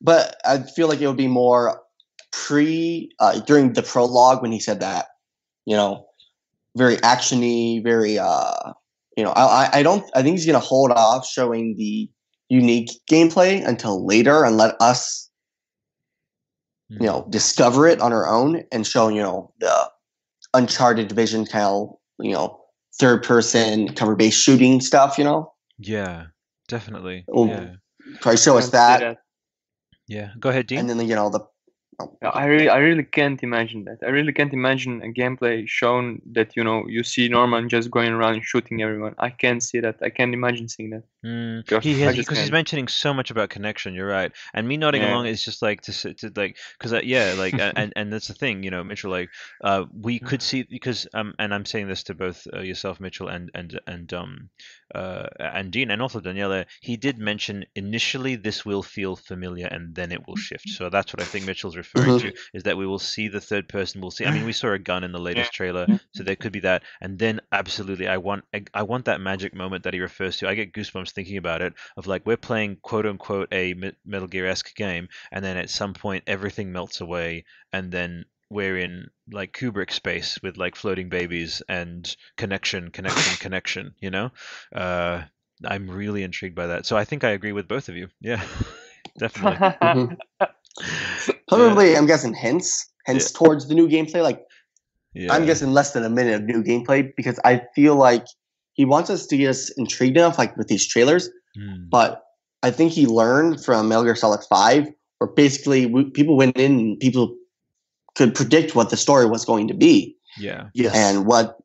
But 0.00 0.36
I 0.44 0.58
feel 0.58 0.88
like 0.88 1.00
it 1.00 1.06
would 1.06 1.16
be 1.16 1.28
more 1.28 1.80
pre 2.32 3.10
uh, 3.18 3.40
during 3.40 3.72
the 3.72 3.82
prologue 3.82 4.42
when 4.42 4.52
he 4.52 4.60
said 4.60 4.80
that, 4.80 5.06
you 5.64 5.76
know, 5.76 6.06
very 6.76 6.96
actiony, 6.98 7.82
very 7.82 8.18
uh, 8.18 8.72
you 9.16 9.24
know, 9.24 9.30
I 9.30 9.64
I- 9.64 9.78
I 9.78 9.82
don't 9.82 10.04
I 10.14 10.22
think 10.22 10.36
he's 10.36 10.46
gonna 10.46 10.58
hold 10.58 10.90
off 10.92 11.26
showing 11.26 11.76
the 11.76 12.10
unique 12.48 12.90
gameplay 13.10 13.66
until 13.66 14.06
later 14.06 14.44
and 14.44 14.56
let 14.56 14.74
us 14.80 15.24
Hmm. 16.88 17.02
you 17.02 17.06
know 17.08 17.26
discover 17.30 17.88
it 17.88 18.00
on 18.00 18.12
our 18.12 18.28
own 18.28 18.62
and 18.70 18.86
show 18.86 19.08
you 19.08 19.20
know 19.20 19.52
the 19.58 19.90
uncharted 20.56 21.12
vision 21.12 21.44
kind 21.46 21.64
of 21.64 21.88
you 22.18 22.32
know 22.32 22.58
third 23.00 23.22
person 23.22 23.88
cover 23.94 24.16
based 24.16 24.40
shooting 24.42 24.80
stuff 24.80 25.18
you 25.18 25.24
know 25.24 25.52
Yeah, 25.78 26.26
definitely. 26.68 27.24
Oh, 27.28 27.46
Yeah. 27.46 27.74
probably 28.20 28.38
show 28.38 28.56
us 28.58 28.70
that 28.70 29.18
Yeah. 30.08 30.30
Go 30.38 30.48
ahead, 30.50 30.66
Dean. 30.68 30.78
and 30.78 30.88
then 30.88 31.00
you 31.08 31.14
know 31.14 31.28
the 31.30 31.40
Yeah, 32.22 32.28
I 32.30 32.44
really, 32.46 32.68
I 32.68 32.78
really 32.78 33.04
can't 33.04 33.42
imagine 33.42 33.84
that. 33.84 33.98
I 34.02 34.10
really 34.10 34.32
can't 34.32 34.52
imagine 34.52 35.02
a 35.02 35.08
gameplay 35.08 35.66
shown 35.68 36.20
that 36.32 36.56
you 36.56 36.64
know 36.64 36.86
you 36.88 37.02
see 37.02 37.28
Norman 37.28 37.68
just 37.68 37.90
going 37.90 38.10
around 38.12 38.34
and 38.34 38.44
shooting 38.44 38.82
everyone. 38.82 39.14
I 39.18 39.30
can't 39.30 39.62
see 39.62 39.80
that. 39.80 39.96
I 40.02 40.10
can't 40.10 40.34
imagine 40.34 40.68
seeing 40.68 40.90
that. 40.90 41.04
Mm, 41.24 41.66
Gosh, 41.66 41.84
he 41.84 41.98
has 42.00 42.16
because 42.16 42.38
he's 42.38 42.52
mentioning 42.52 42.88
so 42.88 43.12
much 43.14 43.30
about 43.30 43.50
connection. 43.50 43.94
You're 43.94 44.06
right, 44.08 44.32
and 44.54 44.68
me 44.68 44.76
nodding 44.76 45.02
Yeah. 45.02 45.08
along 45.10 45.26
is 45.26 45.42
just 45.42 45.62
like 45.62 45.80
to, 45.82 46.14
to 46.14 46.32
like 46.36 46.56
because 46.78 46.92
uh, 46.92 47.00
yeah, 47.02 47.34
like 47.36 47.58
and 47.58 47.92
and 47.96 48.12
that's 48.12 48.28
the 48.28 48.34
thing, 48.34 48.62
you 48.62 48.70
know, 48.70 48.84
Mitchell. 48.84 49.10
Like 49.10 49.30
uh, 49.62 49.84
we 49.92 50.18
could 50.28 50.42
see 50.42 50.62
because 50.62 51.06
um, 51.14 51.34
and 51.38 51.52
I'm 51.54 51.64
saying 51.64 51.88
this 51.88 52.04
to 52.04 52.14
both 52.14 52.46
uh, 52.52 52.60
yourself, 52.60 53.00
Mitchell, 53.00 53.28
and 53.28 53.50
and 53.54 53.80
and 53.86 54.12
um, 54.12 54.50
uh, 54.94 55.26
and 55.38 55.70
Dean, 55.70 55.90
and 55.90 56.00
also 56.00 56.20
Daniele. 56.20 56.64
He 56.80 56.96
did 56.96 57.18
mention 57.18 57.64
initially 57.74 58.36
this 58.36 58.64
will 58.64 58.82
feel 58.82 59.16
familiar, 59.16 59.66
and 59.66 59.94
then 59.94 60.12
it 60.12 60.26
will 60.26 60.36
shift. 60.36 60.68
So 60.68 60.88
that's 60.88 61.12
what 61.12 61.20
I 61.22 61.24
think 61.24 61.46
Mitchell's 61.46 61.76
referring 61.76 62.20
to 62.20 62.32
is 62.54 62.62
that 62.64 62.76
we 62.76 62.86
will 62.86 62.98
see 62.98 63.28
the 63.28 63.40
third 63.40 63.68
person. 63.68 64.00
We'll 64.00 64.10
see. 64.10 64.26
I 64.26 64.30
mean, 64.30 64.46
we 64.46 64.52
saw 64.52 64.72
a 64.72 64.78
gun 64.78 65.04
in 65.04 65.12
the 65.12 65.18
latest 65.18 65.52
trailer, 65.52 65.86
so 66.14 66.22
there 66.22 66.36
could 66.36 66.52
be 66.52 66.60
that, 66.60 66.82
and 67.00 67.18
then 67.18 67.40
absolutely, 67.52 68.08
I 68.08 68.18
want 68.18 68.44
I, 68.54 68.64
I 68.74 68.82
want 68.82 69.06
that 69.06 69.20
magic 69.20 69.54
moment 69.54 69.84
that 69.84 69.94
he 69.94 70.00
refers 70.00 70.36
to. 70.38 70.48
I 70.48 70.54
get 70.54 70.72
goosebumps 70.72 71.10
thinking 71.10 71.36
about 71.36 71.62
it 71.62 71.74
of 71.96 72.06
like 72.06 72.26
we're 72.26 72.36
playing 72.36 72.76
quote 72.82 73.06
unquote 73.06 73.48
a 73.52 73.74
Metal 74.04 74.28
Gear 74.28 74.46
esque 74.46 74.74
game, 74.74 75.08
and 75.32 75.44
then 75.44 75.56
at 75.56 75.70
some 75.70 75.94
point 75.94 76.24
everything 76.26 76.72
melts 76.72 77.00
away, 77.00 77.44
and 77.72 77.90
then 77.90 78.24
we're 78.50 78.78
in 78.78 79.10
like 79.30 79.52
Kubrick 79.52 79.90
space 79.92 80.38
with 80.42 80.56
like 80.56 80.76
floating 80.76 81.08
babies 81.08 81.62
and 81.68 82.14
connection, 82.36 82.90
connection, 82.90 83.36
connection. 83.40 83.94
You 84.00 84.10
know, 84.10 84.30
uh, 84.74 85.22
I'm 85.64 85.90
really 85.90 86.22
intrigued 86.22 86.54
by 86.54 86.68
that. 86.68 86.86
So 86.86 86.96
I 86.96 87.04
think 87.04 87.24
I 87.24 87.30
agree 87.30 87.52
with 87.52 87.68
both 87.68 87.88
of 87.88 87.96
you. 87.96 88.08
Yeah, 88.20 88.42
definitely. 89.18 89.58
Mhm. 89.82 90.16
Yeah. 90.38 91.36
probably 91.48 91.96
i'm 91.96 92.04
guessing 92.06 92.34
hints 92.34 92.92
hints 93.06 93.32
towards 93.32 93.66
the 93.68 93.74
new 93.74 93.88
gameplay 93.88 94.22
like 94.22 94.44
Yeah. 95.14 95.32
i'm 95.32 95.46
guessing 95.46 95.72
less 95.72 95.92
than 95.92 96.04
a 96.04 96.10
minute 96.10 96.34
of 96.34 96.42
new 96.42 96.62
gameplay 96.62 97.10
because 97.16 97.40
i 97.44 97.62
feel 97.74 97.96
like 97.96 98.26
he 98.74 98.84
wants 98.84 99.08
us 99.08 99.26
to 99.28 99.36
get 99.38 99.48
us 99.48 99.70
intrigued 99.70 100.18
enough 100.18 100.36
like 100.38 100.56
with 100.56 100.68
these 100.68 100.86
trailers 100.86 101.30
Mm, 101.56 101.88
but 101.88 102.22
i 102.62 102.70
think 102.70 102.92
he 102.92 103.06
learned 103.06 103.64
from 103.64 103.88
metal 103.88 104.04
gear 104.04 104.14
solid 104.14 104.42
5 104.50 104.88
where 105.18 105.30
basically 105.30 105.86
we, 105.86 106.10
people 106.10 106.36
went 106.36 106.58
in 106.58 106.78
and 106.78 107.00
people 107.00 107.34
could 108.16 108.34
predict 108.34 108.74
what 108.74 108.90
the 108.90 108.96
story 108.96 109.26
was 109.26 109.44
going 109.44 109.68
to 109.68 109.74
be 109.74 110.16
yeah. 110.38 110.68
Yes. 110.74 110.94
and 110.94 111.26
what 111.26 111.58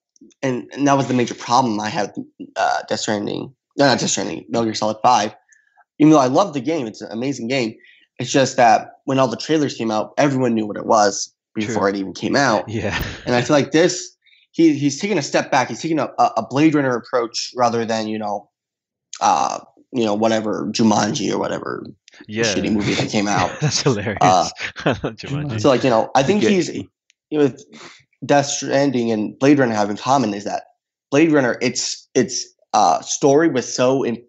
and, 0.44 0.70
and 0.74 0.88
that 0.88 0.94
was 0.94 1.08
the 1.08 1.14
major 1.14 1.36
problem 1.36 1.80
I 1.80 1.90
had 1.90 2.14
with 2.16 2.50
uh, 2.56 2.82
Death 2.88 3.00
Stranding. 3.00 3.54
No, 3.78 3.86
not 3.86 4.00
Death 4.00 4.10
Stranding. 4.10 4.46
Metal 4.50 4.66
Gear 4.66 4.74
Solid 4.74 4.98
Five. 5.04 5.36
Even 6.00 6.12
though 6.12 6.20
I 6.20 6.28
love 6.28 6.54
the 6.54 6.62
game, 6.62 6.88
it's 6.88 7.02
an 7.02 7.12
amazing 7.12 7.48
game. 7.48 7.76
It's 8.20 8.32
just 8.32 8.58
that 8.58 9.00
when 9.06 9.20
all 9.20 9.28
the 9.28 9.38
trailers 9.38 9.76
came 9.76 9.92
out, 9.92 10.14
everyone 10.18 10.54
knew 10.54 10.66
what 10.66 10.78
it 10.78 10.86
was 10.86 11.34
before 11.54 11.90
True. 11.90 11.90
it 11.90 11.96
even 11.96 12.14
came 12.14 12.36
out. 12.36 12.68
Yeah. 12.68 13.02
And 13.26 13.36
I 13.36 13.42
feel 13.42 13.56
like 13.56 13.72
this, 13.72 14.16
he 14.52 14.74
he's 14.78 15.00
taking 15.00 15.18
a 15.18 15.24
step 15.24 15.52
back. 15.52 15.70
He's 15.70 15.82
taking 15.82 16.00
a, 16.00 16.10
a 16.18 16.32
a 16.38 16.48
Blade 16.48 16.76
Runner 16.76 16.96
approach 16.96 17.52
rather 17.56 17.86
than 17.86 18.08
you 18.08 18.20
know, 18.20 18.50
uh, 19.22 19.60
you 19.92 20.06
know 20.06 20.14
whatever 20.14 20.68
Jumanji 20.72 21.32
or 21.32 21.38
whatever 21.38 21.86
Yeah. 22.28 22.44
shitty 22.44 22.72
movie 22.72 22.94
that 22.94 23.10
came 23.10 23.28
out. 23.38 23.52
That's 23.60 23.82
hilarious. 23.82 24.18
Uh, 24.22 24.50
I 24.86 24.90
love 25.04 25.16
Jumanji. 25.16 25.62
So 25.62 25.70
like 25.70 25.84
you 25.84 25.90
know, 25.90 26.10
I 26.16 26.24
think 26.24 26.44
Yeah. 26.44 26.50
he's 26.50 26.70
you 26.70 26.88
know, 27.32 27.40
with 27.40 27.64
Death 28.26 28.46
Stranding 28.48 29.12
and 29.12 29.38
Blade 29.40 29.60
Runner 29.60 29.74
have 29.74 29.90
in 29.90 29.98
common 29.98 30.34
is 30.34 30.44
that 30.44 30.64
Blade 31.12 31.32
Runner, 31.32 31.58
its 31.62 32.08
its 32.14 32.46
uh, 32.74 33.02
story 33.02 33.50
was 33.50 33.72
so 33.74 34.04
in, 34.04 34.22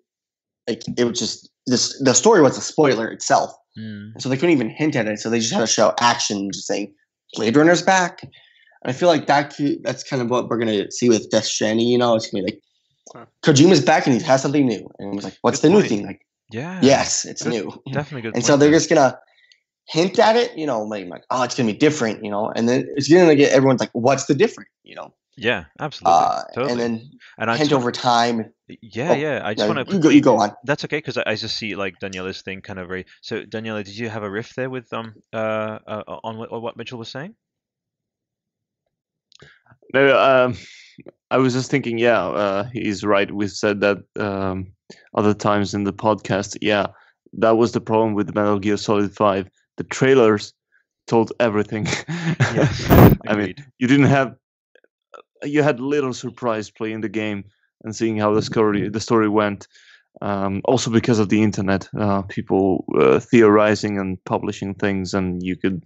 like 0.68 0.82
it 0.97 1.05
was 1.05 1.18
just 1.18 1.49
this 1.66 1.99
the 2.03 2.14
story 2.14 2.40
was 2.43 2.57
a 2.59 2.61
spoiler 2.61 3.09
itself, 3.09 3.53
Mm, 3.78 4.20
so 4.20 4.28
they 4.28 4.36
couldn't 4.36 4.51
even 4.51 4.68
hint 4.68 4.97
at 4.97 5.07
it. 5.07 5.18
So 5.18 5.30
they 5.30 5.38
just 5.38 5.53
had 5.53 5.61
to 5.61 5.66
show 5.66 5.95
action, 6.01 6.51
just 6.53 6.66
saying 6.66 6.93
Blade 7.34 7.57
Runner's 7.57 7.82
back. 7.82 8.20
And 8.22 8.30
I 8.84 8.93
feel 8.93 9.09
like 9.09 9.26
that 9.28 9.55
could, 9.55 9.82
that's 9.84 10.03
kind 10.03 10.20
of 10.20 10.28
what 10.28 10.49
we're 10.49 10.59
gonna 10.59 10.90
see 10.90 11.09
with 11.09 11.30
Death 11.30 11.45
Stranding. 11.45 11.86
You 11.86 11.99
know, 11.99 12.14
it's 12.16 12.30
gonna 12.30 12.45
be 12.45 12.51
like 12.53 12.62
Huh. 13.14 13.26
Kojima's 13.43 13.80
back 13.80 14.07
and 14.07 14.14
he 14.18 14.22
has 14.22 14.43
something 14.43 14.66
new, 14.66 14.88
and 14.99 15.12
it 15.12 15.14
was 15.16 15.24
like, 15.24 15.36
what's 15.43 15.61
Good 15.61 15.70
the 15.72 15.74
new 15.74 15.82
thing? 15.82 16.07
Like, 16.07 16.24
yeah. 16.53 16.80
yes, 16.82 17.24
it's 17.24 17.42
Good- 17.42 17.53
new 17.53 17.82
Definitely 17.92 18.22
good. 18.22 18.28
and 18.28 18.34
point 18.34 18.44
so 18.44 18.57
they're 18.57 18.70
there. 18.70 18.78
just 18.78 18.88
gonna 18.88 19.18
hint 19.88 20.18
at 20.18 20.36
it, 20.36 20.57
you 20.57 20.66
know, 20.66 20.82
like, 20.82 21.07
like 21.09 21.24
oh, 21.30 21.42
it's 21.42 21.55
gonna 21.57 21.72
be 21.72 21.78
different, 21.78 22.24
you 22.24 22.30
know, 22.30 22.50
and 22.55 22.68
then 22.68 22.86
it's 22.96 23.09
gonna 23.09 23.34
get 23.34 23.53
everyone's 23.53 23.80
like, 23.80 23.90
what's 23.92 24.26
the 24.26 24.34
different, 24.34 24.68
you 24.84 24.94
know? 24.94 25.12
Yeah, 25.36 25.64
absolutely. 25.80 26.18
uh, 26.20 26.42
totally. 26.55 26.72
and 26.72 26.80
then 26.80 27.11
and 27.38 27.50
I 27.50 27.57
hint 27.57 27.70
just 27.70 27.80
over 27.80 27.90
time. 27.90 28.53
Yeah, 28.68 29.12
Oh, 29.12 29.14
yeah. 29.14 29.40
I 29.42 29.55
just 29.55 29.66
no, 29.66 29.74
want 29.74 29.88
to 29.88 29.94
you 29.94 30.00
go. 30.00 30.09
You 30.11 30.20
go 30.20 30.38
on. 30.38 30.53
That's 30.64 30.84
okay 30.84 30.98
because 30.98 31.16
I, 31.16 31.22
I 31.26 31.34
just 31.36 31.57
see 31.57 31.74
like 31.74 31.98
Daniele's 32.00 32.42
thing 32.42 32.61
kind 32.61 32.78
of 32.78 32.86
very. 32.86 33.07
So 33.22 33.42
Daniele, 33.44 33.82
did 33.82 33.96
you 33.96 34.11
have 34.11 34.22
a 34.22 34.30
riff 34.30 34.55
there 34.55 34.68
with 34.68 34.92
um 34.92 35.14
uh, 35.32 35.78
uh 35.86 36.18
on 36.22 36.36
what, 36.36 36.53
what 36.61 36.76
Mitchell 36.76 36.98
was 36.98 37.09
saying? 37.09 37.34
No, 39.94 40.18
um, 40.18 40.57
I 41.30 41.38
was 41.38 41.55
just 41.55 41.70
thinking. 41.70 41.98
Yeah, 41.98 42.22
uh, 42.26 42.64
he's 42.72 43.03
right. 43.05 43.30
We've 43.30 43.50
said 43.50 43.80
that 43.80 43.98
um, 44.18 44.72
other 45.14 45.34
times 45.34 45.74
in 45.74 45.84
the 45.84 45.93
podcast. 45.93 46.57
Yeah, 46.61 46.88
that 47.34 47.57
was 47.57 47.72
the 47.72 47.80
problem 47.80 48.14
with 48.14 48.34
Metal 48.34 48.59
Gear 48.59 48.76
Solid 48.76 49.14
Five. 49.14 49.49
The 49.76 49.84
trailers 49.84 50.53
told 51.07 51.32
everything. 51.40 51.86
Yes, 52.55 52.90
I 53.26 53.34
mean, 53.34 53.55
you 53.78 53.86
didn't 53.88 54.07
have. 54.07 54.36
You 55.43 55.62
had 55.62 55.80
little 55.80 56.12
surprise 56.12 56.70
playing 56.70 57.01
the 57.01 57.09
game 57.09 57.45
and 57.84 57.95
seeing 57.95 58.16
how 58.16 58.32
the 58.34 58.43
story 58.43 58.88
the 58.88 59.01
story 59.01 59.28
went. 59.28 59.66
Um, 60.20 60.61
also 60.66 60.90
because 60.90 61.18
of 61.18 61.30
the 61.30 61.43
internet, 61.43 61.88
uh, 61.99 62.22
people 62.22 62.84
uh, 63.01 63.18
theorizing 63.18 63.99
and 63.99 64.22
publishing 64.24 64.74
things, 64.74 65.14
and 65.14 65.43
you 65.43 65.57
could 65.57 65.82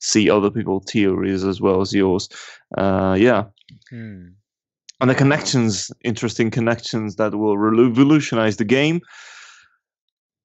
see 0.00 0.28
other 0.28 0.50
people's 0.50 0.84
theories 0.90 1.44
as 1.44 1.60
well 1.60 1.80
as 1.80 1.94
yours. 1.94 2.28
Uh, 2.76 3.16
yeah, 3.18 3.44
Hmm. 3.90 4.28
And 5.00 5.10
the 5.10 5.14
connections, 5.14 5.90
interesting 6.02 6.50
connections 6.50 7.16
that 7.16 7.34
will 7.34 7.56
revolutionize 7.56 8.56
the 8.56 8.64
game. 8.64 9.00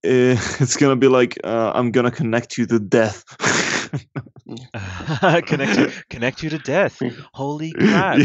Uh, 0.06 0.38
it's 0.60 0.78
gonna 0.78 0.95
be 0.95 1.08
like 1.08 1.38
uh, 1.43 1.72
I'm 1.74 1.91
gonna 1.91 2.12
connect 2.12 2.58
you 2.58 2.66
to 2.68 2.80
death. 2.80 3.24
connect 5.45 5.78
you, 5.78 5.91
connect 6.10 6.43
you 6.43 6.49
to 6.49 6.60
death. 6.60 7.01
Holy 7.34 7.74
crap! 7.74 8.20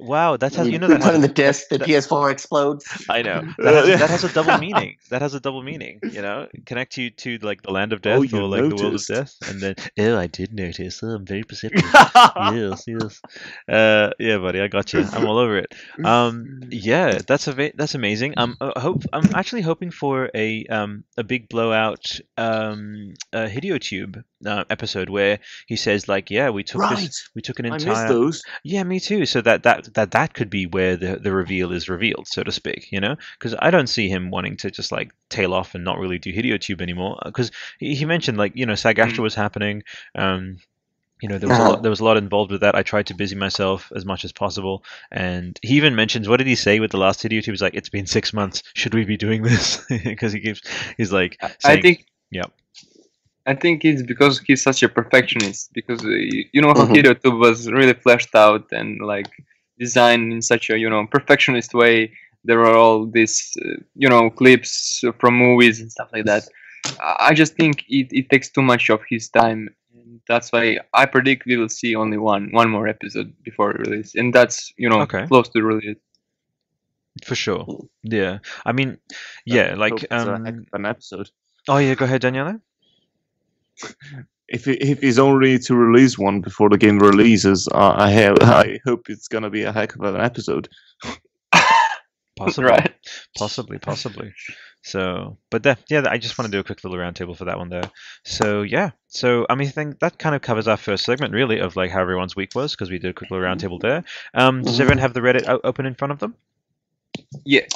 Yeah. 0.00 0.06
Wow, 0.06 0.36
that's 0.36 0.56
how 0.56 0.62
you 0.64 0.78
know 0.78 0.88
that. 0.88 1.00
One 1.00 1.08
of 1.08 1.20
has- 1.20 1.22
the 1.22 1.28
disc, 1.28 1.68
the 1.68 1.78
that- 1.78 1.88
PS4 1.88 2.30
explodes. 2.32 2.86
I 3.08 3.22
know 3.22 3.42
that 3.58 3.74
has, 3.74 4.00
that 4.00 4.10
has 4.10 4.24
a 4.24 4.32
double 4.32 4.58
meaning. 4.58 4.96
That 5.10 5.22
has 5.22 5.34
a 5.34 5.40
double 5.40 5.62
meaning. 5.62 6.00
You 6.02 6.22
know, 6.22 6.48
connect 6.66 6.96
you 6.96 7.10
to 7.10 7.38
like 7.38 7.62
the 7.62 7.70
land 7.72 7.92
of 7.92 8.02
death 8.02 8.18
Oh, 8.32 8.38
or 8.38 8.48
like 8.48 8.68
the 8.68 8.76
world 8.76 8.94
of 8.94 9.06
death, 9.06 9.34
and 9.48 9.60
then 9.60 9.74
oh, 9.98 10.16
I 10.18 10.26
did 10.26 10.54
notice. 10.54 11.02
Oh, 11.02 11.08
I'm 11.08 11.26
very 11.26 11.42
perceptive. 11.44 11.82
yes, 12.36 12.84
yes. 12.86 13.20
Uh, 13.68 14.10
yeah, 14.18 14.38
buddy, 14.38 14.60
I 14.60 14.68
got 14.68 14.92
you. 14.92 15.00
I'm 15.12 15.26
all 15.26 15.38
over 15.38 15.58
it. 15.58 15.74
Um, 16.04 16.60
yeah, 16.70 17.18
that's 17.26 17.46
a 17.46 17.52
va- 17.52 17.72
that's 17.74 17.94
amazing. 17.94 18.34
Um, 18.36 18.56
I 18.60 18.80
hope 18.80 19.04
I'm 19.12 19.34
actually 19.34 19.62
hoping 19.62 19.90
for 19.90 20.30
a 20.34 20.64
um 20.66 21.04
a 21.16 21.24
big 21.24 21.48
blowout 21.48 22.18
um 22.38 23.14
uh, 23.32 23.46
Hideotube 23.46 24.24
uh, 24.46 24.64
episode 24.70 25.08
where 25.10 25.38
he 25.66 25.76
says 25.76 26.08
like, 26.08 26.30
yeah, 26.30 26.50
we 26.50 26.62
took 26.64 26.80
Right. 26.80 26.88
this, 26.88 27.28
we 27.34 27.42
took 27.42 27.58
an 27.58 27.66
entire. 27.66 28.06
those. 28.06 28.42
Yeah, 28.64 28.82
me 28.84 29.00
too. 29.00 29.26
So 29.26 29.40
that 29.42 29.62
that 29.64 29.94
that 29.94 30.10
that 30.12 30.34
could 30.34 30.50
be 30.50 30.66
where 30.66 30.96
the 30.96 31.16
the 31.16 31.32
reveal 31.32 31.72
is 31.72 31.88
revealed, 31.88 32.26
so 32.28 32.42
to 32.42 32.52
speak. 32.52 32.88
You 32.92 33.00
know, 33.00 33.16
because 33.38 33.54
I 33.58 33.70
don't 33.70 33.86
see 33.88 34.08
him 34.08 34.30
wanting 34.30 34.56
to 34.58 34.70
just 34.70 34.92
like 34.92 35.12
tail 35.30 35.54
off 35.54 35.74
and 35.74 35.84
not 35.84 35.98
really 35.98 36.18
do 36.18 36.32
Hideotube 36.32 36.80
anymore. 36.82 37.18
Because 37.24 37.50
he, 37.78 37.94
he 37.94 38.04
mentioned 38.04 38.38
like 38.38 38.52
you 38.56 38.66
know 38.66 38.74
SAG 38.74 38.98
Mm. 38.98 39.18
Was 39.18 39.34
happening. 39.34 39.82
Um, 40.14 40.58
you 41.22 41.28
know, 41.28 41.38
there 41.38 41.48
was 41.48 41.58
a 41.58 41.62
Uh-huh. 41.62 41.64
lot, 41.64 41.82
there 41.82 41.90
was 41.90 42.00
a 42.00 42.04
lot 42.04 42.16
involved 42.16 42.50
with 42.50 42.62
that. 42.62 42.74
I 42.74 42.82
tried 42.82 43.06
to 43.08 43.14
busy 43.14 43.36
myself 43.36 43.92
as 43.94 44.06
much 44.06 44.24
as 44.24 44.32
possible, 44.32 44.84
and 45.12 45.58
he 45.62 45.74
even 45.76 45.94
mentions 45.94 46.28
what 46.28 46.38
did 46.38 46.46
he 46.46 46.54
say 46.56 46.80
with 46.80 46.92
the 46.92 46.98
last 46.98 47.22
Hideotube? 47.22 47.44
He 47.44 47.50
was 47.50 47.60
like, 47.62 47.74
"It's 47.74 47.90
been 47.90 48.06
six 48.06 48.32
months. 48.32 48.62
Should 48.74 48.94
we 48.94 49.04
be 49.04 49.16
doing 49.18 49.42
this?" 49.42 49.84
Because 50.04 50.32
he 50.32 50.40
keeps 50.40 50.62
he's 50.96 51.12
like, 51.12 51.38
I 51.64 51.76
think 51.76 52.06
Yep. 52.30 52.50
I 53.46 53.54
think 53.54 53.84
it's 53.84 54.02
because 54.02 54.38
he's 54.40 54.62
such 54.62 54.82
a 54.82 54.88
perfectionist. 54.88 55.70
Because 55.74 56.04
uh, 56.04 56.08
you 56.08 56.44
you 56.52 56.60
know 56.62 56.74
how 56.74 56.86
Mhm. 56.86 56.94
Hideo 56.94 57.38
was 57.38 57.70
really 57.70 57.94
fleshed 57.94 58.34
out 58.34 58.64
and 58.72 59.00
like 59.00 59.30
designed 59.78 60.32
in 60.32 60.42
such 60.42 60.70
a 60.70 60.78
you 60.78 60.88
know 60.90 61.06
perfectionist 61.06 61.74
way. 61.74 62.12
There 62.44 62.60
are 62.60 62.76
all 62.76 63.06
these 63.06 63.52
uh, 63.64 63.76
you 63.94 64.08
know 64.08 64.30
clips 64.30 65.02
from 65.18 65.34
movies 65.36 65.80
and 65.80 65.90
stuff 65.90 66.10
like 66.12 66.26
that. 66.26 66.44
I 67.00 67.28
I 67.30 67.34
just 67.34 67.54
think 67.56 67.84
it, 67.88 68.08
it 68.10 68.30
takes 68.30 68.48
too 68.50 68.62
much 68.62 68.90
of 68.90 69.00
his 69.08 69.28
time. 69.28 69.68
And 69.94 70.20
that's 70.28 70.52
why 70.52 70.78
I 70.94 71.06
predict 71.06 71.46
we 71.46 71.56
will 71.56 71.68
see 71.80 71.94
only 71.96 72.18
one 72.18 72.50
one 72.52 72.70
more 72.70 72.86
episode 72.88 73.32
before 73.44 73.70
release, 73.72 74.14
and 74.14 74.32
that's 74.34 74.72
you 74.76 74.88
know 74.88 75.02
Okay. 75.02 75.26
close 75.28 75.48
to 75.50 75.62
release. 75.62 75.98
for 77.24 77.34
sure. 77.34 77.66
Yeah, 78.02 78.38
I 78.64 78.72
mean, 78.72 78.98
yeah, 79.44 79.74
like 79.76 79.92
Hope 79.92 80.04
it's 80.10 80.26
a 80.26 80.38
heck 80.44 80.54
um. 80.54 80.64
an 80.72 80.86
episode. 80.86 81.30
Oh 81.68 81.78
yeah, 81.78 81.94
go 81.94 82.04
ahead, 82.04 82.22
Daniele. 82.22 82.60
If 84.48 84.64
he, 84.64 84.72
if 84.72 85.00
he's 85.00 85.18
only 85.18 85.60
to 85.60 85.76
release 85.76 86.18
one 86.18 86.40
before 86.40 86.68
the 86.70 86.78
game 86.78 86.98
releases, 86.98 87.68
uh, 87.68 87.94
I 87.96 88.10
have, 88.10 88.38
I 88.40 88.80
hope 88.84 89.08
it's 89.08 89.28
gonna 89.28 89.50
be 89.50 89.62
a 89.62 89.72
heck 89.72 89.94
of 89.94 90.02
an 90.02 90.20
episode. 90.20 90.68
Possibly. 92.36 92.70
Right. 92.70 92.94
Possibly, 93.36 93.78
possibly. 93.78 94.32
So, 94.82 95.36
but 95.50 95.62
that, 95.64 95.80
yeah, 95.90 96.04
I 96.08 96.16
just 96.16 96.38
want 96.38 96.50
to 96.50 96.56
do 96.56 96.60
a 96.60 96.64
quick 96.64 96.82
little 96.82 96.98
roundtable 96.98 97.36
for 97.36 97.44
that 97.44 97.58
one 97.58 97.68
there. 97.68 97.90
So, 98.24 98.62
yeah. 98.62 98.92
So, 99.08 99.44
I 99.50 99.54
mean, 99.56 99.68
I 99.68 99.70
think 99.70 99.98
that 99.98 100.18
kind 100.18 100.34
of 100.34 100.40
covers 100.40 100.66
our 100.66 100.78
first 100.78 101.04
segment, 101.04 101.34
really, 101.34 101.58
of 101.58 101.76
like 101.76 101.90
how 101.90 102.00
everyone's 102.00 102.34
week 102.34 102.54
was, 102.54 102.72
because 102.72 102.90
we 102.90 102.98
did 102.98 103.10
a 103.10 103.12
quick 103.12 103.30
little 103.30 103.44
roundtable 103.44 103.78
there. 103.78 104.04
Um, 104.32 104.62
does 104.62 104.80
everyone 104.80 104.98
have 104.98 105.12
the 105.12 105.20
Reddit 105.20 105.60
open 105.64 105.84
in 105.84 105.94
front 105.94 106.12
of 106.12 106.18
them? 106.18 106.34
Yeah. 107.44 107.66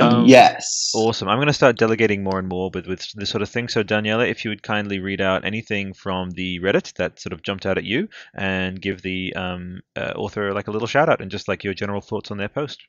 Um, 0.00 0.26
yes. 0.26 0.92
Awesome. 0.94 1.28
I'm 1.28 1.38
going 1.38 1.46
to 1.46 1.52
start 1.52 1.78
delegating 1.78 2.22
more 2.22 2.38
and 2.38 2.48
more 2.48 2.70
with, 2.72 2.86
with 2.86 3.06
this 3.14 3.30
sort 3.30 3.42
of 3.42 3.48
thing. 3.48 3.68
So, 3.68 3.82
Daniele, 3.82 4.20
if 4.20 4.44
you 4.44 4.50
would 4.50 4.62
kindly 4.62 4.98
read 4.98 5.20
out 5.20 5.44
anything 5.44 5.92
from 5.94 6.30
the 6.30 6.60
Reddit 6.60 6.94
that 6.94 7.20
sort 7.20 7.32
of 7.32 7.42
jumped 7.42 7.66
out 7.66 7.78
at 7.78 7.84
you 7.84 8.08
and 8.34 8.80
give 8.80 9.02
the 9.02 9.34
um, 9.34 9.80
uh, 9.96 10.12
author 10.16 10.52
like 10.52 10.68
a 10.68 10.70
little 10.70 10.88
shout 10.88 11.08
out 11.08 11.20
and 11.20 11.30
just 11.30 11.48
like 11.48 11.64
your 11.64 11.74
general 11.74 12.00
thoughts 12.00 12.30
on 12.30 12.38
their 12.38 12.48
post. 12.48 12.82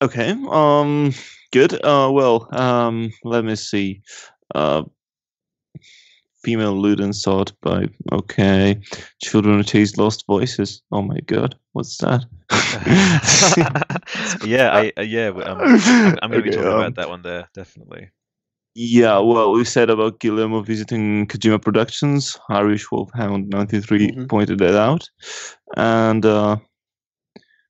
Okay. 0.00 0.34
Um. 0.50 1.12
Good. 1.52 1.74
Uh. 1.74 2.10
Well. 2.12 2.48
Um. 2.50 3.12
Let 3.24 3.44
me 3.44 3.56
see. 3.56 4.02
Uh. 4.54 4.82
Female 6.42 6.74
Luden 6.74 7.14
sought 7.14 7.52
by. 7.60 7.88
Okay. 8.12 8.80
Children 9.22 9.58
who 9.58 9.62
chase 9.64 9.96
lost 9.96 10.24
voices. 10.26 10.82
Oh 10.90 11.02
my 11.02 11.18
god. 11.26 11.54
What's 11.72 11.96
that? 11.98 12.24
yeah, 14.44 14.70
I 14.72 14.92
uh, 14.98 15.02
yeah, 15.02 15.28
um, 15.28 15.58
I'm, 15.60 16.18
I'm 16.22 16.30
going 16.30 16.42
to 16.44 16.50
be 16.50 16.50
talking 16.50 16.68
um, 16.68 16.78
about 16.78 16.94
that 16.96 17.08
one 17.08 17.22
there 17.22 17.48
definitely. 17.54 18.10
Yeah, 18.74 19.18
well, 19.18 19.52
we 19.52 19.64
said 19.64 19.90
about 19.90 20.20
Guillermo 20.20 20.62
visiting 20.62 21.26
Kojima 21.26 21.60
Productions. 21.60 22.38
Irish 22.48 22.90
Wolfhound 22.90 23.48
93 23.50 24.12
Mhm. 24.12 24.28
pointed 24.28 24.58
that 24.60 24.74
out. 24.74 25.08
And 25.76 26.24
uh, 26.24 26.56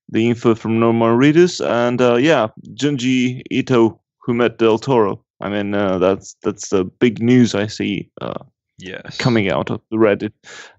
the 0.09 0.29
info 0.29 0.55
from 0.55 0.79
Norman 0.79 1.19
Reedus. 1.19 1.61
And 1.65 2.01
uh, 2.01 2.17
yeah, 2.17 2.49
Junji 2.75 3.43
Ito, 3.51 4.01
who 4.23 4.35
met 4.35 4.59
Del 4.59 4.79
Toro. 4.79 5.25
I 5.41 5.49
mean, 5.49 5.75
uh, 5.75 5.99
that's 5.99 6.37
that's 6.43 6.69
the 6.69 6.85
big 6.85 7.21
news 7.21 7.57
I 7.57 7.67
see 7.67 8.09
uh, 8.21 8.45
Yes. 8.79 9.17
coming 9.19 9.49
out 9.51 9.71
of 9.71 9.81
the 9.91 9.97
Reddit. 9.97 10.33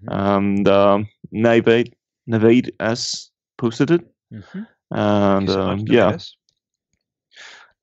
And 0.08 0.66
um, 0.68 1.08
Navade, 1.34 1.92
Navade 2.28 2.70
S 2.80 3.30
posted 3.58 3.90
it. 3.90 4.00
Mhm. 4.32 4.66
And 4.90 5.48
Thank 5.48 5.48
you 5.48 5.54
so 5.54 5.60
um, 5.60 5.78
yeah, 5.88 6.04
Tobias. 6.10 6.36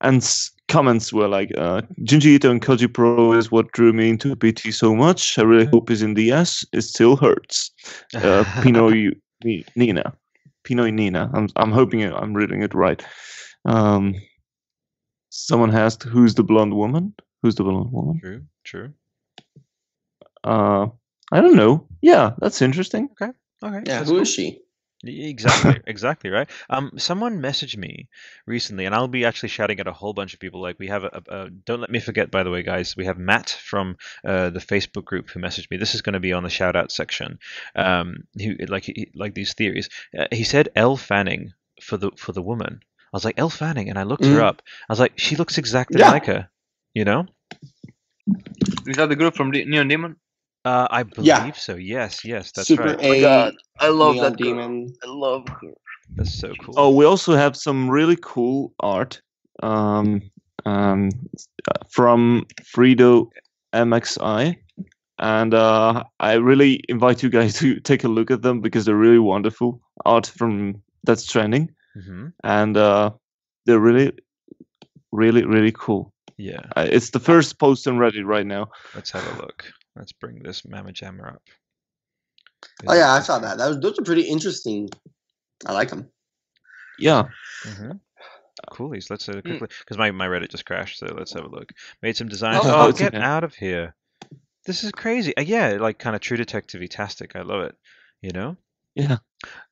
and 0.02 0.18
s- 0.18 0.52
comments 0.68 1.12
were 1.12 1.28
like, 1.28 1.52
uh, 1.58 1.82
Junji 2.02 2.36
Ito 2.36 2.52
and 2.52 2.62
Koji 2.62 2.94
Pro 2.94 3.34
is 3.34 3.52
what 3.52 3.72
drew 3.72 3.92
me 3.94 4.10
into 4.10 4.36
PT 4.36 4.74
so 4.74 4.96
much. 4.96 5.38
I 5.40 5.44
really 5.44 5.66
hope 5.66 5.90
he's 5.90 6.02
in 6.02 6.14
the 6.14 6.32
S. 6.32 6.64
It 6.72 6.82
still 6.82 7.16
hurts. 7.18 7.72
Uh, 8.14 8.44
Pinoy 8.62 9.12
Ni- 9.44 9.66
Nina. 9.76 10.14
Pinoy 10.64 10.94
Nina. 10.94 11.30
I'm, 11.34 11.48
I'm 11.56 11.72
hoping 11.72 12.04
I'm 12.04 12.34
reading 12.34 12.62
it 12.62 12.74
right. 12.76 13.04
Um, 13.66 14.16
someone 15.30 15.76
asked, 15.76 16.04
who's 16.04 16.36
the 16.36 16.44
blonde 16.44 16.76
woman? 16.76 17.14
Who's 17.42 17.56
the 17.56 17.64
blonde 17.64 17.92
woman? 17.92 18.20
True, 18.22 18.44
true. 18.64 18.94
Uh, 20.44 20.88
I 21.32 21.42
don't 21.42 21.56
know. 21.56 21.88
Yeah, 22.02 22.32
that's 22.40 22.62
interesting. 22.62 23.10
Okay, 23.12 23.32
Okay. 23.64 23.84
yeah, 23.86 24.00
that's 24.00 24.10
who 24.10 24.16
cool. 24.16 24.22
is 24.24 24.30
she? 24.30 24.60
Exactly, 25.04 25.80
exactly 25.88 26.30
right. 26.30 26.48
Um, 26.70 26.92
someone 26.98 27.40
messaged 27.42 27.76
me 27.78 28.08
recently, 28.46 28.86
and 28.86 28.94
I'll 28.94 29.08
be 29.08 29.26
actually 29.26 29.50
shouting 29.50 29.80
at 29.80 29.88
a 29.88 29.92
whole 29.94 30.14
bunch 30.14 30.34
of 30.36 30.40
people. 30.40 30.62
Like 30.62 30.78
we 30.78 30.88
have 30.90 31.04
a, 31.04 31.22
a, 31.28 31.36
a 31.46 31.50
don't 31.50 31.80
let 31.82 31.90
me 31.90 32.00
forget, 32.00 32.30
by 32.30 32.44
the 32.44 32.52
way, 32.52 32.62
guys. 32.62 32.96
We 32.96 33.06
have 33.06 33.18
Matt 33.18 33.50
from 33.50 33.98
uh, 34.24 34.52
the 34.52 34.60
Facebook 34.60 35.06
group 35.06 35.30
who 35.32 35.40
messaged 35.40 35.72
me. 35.72 35.78
This 35.78 35.96
is 35.96 36.02
going 36.04 36.14
to 36.14 36.20
be 36.20 36.34
on 36.34 36.44
the 36.44 36.50
shout 36.52 36.76
out 36.76 36.92
section. 36.92 37.40
Um, 37.76 38.26
who 38.40 38.56
like 38.68 38.84
he, 38.84 39.10
like 39.16 39.34
these 39.34 39.54
theories. 39.56 39.90
Uh, 40.18 40.28
he 40.32 40.44
said 40.44 40.70
Elle 40.76 40.98
Fanning 40.98 41.54
for 41.82 41.98
the 41.98 42.12
for 42.16 42.32
the 42.32 42.42
woman. 42.44 42.82
I 43.12 43.18
was 43.18 43.26
like 43.26 43.40
Elle 43.40 43.50
Fanning, 43.50 43.90
and 43.90 43.98
I 43.98 44.04
looked 44.04 44.26
her 44.26 44.40
Mm. 44.40 44.44
up. 44.44 44.62
I 44.88 44.92
was 44.94 45.00
like, 45.00 45.14
she 45.18 45.36
looks 45.36 45.58
exactly 45.58 46.00
Yeah. 46.00 46.12
like 46.12 46.26
her. 46.28 46.50
You 46.94 47.06
know. 47.06 47.26
Is 48.86 48.98
that 48.98 49.10
the 49.10 49.16
group 49.16 49.36
from 49.36 49.50
De- 49.52 49.66
Neon 49.66 49.88
Demon? 49.88 50.16
Uh, 50.64 50.88
I 50.92 51.04
believe 51.04 51.28
Yeah. 51.28 51.52
so. 51.54 51.76
Yes, 51.76 52.24
yes, 52.24 52.52
that's 52.52 52.68
Super 52.68 52.96
right. 52.96 53.52
I 53.80 53.90
love 53.90 54.16
Neon 54.16 54.24
that 54.24 54.38
girl. 54.38 54.48
Demon. 54.48 54.94
I 55.04 55.08
love 55.08 55.48
her. 55.48 55.74
That's 56.18 56.34
so 56.40 56.54
cool. 56.64 56.76
Oh, 56.78 56.90
we 56.92 57.06
also 57.06 57.36
have 57.36 57.56
some 57.56 57.90
really 57.90 58.18
cool 58.22 58.74
art 58.80 59.22
um, 59.64 60.22
um, 60.66 61.10
uh, 61.68 61.74
from 61.90 62.46
Fredo 62.62 63.30
MXI. 63.74 64.56
and 65.20 65.54
uh, 65.54 66.04
I 66.20 66.34
really 66.34 66.84
invite 66.90 67.24
you 67.24 67.30
guys 67.30 67.54
to 67.60 67.80
take 67.80 68.04
a 68.04 68.08
look 68.08 68.30
at 68.32 68.42
them 68.42 68.62
because 68.62 68.86
they're 68.86 68.96
really 68.96 69.20
wonderful 69.20 69.80
art 70.06 70.28
from 70.28 70.82
that's 71.04 71.26
trending, 71.26 71.70
hmm 71.94 72.28
and 72.44 72.78
uh, 72.78 73.10
they're 73.66 73.80
really, 73.80 74.12
really, 75.12 75.44
really 75.46 75.72
cool. 75.72 76.14
Yeah. 76.38 76.62
Uh, 76.76 76.88
it's 76.90 77.10
the 77.12 77.20
first 77.20 77.58
post 77.60 77.88
on 77.88 77.98
Reddit 77.98 78.26
right 78.26 78.46
now. 78.46 78.70
Let's 78.96 79.12
have 79.12 79.26
a 79.26 79.42
look. 79.42 79.66
Let's 79.96 80.12
bring 80.14 80.42
this 80.42 80.66
Mama 80.68 80.92
Jammer 80.92 81.28
up. 81.28 81.42
Oh 82.88 82.94
yeah, 82.94 83.12
I 83.12 83.20
saw 83.22 83.40
that. 83.40 83.58
that 83.58 83.68
was, 83.68 83.80
those 83.80 84.00
are 84.00 84.04
pretty 84.04 84.22
interesting. 84.24 84.90
I 85.66 85.74
like 85.74 85.90
them. 85.90 86.10
Yeah, 87.00 87.24
Mm-hmm. 87.66 87.92
Coolies. 88.72 89.10
Let's 89.10 89.28
uh, 89.28 89.34
Mm. 89.34 89.42
quickly 89.44 89.68
because 89.80 89.98
my, 89.98 90.12
my 90.12 90.28
Reddit 90.28 90.50
just 90.52 90.66
crashed, 90.66 91.00
so 91.00 91.08
let's 91.08 91.34
have 91.34 91.46
a 91.46 91.50
look. 91.50 91.72
Made 92.02 92.16
some 92.16 92.28
designs. 92.30 92.62
Oh, 92.64 92.86
Oh, 92.86 92.90
it's 92.90 93.00
get 93.00 93.16
okay. 93.16 93.24
out 93.24 93.44
of 93.44 93.56
here! 93.56 93.96
This 94.66 94.84
is 94.84 94.92
crazy. 94.92 95.36
Uh, 95.36 95.42
yeah, 95.42 95.78
like 95.80 95.98
kind 95.98 96.16
of 96.16 96.22
True 96.22 96.38
Detective 96.38 96.88
tastic. 96.90 97.36
I 97.36 97.42
love 97.42 97.62
it. 97.64 97.76
You 98.22 98.32
know. 98.32 98.58
yeah. 98.94 99.18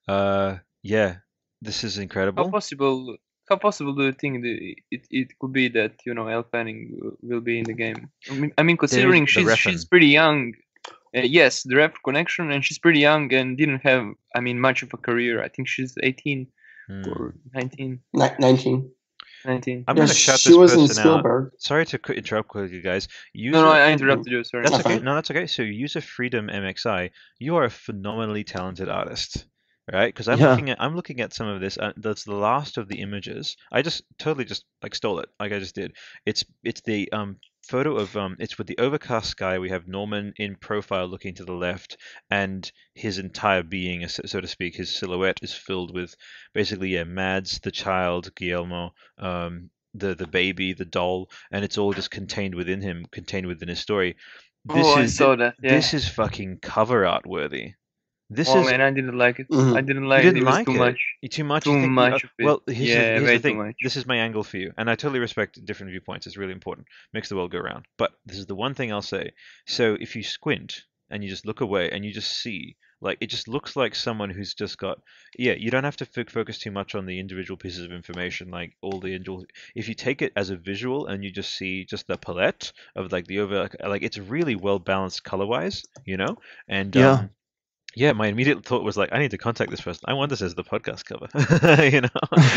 Uh, 0.08 0.58
yeah. 0.82 1.18
This 1.62 1.84
is 1.84 2.00
incredible. 2.00 2.44
How 2.44 2.48
incredible. 2.48 2.58
possible? 2.58 3.18
How 3.50 3.56
possible 3.58 3.94
do 3.94 4.04
you 4.06 4.12
think 4.14 4.44
the, 4.44 4.78
it, 4.92 5.08
it 5.10 5.28
could 5.40 5.52
be 5.54 5.68
that 5.70 5.94
you 6.06 6.14
know 6.14 6.28
Elle 6.28 6.44
Fanning 6.52 6.98
will- 7.02 7.18
will 7.22 7.42
be 7.42 7.58
in 7.60 7.66
the 7.66 7.74
game? 7.74 8.10
I 8.30 8.34
mean, 8.36 8.52
I 8.58 8.64
mean 8.64 8.78
considering 8.78 9.24
the 9.26 9.32
she's 9.32 9.46
reference. 9.46 9.80
she's 9.82 9.86
pretty 9.86 10.08
young. 10.08 10.54
Uh, 11.18 11.22
yes, 11.22 11.64
the 11.64 11.76
ref 11.76 11.94
connection, 12.04 12.52
and 12.52 12.64
she's 12.64 12.78
pretty 12.78 13.00
young 13.00 13.34
and 13.34 13.58
didn't 13.58 13.80
have, 13.82 14.06
I 14.36 14.40
mean, 14.42 14.60
much 14.60 14.84
of 14.84 14.94
a 14.94 14.98
career. 14.98 15.42
I 15.44 15.48
think 15.48 15.68
she's 15.68 15.96
18 16.04 16.46
Hmm. 16.88 17.04
or 17.10 17.34
19. 17.54 18.00
Ni- 18.14 18.28
Nineteen. 18.40 18.92
19. 19.46 19.86
I'm 19.88 19.96
Yeah, 19.96 20.04
gonna 20.04 20.14
shut 20.14 20.42
this 20.44 20.56
was 20.56 20.74
in 20.74 20.88
person 20.88 21.08
out. 21.08 21.52
Sorry 21.58 21.86
to 21.88 22.00
interrupt 22.14 22.50
quickly, 22.50 22.82
guys. 22.82 23.08
Use 23.34 23.54
No, 23.54 23.62
no, 23.64 23.72
a- 23.72 23.88
I 23.88 23.92
interrupted 23.94 24.32
you. 24.32 24.44
Sorry. 24.44 24.64
That's 24.64 24.76
That's 24.78 24.86
okay. 24.86 24.96
fine. 24.98 25.06
No, 25.06 25.16
that's 25.16 25.32
okay. 25.32 25.48
So 25.48 25.62
user 25.64 26.02
freedom 26.02 26.48
MXI, 26.50 27.10
you 27.40 27.56
are 27.56 27.64
a 27.64 27.70
phenomenally 27.70 28.44
talented 28.44 28.90
artist, 28.90 29.46
right? 29.92 30.08
Because 30.14 30.28
I'm 30.28 30.40
Yeah. 30.40 30.46
looking 30.46 30.70
at 30.70 30.82
I'm 30.82 30.96
looking 30.96 31.22
at 31.22 31.34
some 31.34 31.48
of 31.48 31.62
this. 31.62 31.78
Uh, 31.78 31.94
that's 31.98 32.24
the 32.24 32.36
last 32.36 32.78
of 32.78 32.88
the 32.88 33.02
images. 33.02 33.58
I 33.72 33.82
just 33.82 34.04
totally 34.18 34.46
just 34.46 34.66
like 34.84 34.96
stole 34.96 35.20
it, 35.20 35.30
like 35.40 35.52
I 35.52 35.60
just 35.60 35.76
did. 35.76 35.96
It's 36.26 36.44
it's 36.64 36.82
the 36.82 37.12
um 37.12 37.38
photo 37.68 37.98
of 37.98 38.16
um 38.18 38.36
it's 38.40 38.58
with 38.58 38.68
the 38.68 38.78
overcast 38.80 39.30
sky. 39.30 39.60
We 39.60 39.70
have 39.70 39.88
Norman 39.88 40.34
in 40.38 40.56
profile 40.56 41.08
looking 41.08 41.36
to 41.36 41.46
the 41.46 41.54
left, 41.54 41.98
and 42.30 42.70
his 42.96 43.18
entire 43.20 43.64
being, 43.64 44.08
so 44.08 44.42
to 44.42 44.48
speak, 44.48 44.76
his 44.76 44.94
silhouette 44.96 45.40
is 45.42 45.54
filled 45.54 45.94
with 45.94 46.16
basically 46.54 46.90
yeah, 46.90 47.04
Mads, 47.04 47.60
the 47.60 47.72
child, 47.72 48.34
Guillermo, 48.36 48.94
um, 49.18 49.70
the 49.94 50.16
the 50.16 50.28
baby, 50.28 50.74
the 50.74 50.86
doll, 50.86 51.30
and 51.52 51.64
it's 51.66 51.78
all 51.78 51.94
just 51.94 52.12
contained 52.12 52.56
within 52.56 52.82
him, 52.82 53.06
contained 53.12 53.48
within 53.48 53.70
his 53.70 53.80
story. 53.80 54.16
This 54.66 54.86
oh, 54.86 54.94
I 54.96 55.06
saw 55.06 55.36
that. 55.36 55.56
Yeah. 55.62 55.72
this 55.80 55.94
is 55.94 56.08
fucking 56.08 56.60
cover 56.62 57.06
art 57.06 57.26
worthy. 57.26 57.74
This 58.32 58.48
oh 58.50 58.60
is 58.62 58.68
man, 58.70 58.80
I 58.82 58.92
didn't 58.92 59.18
like 59.18 59.40
it. 59.40 59.50
Mhm. 59.50 59.76
I 59.76 59.82
didn't 59.82 60.06
like 60.08 60.22
didn't 60.22 60.38
it. 60.38 60.42
It 60.44 60.46
was 60.46 60.66
too 60.66 60.72
it? 60.76 60.78
much. 60.78 61.00
you 61.22 61.30
too 61.30 61.44
much. 61.44 61.66
you 61.66 61.72
Too 61.74 61.82
think- 61.82 61.92
much 61.92 62.14
uh, 62.14 62.28
of 62.28 62.32
it. 62.38 62.46
Well, 62.46 62.62
here's, 62.68 62.78
the, 62.78 63.26
here's 63.26 63.26
the 63.26 63.40
thing. 63.40 63.74
This 63.82 63.98
is 63.98 64.06
my 64.06 64.18
angle 64.18 64.44
for 64.44 64.58
you, 64.58 64.72
and 64.78 64.90
I 64.90 64.96
totally 64.96 65.20
respect 65.20 65.64
different 65.66 65.90
viewpoints. 65.92 66.28
It's 66.28 66.38
really 66.38 66.54
important. 66.54 66.88
Makes 67.12 67.30
the 67.30 67.36
world 67.36 67.52
go 67.52 67.60
round. 67.60 67.86
But 67.98 68.12
this 68.28 68.38
is 68.38 68.46
the 68.46 68.56
one 68.56 68.76
thing 68.76 68.92
I'll 68.94 69.02
say. 69.02 69.32
So 69.66 69.98
if 70.00 70.16
you 70.16 70.22
squint 70.24 70.84
and 71.10 71.24
you 71.24 71.30
just 71.30 71.46
look 71.48 71.62
away 71.62 71.90
and 71.90 72.06
you 72.06 72.14
just 72.14 72.32
see, 72.32 72.76
like, 73.02 73.18
it 73.20 73.28
just 73.32 73.48
looks 73.48 73.76
like 73.76 73.96
someone 73.96 74.30
who's 74.30 74.54
just 74.54 74.78
got. 74.78 75.00
Yeah, 75.38 75.54
you 75.54 75.72
don't 75.72 75.86
have 75.86 75.98
to 75.98 76.06
fo- 76.06 76.26
focus 76.30 76.60
too 76.60 76.70
much 76.70 76.94
on 76.94 77.08
the 77.08 77.20
individual 77.20 77.58
pieces 77.58 77.84
of 77.84 77.92
information, 77.92 78.52
like 78.52 78.76
all 78.84 79.00
the 79.00 79.08
individual. 79.16 79.46
If 79.74 79.88
you 79.90 79.96
take 79.96 80.22
it 80.22 80.34
as 80.36 80.52
a 80.52 80.56
visual 80.56 81.08
and 81.08 81.24
you 81.24 81.32
just 81.32 81.56
see 81.58 81.84
just 81.86 82.06
the 82.06 82.18
palette 82.18 82.74
of 82.96 83.12
like 83.12 83.26
the 83.26 83.40
over, 83.40 83.70
like 83.84 84.04
it's 84.04 84.20
really 84.20 84.56
well 84.56 84.78
balanced 84.78 85.24
color 85.24 85.48
wise, 85.48 85.84
you 86.06 86.18
know, 86.18 86.36
and 86.68 86.96
Yeah. 86.96 87.12
um, 87.12 87.30
yeah, 88.00 88.14
my 88.14 88.28
immediate 88.28 88.64
thought 88.66 88.84
was 88.84 88.96
like, 88.98 89.10
I 89.12 89.20
need 89.20 89.32
to 89.32 89.38
contact 89.38 89.70
this 89.72 89.82
person. 89.82 90.04
I 90.06 90.14
want 90.14 90.30
this 90.30 90.42
as 90.42 90.56
the 90.56 90.64
podcast 90.64 91.04
cover, 91.06 91.28
you 91.96 92.02
know, 92.02 92.10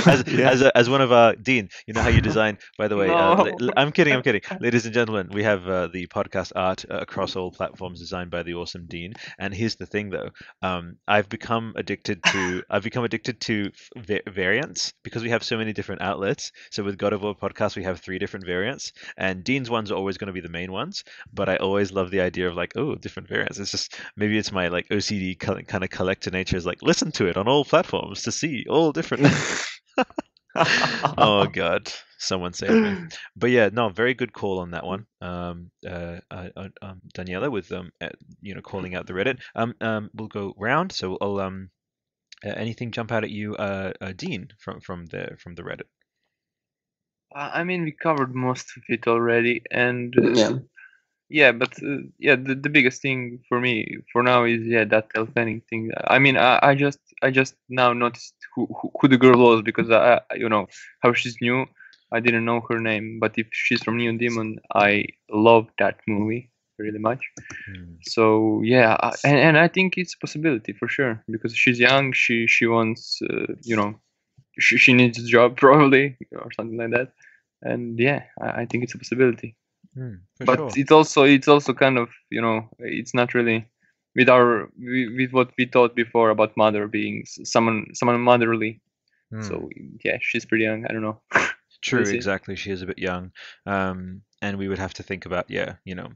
as 0.07 0.23
Yeah. 0.41 0.51
as 0.51 0.63
a, 0.63 0.77
as 0.77 0.89
one 0.89 1.01
of 1.01 1.11
our 1.11 1.35
Dean. 1.35 1.69
You 1.87 1.95
know 1.95 2.03
how 2.03 2.09
you 2.11 2.21
design. 2.31 2.59
By 2.79 2.87
the 2.89 2.97
way, 2.97 3.09
uh, 3.11 3.35
No. 3.35 3.43
li- 3.43 3.55
li- 3.59 3.73
I'm 3.77 3.91
kidding. 3.93 4.15
I'm 4.15 4.23
kidding, 4.23 4.43
ladies 4.61 4.85
and 4.87 4.95
gentlemen. 4.95 5.31
We 5.33 5.43
have 5.43 5.67
uh, 5.69 5.89
the 5.93 6.07
podcast 6.07 6.53
art 6.55 6.85
uh, 6.89 6.99
across 6.99 7.35
all 7.37 7.51
platforms, 7.51 7.99
designed 7.99 8.31
by 8.31 8.43
the 8.45 8.55
awesome 8.55 8.87
Dean. 8.87 9.15
And 9.39 9.53
here's 9.53 9.75
the 9.77 9.87
thing, 9.87 10.11
though, 10.11 10.31
um, 10.63 10.97
I've 11.09 11.29
become 11.29 11.73
addicted 11.77 12.23
to 12.25 12.63
I've 12.71 12.85
become 12.85 13.03
addicted 13.05 13.41
to 13.49 13.71
f- 13.75 14.05
va- 14.07 14.31
variants 14.33 14.93
because 15.03 15.23
we 15.25 15.31
have 15.31 15.43
so 15.43 15.57
many 15.59 15.73
different 15.73 16.03
outlets. 16.03 16.53
So 16.71 16.85
with 16.85 16.99
God 16.99 17.13
of 17.13 17.23
War 17.23 17.35
podcast, 17.35 17.75
we 17.77 17.83
have 17.83 17.99
three 18.01 18.19
different 18.21 18.47
variants, 18.47 18.93
and 19.17 19.43
Dean's 19.43 19.71
ones 19.71 19.91
are 19.91 19.97
always 19.97 20.19
going 20.19 20.29
to 20.29 20.33
be 20.41 20.41
the 20.41 20.49
main 20.61 20.71
ones. 20.71 21.03
But 21.33 21.49
I 21.49 21.57
always 21.57 21.91
love 21.91 22.11
the 22.11 22.21
idea 22.21 22.49
of 22.49 22.55
like, 22.55 22.73
oh, 22.77 22.95
different 22.95 23.29
variants. 23.29 23.59
It's 23.59 23.71
just 23.73 23.97
maybe 24.17 24.39
it's 24.39 24.53
my 24.53 24.69
like 24.69 24.89
OCD 24.89 25.32
kind 25.35 25.85
of 25.85 25.91
collector 25.91 26.31
nature 26.31 26.57
is 26.57 26.67
like 26.67 26.83
listen 26.83 27.13
to 27.13 27.27
it 27.27 27.37
on 27.37 27.49
all 27.49 27.65
platforms 27.65 28.23
to 28.23 28.33
see 28.33 28.65
all 28.69 28.93
different. 28.93 29.27
oh 31.19 31.47
god, 31.47 31.91
someone 32.19 32.53
save 32.53 32.83
me. 32.83 33.09
But 33.37 33.51
yeah, 33.51 33.71
no, 33.73 33.89
very 33.89 34.15
good 34.15 34.33
call 34.33 34.59
on 34.59 34.73
that 34.73 34.85
one, 34.85 35.07
um, 35.21 35.71
uh, 35.87 36.19
uh, 36.31 36.49
um, 36.83 37.01
Daniele, 37.15 37.51
with 37.51 37.73
um, 37.73 37.91
uh, 38.01 38.11
you 38.43 38.55
know, 38.55 38.61
calling 38.61 38.95
out 38.95 39.07
the 39.07 39.15
Reddit. 39.15 39.41
Um, 39.55 39.75
um, 39.81 40.11
we'll 40.15 40.29
go 40.29 40.55
round. 40.59 40.93
So 40.93 41.17
I'll 41.21 41.41
um, 41.41 41.71
uh, 42.45 42.51
anything 42.51 42.91
jump 42.91 43.13
out 43.13 43.25
at 43.25 43.31
you, 43.31 43.57
uh, 43.57 43.93
uh, 44.01 44.13
Dean, 44.15 44.49
from 44.59 44.81
from 44.81 45.07
the 45.07 45.37
from 45.39 45.55
the 45.55 45.63
Reddit. 45.63 45.89
Uh, 47.35 47.51
I 47.55 47.65
mean, 47.65 47.85
we 47.85 47.93
covered 47.93 48.35
most 48.35 48.77
of 48.77 48.83
it 48.89 49.07
already, 49.07 49.63
and 49.71 50.15
uh, 50.19 50.31
Yeah. 50.33 50.59
Yeah, 51.33 51.53
but 51.53 51.73
uh, 51.83 51.99
yeah, 52.19 52.37
the, 52.37 52.55
the 52.55 52.69
biggest 52.69 53.03
thing 53.03 53.41
for 53.49 53.61
me 53.61 53.99
for 54.13 54.23
now 54.23 54.45
is 54.45 54.63
yeah 54.67 54.85
that 54.85 55.09
Elle 55.15 55.27
Fanning 55.35 55.63
thing. 55.69 55.91
I 56.07 56.19
mean, 56.19 56.37
I, 56.37 56.59
I 56.63 56.75
just 56.75 56.99
I 57.23 57.31
just 57.31 57.55
now 57.69 57.93
noticed 57.93 58.35
who, 58.55 58.67
who 58.67 58.93
who 59.01 59.09
the 59.09 59.17
girl 59.19 59.39
was 59.39 59.63
because 59.63 59.91
I 59.91 60.21
you 60.37 60.49
know 60.49 60.69
how 61.01 61.13
she's 61.15 61.37
new. 61.41 61.67
I 62.13 62.21
didn't 62.21 62.45
know 62.45 62.61
her 62.69 62.79
name, 62.79 63.19
but 63.21 63.33
if 63.39 63.47
she's 63.53 63.83
from 63.83 63.97
Neon 63.97 64.19
Demon, 64.19 64.59
I 64.75 65.07
love 65.31 65.69
that 65.79 66.01
movie 66.07 66.51
really 66.79 66.99
much. 66.99 67.23
Hmm. 67.67 67.95
So 68.03 68.61
yeah, 68.63 68.97
I- 69.01 69.17
and 69.25 69.39
and 69.39 69.59
I 69.59 69.69
think 69.69 69.97
it's 69.97 70.15
a 70.15 70.19
possibility 70.19 70.73
for 70.75 70.89
sure 70.89 71.23
because 71.31 71.57
she's 71.57 71.81
young. 71.81 72.13
She 72.13 72.47
she 72.47 72.67
wants 72.67 73.21
uh, 73.23 73.55
you 73.63 73.77
know 73.77 73.95
she 74.59 74.77
she 74.79 74.93
needs 74.93 75.19
a 75.19 75.27
job 75.27 75.57
probably 75.65 76.17
or 76.33 76.51
something 76.53 76.79
like 76.79 76.91
that. 76.93 77.13
And 77.63 77.99
yeah, 77.99 78.25
I, 78.41 78.63
I 78.63 78.67
think 78.67 78.85
it's 78.85 78.95
a 78.95 78.99
possibility 78.99 79.57
Hmm, 79.95 80.15
but 80.41 80.59
sure. 80.59 80.71
it's 80.77 80.91
also 80.91 81.25
it's 81.25 81.49
also 81.49 81.75
kind 81.75 81.99
of 81.99 82.09
you 82.31 82.41
know 82.41 82.69
it's 82.79 83.15
not 83.15 83.35
really 83.35 83.67
with 84.15 84.29
our 84.29 84.69
with, 84.79 85.33
what 85.33 85.51
we 85.59 85.67
thought 85.67 85.95
before 85.95 86.31
about 86.31 86.57
mother 86.57 86.87
being 86.87 87.25
someone 87.27 87.87
someone 87.95 88.21
motherly 88.21 88.81
Hmm. 89.31 89.41
so 89.41 89.71
yeah 90.05 90.19
she's 90.21 90.45
pretty 90.45 90.65
young 90.65 90.85
i 90.85 90.93
don't 90.93 91.01
know 91.01 91.21
True, 91.83 92.07
exactly. 92.07 92.55
She 92.55 92.71
is 92.71 92.81
a 92.81 92.87
bit 92.87 92.99
young, 92.99 93.33
um, 93.67 94.23
and 94.41 94.57
we 94.57 94.69
would 94.69 94.79
have 94.79 94.95
to 94.95 95.03
think 95.03 95.27
about, 95.27 95.51
yeah, 95.51 95.75
you 95.85 95.97
know, 95.97 96.11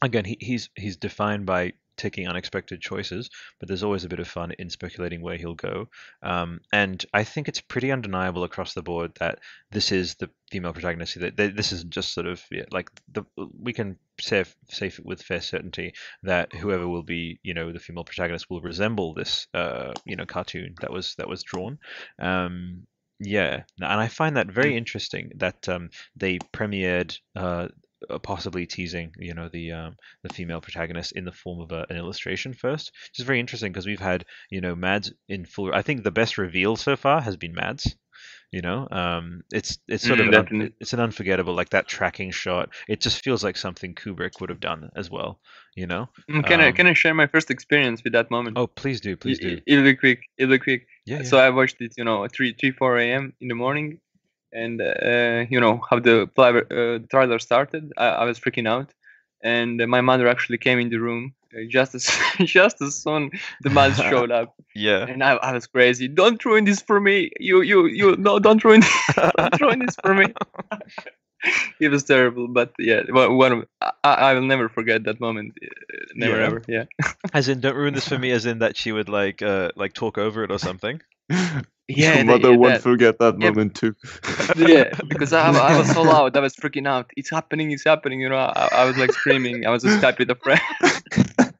again, 0.00 0.24
he, 0.24 0.38
he's 0.40 0.70
he's 0.74 0.96
defined 0.96 1.44
by 1.44 1.74
taking 1.96 2.28
unexpected 2.28 2.80
choices, 2.80 3.30
but 3.58 3.68
there's 3.68 3.82
always 3.82 4.04
a 4.04 4.08
bit 4.08 4.20
of 4.20 4.28
fun 4.28 4.52
in 4.58 4.70
speculating 4.70 5.22
where 5.22 5.36
he'll 5.36 5.54
go. 5.54 5.88
Um, 6.22 6.60
and 6.72 7.04
I 7.12 7.24
think 7.24 7.48
it's 7.48 7.60
pretty 7.60 7.92
undeniable 7.92 8.44
across 8.44 8.74
the 8.74 8.82
board 8.82 9.12
that 9.20 9.38
this 9.70 9.92
is 9.92 10.14
the 10.16 10.30
female 10.50 10.72
protagonist. 10.72 11.18
That 11.20 11.36
this 11.36 11.72
isn't 11.72 11.90
just 11.90 12.14
sort 12.14 12.26
of 12.26 12.42
yeah, 12.50 12.64
like 12.70 12.90
the 13.12 13.24
we 13.58 13.72
can 13.72 13.96
say 14.20 14.44
say 14.68 14.92
with 15.04 15.22
fair 15.22 15.40
certainty 15.40 15.94
that 16.22 16.54
whoever 16.54 16.88
will 16.88 17.02
be, 17.02 17.38
you 17.42 17.54
know, 17.54 17.72
the 17.72 17.80
female 17.80 18.04
protagonist 18.04 18.50
will 18.50 18.60
resemble 18.60 19.14
this, 19.14 19.46
uh, 19.54 19.92
you 20.04 20.16
know, 20.16 20.26
cartoon 20.26 20.74
that 20.80 20.92
was 20.92 21.14
that 21.16 21.28
was 21.28 21.42
drawn. 21.42 21.78
Um, 22.18 22.86
yeah, 23.18 23.62
and 23.78 24.00
I 24.00 24.08
find 24.08 24.36
that 24.36 24.48
very 24.48 24.76
interesting 24.76 25.32
that 25.36 25.68
um, 25.68 25.90
they 26.16 26.38
premiered 26.38 27.18
uh, 27.34 27.68
possibly 28.22 28.66
teasing, 28.66 29.12
you 29.18 29.34
know, 29.34 29.48
the 29.48 29.72
um, 29.72 29.96
the 30.22 30.32
female 30.32 30.60
protagonist 30.60 31.12
in 31.12 31.24
the 31.24 31.32
form 31.32 31.60
of 31.60 31.72
a, 31.72 31.86
an 31.90 31.96
illustration 31.96 32.54
first, 32.54 32.92
which 33.10 33.18
is 33.20 33.24
very 33.24 33.40
interesting 33.40 33.72
because 33.72 33.86
we've 33.86 34.00
had, 34.00 34.24
you 34.50 34.60
know, 34.60 34.74
Mads 34.74 35.12
in 35.28 35.44
full. 35.44 35.74
I 35.74 35.82
think 35.82 36.02
the 36.02 36.10
best 36.10 36.38
reveal 36.38 36.76
so 36.76 36.96
far 36.96 37.20
has 37.20 37.36
been 37.36 37.54
Mads. 37.54 37.96
You 38.52 38.62
know, 38.62 38.88
um, 38.90 39.42
it's 39.52 39.78
it's 39.88 40.04
sort 40.04 40.20
of 40.20 40.28
Mm, 40.28 40.28
an 40.28 40.34
un- 40.34 40.72
it's 40.80 40.92
an 40.92 41.00
unforgettable 41.00 41.54
like 41.54 41.70
that 41.70 41.88
tracking 41.88 42.30
shot. 42.30 42.70
It 42.88 43.00
just 43.00 43.22
feels 43.22 43.42
like 43.44 43.56
something 43.56 43.94
Kubrick 43.94 44.40
would 44.40 44.50
have 44.50 44.60
done 44.60 44.90
as 44.96 45.10
well. 45.10 45.40
You 45.74 45.86
know. 45.86 46.08
Mm, 46.30 46.44
can 46.46 46.60
i 46.60 46.70
Um, 46.70 46.76
can 46.76 46.86
i 46.86 46.92
share 46.92 47.14
my 47.14 47.26
first 47.26 47.50
experience 47.50 48.02
with 48.04 48.12
that 48.14 48.30
moment 48.30 48.56
Oh, 48.56 48.66
please 48.66 49.00
do, 49.00 49.16
please 49.16 49.38
do. 49.38 49.58
i- 49.58 49.62
it'll 49.66 49.84
be 49.84 49.94
quick 49.96 50.20
it'll 50.38 50.54
be 50.58 50.58
quick 50.58 50.86
Yeah. 51.04 51.22
so 51.22 51.38
i 51.38 51.50
watched 51.50 51.80
it 51.80 51.92
you 51.96 52.04
know 52.04 52.26
3 52.28 52.52
3 52.54 52.72
4 52.72 52.98
a.m 52.98 53.32
in 53.40 53.48
the 53.48 53.54
morning 53.54 54.00
and 54.56 54.80
uh, 54.82 55.44
you 55.50 55.60
know 55.60 55.80
how 55.90 55.98
the 56.00 56.16
uh, 56.38 56.98
trailer 57.10 57.38
started 57.38 57.92
I, 57.98 58.06
I 58.22 58.24
was 58.24 58.40
freaking 58.40 58.68
out 58.68 58.94
and 59.42 59.78
my 59.88 60.00
mother 60.00 60.28
actually 60.28 60.58
came 60.58 60.78
in 60.80 60.90
the 60.90 60.98
room 60.98 61.34
uh, 61.54 61.60
just 61.68 61.94
as 61.94 62.04
just 62.58 62.80
as 62.82 62.94
soon 62.96 63.30
the 63.62 63.70
man 63.70 63.94
showed 64.10 64.32
up, 64.32 64.54
Yeah. 64.74 65.06
and 65.08 65.22
I, 65.22 65.32
I 65.48 65.52
was 65.52 65.66
crazy. 65.66 66.08
Don't 66.08 66.44
ruin 66.44 66.64
this 66.64 66.80
for 66.82 67.00
me. 67.00 67.30
You 67.40 67.62
you 67.62 67.86
you 67.86 68.16
no 68.16 68.38
don't 68.40 68.62
ruin 68.64 68.82
don't 69.38 69.60
ruin 69.60 69.80
this 69.80 69.96
for 69.96 70.14
me. 70.14 70.34
it 71.80 71.88
was 71.90 72.04
terrible, 72.04 72.48
but 72.48 72.72
yeah, 72.78 73.02
one 73.10 73.64
I, 73.80 74.14
I 74.30 74.34
will 74.34 74.42
never 74.46 74.68
forget 74.68 75.04
that 75.04 75.20
moment. 75.20 75.54
Never 76.14 76.40
Yeah. 76.40 76.46
ever. 76.46 76.62
Yeah. 76.68 76.84
As 77.34 77.48
in, 77.48 77.60
don't 77.60 77.76
ruin 77.76 77.94
this 77.94 78.08
for 78.08 78.18
me. 78.18 78.30
As 78.32 78.46
in 78.46 78.58
that 78.60 78.76
she 78.76 78.92
would 78.92 79.08
like 79.08 79.42
uh 79.42 79.70
like 79.76 79.92
talk 79.94 80.18
over 80.18 80.44
it 80.44 80.50
or 80.50 80.58
something. 80.58 81.00
Yeah, 81.88 82.14
Your 82.14 82.16
the- 82.18 82.24
mother 82.24 82.50
yeah, 82.50 82.56
won't 82.56 82.72
that- 82.74 82.82
forget 82.82 83.18
that 83.20 83.40
yeah. 83.40 83.48
moment 83.48 83.74
too. 83.76 83.94
yeah, 84.56 84.90
because 85.08 85.32
I, 85.32 85.50
I 85.52 85.78
was 85.78 85.90
so 85.92 86.02
loud, 86.02 86.36
I 86.36 86.40
was 86.40 86.56
freaking 86.56 86.86
out. 86.88 87.10
It's 87.16 87.30
happening, 87.30 87.70
it's 87.70 87.84
happening. 87.84 88.20
You 88.20 88.28
know, 88.28 88.36
I, 88.36 88.68
I 88.72 88.84
was 88.84 88.96
like 88.98 89.12
screaming. 89.12 89.66
I 89.66 89.70
was 89.70 89.82
just 89.84 90.02
Skype 90.02 90.18
with 90.18 90.30
a 90.30 90.34
friend. 90.34 90.60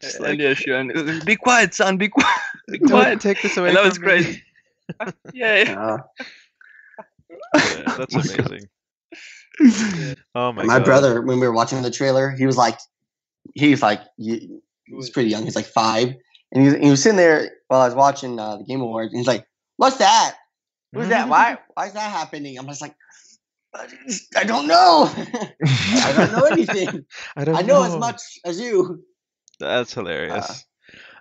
Just 0.00 0.14
and 0.16 0.24
like, 0.24 0.38
yeah, 0.38 0.54
she 0.54 0.70
and, 0.70 1.24
be 1.26 1.36
quiet, 1.36 1.74
son, 1.74 1.98
be 1.98 2.08
quiet, 2.08 2.30
be 2.68 2.78
don't 2.78 2.88
quiet. 2.88 3.20
take 3.20 3.42
this 3.42 3.56
away. 3.58 3.68
And 3.68 3.76
that 3.76 3.84
was 3.84 3.98
from 3.98 4.06
me." 4.06 4.10
crazy. 4.22 4.42
Yeah, 5.34 5.56
yeah. 5.56 5.96
Yeah, 7.54 7.96
that's 7.98 8.14
Oh 8.14 8.18
my 8.18 8.36
God. 8.36 8.46
amazing. 8.46 10.16
Oh 10.34 10.52
my, 10.52 10.64
my 10.64 10.78
god. 10.78 10.84
brother, 10.84 11.20
when 11.20 11.38
we 11.40 11.46
were 11.46 11.52
watching 11.52 11.82
the 11.82 11.90
trailer, 11.90 12.30
he 12.30 12.46
was 12.46 12.56
like, 12.56 12.78
he's 13.54 13.82
like, 13.82 14.00
he, 14.16 14.48
he's 14.86 15.10
pretty 15.10 15.28
young. 15.28 15.44
He's 15.44 15.56
like 15.56 15.66
five, 15.66 16.14
and 16.52 16.66
he, 16.66 16.78
he 16.84 16.90
was 16.90 17.02
sitting 17.02 17.18
there 17.18 17.50
while 17.70 17.82
I 17.82 17.86
was 17.86 17.94
watching 17.94 18.36
uh, 18.40 18.56
the 18.56 18.64
Game 18.64 18.80
Awards. 18.80 19.12
And 19.12 19.20
he's 19.20 19.28
like, 19.28 19.46
"What's 19.76 19.98
that? 19.98 20.34
Who's 20.92 21.08
that? 21.08 21.28
Why? 21.28 21.56
Why 21.74 21.86
is 21.86 21.92
that 21.92 22.10
happening?" 22.10 22.58
I'm 22.58 22.66
just 22.66 22.82
like, 22.82 22.96
"I 24.36 24.44
don't 24.44 24.66
know. 24.66 25.08
I 25.16 26.12
don't 26.16 26.32
know 26.32 26.44
anything. 26.46 27.06
I 27.36 27.44
don't 27.44 27.54
I 27.54 27.62
know 27.62 27.84
as 27.84 27.96
much 27.96 28.20
as 28.44 28.60
you." 28.60 29.04
That's 29.60 29.94
hilarious. 29.94 30.66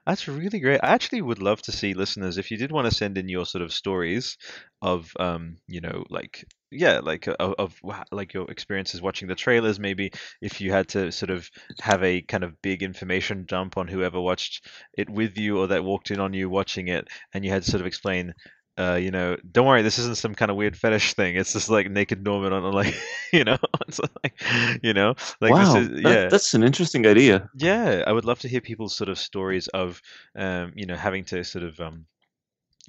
That's 0.08 0.28
really 0.28 0.60
great. 0.60 0.80
I 0.82 0.88
actually 0.88 1.22
would 1.22 1.40
love 1.40 1.62
to 1.64 1.72
see 1.72 1.94
listeners 1.94 2.40
if 2.40 2.50
you 2.50 2.58
did 2.58 2.72
want 2.72 2.90
to 2.90 2.96
send 2.96 3.20
in 3.20 3.30
your 3.30 3.46
sort 3.46 3.62
of 3.62 3.72
stories 3.72 4.38
of 4.82 5.12
um, 5.20 5.58
you 5.68 5.82
know, 5.82 6.04
like 6.10 6.46
yeah, 6.72 7.00
like 7.00 7.28
uh, 7.28 7.36
of, 7.40 7.56
of 7.58 7.82
like 8.12 8.34
your 8.34 8.50
experiences 8.50 9.02
watching 9.02 9.28
the 9.28 9.36
trailers 9.36 9.80
maybe 9.80 10.12
if 10.42 10.62
you 10.62 10.72
had 10.72 10.88
to 10.90 11.12
sort 11.12 11.30
of 11.30 11.50
have 11.80 12.04
a 12.04 12.22
kind 12.22 12.44
of 12.44 12.62
big 12.62 12.84
information 12.84 13.46
dump 13.48 13.78
on 13.78 13.88
whoever 13.88 14.20
watched 14.20 14.68
it 14.98 15.10
with 15.10 15.38
you 15.38 15.58
or 15.60 15.68
that 15.68 15.84
walked 15.84 16.12
in 16.12 16.20
on 16.20 16.34
you 16.34 16.50
watching 16.50 16.88
it 16.88 17.08
and 17.34 17.44
you 17.44 17.52
had 17.52 17.64
to 17.64 17.72
sort 17.72 17.82
of 17.82 17.88
explain 17.88 18.34
uh, 18.80 18.96
you 18.96 19.12
know, 19.12 19.36
don't 19.52 19.66
worry, 19.68 19.82
this 19.82 20.00
isn't 20.00 20.18
some 20.18 20.34
kind 20.34 20.50
of 20.50 20.56
weird 20.56 20.78
fetish 20.78 21.14
thing. 21.14 21.36
It's 21.36 21.52
just 21.52 21.70
like 21.70 21.92
naked 21.92 22.24
Norman 22.24 22.54
on 22.54 22.64
a, 22.64 22.70
like, 22.76 22.96
you 23.34 23.44
know, 23.44 23.58
it's 23.88 24.00
like, 24.00 24.42
you 24.82 24.94
know, 24.94 25.16
like 25.42 25.52
wow, 25.52 25.74
this 25.74 25.90
is 25.90 26.02
that- 26.04 26.20
yeah. 26.24 26.28
that's 26.30 26.54
an 26.54 26.64
interesting 26.64 27.06
idea. 27.06 27.50
Yeah, 27.56 28.04
I 28.08 28.14
would 28.14 28.24
love 28.24 28.40
to 28.40 28.48
hear 28.48 28.62
people's 28.62 28.96
sort 28.96 29.10
of 29.10 29.20
stories 29.20 29.68
of, 29.68 30.02
um, 30.36 30.72
you 30.76 30.86
know, 30.86 30.96
having 30.96 31.26
to 31.26 31.44
sort 31.44 31.66
of, 31.66 31.78
um, 31.82 32.06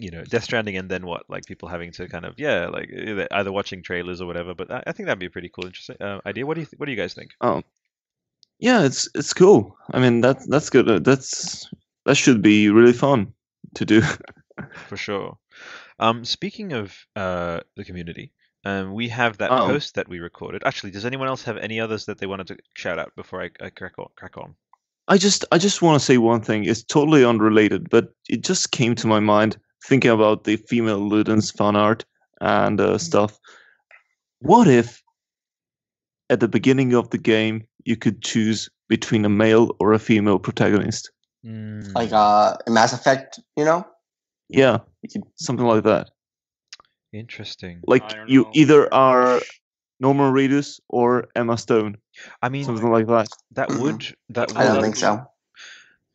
you 0.01 0.10
know, 0.10 0.24
Death 0.24 0.44
Stranding 0.44 0.77
and 0.77 0.90
then 0.90 1.06
what, 1.06 1.28
like 1.28 1.44
people 1.47 1.68
having 1.68 1.93
to 1.93 2.09
kind 2.09 2.24
of, 2.24 2.35
yeah, 2.39 2.66
like 2.68 2.90
either, 2.93 3.52
watching 3.52 3.82
trailers 3.82 4.20
or 4.20 4.27
whatever. 4.27 4.55
But 4.55 4.70
I, 4.70 4.82
I 4.86 4.93
think 4.93 5.06
that'd 5.06 5.18
be 5.18 5.27
a 5.27 5.31
pretty 5.31 5.48
cool, 5.48 5.66
interesting 5.66 5.97
uh, 6.01 6.20
idea. 6.27 6.47
What 6.47 6.55
do 6.55 6.60
you, 6.60 6.66
th- 6.66 6.78
what 6.78 6.86
do 6.86 6.93
you 6.93 6.97
guys 6.98 7.14
think? 7.14 7.31
Oh, 7.40 7.62
yeah, 8.59 8.85
it's 8.85 9.09
it's 9.14 9.32
cool. 9.32 9.77
I 9.93 10.01
mean, 10.01 10.20
that 10.20 10.39
that's 10.48 10.70
good. 10.70 10.89
Uh, 10.89 10.98
That's 10.98 11.68
that 12.06 12.16
should 12.16 12.43
be 12.43 12.68
really 12.70 12.93
fun 12.93 13.32
to 13.74 13.85
do. 13.85 14.02
For 14.89 14.97
sure. 14.97 15.39
Um, 15.98 16.24
speaking 16.24 16.72
of 16.72 16.94
uh 17.16 17.60
the 17.77 17.85
community, 17.85 18.32
um, 18.64 18.93
we 18.94 19.09
have 19.09 19.39
that 19.39 19.51
Oh. 19.51 19.66
post 19.66 19.94
that 19.94 20.09
we 20.09 20.18
recorded. 20.18 20.62
Actually, 20.66 20.90
does 20.93 21.06
anyone 21.06 21.28
else 21.28 21.43
have 21.44 21.56
any 21.56 21.81
others 21.81 22.05
that 22.06 22.18
they 22.18 22.27
wanted 22.27 22.48
to 22.48 22.59
shout 22.74 22.98
out 22.98 23.14
before 23.16 23.43
I, 23.43 23.51
I 23.64 23.70
crack 23.70 23.98
on? 23.98 24.09
Crack 24.16 24.36
on. 24.36 24.55
I 25.09 25.16
just 25.18 25.44
I 25.51 25.59
just 25.59 25.82
want 25.82 25.98
to 25.98 26.05
say 26.05 26.18
one 26.18 26.43
thing. 26.43 26.64
It's 26.64 26.82
totally 26.85 27.24
unrelated, 27.24 27.89
but 27.90 28.14
it 28.28 28.43
just 28.43 28.70
came 28.72 28.94
to 28.97 29.06
my 29.06 29.20
mind 29.20 29.56
thinking 29.85 30.11
about 30.11 30.44
the 30.44 30.57
female 30.57 31.01
Ludens 31.01 31.57
fan 31.57 31.77
art 31.77 32.05
and 32.40 32.81
uh, 32.81 32.98
stuff. 32.98 33.39
What 34.40 34.69
if 34.69 35.02
at 36.28 36.40
the 36.40 36.48
beginning 36.48 36.94
of 36.94 37.11
the 37.11 37.19
game 37.19 37.66
you 37.85 37.97
could 37.97 38.23
choose 38.23 38.70
between 38.89 39.24
a 39.24 39.28
male 39.28 39.77
or 39.81 39.93
a 39.93 39.98
female 39.98 40.39
protagonist? 40.39 41.11
Mm, 41.44 41.94
Like 41.94 42.12
uh, 42.12 42.57
Mass 42.69 42.93
Effect, 42.93 43.40
you 43.57 43.65
know, 43.65 43.86
Yeah, 44.48 44.78
you 45.02 45.09
could 45.09 45.23
something 45.36 45.66
like 45.66 45.85
that. 45.85 46.11
interesting. 47.12 47.81
Like 47.86 48.05
you 48.27 48.43
know. 48.44 48.51
either 48.55 48.93
are 48.93 49.40
Norman 50.01 50.32
Reedus 50.32 50.81
or 50.89 51.28
Emma 51.36 51.57
Stone, 51.59 51.98
I 52.43 52.48
mean, 52.48 52.65
something 52.65 52.90
like 52.90 53.07
that. 53.07 53.28
that 53.52 53.69
Mm-mm. 53.69 53.81
would 53.81 54.57
I 54.57 54.65
don't 54.65 54.77
would 54.77 54.82
think 54.82 54.97
so. 54.97 55.27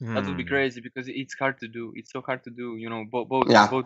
That 0.02 0.26
would 0.26 0.38
be 0.38 0.44
Hmm. 0.44 0.50
crazy 0.50 0.82
because 0.82 1.08
it's 1.08 1.34
hard 1.36 1.58
to 1.60 1.68
do. 1.68 1.94
It's 1.96 2.12
so 2.12 2.22
hard 2.22 2.44
to 2.44 2.50
do. 2.50 2.76
You 2.78 2.90
know, 2.90 3.06
both 3.10 3.28
both 3.30 3.50
Yeah. 3.50 3.68
both 3.68 3.86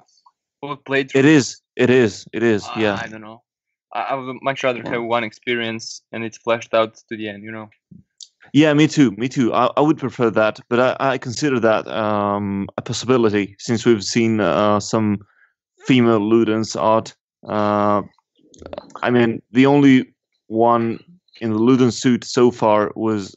both 0.61 0.84
played. 0.84 1.11
It 1.15 1.26
is. 1.26 1.61
It 1.76 1.90
is. 1.90 2.26
It 2.34 2.44
is. 2.44 2.65
I- 2.65 2.81
Yeah. 2.81 2.99
I 3.03 3.07
don't 3.07 3.22
know. 3.22 3.44
I, 3.94 4.02
I 4.11 4.14
would 4.15 4.38
much 4.41 4.64
rather 4.64 4.81
Yeah. 4.84 4.90
have 4.94 5.03
one 5.03 5.23
experience 5.23 6.02
and 6.11 6.23
it's 6.23 6.38
fleshed 6.38 6.73
out 6.73 6.95
to 7.10 7.15
the 7.18 7.27
end. 7.30 7.44
You 7.44 7.52
know. 7.52 7.69
Yeah, 8.53 8.73
me 8.73 8.88
too. 8.88 9.11
Me 9.11 9.27
too. 9.30 9.53
I, 9.53 9.69
I 9.77 9.81
would 9.81 9.98
prefer 9.98 10.31
that, 10.31 10.60
but 10.69 10.80
I, 10.80 11.14
I 11.14 11.18
consider 11.18 11.60
that 11.60 11.88
um, 11.88 12.68
a 12.77 12.81
possibility 12.81 13.56
since 13.60 13.86
we've 13.86 14.03
seen 14.03 14.40
uh, 14.40 14.80
some 14.80 15.19
female 15.86 16.19
Ludens 16.19 16.76
art. 16.80 17.15
Uh, 17.48 18.02
I 19.03 19.10
mean, 19.11 19.41
the 19.52 19.65
only 19.68 20.14
one 20.48 20.99
in 21.41 21.53
the 21.53 21.60
Luden 21.60 21.91
suit 21.94 22.23
so 22.23 22.52
far 22.52 22.91
was 22.95 23.36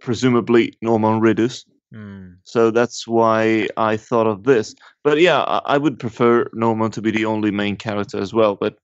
presumably 0.00 0.74
Norman 0.82 1.20
Reedus. 1.20 1.64
Hmm. 1.92 2.34
So 2.44 2.70
that's 2.70 3.06
why 3.06 3.68
I 3.76 3.96
thought 3.96 4.26
of 4.26 4.44
this. 4.44 4.74
But 5.02 5.20
yeah, 5.20 5.40
I, 5.40 5.74
I 5.74 5.78
would 5.78 5.98
prefer 5.98 6.48
Norman 6.52 6.90
to 6.92 7.02
be 7.02 7.10
the 7.10 7.24
only 7.24 7.50
main 7.50 7.76
character 7.76 8.18
as 8.18 8.32
well. 8.32 8.56
But 8.56 8.78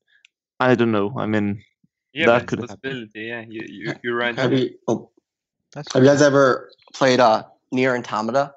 I 0.61 0.75
don't 0.75 0.93
know. 0.93 1.15
I 1.17 1.27
mean, 1.27 1.63
Yeah, 2.13 2.27
That 2.27 2.47
could 2.47 2.65
a 2.65 2.69
happen. 2.69 3.11
Yeah, 3.15 3.45
you, 3.49 3.65
you 3.69 3.95
you're 4.03 4.17
right. 4.17 4.35
Have 4.35 4.53
you? 4.53 4.71
Oh, 4.89 5.11
have 5.75 6.03
you 6.03 6.09
guys 6.09 6.23
ever 6.23 6.71
played 6.95 7.21
uh, 7.21 7.45
Nier 7.73 7.97
Automata? 7.97 8.55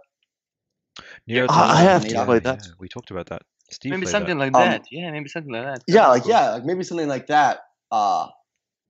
Nier 1.28 1.46
I- 1.50 1.80
I 1.80 1.84
have 1.84 2.06
yeah, 2.08 2.26
played 2.26 2.44
that. 2.44 2.60
yeah, 2.64 2.72
we 2.80 2.88
talked 2.88 3.12
about 3.12 3.28
that. 3.28 3.44
Steve 3.72 3.92
maybe 3.92 4.06
something 4.06 4.38
that. 4.38 4.46
like 4.46 4.56
Um, 4.56 4.70
that. 4.70 4.86
Yeah, 4.92 5.12
maybe 5.12 5.30
something 5.30 5.52
like 5.52 5.66
that. 5.66 5.84
Yeah, 5.88 6.08
like 6.08 6.26
yeah, 6.26 6.52
like 6.52 6.66
maybe 6.66 6.84
something 6.84 7.08
like 7.08 7.28
that. 7.28 7.60
Uh, 7.92 8.28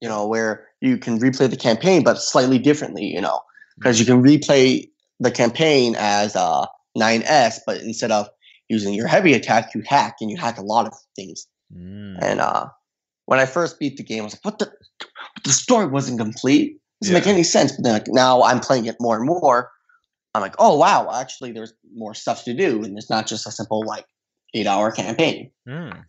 you 0.01 0.07
know, 0.07 0.27
where 0.27 0.67
you 0.81 0.97
can 0.97 1.19
replay 1.19 1.49
the 1.49 1.57
campaign, 1.57 2.03
but 2.03 2.21
slightly 2.21 2.59
differently. 2.59 3.03
You 3.03 3.21
know, 3.21 3.41
because 3.79 3.99
you 3.99 4.05
can 4.05 4.21
replay 4.21 4.89
the 5.19 5.31
campaign 5.31 5.95
as 5.97 6.35
uh 6.35 6.65
9S, 6.97 7.59
but 7.65 7.81
instead 7.81 8.11
of 8.11 8.27
using 8.67 8.93
your 8.93 9.07
heavy 9.07 9.33
attack, 9.33 9.73
you 9.73 9.81
hack 9.85 10.17
and 10.21 10.29
you 10.29 10.37
hack 10.37 10.57
a 10.57 10.63
lot 10.63 10.85
of 10.85 10.93
things. 11.15 11.47
Mm. 11.75 12.17
And 12.21 12.39
uh, 12.39 12.67
when 13.25 13.39
I 13.39 13.45
first 13.45 13.79
beat 13.79 13.97
the 13.97 14.03
game, 14.03 14.21
I 14.21 14.25
was 14.25 14.33
like, 14.33 14.45
"What 14.45 14.59
the? 14.59 14.71
The 15.43 15.51
story 15.51 15.87
wasn't 15.87 16.19
complete. 16.19 16.79
Doesn't 17.01 17.13
make 17.13 17.27
any 17.27 17.43
sense." 17.43 17.71
But 17.73 17.83
then, 17.83 17.93
like 17.93 18.07
now, 18.07 18.43
I'm 18.43 18.59
playing 18.59 18.85
it 18.85 18.97
more 18.99 19.17
and 19.17 19.25
more. 19.25 19.71
I'm 20.33 20.41
like, 20.41 20.55
"Oh 20.59 20.77
wow, 20.77 21.09
actually, 21.13 21.51
there's 21.51 21.73
more 21.93 22.13
stuff 22.13 22.43
to 22.45 22.53
do, 22.53 22.83
and 22.83 22.97
it's 22.97 23.09
not 23.09 23.27
just 23.27 23.47
a 23.47 23.51
simple 23.51 23.83
like 23.85 24.05
eight-hour 24.53 24.91
campaign." 24.91 25.51
Mm. 25.67 26.05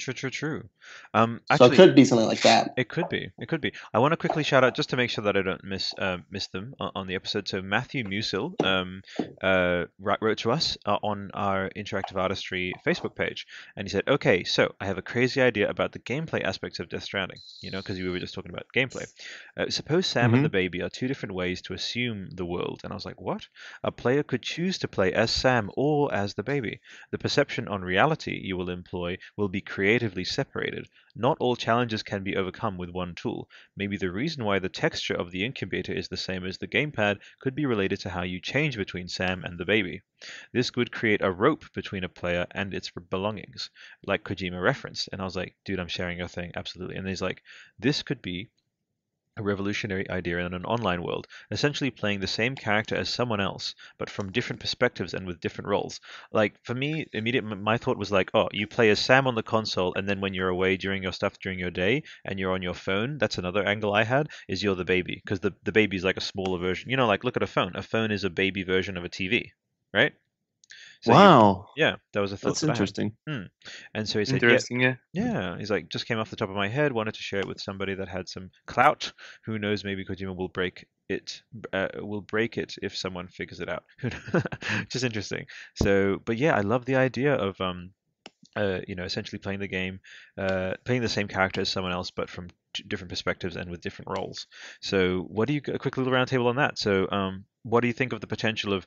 True, 0.00 0.14
true, 0.14 0.30
true. 0.30 0.68
Um, 1.14 1.40
so 1.56 1.66
it 1.66 1.72
could 1.74 1.94
be 1.94 2.04
something 2.04 2.26
like 2.26 2.42
that. 2.42 2.72
It 2.76 2.88
could 2.88 3.08
be. 3.08 3.30
It 3.38 3.48
could 3.48 3.60
be. 3.60 3.72
I 3.92 3.98
want 3.98 4.12
to 4.12 4.16
quickly 4.16 4.42
shout 4.42 4.64
out 4.64 4.74
just 4.74 4.90
to 4.90 4.96
make 4.96 5.10
sure 5.10 5.24
that 5.24 5.36
I 5.36 5.42
don't 5.42 5.62
miss 5.62 5.92
uh, 5.98 6.18
miss 6.30 6.46
them 6.48 6.74
on, 6.80 6.90
on 6.94 7.06
the 7.06 7.14
episode. 7.14 7.48
So 7.48 7.60
Matthew 7.60 8.04
Musil 8.04 8.54
um, 8.64 9.02
uh, 9.42 9.84
wrote 9.98 10.38
to 10.38 10.52
us 10.52 10.78
uh, 10.86 10.98
on 11.02 11.30
our 11.34 11.70
Interactive 11.76 12.16
Artistry 12.16 12.72
Facebook 12.86 13.14
page, 13.14 13.46
and 13.76 13.86
he 13.86 13.90
said, 13.90 14.04
"Okay, 14.08 14.44
so 14.44 14.74
I 14.80 14.86
have 14.86 14.98
a 14.98 15.02
crazy 15.02 15.42
idea 15.42 15.68
about 15.68 15.92
the 15.92 15.98
gameplay 15.98 16.42
aspects 16.42 16.80
of 16.80 16.88
Death 16.88 17.04
Stranding. 17.04 17.38
You 17.60 17.70
know, 17.70 17.78
because 17.78 17.98
we 17.98 18.08
were 18.08 18.18
just 18.18 18.34
talking 18.34 18.50
about 18.50 18.66
gameplay. 18.74 19.06
Uh, 19.56 19.68
suppose 19.68 20.06
Sam 20.06 20.34
and 20.34 20.44
the 20.44 20.48
baby 20.48 20.82
are 20.82 20.88
two 20.88 21.08
different 21.08 21.34
ways 21.34 21.62
to 21.62 21.74
assume 21.74 22.30
the 22.30 22.46
world." 22.46 22.80
And 22.84 22.92
I 22.92 22.96
was 22.96 23.04
like, 23.04 23.20
"What? 23.20 23.46
A 23.84 23.92
player 23.92 24.22
could 24.22 24.42
choose 24.42 24.78
to 24.78 24.88
play 24.88 25.12
as 25.12 25.30
Sam 25.30 25.70
or 25.76 26.12
as 26.14 26.34
the 26.34 26.42
baby. 26.42 26.80
The 27.10 27.18
perception 27.18 27.68
on 27.68 27.82
reality 27.82 28.40
you 28.42 28.56
will 28.56 28.70
employ 28.70 29.18
will 29.36 29.48
be 29.48 29.60
creatively 29.60 30.24
separated." 30.24 30.81
Not 31.14 31.36
all 31.38 31.56
challenges 31.56 32.02
can 32.02 32.24
be 32.24 32.36
overcome 32.36 32.76
with 32.76 32.90
one 32.90 33.14
tool. 33.14 33.48
Maybe 33.76 33.96
the 33.96 34.10
reason 34.10 34.44
why 34.44 34.58
the 34.58 34.68
texture 34.68 35.14
of 35.14 35.30
the 35.30 35.44
incubator 35.44 35.92
is 35.92 36.08
the 36.08 36.16
same 36.16 36.44
as 36.44 36.58
the 36.58 36.66
gamepad 36.66 37.20
could 37.40 37.54
be 37.54 37.66
related 37.66 38.00
to 38.00 38.10
how 38.10 38.22
you 38.22 38.40
change 38.40 38.76
between 38.76 39.08
Sam 39.08 39.44
and 39.44 39.58
the 39.58 39.64
baby. 39.64 40.02
This 40.52 40.74
would 40.74 40.90
create 40.90 41.22
a 41.22 41.30
rope 41.30 41.72
between 41.72 42.04
a 42.04 42.08
player 42.08 42.46
and 42.50 42.74
its 42.74 42.90
belongings, 42.90 43.70
like 44.04 44.24
Kojima 44.24 44.60
referenced. 44.60 45.08
And 45.12 45.20
I 45.20 45.24
was 45.24 45.36
like, 45.36 45.56
dude, 45.64 45.78
I'm 45.78 45.88
sharing 45.88 46.18
your 46.18 46.28
thing, 46.28 46.52
absolutely. 46.54 46.96
And 46.96 47.06
he's 47.06 47.22
like, 47.22 47.42
this 47.78 48.02
could 48.02 48.22
be 48.22 48.50
a 49.36 49.42
revolutionary 49.42 50.08
idea 50.10 50.38
in 50.38 50.54
an 50.54 50.64
online 50.64 51.02
world, 51.02 51.26
essentially 51.50 51.90
playing 51.90 52.20
the 52.20 52.26
same 52.26 52.54
character 52.54 52.94
as 52.96 53.08
someone 53.08 53.40
else, 53.40 53.74
but 53.98 54.10
from 54.10 54.32
different 54.32 54.60
perspectives 54.60 55.14
and 55.14 55.26
with 55.26 55.40
different 55.40 55.68
roles. 55.68 56.00
Like 56.32 56.62
for 56.62 56.74
me, 56.74 57.06
immediate 57.12 57.42
my 57.44 57.78
thought 57.78 57.96
was 57.96 58.12
like, 58.12 58.30
oh, 58.34 58.48
you 58.52 58.66
play 58.66 58.90
as 58.90 58.98
Sam 59.00 59.26
on 59.26 59.34
the 59.34 59.42
console, 59.42 59.94
and 59.94 60.08
then 60.08 60.20
when 60.20 60.34
you're 60.34 60.48
away 60.48 60.76
during 60.76 61.02
your 61.02 61.12
stuff 61.12 61.38
during 61.38 61.58
your 61.58 61.70
day 61.70 62.02
and 62.24 62.38
you're 62.38 62.52
on 62.52 62.62
your 62.62 62.74
phone, 62.74 63.18
that's 63.18 63.38
another 63.38 63.64
angle 63.64 63.94
I 63.94 64.04
had 64.04 64.28
is 64.48 64.62
you're 64.62 64.74
the 64.74 64.84
baby 64.84 65.20
because 65.24 65.40
the 65.40 65.54
the 65.62 65.72
baby's 65.72 66.04
like 66.04 66.16
a 66.16 66.20
smaller 66.20 66.58
version. 66.58 66.90
You 66.90 66.96
know, 66.96 67.06
like 67.06 67.24
look 67.24 67.36
at 67.36 67.42
a 67.42 67.46
phone. 67.46 67.76
A 67.76 67.82
phone 67.82 68.10
is 68.10 68.24
a 68.24 68.30
baby 68.30 68.62
version 68.62 68.96
of 68.96 69.04
a 69.04 69.08
TV, 69.08 69.52
right? 69.92 70.12
So 71.02 71.12
you- 71.12 71.18
wow, 71.18 71.66
yeah, 71.76 71.96
that 72.12 72.20
was 72.20 72.32
a 72.32 72.36
thought. 72.36 72.50
that's 72.50 72.60
that 72.60 72.68
interesting. 72.70 73.16
Hmm. 73.28 73.42
And 73.94 74.08
so 74.08 74.18
he 74.20 74.24
said, 74.24 74.40
yeah, 74.42 74.48
Interesting, 74.48 74.80
yeah. 74.80 74.94
yeah, 75.12 75.58
he's 75.58 75.70
like, 75.70 75.88
just 75.88 76.06
came 76.06 76.18
off 76.18 76.30
the 76.30 76.36
top 76.36 76.48
of 76.50 76.56
my 76.56 76.68
head, 76.68 76.92
wanted 76.92 77.14
to 77.14 77.22
share 77.22 77.40
it 77.40 77.48
with 77.48 77.60
somebody 77.60 77.94
that 77.94 78.08
had 78.08 78.28
some 78.28 78.50
clout. 78.66 79.12
Who 79.44 79.58
knows, 79.58 79.84
maybe 79.84 80.04
Kojima 80.04 80.36
will 80.36 80.48
break 80.48 80.86
it, 81.08 81.42
uh, 81.72 81.88
will 81.96 82.20
break 82.20 82.56
it 82.56 82.74
if 82.82 82.96
someone 82.96 83.28
figures 83.28 83.60
it 83.60 83.68
out. 83.68 83.84
Which 84.00 84.94
is 84.94 85.04
interesting. 85.10 85.46
So, 85.74 86.20
but 86.24 86.36
yeah, 86.38 86.56
I 86.56 86.60
love 86.60 86.84
the 86.84 86.96
idea 86.96 87.34
of, 87.34 87.60
um, 87.60 87.90
uh, 88.54 88.80
you 88.86 88.94
know, 88.94 89.04
essentially 89.04 89.38
playing 89.38 89.60
the 89.60 89.68
game, 89.68 90.00
uh, 90.38 90.74
playing 90.84 91.02
the 91.02 91.08
same 91.08 91.26
character 91.28 91.60
as 91.62 91.68
someone 91.68 91.92
else, 91.92 92.10
but 92.10 92.28
from 92.30 92.48
t- 92.74 92.84
different 92.86 93.08
perspectives 93.10 93.56
and 93.56 93.70
with 93.70 93.80
different 93.80 94.10
roles. 94.10 94.46
So, 94.80 95.20
what 95.22 95.48
do 95.48 95.54
you, 95.54 95.62
a 95.68 95.78
quick 95.78 95.96
little 95.96 96.12
roundtable 96.12 96.46
on 96.46 96.56
that. 96.56 96.78
So, 96.78 97.08
um, 97.10 97.44
what 97.64 97.80
do 97.80 97.86
you 97.86 97.92
think 97.94 98.12
of 98.12 98.20
the 98.20 98.26
potential 98.26 98.72
of 98.72 98.86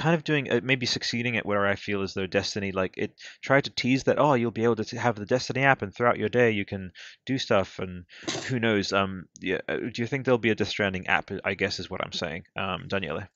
kind 0.00 0.14
of 0.14 0.24
doing 0.24 0.50
uh, 0.50 0.60
maybe 0.62 0.86
succeeding 0.86 1.36
at 1.36 1.44
where 1.44 1.66
I 1.66 1.74
feel 1.74 2.00
is 2.00 2.14
their 2.14 2.26
Destiny 2.26 2.72
like 2.72 2.94
it 2.96 3.12
tried 3.42 3.64
to 3.64 3.70
tease 3.70 4.04
that 4.04 4.18
oh 4.18 4.32
you'll 4.32 4.50
be 4.50 4.64
able 4.64 4.76
to 4.76 4.98
have 4.98 5.14
the 5.14 5.26
Destiny 5.26 5.62
app 5.62 5.82
and 5.82 5.94
throughout 5.94 6.16
your 6.16 6.30
day 6.30 6.52
you 6.52 6.64
can 6.64 6.92
do 7.26 7.36
stuff 7.36 7.78
and 7.78 8.06
who 8.48 8.58
knows 8.58 8.94
um 8.94 9.26
yeah 9.40 9.60
uh, 9.68 9.76
do 9.76 10.00
you 10.00 10.06
think 10.06 10.24
there'll 10.24 10.38
be 10.38 10.48
a 10.48 10.54
Death 10.54 10.68
Stranding 10.68 11.06
app 11.06 11.30
I 11.44 11.52
guess 11.52 11.78
is 11.80 11.90
what 11.90 12.02
I'm 12.02 12.12
saying 12.12 12.44
um 12.56 12.88
Daniele? 12.88 13.28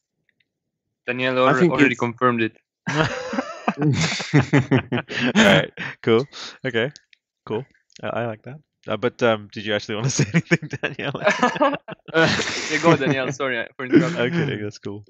Danielle 1.07 1.47
I 1.47 1.53
alre- 1.53 1.59
think 1.61 1.73
already 1.75 1.97
confirmed 1.97 2.41
it. 2.41 2.57
all 5.37 5.45
right 5.45 5.73
cool. 6.03 6.27
Okay 6.65 6.91
cool. 7.45 7.67
I, 8.03 8.09
I 8.09 8.27
like 8.27 8.43
that 8.45 8.59
uh, 8.89 8.97
but 8.97 9.23
um 9.23 9.49
did 9.53 9.65
you 9.67 9.75
actually 9.75 9.95
want 9.95 10.05
to 10.07 10.11
say 10.19 10.25
anything 10.33 10.69
Daniele 10.83 11.13
yeah, 12.15 12.79
go 12.83 12.97
Daniele. 12.97 13.33
Sorry 13.33 13.67
for 13.77 13.87
interrupting. 13.87 14.35
I'm 14.35 14.63
that's 14.63 14.79
cool 14.79 15.05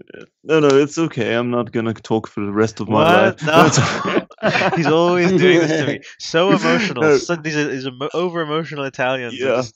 no, 0.44 0.60
no, 0.60 0.68
it's 0.68 0.98
okay. 0.98 1.34
I'm 1.34 1.50
not 1.50 1.72
gonna 1.72 1.94
talk 1.94 2.26
for 2.28 2.44
the 2.44 2.52
rest 2.52 2.80
of 2.80 2.88
my 2.88 3.32
What? 3.32 3.42
life. 3.42 3.80
No. 4.02 4.26
He's 4.76 4.86
always 4.86 5.30
doing 5.30 5.60
this 5.60 5.70
to 5.80 5.86
me. 5.86 6.00
So 6.18 6.52
emotional. 6.52 7.02
No. 7.02 7.16
So, 7.16 7.36
these 7.36 7.56
are, 7.56 7.68
these 7.68 7.86
are 7.86 7.90
emo- 7.92 8.10
over 8.12 8.42
emotional 8.42 8.84
Italians. 8.84 9.34
Yeah. 9.38 9.56
just 9.56 9.74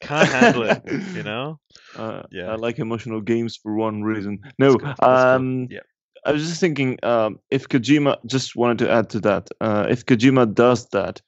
can't 0.00 0.28
handle 0.28 0.64
it. 0.64 0.82
You 1.14 1.22
know? 1.22 1.60
Uh, 1.96 2.22
Yeah. 2.30 2.50
I 2.50 2.56
like 2.56 2.78
emotional 2.78 3.20
games 3.20 3.56
for 3.56 3.74
one 3.74 4.02
reason. 4.02 4.40
No, 4.58 4.76
cool, 4.76 4.86
that's 4.88 5.00
cool. 5.00 5.08
um, 5.08 5.68
Yeah. 5.70 5.80
I 6.26 6.32
was 6.32 6.46
just 6.46 6.60
thinking, 6.60 6.98
um, 7.02 7.38
if 7.50 7.68
Kojima 7.68 8.16
just 8.26 8.54
wanted 8.56 8.78
to 8.84 8.90
add 8.90 9.08
to 9.10 9.20
that, 9.20 9.48
uh, 9.60 9.86
if 9.88 10.04
Kojima 10.04 10.52
does 10.54 10.88
that, 10.90 11.22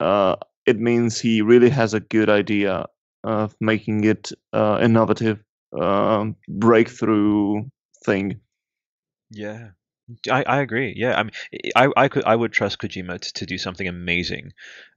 uh, 0.00 0.36
it 0.68 0.78
means 0.78 1.20
he 1.20 1.42
really 1.42 1.70
has 1.70 1.94
a 1.94 2.00
good 2.00 2.28
idea 2.28 2.86
of 3.24 3.56
making 3.60 4.04
it 4.04 4.32
uh, 4.52 4.78
innovative, 4.82 5.42
um, 5.78 6.36
breakthrough 6.48 7.64
thing. 8.04 8.40
Yeah. 9.30 9.70
I, 10.30 10.42
I 10.46 10.60
agree. 10.60 10.94
Yeah, 10.96 11.18
I 11.18 11.22
mean, 11.22 11.32
I, 11.76 11.88
I 11.96 12.08
could 12.08 12.24
I 12.24 12.34
would 12.34 12.52
trust 12.52 12.78
Kojima 12.80 13.20
to, 13.20 13.32
to 13.34 13.46
do 13.46 13.58
something 13.58 13.86
amazing, 13.86 14.52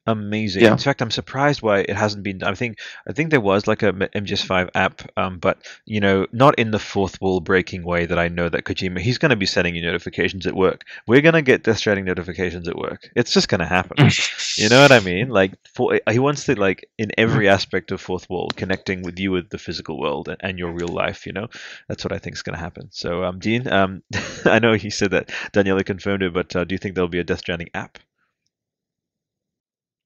amazing. 0.08 0.64
Yeah. 0.64 0.72
In 0.72 0.78
fact, 0.78 1.02
I'm 1.02 1.12
surprised 1.12 1.62
why 1.62 1.80
it 1.80 1.96
hasn't 1.96 2.24
been. 2.24 2.44
I 2.44 2.56
think 2.56 2.80
I 3.08 3.14
think 3.14 3.30
there 3.30 3.42
was 3.42 3.68
like 3.68 3.84
a 3.84 3.94
MGS5 3.94 4.70
app, 4.76 5.02
um, 5.18 5.40
but 5.40 5.60
you 5.86 6.00
know, 6.00 6.28
not 6.32 6.58
in 6.58 6.72
the 6.72 6.80
fourth 6.80 7.20
wall 7.22 7.40
breaking 7.40 7.84
way 7.84 8.06
that 8.06 8.20
I 8.20 8.28
know 8.28 8.50
that 8.50 8.64
Kojima. 8.64 9.00
He's 9.00 9.18
going 9.18 9.30
to 9.30 9.36
be 9.36 9.46
sending 9.46 9.76
you 9.76 9.82
notifications 9.82 10.48
at 10.48 10.56
work. 10.56 10.86
We're 11.08 11.22
going 11.22 11.34
to 11.34 11.42
get 11.42 11.64
Death 11.64 11.78
Stranding 11.78 12.06
notifications 12.06 12.68
at 12.68 12.78
work. 12.78 13.10
It's 13.16 13.32
just 13.32 13.50
going 13.50 13.60
to 13.60 13.66
happen. 13.66 14.10
You 14.58 14.70
know 14.70 14.82
what 14.82 14.92
I 14.92 15.00
mean? 15.00 15.30
Like, 15.42 15.54
for, 15.74 16.00
he 16.10 16.20
wants 16.20 16.46
to 16.46 16.60
like 16.60 16.88
in 16.98 17.12
every 17.18 17.48
aspect 17.48 17.92
of 17.92 18.02
fourth 18.02 18.30
wall, 18.30 18.50
connecting 18.56 19.02
with 19.02 19.18
you 19.18 19.32
with 19.32 19.50
the 19.50 19.58
physical 19.58 20.00
world 20.00 20.28
and, 20.28 20.38
and 20.42 20.60
your 20.60 20.72
real 20.72 20.90
life. 20.90 21.26
You 21.26 21.32
know, 21.32 21.48
that's 21.88 22.04
what 22.04 22.12
I 22.12 22.18
think 22.18 22.36
is 22.36 22.42
going 22.42 22.56
to 22.56 22.60
happen. 22.60 22.90
So, 22.92 23.24
um, 23.24 23.40
Dean, 23.40 23.68
um, 23.68 24.04
I 24.46 24.60
know 24.60 24.74
he 24.74 24.90
said 24.90 25.12
that 25.12 25.32
Daniele 25.52 25.84
confirmed 25.84 26.24
it, 26.24 26.34
but 26.34 26.56
uh, 26.56 26.64
do 26.64 26.76
you 26.76 26.80
think 26.80 26.96
there'll 26.96 27.08
be 27.08 27.20
a 27.20 27.24
Death 27.24 27.40
Stranding 27.40 27.70
app? 27.74 27.98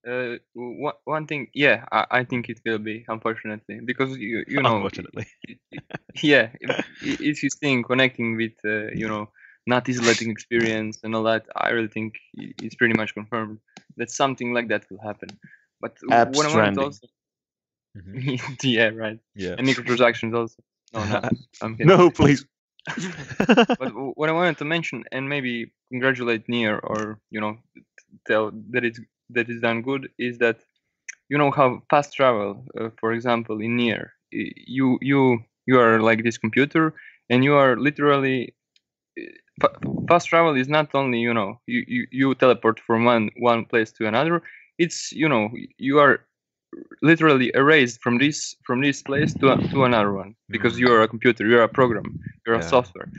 Uh, 0.07 0.38
one, 0.53 0.94
one 1.06 1.27
thing, 1.27 1.48
yeah, 1.53 1.86
I, 1.91 2.06
I 2.11 2.23
think 2.23 2.49
it 2.49 2.61
will 2.65 2.77
be, 2.77 3.06
unfortunately, 3.07 3.80
because 3.84 4.18
you 4.18 4.44
you 4.48 4.61
know, 4.61 4.76
Unfortunately. 4.76 5.26
yeah, 6.23 6.49
if, 6.61 6.72
if 7.02 7.44
you 7.44 7.49
think 7.60 7.88
connecting 7.88 8.36
with 8.38 8.53
uh, 8.65 8.88
you 8.94 9.07
know 9.07 9.30
not 9.68 9.90
isolating 9.90 10.30
experience 10.30 10.99
and 11.03 11.15
all 11.15 11.23
that, 11.23 11.45
I 11.56 11.69
really 11.69 11.88
think 11.88 12.14
it's 12.36 12.76
pretty 12.76 12.94
much 12.94 13.14
confirmed 13.14 13.60
that 13.98 14.11
something 14.11 14.53
like 14.53 14.68
that 14.69 14.86
will 14.90 14.99
happen. 15.03 15.30
But 15.82 15.98
what 16.06 16.45
I 16.45 16.49
wanted 16.49 16.76
Stranding. 16.76 16.76
to 16.76 16.82
also, 16.86 17.07
yeah, 18.64 18.90
right, 18.90 19.19
Yeah. 19.36 19.56
and 19.57 19.68
microtransactions 19.68 20.36
also. 20.36 20.64
No, 20.94 21.06
no, 21.06 21.22
I'm 21.61 21.76
kidding. 21.77 21.88
No, 21.88 22.10
please. 22.11 22.45
but 23.80 23.90
what 24.15 24.30
I 24.30 24.34
wanted 24.34 24.57
to 24.60 24.65
mention 24.65 25.03
and 25.11 25.27
maybe 25.27 25.72
congratulate 25.91 26.48
Nier 26.48 26.77
or 26.80 27.19
you 27.32 27.40
know 27.41 27.57
tell 28.27 28.52
that 28.72 28.84
it's 28.86 28.99
that 29.30 29.49
it's 29.49 29.61
done 29.61 29.81
good 29.81 30.10
is 30.18 30.38
that 30.39 30.57
you 31.30 31.38
know 31.38 31.52
how 31.52 31.81
fast 31.89 32.14
travel, 32.14 32.65
uh, 32.80 32.89
for 32.99 33.14
example, 33.14 33.60
in 33.61 33.76
Nier 33.77 34.14
you 34.31 34.97
you 35.02 35.39
you 35.65 35.80
are 35.80 35.99
like 36.02 36.23
this 36.23 36.38
computer 36.38 36.93
and 37.30 37.43
you 37.43 37.53
are 37.56 37.76
literally 37.77 38.53
uh, 39.64 39.68
fast 40.07 40.27
travel 40.30 40.56
is 40.56 40.68
not 40.69 40.93
only 40.95 41.19
you 41.19 41.34
know 41.34 41.60
you, 41.68 41.84
you 41.88 42.07
you 42.11 42.35
teleport 42.35 42.80
from 42.80 43.06
one 43.06 43.30
one 43.38 43.65
place 43.65 43.91
to 43.93 44.07
another. 44.07 44.41
It's 44.77 45.11
you 45.11 45.27
know 45.30 45.49
you 45.77 45.99
are 45.99 46.22
literally 47.02 47.52
erased 47.56 48.02
from 48.02 48.18
this 48.18 48.56
from 48.65 48.81
this 48.81 49.02
place 49.02 49.34
to 49.35 49.52
a, 49.53 49.57
to 49.72 49.84
another 49.85 50.14
one 50.14 50.35
because 50.49 50.80
you 50.80 50.89
are 50.91 51.02
a 51.02 51.07
computer, 51.07 51.47
you 51.47 51.57
are 51.60 51.64
a 51.64 51.69
program, 51.69 52.15
you're 52.45 52.56
a 52.56 52.61
Yeah. 52.61 52.76
software, 52.76 53.10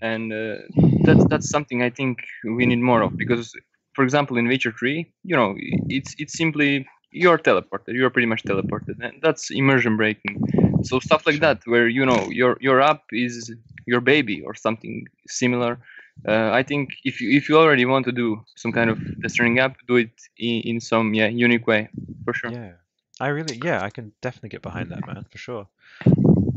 and 0.00 0.32
uh, 0.32 0.56
that's 1.04 1.24
that's 1.26 1.48
something 1.50 1.82
I 1.82 1.90
think 1.90 2.18
we 2.44 2.66
need 2.66 2.80
more 2.80 3.02
of 3.02 3.16
because, 3.16 3.54
for 3.94 4.02
example, 4.04 4.36
in 4.36 4.48
Witcher 4.48 4.72
Three, 4.72 5.12
you 5.24 5.36
know, 5.36 5.54
it's 5.88 6.14
it's 6.18 6.36
simply 6.36 6.86
you're 7.10 7.38
teleported, 7.38 7.94
you're 7.94 8.10
pretty 8.10 8.26
much 8.26 8.42
teleported, 8.44 8.96
and 9.00 9.20
that's 9.22 9.50
immersion 9.50 9.96
breaking. 9.96 10.42
So 10.82 10.98
stuff 10.98 11.26
like 11.26 11.40
that, 11.40 11.60
where 11.66 11.88
you 11.88 12.04
know 12.04 12.28
your 12.30 12.56
your 12.60 12.80
app 12.80 13.02
is 13.12 13.54
your 13.86 14.00
baby 14.00 14.42
or 14.42 14.54
something 14.54 15.06
similar. 15.26 15.78
Uh, 16.26 16.50
I 16.52 16.62
think 16.62 16.90
if 17.04 17.20
you 17.20 17.36
if 17.36 17.48
you 17.48 17.58
already 17.58 17.84
want 17.84 18.04
to 18.06 18.12
do 18.12 18.44
some 18.56 18.72
kind 18.72 18.90
of 18.90 18.98
Death 19.20 19.40
app, 19.58 19.76
do 19.86 19.96
it 19.96 20.10
in, 20.38 20.60
in 20.62 20.80
some 20.80 21.14
yeah 21.14 21.28
unique 21.28 21.66
way 21.66 21.88
for 22.24 22.34
sure. 22.34 22.52
Yeah. 22.52 22.72
I 23.20 23.28
really, 23.28 23.60
yeah, 23.62 23.84
I 23.84 23.90
can 23.90 24.10
definitely 24.20 24.48
get 24.48 24.62
behind 24.62 24.90
that, 24.90 25.06
man, 25.06 25.24
for 25.30 25.38
sure. 25.38 25.68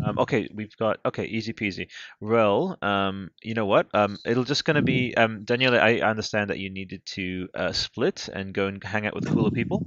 Um, 0.01 0.19
okay, 0.19 0.49
we've 0.53 0.75
got 0.77 0.99
okay, 1.05 1.25
easy 1.25 1.53
peasy. 1.53 1.87
Well, 2.19 2.77
um, 2.81 3.31
you 3.41 3.53
know 3.53 3.65
what? 3.65 3.87
Um, 3.93 4.17
it'll 4.25 4.43
just 4.43 4.65
gonna 4.65 4.81
be 4.81 5.15
um, 5.15 5.43
Daniele. 5.43 5.79
I 5.79 5.95
understand 5.99 6.49
that 6.49 6.59
you 6.59 6.69
needed 6.69 7.01
to 7.15 7.47
uh, 7.53 7.71
split 7.71 8.29
and 8.31 8.53
go 8.53 8.67
and 8.67 8.83
hang 8.83 9.07
out 9.07 9.15
with 9.15 9.25
cooler 9.25 9.51
people. 9.51 9.85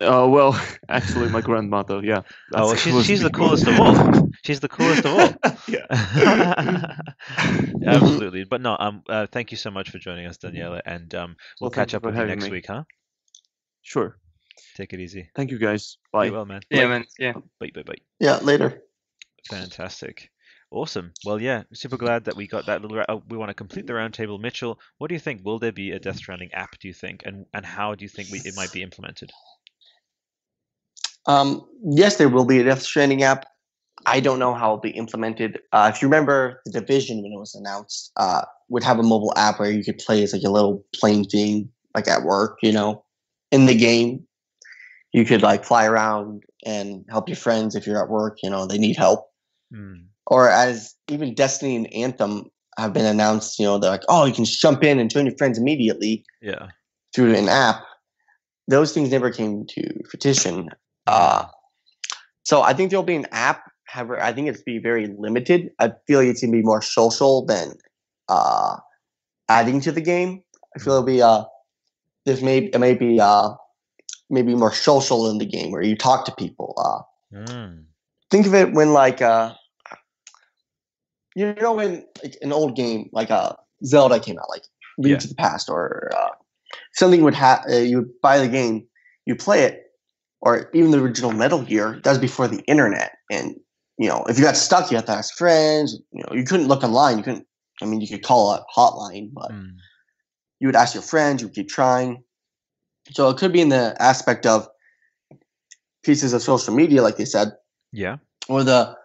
Oh 0.00 0.28
well, 0.28 0.60
actually, 0.88 1.28
my 1.28 1.40
grandmother. 1.40 2.00
Yeah. 2.02 2.22
Oh, 2.54 2.66
well, 2.66 2.76
she's 2.76 3.04
she's 3.04 3.22
the 3.22 3.30
coolest 3.30 3.66
of 3.66 3.78
all. 3.78 4.28
She's 4.44 4.60
the 4.60 4.68
coolest 4.68 5.04
of 5.04 5.12
all. 5.12 5.34
yeah. 5.68 6.96
Absolutely. 7.84 8.44
But 8.44 8.62
no, 8.62 8.76
um, 8.78 9.02
uh, 9.08 9.26
thank 9.30 9.50
you 9.50 9.58
so 9.58 9.70
much 9.70 9.90
for 9.90 9.98
joining 9.98 10.26
us, 10.26 10.38
Daniele, 10.38 10.80
and 10.86 11.14
um, 11.14 11.36
we'll 11.60 11.70
catch 11.70 11.94
up 11.94 12.04
with 12.04 12.16
you 12.16 12.24
next 12.24 12.44
me. 12.44 12.50
week, 12.52 12.66
huh? 12.68 12.84
Sure. 13.82 14.16
Take 14.76 14.92
it 14.92 15.00
easy. 15.00 15.30
Thank 15.34 15.50
you, 15.50 15.58
guys. 15.58 15.98
Bye. 16.12 16.26
Be 16.26 16.30
well, 16.30 16.44
man. 16.44 16.60
Yeah, 16.70 16.86
man. 16.86 17.04
Yeah. 17.18 17.34
Bye, 17.60 17.70
bye, 17.74 17.82
bye. 17.82 17.94
Yeah, 18.20 18.36
later. 18.36 18.82
Fantastic. 19.48 20.30
Awesome. 20.70 21.12
Well, 21.24 21.40
yeah, 21.40 21.62
super 21.72 21.96
glad 21.96 22.24
that 22.24 22.36
we 22.36 22.46
got 22.46 22.66
that 22.66 22.82
little. 22.82 22.98
ra- 22.98 23.06
Oh, 23.08 23.22
we 23.28 23.38
want 23.38 23.48
to 23.48 23.54
complete 23.54 23.86
the 23.86 23.94
roundtable. 23.94 24.38
Mitchell, 24.38 24.78
what 24.98 25.08
do 25.08 25.14
you 25.14 25.18
think? 25.18 25.40
Will 25.44 25.58
there 25.58 25.72
be 25.72 25.92
a 25.92 25.98
Death 25.98 26.16
Stranding 26.16 26.52
app? 26.52 26.78
Do 26.78 26.88
you 26.88 26.94
think, 26.94 27.22
and 27.24 27.46
and 27.54 27.64
how 27.64 27.94
do 27.94 28.04
you 28.04 28.08
think 28.08 28.28
we, 28.30 28.40
it 28.44 28.54
might 28.54 28.72
be 28.72 28.82
implemented? 28.82 29.32
Um, 31.26 31.66
yes, 31.84 32.16
there 32.16 32.28
will 32.28 32.44
be 32.44 32.60
a 32.60 32.64
Death 32.64 32.82
Stranding 32.82 33.22
app. 33.22 33.46
I 34.06 34.20
don't 34.20 34.38
know 34.38 34.54
how 34.54 34.66
it'll 34.66 34.78
be 34.78 34.90
implemented. 34.90 35.58
Uh, 35.72 35.90
if 35.94 36.00
you 36.00 36.08
remember, 36.08 36.60
the 36.66 36.72
Division 36.72 37.22
when 37.22 37.32
it 37.32 37.38
was 37.38 37.54
announced 37.54 38.12
uh, 38.16 38.42
would 38.68 38.84
have 38.84 38.98
a 38.98 39.02
mobile 39.02 39.32
app 39.36 39.58
where 39.58 39.70
you 39.70 39.82
could 39.82 39.98
play 39.98 40.22
as 40.22 40.32
like 40.34 40.42
a 40.44 40.50
little 40.50 40.84
plane 40.94 41.24
thing, 41.24 41.70
like 41.94 42.08
at 42.08 42.24
work. 42.24 42.58
You 42.62 42.72
know, 42.72 43.04
in 43.50 43.64
the 43.66 43.74
game, 43.74 44.26
you 45.12 45.24
could 45.24 45.42
like 45.42 45.64
fly 45.64 45.86
around 45.86 46.42
and 46.64 47.04
help 47.08 47.28
your 47.28 47.36
friends 47.36 47.74
if 47.74 47.86
you're 47.86 48.02
at 48.02 48.10
work. 48.10 48.38
You 48.42 48.50
know, 48.50 48.66
they 48.66 48.78
need 48.78 48.96
help. 48.96 49.28
Hmm. 49.72 49.94
Or 50.26 50.48
as 50.48 50.94
even 51.08 51.34
Destiny 51.34 51.76
and 51.76 51.92
Anthem 51.92 52.50
have 52.78 52.92
been 52.92 53.06
announced. 53.06 53.58
You 53.58 53.66
know, 53.66 53.78
they're 53.78 53.90
like, 53.90 54.04
oh, 54.08 54.24
you 54.24 54.32
can 54.32 54.44
jump 54.44 54.84
in 54.84 54.98
and 54.98 55.10
join 55.10 55.26
your 55.26 55.36
friends 55.36 55.58
immediately 55.58 56.24
Yeah. 56.42 56.68
through 57.14 57.34
an 57.34 57.48
app. 57.48 57.82
Those 58.68 58.92
things 58.92 59.10
never 59.10 59.30
came 59.30 59.64
to 59.66 60.04
fruition. 60.10 60.68
Uh, 61.06 61.46
So 62.44 62.62
I 62.62 62.72
think 62.72 62.90
there'll 62.90 63.02
be 63.02 63.16
an 63.16 63.26
app. 63.30 63.70
However, 63.84 64.22
I 64.22 64.32
think 64.32 64.48
it's 64.48 64.62
be 64.62 64.78
very 64.78 65.06
limited. 65.18 65.70
I 65.78 65.92
feel 66.06 66.20
like 66.20 66.28
it's 66.28 66.40
gonna 66.40 66.52
be 66.52 66.62
more 66.62 66.80
social 66.82 67.44
than 67.44 67.72
uh, 68.28 68.76
adding 69.50 69.80
to 69.82 69.92
the 69.92 70.00
game. 70.00 70.42
I 70.74 70.78
feel 70.78 70.94
it'll 70.94 71.04
be 71.04 71.20
uh, 71.20 71.44
this 72.24 72.40
may 72.42 72.58
it 72.58 72.78
may 72.78 72.94
be 72.94 73.20
uh, 73.20 73.50
maybe 74.30 74.54
more 74.54 74.72
social 74.72 75.30
in 75.30 75.38
the 75.38 75.46
game 75.46 75.70
where 75.72 75.82
you 75.82 75.96
talk 75.96 76.24
to 76.26 76.32
people. 76.34 76.74
Uh, 76.76 77.02
Mm. 77.34 77.84
think 78.30 78.46
of 78.46 78.54
it 78.54 78.72
when 78.72 78.92
like 78.94 79.20
uh, 79.20 79.52
you 81.34 81.54
know 81.60 81.74
when 81.74 82.04
like 82.22 82.36
an 82.42 82.52
old 82.52 82.74
game 82.74 83.08
like 83.12 83.30
uh, 83.30 83.52
Zelda 83.84 84.18
came 84.20 84.38
out, 84.38 84.48
like 84.48 84.62
Link 84.98 85.12
Yeah. 85.12 85.18
to 85.18 85.28
the 85.28 85.34
Past, 85.34 85.68
or 85.68 86.10
uh, 86.16 86.30
something 86.94 87.22
would 87.22 87.34
have 87.34 87.62
uh, 87.70 87.76
you 87.76 87.98
would 87.98 88.20
buy 88.22 88.38
the 88.38 88.48
game, 88.48 88.86
you 89.26 89.36
play 89.36 89.62
it, 89.62 89.82
or 90.40 90.70
even 90.72 90.90
the 90.90 91.00
original 91.02 91.32
Metal 91.32 91.62
Gear. 91.62 92.00
That 92.02 92.10
was 92.10 92.18
before 92.18 92.48
the 92.48 92.60
internet, 92.62 93.12
and 93.30 93.54
you 93.98 94.08
know 94.08 94.24
if 94.28 94.38
you 94.38 94.44
got 94.44 94.56
stuck, 94.56 94.90
you 94.90 94.96
had 94.96 95.06
to 95.06 95.12
ask 95.12 95.36
friends. 95.36 96.00
You 96.12 96.22
know 96.22 96.34
you 96.34 96.44
couldn't 96.44 96.68
look 96.68 96.82
online. 96.82 97.18
You 97.18 97.24
couldn't. 97.24 97.46
I 97.82 97.84
mean, 97.84 98.00
you 98.00 98.08
could 98.08 98.22
call 98.24 98.52
a 98.52 98.64
hotline, 98.74 99.30
but 99.32 99.52
Mm. 99.52 99.76
you 100.60 100.66
would 100.68 100.76
ask 100.76 100.94
your 100.94 101.02
friends. 101.02 101.42
You 101.42 101.48
would 101.48 101.54
keep 101.54 101.68
trying. 101.68 102.24
So 103.12 103.28
it 103.30 103.38
could 103.38 103.52
be 103.52 103.60
in 103.60 103.68
the 103.68 103.96
aspect 104.00 104.46
of 104.46 104.68
pieces 106.02 106.32
of 106.32 106.42
social 106.42 106.74
media, 106.74 107.02
like 107.02 107.16
they 107.16 107.24
said, 107.24 107.52
Yeah. 107.92 108.16
or 108.48 108.64
the 108.64 108.96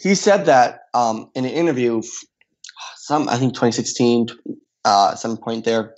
he 0.00 0.14
said 0.16 0.46
that 0.46 0.80
um, 0.92 1.30
in 1.34 1.44
an 1.44 1.52
interview, 1.52 2.02
some 2.96 3.28
I 3.28 3.36
think 3.38 3.54
2016, 3.54 4.26
uh, 4.84 5.14
some 5.14 5.36
point 5.36 5.64
there. 5.64 5.94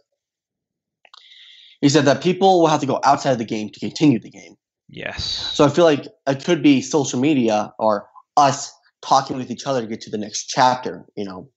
He 1.81 1.89
said 1.89 2.05
that 2.05 2.23
people 2.23 2.61
will 2.61 2.67
have 2.69 2.81
to 2.81 2.87
go 2.87 3.01
outside 3.05 3.33
of 3.33 3.39
the 3.39 3.45
game 3.45 3.71
to 3.71 3.81
continue 3.81 4.19
the 4.19 4.31
game. 4.31 4.55
Yes. 4.89 5.25
So 5.25 5.65
I 5.65 5.69
feel 5.69 5.85
like 5.85 6.07
it 6.27 6.45
could 6.45 6.63
be 6.63 6.81
social 6.83 7.19
media 7.21 7.73
or 7.79 8.09
us 8.37 8.73
talking 9.03 9.37
with 9.37 9.51
each 9.51 9.67
other 9.67 9.81
to 9.81 9.87
get 9.87 10.01
to 10.03 10.11
the 10.11 10.19
next 10.19 10.47
chapter. 10.47 11.07
You 11.17 11.25
know, 11.25 11.49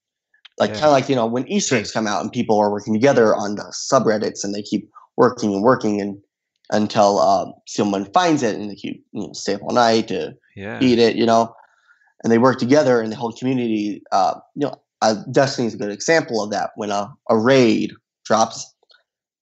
like 0.58 0.70
Yeah. 0.70 0.76
kind 0.76 0.86
of 0.86 0.92
like 0.92 1.10
you 1.10 1.16
know 1.16 1.26
when 1.26 1.48
Easter 1.48 1.76
eggs 1.76 1.92
come 1.92 2.08
out 2.08 2.22
and 2.22 2.32
people 2.32 2.58
are 2.58 2.72
working 2.72 2.94
together 2.94 3.36
on 3.36 3.56
the 3.56 3.74
subreddits 3.92 4.44
and 4.44 4.54
they 4.54 4.62
keep 4.62 4.90
working 5.20 5.54
and 5.54 5.62
working 5.62 6.02
and 6.02 6.18
until 6.72 7.20
um, 7.20 7.54
someone 7.68 8.06
finds 8.14 8.42
it 8.42 8.56
and 8.56 8.72
they 8.72 8.76
keep 8.76 9.06
you 9.12 9.22
know 9.22 9.34
stay 9.34 9.54
up 9.54 9.62
all 9.64 9.74
night 9.74 10.08
to 10.08 10.34
yeah. 10.56 10.80
beat 10.80 10.98
it. 10.98 11.16
You 11.16 11.26
know, 11.26 11.54
and 12.24 12.32
they 12.32 12.40
work 12.40 12.58
together 12.58 13.02
and 13.02 13.12
the 13.12 13.16
whole 13.16 13.34
community. 13.34 14.02
Uh, 14.12 14.36
you 14.56 14.66
know, 14.66 14.76
uh, 15.04 15.16
Destiny 15.32 15.68
is 15.68 15.76
a 15.76 15.78
good 15.78 15.92
example 15.92 16.42
of 16.44 16.50
that. 16.52 16.72
When 16.76 16.90
a, 16.90 17.14
a 17.30 17.38
raid 17.38 17.92
drops, 18.26 18.74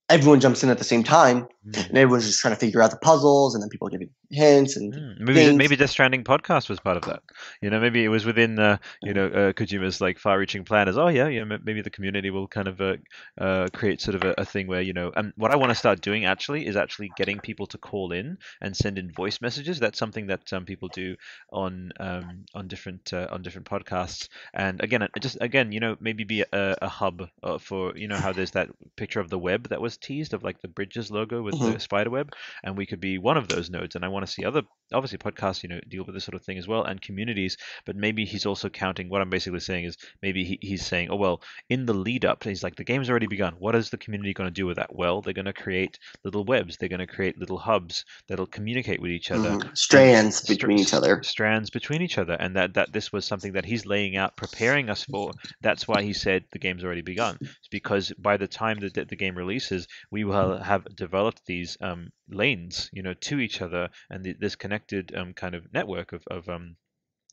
everyone 0.09 0.39
jumps 0.39 0.63
in 0.63 0.69
at 0.69 0.79
the 0.79 0.83
same 0.83 1.03
time 1.03 1.47
Mm. 1.67 1.89
and 1.89 1.97
everyone's 1.97 2.25
just 2.25 2.39
trying 2.39 2.53
to 2.53 2.59
figure 2.59 2.81
out 2.81 2.91
the 2.91 2.97
puzzles 2.97 3.53
and 3.53 3.61
then 3.61 3.69
people 3.69 3.87
are 3.87 3.91
giving 3.91 4.09
hints 4.31 4.75
and 4.77 4.95
Mm, 4.95 5.19
Maybe 5.19 5.51
things. 5.51 5.53
maybe 5.53 5.75
Death 5.75 5.89
Stranding 5.89 6.23
podcast 6.23 6.69
was 6.69 6.79
part 6.79 6.97
of 6.97 7.05
that. 7.05 7.21
You 7.61 7.69
know, 7.69 7.79
maybe 7.79 8.03
it 8.03 8.09
was 8.09 8.25
within 8.25 8.59
uh, 8.59 8.77
you 9.03 9.13
know 9.13 9.25
uh, 9.27 9.51
Kojima's 9.53 9.99
like 10.01 10.17
far-reaching 10.17 10.63
plan. 10.63 10.87
As 10.87 10.97
oh 10.97 11.07
yeah, 11.07 11.27
you 11.27 11.43
know, 11.43 11.57
maybe 11.63 11.81
the 11.81 11.89
community 11.89 12.29
will 12.29 12.47
kind 12.47 12.67
of 12.67 12.79
uh, 12.81 12.95
uh, 13.39 13.69
create 13.73 14.01
sort 14.01 14.15
of 14.15 14.23
a, 14.23 14.33
a 14.37 14.45
thing 14.45 14.67
where 14.67 14.81
you 14.81 14.93
know. 14.93 15.11
And 15.15 15.33
what 15.37 15.51
I 15.51 15.55
want 15.55 15.71
to 15.71 15.75
start 15.75 16.01
doing 16.01 16.25
actually 16.25 16.65
is 16.67 16.75
actually 16.75 17.09
getting 17.09 17.41
people 17.41 17.65
to 17.67 17.77
call 17.77 18.11
in 18.11 18.37
and 18.61 18.75
send 18.75 18.97
in 18.97 19.11
voice 19.11 19.41
messages. 19.41 19.79
That's 19.79 19.99
something 19.99 20.27
that 20.27 20.51
um, 20.53 20.65
people 20.65 20.89
do 20.89 21.15
on 21.51 21.91
um, 21.99 22.45
on 22.53 22.67
different 22.67 23.13
uh, 23.13 23.27
on 23.31 23.41
different 23.41 23.67
podcasts. 23.67 24.27
And 24.53 24.81
again, 24.81 25.07
just 25.19 25.37
again, 25.41 25.71
you 25.71 25.79
know, 25.79 25.95
maybe 25.99 26.23
be 26.23 26.41
a, 26.41 26.75
a 26.81 26.87
hub 26.89 27.27
uh, 27.43 27.57
for 27.57 27.95
you 27.97 28.07
know 28.07 28.19
how 28.19 28.33
there's 28.33 28.51
that 28.51 28.69
picture 28.95 29.19
of 29.19 29.29
the 29.29 29.39
web 29.39 29.69
that 29.69 29.81
was 29.81 29.97
teased 29.97 30.33
of 30.33 30.43
like 30.43 30.59
the 30.61 30.67
Bridges 30.67 31.11
logo 31.11 31.41
with 31.41 31.59
the 31.59 31.77
Mhm. 31.77 31.79
spider 31.79 32.09
web 32.09 32.33
and 32.63 32.77
we 32.77 32.85
could 32.85 32.99
be 32.99 33.17
one 33.17 33.37
of 33.37 33.47
those 33.47 33.69
nodes 33.69 33.95
and 33.95 34.03
i 34.05 34.07
want 34.17 34.25
to 34.25 34.31
see 34.35 34.45
other 34.45 34.63
obviously 34.93 35.17
podcasts 35.17 35.63
you 35.63 35.69
know 35.69 35.79
deal 35.89 36.03
with 36.05 36.15
this 36.15 36.23
sort 36.23 36.35
of 36.35 36.41
thing 36.45 36.57
as 36.57 36.67
well 36.67 36.83
and 36.83 37.01
communities 37.01 37.57
but 37.85 37.95
maybe 37.95 38.23
he's 38.25 38.45
also 38.45 38.69
counting 38.69 39.09
what 39.09 39.21
i'm 39.21 39.29
basically 39.29 39.59
saying 39.59 39.83
is 39.83 39.97
maybe 40.21 40.43
he, 40.43 40.57
he's 40.61 40.85
saying 40.85 41.09
oh 41.09 41.15
well 41.15 41.41
in 41.69 41.85
the 41.85 41.93
lead 41.93 42.23
up 42.25 42.43
he's 42.43 42.63
like 42.63 42.75
the 42.75 42.83
game's 42.83 43.09
already 43.09 43.27
begun. 43.27 43.53
What 43.59 43.75
is 43.75 43.89
the 43.89 43.97
community 43.97 44.33
going 44.33 44.47
to 44.47 44.53
do 44.61 44.65
with 44.65 44.77
that? 44.77 44.95
Well 44.95 45.21
they're 45.21 45.33
going 45.41 45.45
to 45.45 45.53
create 45.53 45.99
little 46.23 46.45
webs. 46.45 46.77
They're 46.77 46.89
going 46.89 47.07
to 47.07 47.07
create 47.07 47.37
little 47.37 47.57
hubs 47.57 48.05
that'll 48.27 48.47
communicate 48.47 49.01
with 49.01 49.11
each 49.11 49.31
other. 49.31 49.51
Mhm. 49.51 49.77
strands 49.77 50.37
Stra- 50.37 50.55
between 50.55 50.79
each 50.79 50.93
other. 50.93 51.21
strands 51.23 51.69
between 51.69 52.01
each 52.01 52.17
other 52.17 52.33
and 52.39 52.55
that 52.55 52.73
that 52.75 52.93
this 52.93 53.11
was 53.11 53.25
something 53.25 53.53
that 53.53 53.65
he's 53.65 53.85
laying 53.85 54.15
out 54.17 54.37
preparing 54.37 54.89
us 54.89 55.03
for. 55.03 55.31
That's 55.61 55.87
why 55.87 56.01
he 56.03 56.13
said 56.13 56.45
the 56.51 56.59
game's 56.59 56.83
already 56.83 57.01
begun. 57.01 57.37
It's 57.41 57.67
because 57.69 58.11
by 58.17 58.37
the 58.37 58.47
time 58.47 58.79
that 58.79 58.93
the, 58.93 59.05
the 59.05 59.15
game 59.15 59.35
releases 59.35 59.87
we 60.11 60.23
will 60.23 60.57
have 60.57 60.83
developed 60.95 61.41
these 61.45 61.77
um, 61.81 62.09
lanes 62.29 62.89
you 62.93 63.03
know 63.03 63.13
to 63.13 63.39
each 63.39 63.61
other 63.61 63.89
and 64.09 64.23
the, 64.23 64.33
this 64.33 64.55
connected 64.55 65.15
um, 65.15 65.33
kind 65.33 65.55
of 65.55 65.71
network 65.73 66.13
of, 66.13 66.23
of 66.27 66.47
um, 66.49 66.75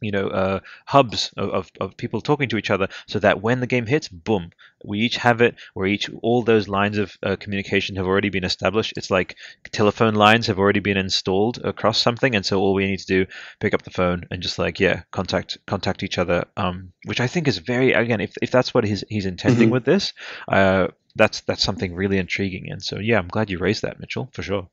you 0.01 0.11
know 0.11 0.29
uh, 0.29 0.61
hubs 0.87 1.33
of, 1.37 1.51
of, 1.51 1.71
of 1.81 1.97
people 1.97 2.21
talking 2.21 2.49
to 2.49 2.59
each 2.59 2.71
other 2.71 2.89
so 3.07 3.19
that 3.21 3.41
when 3.41 3.61
the 3.61 3.67
game 3.67 3.87
hits 3.87 4.09
boom 4.09 4.51
we 4.85 4.99
each 5.01 5.17
have 5.17 5.41
it 5.41 5.55
where 5.73 5.87
each 5.87 6.11
all 6.23 6.43
those 6.43 6.69
lines 6.69 6.99
of 6.99 7.17
uh, 7.23 7.37
communication 7.37 7.97
have 7.97 8.07
already 8.07 8.29
been 8.29 8.45
established. 8.45 8.93
It's 8.97 9.11
like 9.11 9.37
telephone 9.73 10.15
lines 10.15 10.49
have 10.49 10.59
already 10.59 10.81
been 10.81 10.97
installed 10.97 11.59
across 11.65 11.99
something 12.01 12.35
and 12.35 12.45
so 12.45 12.61
all 12.61 12.75
we 12.75 12.87
need 12.87 12.99
to 13.01 13.07
do 13.07 13.27
pick 13.61 13.73
up 13.73 13.83
the 13.83 13.91
phone 13.91 14.25
and 14.31 14.43
just 14.43 14.59
like 14.59 14.81
yeah 14.81 15.03
contact 15.13 15.59
contact 15.67 16.03
each 16.03 16.19
other 16.19 16.45
um 16.57 16.93
which 17.07 17.21
i 17.21 17.27
think 17.27 17.49
is 17.49 17.59
very 17.59 17.93
again 17.93 18.21
if, 18.21 18.35
if 18.43 18.51
that's 18.51 18.75
what 18.75 18.85
he's 18.85 19.05
he's 19.09 19.27
intending 19.27 19.69
Mhm. 19.69 19.73
with 19.73 19.85
this 19.85 20.13
uh 20.49 20.89
that's 21.17 21.41
that's 21.43 21.63
something 21.63 21.95
really 21.95 22.19
intriguing. 22.19 22.71
And 22.71 22.83
so 22.83 22.99
yeah 22.99 23.19
i'm 23.19 23.29
glad 23.29 23.49
you 23.51 23.59
raised 23.59 23.83
that 23.83 24.01
mitchell 24.01 24.29
for 24.33 24.43
sure 24.43 24.69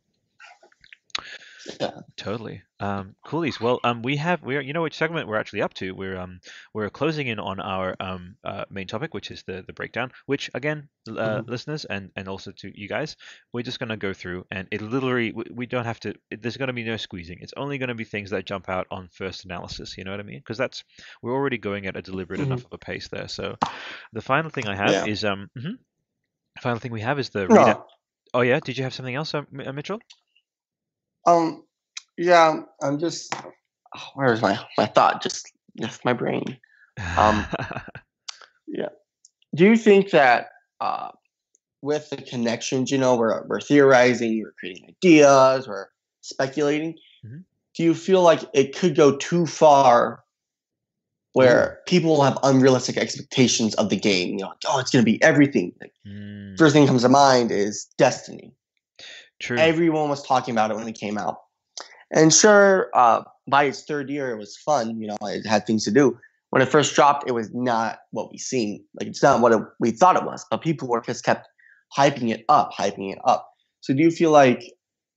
Yeah. 1.65 2.01
Totally. 2.17 2.61
Um, 2.79 3.15
coolies. 3.25 3.59
Well, 3.59 3.79
um, 3.83 4.01
we 4.03 4.17
have 4.17 4.41
we're 4.43 4.61
you 4.61 4.73
know 4.73 4.81
which 4.83 4.97
segment 4.97 5.27
we're 5.27 5.37
actually 5.39 5.61
up 5.61 5.73
to. 5.75 5.91
We're 5.91 6.17
um 6.17 6.39
we're 6.73 6.89
closing 6.89 7.27
in 7.27 7.39
on 7.39 7.59
our 7.59 7.95
um 7.99 8.35
uh, 8.43 8.65
main 8.69 8.87
topic, 8.87 9.13
which 9.13 9.31
is 9.31 9.43
the 9.43 9.63
the 9.65 9.73
breakdown. 9.73 10.11
Which 10.25 10.49
again, 10.53 10.89
uh, 11.09 11.41
Mhm. 11.41 11.47
listeners 11.47 11.85
and 11.85 12.11
and 12.15 12.27
also 12.27 12.51
to 12.51 12.71
you 12.79 12.87
guys, 12.87 13.15
we're 13.53 13.63
just 13.63 13.79
gonna 13.79 13.97
go 13.97 14.13
through 14.13 14.45
and 14.51 14.67
it 14.71 14.81
literally 14.81 15.31
we, 15.31 15.43
we 15.51 15.65
don't 15.65 15.85
have 15.85 15.99
to. 16.01 16.13
It, 16.29 16.41
there's 16.41 16.57
gonna 16.57 16.73
be 16.73 16.83
no 16.83 16.97
squeezing. 16.97 17.39
It's 17.41 17.53
only 17.57 17.77
gonna 17.77 17.95
be 17.95 18.03
things 18.05 18.29
that 18.31 18.45
jump 18.45 18.69
out 18.69 18.87
on 18.91 19.07
first 19.11 19.45
analysis. 19.45 19.97
You 19.97 20.03
know 20.03 20.11
what 20.11 20.19
I 20.19 20.23
mean? 20.23 20.39
Because 20.39 20.57
that's 20.57 20.83
we're 21.21 21.33
already 21.33 21.57
going 21.57 21.85
at 21.87 21.97
a 21.97 22.01
deliberate 22.01 22.39
Mhm. 22.39 22.41
enough 22.41 22.65
of 22.65 22.73
a 22.73 22.77
pace 22.77 23.07
there. 23.09 23.27
So 23.27 23.57
the 24.13 24.21
final 24.21 24.49
thing 24.49 24.67
I 24.67 24.75
have 24.75 24.97
Yeah. 24.97 25.03
is 25.03 25.23
um. 25.23 25.49
mhm. 25.57 25.77
Final 26.61 26.79
thing 26.79 26.91
we 26.91 27.01
have 27.01 27.19
is 27.19 27.29
the 27.29 27.47
readout. 27.47 27.81
Oh 28.33 28.41
yeah, 28.41 28.59
did 28.59 28.77
you 28.77 28.83
have 28.83 28.93
something 28.93 29.15
else, 29.15 29.33
uh, 29.33 29.43
uh, 29.65 29.71
Mitchell? 29.73 30.01
Um. 31.25 31.63
Yeah. 32.17 32.61
I'm 32.81 32.99
just. 32.99 33.33
where's 34.15 34.41
my 34.41 34.59
my 34.77 34.85
thought? 34.85 35.21
Just 35.21 35.51
left 35.79 36.03
my 36.05 36.13
brain. 36.13 36.57
Um, 37.17 37.45
yeah. 38.67 38.89
Do 39.55 39.65
you 39.65 39.75
think 39.77 40.11
that 40.11 40.49
uh, 40.79 41.09
with 41.81 42.09
the 42.09 42.17
connections, 42.17 42.91
you 42.91 42.97
know, 42.97 43.15
we're 43.15 43.45
we're 43.47 43.61
theorizing, 43.61 44.41
we're 44.41 44.53
creating 44.59 44.85
ideas, 44.89 45.67
we're 45.67 45.87
speculating. 46.21 46.95
Mhm. 47.25 47.43
Do 47.75 47.83
you 47.83 47.93
feel 47.93 48.21
like 48.21 48.41
it 48.53 48.75
could 48.75 48.95
go 48.95 49.15
too 49.15 49.45
far, 49.45 50.23
where 51.33 51.79
people 51.87 52.11
will 52.11 52.23
have 52.23 52.37
unrealistic 52.43 52.97
expectations 52.97 53.73
of 53.75 53.89
the 53.89 53.95
game? 53.95 54.31
You 54.31 54.37
know, 54.39 54.47
like, 54.49 54.57
oh, 54.67 54.79
it's 54.79 54.91
going 54.91 55.03
to 55.05 55.09
be 55.11 55.21
everything. 55.23 55.73
Like, 55.79 55.93
Mm, 56.05 56.57
first 56.57 56.73
thing 56.73 56.87
comes 56.87 57.03
to 57.03 57.09
mind 57.09 57.51
is 57.51 57.85
Destiny. 57.97 58.53
True. 59.41 59.57
Everyone 59.57 60.09
was 60.09 60.23
talking 60.23 60.53
about 60.53 60.71
it 60.71 60.77
when 60.77 60.87
it 60.87 60.97
came 60.97 61.17
out. 61.17 61.37
And 62.13 62.33
sure, 62.33 62.89
uh, 62.93 63.23
by 63.49 63.65
its 63.65 63.83
third 63.83 64.09
year, 64.09 64.31
it 64.31 64.37
was 64.37 64.57
fun. 64.57 64.99
You 64.99 65.07
know, 65.07 65.17
it 65.23 65.45
had 65.45 65.65
things 65.65 65.83
to 65.85 65.91
do. 65.91 66.17
When 66.49 66.61
it 66.61 66.67
first 66.67 66.93
dropped, 66.95 67.27
it 67.29 67.33
was 67.33 67.49
not 67.53 67.99
what 68.11 68.31
we 68.31 68.37
seen. 68.37 68.83
Like, 68.99 69.07
it's 69.07 69.23
not 69.23 69.39
what 69.39 69.53
it, 69.53 69.61
we 69.79 69.91
thought 69.91 70.17
it 70.17 70.23
was. 70.25 70.45
But 70.51 70.61
people 70.61 70.87
were 70.89 71.01
just 71.01 71.23
kept 71.23 71.47
hyping 71.97 72.29
it 72.29 72.43
up, 72.49 72.71
hyping 72.77 73.11
it 73.11 73.19
up. 73.25 73.49
So, 73.79 73.93
do 73.93 74.01
you 74.03 74.11
feel 74.11 74.31
like 74.31 74.63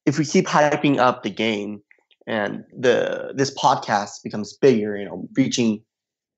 if 0.07 0.19
we 0.19 0.25
keep 0.25 0.47
hyping 0.47 0.99
up 0.99 1.23
the 1.25 1.31
game 1.31 1.83
and 2.27 2.65
the 2.79 3.33
this 3.37 3.53
podcast 3.55 4.23
becomes 4.23 4.57
bigger, 4.57 4.97
you 4.97 5.05
know, 5.05 5.29
reaching 5.37 5.83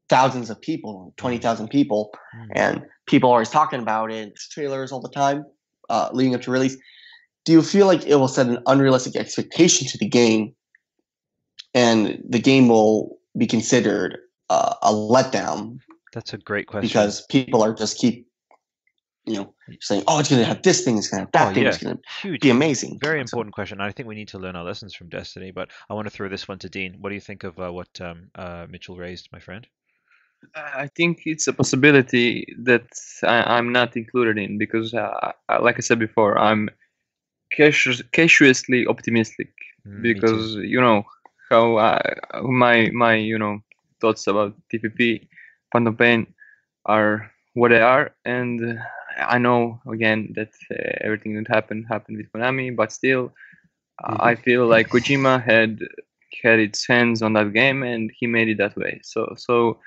thousands 0.09 0.49
of 0.49 0.61
people, 0.61 1.13
twenty 1.19 1.39
thousand 1.39 1.69
people, 1.69 2.13
Mm. 2.35 2.49
and 2.55 2.83
people 3.07 3.29
are 3.31 3.35
always 3.35 3.51
talking 3.51 3.81
about 3.81 4.11
it. 4.11 4.33
Trailers 4.51 4.93
all 4.93 5.01
the 5.01 5.11
time 5.11 5.45
uh, 5.91 6.09
leading 6.13 6.35
up 6.35 6.43
to 6.43 6.51
release. 6.51 6.77
Do 7.47 7.53
you 7.53 7.63
feel 7.63 7.87
like 7.87 8.05
it 8.07 8.17
will 8.17 8.29
set 8.29 8.47
an 8.49 8.59
unrealistic 8.67 9.17
expectation 9.17 9.87
to 9.89 9.97
the 9.99 10.09
game, 10.09 10.55
and 11.75 12.23
the 12.29 12.39
game 12.41 12.69
will 12.69 13.19
be 13.39 13.47
considered 13.47 14.19
uh, 14.51 14.75
a 14.83 14.93
letdown 14.93 15.79
That's 16.13 16.33
a 16.33 16.39
great 16.39 16.67
question. 16.67 16.89
because 16.89 17.25
people 17.27 17.63
are 17.63 17.73
just 17.73 17.99
keep, 17.99 18.27
you 19.27 19.35
know, 19.37 19.55
saying, 19.81 20.03
"Oh, 20.09 20.19
it's 20.19 20.29
going 20.31 20.41
to 20.43 20.47
have 20.47 20.63
this 20.63 20.85
thing, 20.85 20.99
it's 20.99 21.09
going 21.09 21.21
to 21.21 21.25
have 21.27 21.33
that 21.33 21.51
Oh, 21.51 21.55
thing, 21.55 21.63
yeah. 21.63 21.69
it's 21.71 21.79
going 21.83 21.99
to 22.23 22.39
be 22.39 22.51
amazing." 22.51 22.99
very 23.01 23.19
So- 23.19 23.23
important 23.23 23.55
question. 23.55 23.81
I 23.81 23.93
think 23.93 24.09
we 24.09 24.15
need 24.17 24.29
to 24.29 24.39
learn 24.39 24.57
our 24.57 24.65
lessons 24.65 24.95
from 24.95 25.09
Destiny. 25.09 25.51
But 25.53 25.71
I 25.89 25.95
want 25.95 26.07
to 26.07 26.11
throw 26.11 26.29
this 26.29 26.49
one 26.49 26.59
to 26.61 26.69
Dean. 26.69 26.97
What 27.01 27.11
do 27.11 27.15
you 27.15 27.21
think 27.21 27.45
of 27.45 27.59
uh, 27.61 27.73
what 27.73 27.89
um, 28.01 28.29
uh, 28.35 28.67
Mitchell 28.69 28.97
raised, 28.97 29.29
my 29.33 29.39
friend? 29.39 29.67
I 30.55 30.89
think 30.97 31.23
it's 31.27 31.47
a 31.47 31.53
possibility 31.53 32.47
that 32.65 32.87
I, 33.23 33.57
I'm 33.57 33.73
not 33.73 33.97
included 33.97 34.37
in 34.39 34.59
because, 34.59 34.93
uh, 34.95 35.33
like 35.61 35.77
I 35.77 35.81
said 35.81 35.99
before, 35.99 36.39
I'm 36.39 36.69
cautious, 37.55 38.03
cautiously 38.15 38.87
optimistic 38.87 39.51
Mm, 39.87 40.03
because 40.03 40.55
you 40.57 40.81
know 40.81 41.05
how 41.51 41.77
uh, 41.77 42.01
my 42.43 42.91
my 42.93 43.15
you 43.15 43.39
know 43.39 43.61
thoughts 44.01 44.27
about 44.27 44.55
TPP, 44.73 45.29
Phantom 45.73 45.97
Pain, 45.97 46.27
are 46.87 47.31
what 47.55 47.71
they 47.71 47.81
are, 47.81 48.13
and 48.25 48.79
I 49.19 49.39
know 49.39 49.81
again 49.91 50.33
that 50.37 50.51
uh, 50.71 50.99
everything 51.01 51.35
that 51.37 51.49
happened 51.49 51.87
happened 51.89 52.19
with 52.19 52.31
Konami, 52.33 52.75
but 52.75 52.93
still, 52.93 53.33
Mm-hmm. 54.09 54.31
I 54.31 54.35
feel 54.37 54.67
like 54.67 54.89
Kojima 54.91 55.43
had 55.43 55.81
had 56.43 56.59
its 56.59 56.87
hands 56.87 57.23
on 57.23 57.33
that 57.35 57.53
game, 57.53 57.83
and 57.83 58.11
he 58.19 58.27
made 58.27 58.49
it 58.49 58.59
that 58.59 58.77
way. 58.77 59.01
So 59.03 59.35
so. 59.37 59.79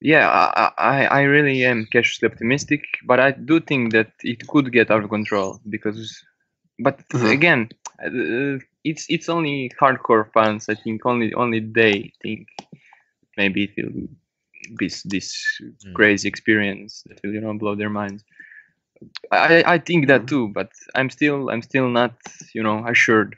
Yeah, 0.00 0.28
I, 0.28 0.72
I, 0.78 1.04
I 1.06 1.20
really 1.22 1.64
am 1.64 1.86
cautiously 1.92 2.28
optimistic, 2.28 2.84
but 3.06 3.20
I 3.20 3.32
do 3.32 3.60
think 3.60 3.92
that 3.92 4.12
it 4.22 4.46
could 4.46 4.72
get 4.72 4.90
out 4.90 5.02
of 5.04 5.10
control 5.10 5.60
because, 5.68 6.22
but 6.78 7.00
Mhm. 7.12 7.30
again, 7.32 7.68
uh, 8.04 8.58
it's 8.84 9.06
it's 9.08 9.28
only 9.28 9.70
hardcore 9.80 10.30
fans. 10.32 10.68
I 10.68 10.74
think 10.74 11.04
only 11.06 11.32
only 11.34 11.60
they 11.60 12.12
think 12.22 12.48
maybe 13.36 13.72
it 13.76 13.84
will 13.84 14.08
be 14.78 14.88
this 15.04 15.60
Mm. 15.84 15.94
crazy 15.94 16.28
experience 16.28 17.02
that 17.06 17.20
will 17.22 17.32
you 17.32 17.40
know 17.40 17.54
blow 17.54 17.74
their 17.74 17.90
minds. 17.90 18.24
I 19.32 19.62
I 19.66 19.78
think 19.78 20.06
that 20.08 20.26
too, 20.28 20.48
but 20.48 20.70
I'm 20.94 21.10
still 21.10 21.50
I'm 21.50 21.62
still 21.62 21.88
not 21.88 22.14
you 22.54 22.62
know 22.62 22.86
assured. 22.86 23.36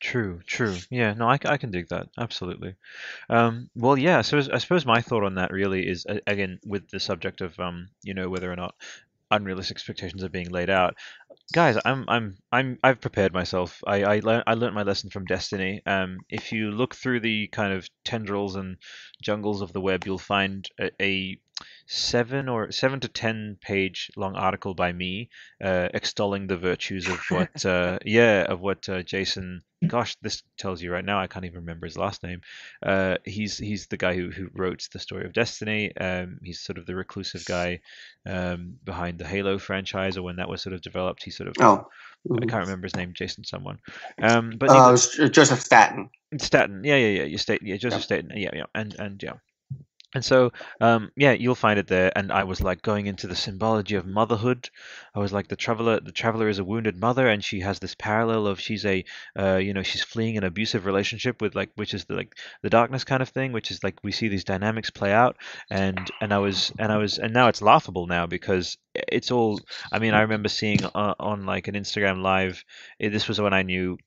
True, 0.00 0.40
true. 0.46 0.74
Yeah, 0.90 1.12
no, 1.14 1.28
I, 1.28 1.38
I 1.44 1.56
can 1.58 1.70
dig 1.70 1.88
that. 1.88 2.08
Absolutely. 2.18 2.74
Um, 3.28 3.70
well, 3.74 3.98
yeah, 3.98 4.22
so 4.22 4.38
I 4.38 4.58
suppose 4.58 4.86
my 4.86 5.02
thought 5.02 5.24
on 5.24 5.34
that 5.34 5.52
really 5.52 5.86
is, 5.88 6.06
again, 6.26 6.58
with 6.64 6.88
the 6.90 7.00
subject 7.00 7.40
of, 7.42 7.58
um, 7.60 7.88
you 8.02 8.14
know, 8.14 8.28
whether 8.30 8.50
or 8.50 8.56
not 8.56 8.74
unrealistic 9.30 9.76
expectations 9.76 10.22
are 10.24 10.28
being 10.28 10.50
laid 10.50 10.70
out. 10.70 10.96
Guys, 11.52 11.76
I'm, 11.84 12.04
I'm, 12.08 12.36
I'm, 12.52 12.78
I've 12.84 13.00
prepared 13.00 13.32
myself. 13.32 13.82
I, 13.86 14.04
I, 14.04 14.20
learned, 14.20 14.44
I 14.46 14.54
learned 14.54 14.74
my 14.74 14.82
lesson 14.84 15.10
from 15.10 15.24
Destiny. 15.24 15.82
Um, 15.84 16.18
if 16.28 16.52
you 16.52 16.70
look 16.70 16.94
through 16.94 17.20
the 17.20 17.48
kind 17.48 17.72
of 17.72 17.88
tendrils 18.04 18.54
and 18.54 18.76
jungles 19.20 19.60
of 19.60 19.72
the 19.72 19.80
web, 19.80 20.06
you'll 20.06 20.18
find 20.18 20.68
a, 20.80 20.90
a 21.02 21.38
seven 21.86 22.48
or 22.48 22.70
seven 22.70 23.00
to 23.00 23.08
ten 23.08 23.58
page 23.60 24.10
long 24.16 24.36
article 24.36 24.74
by 24.74 24.92
me 24.92 25.28
uh, 25.62 25.88
extolling 25.94 26.46
the 26.46 26.56
virtues 26.56 27.08
of 27.08 27.18
what 27.28 27.66
uh, 27.66 27.98
yeah 28.04 28.42
of 28.42 28.60
what 28.60 28.88
uh, 28.88 29.02
Jason 29.02 29.62
gosh 29.86 30.16
this 30.20 30.42
tells 30.58 30.82
you 30.82 30.92
right 30.92 31.04
now 31.04 31.20
I 31.20 31.26
can't 31.26 31.44
even 31.46 31.60
remember 31.60 31.86
his 31.86 31.96
last 31.96 32.22
name. 32.22 32.42
Uh, 32.84 33.16
he's 33.24 33.56
he's 33.56 33.86
the 33.86 33.96
guy 33.96 34.14
who, 34.14 34.30
who 34.30 34.48
wrote 34.52 34.86
the 34.92 34.98
story 34.98 35.24
of 35.24 35.32
Destiny. 35.32 35.96
Um, 35.96 36.38
he's 36.42 36.60
sort 36.60 36.78
of 36.78 36.86
the 36.86 36.94
reclusive 36.94 37.44
guy 37.46 37.80
um, 38.26 38.74
behind 38.84 39.18
the 39.18 39.26
Halo 39.26 39.58
franchise 39.58 40.16
or 40.16 40.22
when 40.22 40.36
that 40.36 40.48
was 40.48 40.62
sort 40.62 40.74
of 40.74 40.82
developed 40.82 41.22
he 41.24 41.30
sort 41.30 41.48
of 41.48 41.54
Oh, 41.60 41.86
I 42.30 42.46
can't 42.46 42.64
remember 42.64 42.86
his 42.86 42.96
name 42.96 43.12
Jason 43.14 43.44
someone. 43.44 43.78
Um, 44.20 44.54
but 44.58 44.70
uh, 44.70 44.90
was 44.92 45.18
Joseph 45.30 45.60
Staten. 45.60 46.10
Staten, 46.38 46.82
yeah, 46.84 46.96
yeah, 46.96 47.20
yeah. 47.20 47.24
You 47.24 47.38
state, 47.38 47.62
yeah, 47.62 47.76
Joseph 47.76 48.02
Staten, 48.02 48.32
yeah, 48.34 48.50
yeah, 48.52 48.66
and 48.74 48.94
and 48.98 49.22
yeah, 49.22 49.34
and 50.14 50.24
so 50.24 50.50
um, 50.80 51.10
yeah, 51.16 51.32
you'll 51.32 51.54
find 51.54 51.78
it 51.78 51.86
there. 51.86 52.10
And 52.16 52.32
I 52.32 52.44
was 52.44 52.60
like 52.60 52.82
going 52.82 53.06
into 53.06 53.26
the 53.26 53.36
symbology 53.36 53.94
of 53.94 54.06
motherhood. 54.06 54.68
I 55.14 55.18
was 55.20 55.32
like 55.32 55.48
the 55.48 55.56
traveler. 55.56 56.00
The 56.00 56.12
traveler 56.12 56.48
is 56.48 56.58
a 56.58 56.64
wounded 56.64 56.96
mother, 56.98 57.28
and 57.28 57.44
she 57.44 57.60
has 57.60 57.78
this 57.78 57.94
parallel 57.94 58.46
of 58.46 58.60
she's 58.60 58.84
a, 58.84 59.04
uh, 59.38 59.56
you 59.56 59.72
know, 59.72 59.82
she's 59.82 60.02
fleeing 60.02 60.36
an 60.36 60.44
abusive 60.44 60.84
relationship 60.86 61.40
with 61.40 61.54
like, 61.54 61.70
which 61.76 61.94
is 61.94 62.04
the 62.06 62.14
like 62.14 62.34
the 62.62 62.70
darkness 62.70 63.04
kind 63.04 63.22
of 63.22 63.28
thing, 63.28 63.52
which 63.52 63.70
is 63.70 63.82
like 63.84 63.98
we 64.02 64.12
see 64.12 64.28
these 64.28 64.44
dynamics 64.44 64.90
play 64.90 65.12
out. 65.12 65.36
And 65.70 66.10
and 66.20 66.32
I 66.34 66.38
was 66.38 66.72
and 66.78 66.90
I 66.92 66.96
was 66.96 67.18
and 67.18 67.32
now 67.32 67.48
it's 67.48 67.62
laughable 67.62 68.06
now 68.06 68.26
because 68.26 68.78
it's 68.94 69.30
all. 69.30 69.60
I 69.92 69.98
mean, 69.98 70.14
I 70.14 70.22
remember 70.22 70.48
seeing 70.48 70.84
uh, 70.84 71.14
on 71.20 71.46
like 71.46 71.68
an 71.68 71.74
Instagram 71.74 72.22
live. 72.22 72.64
eh, 73.00 73.08
This 73.08 73.28
was 73.28 73.40
when 73.40 73.52
I 73.54 73.62
knew 73.62 73.98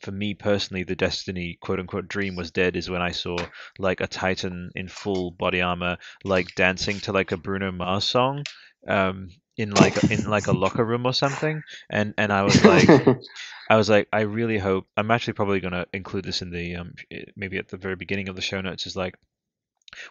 for 0.00 0.12
me 0.12 0.34
personally, 0.34 0.84
the 0.84 0.96
Destiny 0.96 1.58
quote 1.60 1.80
unquote 1.80 2.08
dream 2.08 2.36
was 2.36 2.50
dead 2.50 2.76
is 2.76 2.90
when 2.90 3.02
I 3.02 3.10
saw 3.10 3.36
like 3.78 4.00
a 4.00 4.06
Titan 4.06 4.70
in 4.74 4.88
full 4.88 5.30
body 5.30 5.60
armor, 5.60 5.98
like 6.24 6.54
dancing 6.54 7.00
to 7.00 7.12
like 7.12 7.32
a 7.32 7.36
Bruno 7.36 7.72
Mars 7.72 8.04
song, 8.04 8.44
um, 8.88 9.30
in 9.56 9.70
like 9.70 9.96
in 10.10 10.24
like 10.24 10.46
a 10.46 10.52
locker 10.52 10.84
room 10.84 11.06
or 11.06 11.12
something, 11.12 11.62
and 11.90 12.14
and 12.16 12.32
I 12.32 12.42
was 12.42 12.64
like, 12.64 12.88
I 13.70 13.76
was 13.76 13.88
like, 13.90 14.08
I 14.12 14.22
really 14.22 14.58
hope 14.58 14.86
I'm 14.96 15.10
actually 15.10 15.34
probably 15.34 15.60
gonna 15.60 15.86
include 15.92 16.24
this 16.24 16.42
in 16.42 16.50
the 16.50 16.76
um 16.76 16.94
maybe 17.36 17.58
at 17.58 17.68
the 17.68 17.76
very 17.76 17.96
beginning 17.96 18.28
of 18.28 18.36
the 18.36 18.42
show 18.42 18.60
notes 18.60 18.86
is 18.86 18.96
like, 18.96 19.16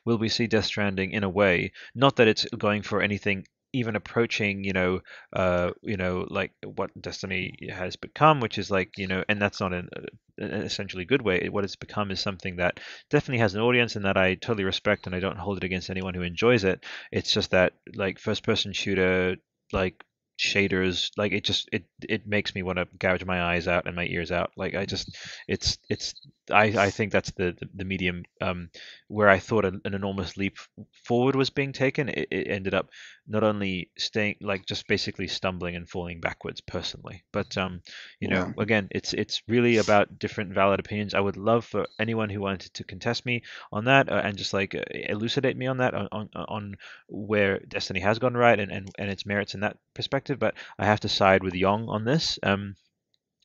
will 0.06 0.18
we 0.18 0.30
see 0.30 0.48
Death 0.48 0.65
Stranding 0.65 1.11
in 1.11 1.23
a 1.23 1.30
way, 1.30 1.72
not 1.95 2.18
that 2.18 2.27
it's 2.27 2.45
going 2.57 2.81
for 2.81 3.02
anything 3.02 3.45
even 3.73 3.95
approaching 3.95 4.64
you 4.64 4.73
know 4.73 4.99
uh 5.34 5.72
you 5.81 5.98
know 5.98 6.26
like 6.30 6.52
what 6.76 6.89
destiny 7.02 7.56
has 7.69 7.95
become 7.95 8.39
which 8.39 8.57
is 8.57 8.69
like 8.69 8.98
you 8.98 9.07
know 9.07 9.23
and 9.30 9.41
that's 9.41 9.60
not 9.61 9.73
an, 9.73 9.89
an 10.38 10.52
essentially 10.52 11.06
good 11.06 11.22
way. 11.22 11.48
What 11.49 11.64
it's 11.64 11.76
become 11.76 12.11
is 12.11 12.19
something 12.19 12.57
that 12.57 12.80
definitely 13.10 13.39
has 13.39 13.53
an 13.53 13.61
audience 13.61 13.95
and 13.95 14.06
that 14.06 14.18
i 14.18 14.35
totally 14.35 14.64
respect 14.64 15.06
and 15.06 15.15
i 15.15 15.19
don't 15.19 15.38
hold 15.38 15.57
it 15.57 15.64
against 15.64 15.89
anyone 15.89 16.14
who 16.14 16.22
enjoys 16.22 16.64
it. 16.64 16.84
It's 17.11 17.31
just 17.31 17.52
that 17.52 17.73
like 17.95 18.19
first 18.19 18.43
person 18.43 18.73
shooter 18.73 19.38
like 19.72 20.03
shaders 20.39 21.11
like 21.18 21.31
it 21.34 21.43
just 21.43 21.69
it 21.72 21.84
it 22.10 22.26
makes 22.27 22.56
me 22.56 22.64
want 22.64 22.77
to 22.80 22.88
gouge 22.98 23.23
my 23.26 23.43
eyes 23.53 23.68
out 23.68 23.85
and 23.85 23.95
my 23.95 24.06
ears 24.06 24.31
out. 24.31 24.52
Like 24.57 24.76
i 24.76 24.85
just 24.85 25.15
it's 25.48 25.77
it's 25.89 26.14
i 26.51 26.63
i 26.63 26.89
think 26.89 27.11
that's 27.11 27.31
the 27.31 27.55
the, 27.59 27.69
the 27.75 27.85
medium 27.85 28.23
um 28.41 28.69
where 29.07 29.29
i 29.29 29.39
thought 29.39 29.65
an, 29.65 29.81
an 29.85 29.93
enormous 29.93 30.37
leap 30.37 30.57
forward 31.03 31.35
was 31.35 31.49
being 31.49 31.73
taken. 31.73 32.09
It, 32.09 32.27
it 32.31 32.47
ended 32.47 32.73
up 32.73 32.89
not 33.27 33.43
only 33.43 33.89
staying 33.97 34.35
like 34.41 34.65
just 34.65 34.87
basically 34.87 35.27
stumbling 35.27 35.75
and 35.75 35.89
falling 35.89 36.19
backwards 36.19 36.61
personally 36.61 37.23
but 37.31 37.57
um 37.57 37.81
you 38.19 38.27
know 38.27 38.53
again 38.57 38.87
it's 38.91 39.13
it's 39.13 39.41
really 39.47 39.77
about 39.77 40.19
different 40.19 40.53
valid 40.53 40.79
opinions. 40.79 41.13
I 41.13 41.19
would 41.19 41.37
love 41.37 41.65
for 41.65 41.87
anyone 41.99 42.29
who 42.29 42.41
wanted 42.41 42.73
to 42.75 42.83
contest 42.83 43.25
me 43.25 43.43
on 43.71 43.85
that 43.85 44.09
uh, 44.09 44.21
and 44.23 44.37
just 44.37 44.53
like 44.53 44.75
elucidate 44.91 45.57
me 45.57 45.67
on 45.67 45.77
that 45.77 45.93
on, 45.93 46.07
on 46.11 46.29
on 46.33 46.75
where 47.07 47.59
destiny 47.59 47.99
has 47.99 48.19
gone 48.19 48.33
right 48.35 48.59
and, 48.59 48.71
and 48.71 48.89
and 48.97 49.09
its 49.09 49.25
merits 49.25 49.53
in 49.53 49.61
that 49.61 49.77
perspective 49.93 50.39
but 50.39 50.55
i 50.79 50.85
have 50.85 50.99
to 51.01 51.09
side 51.09 51.43
with 51.43 51.55
yong 51.55 51.87
on 51.89 52.05
this 52.05 52.39
um 52.43 52.75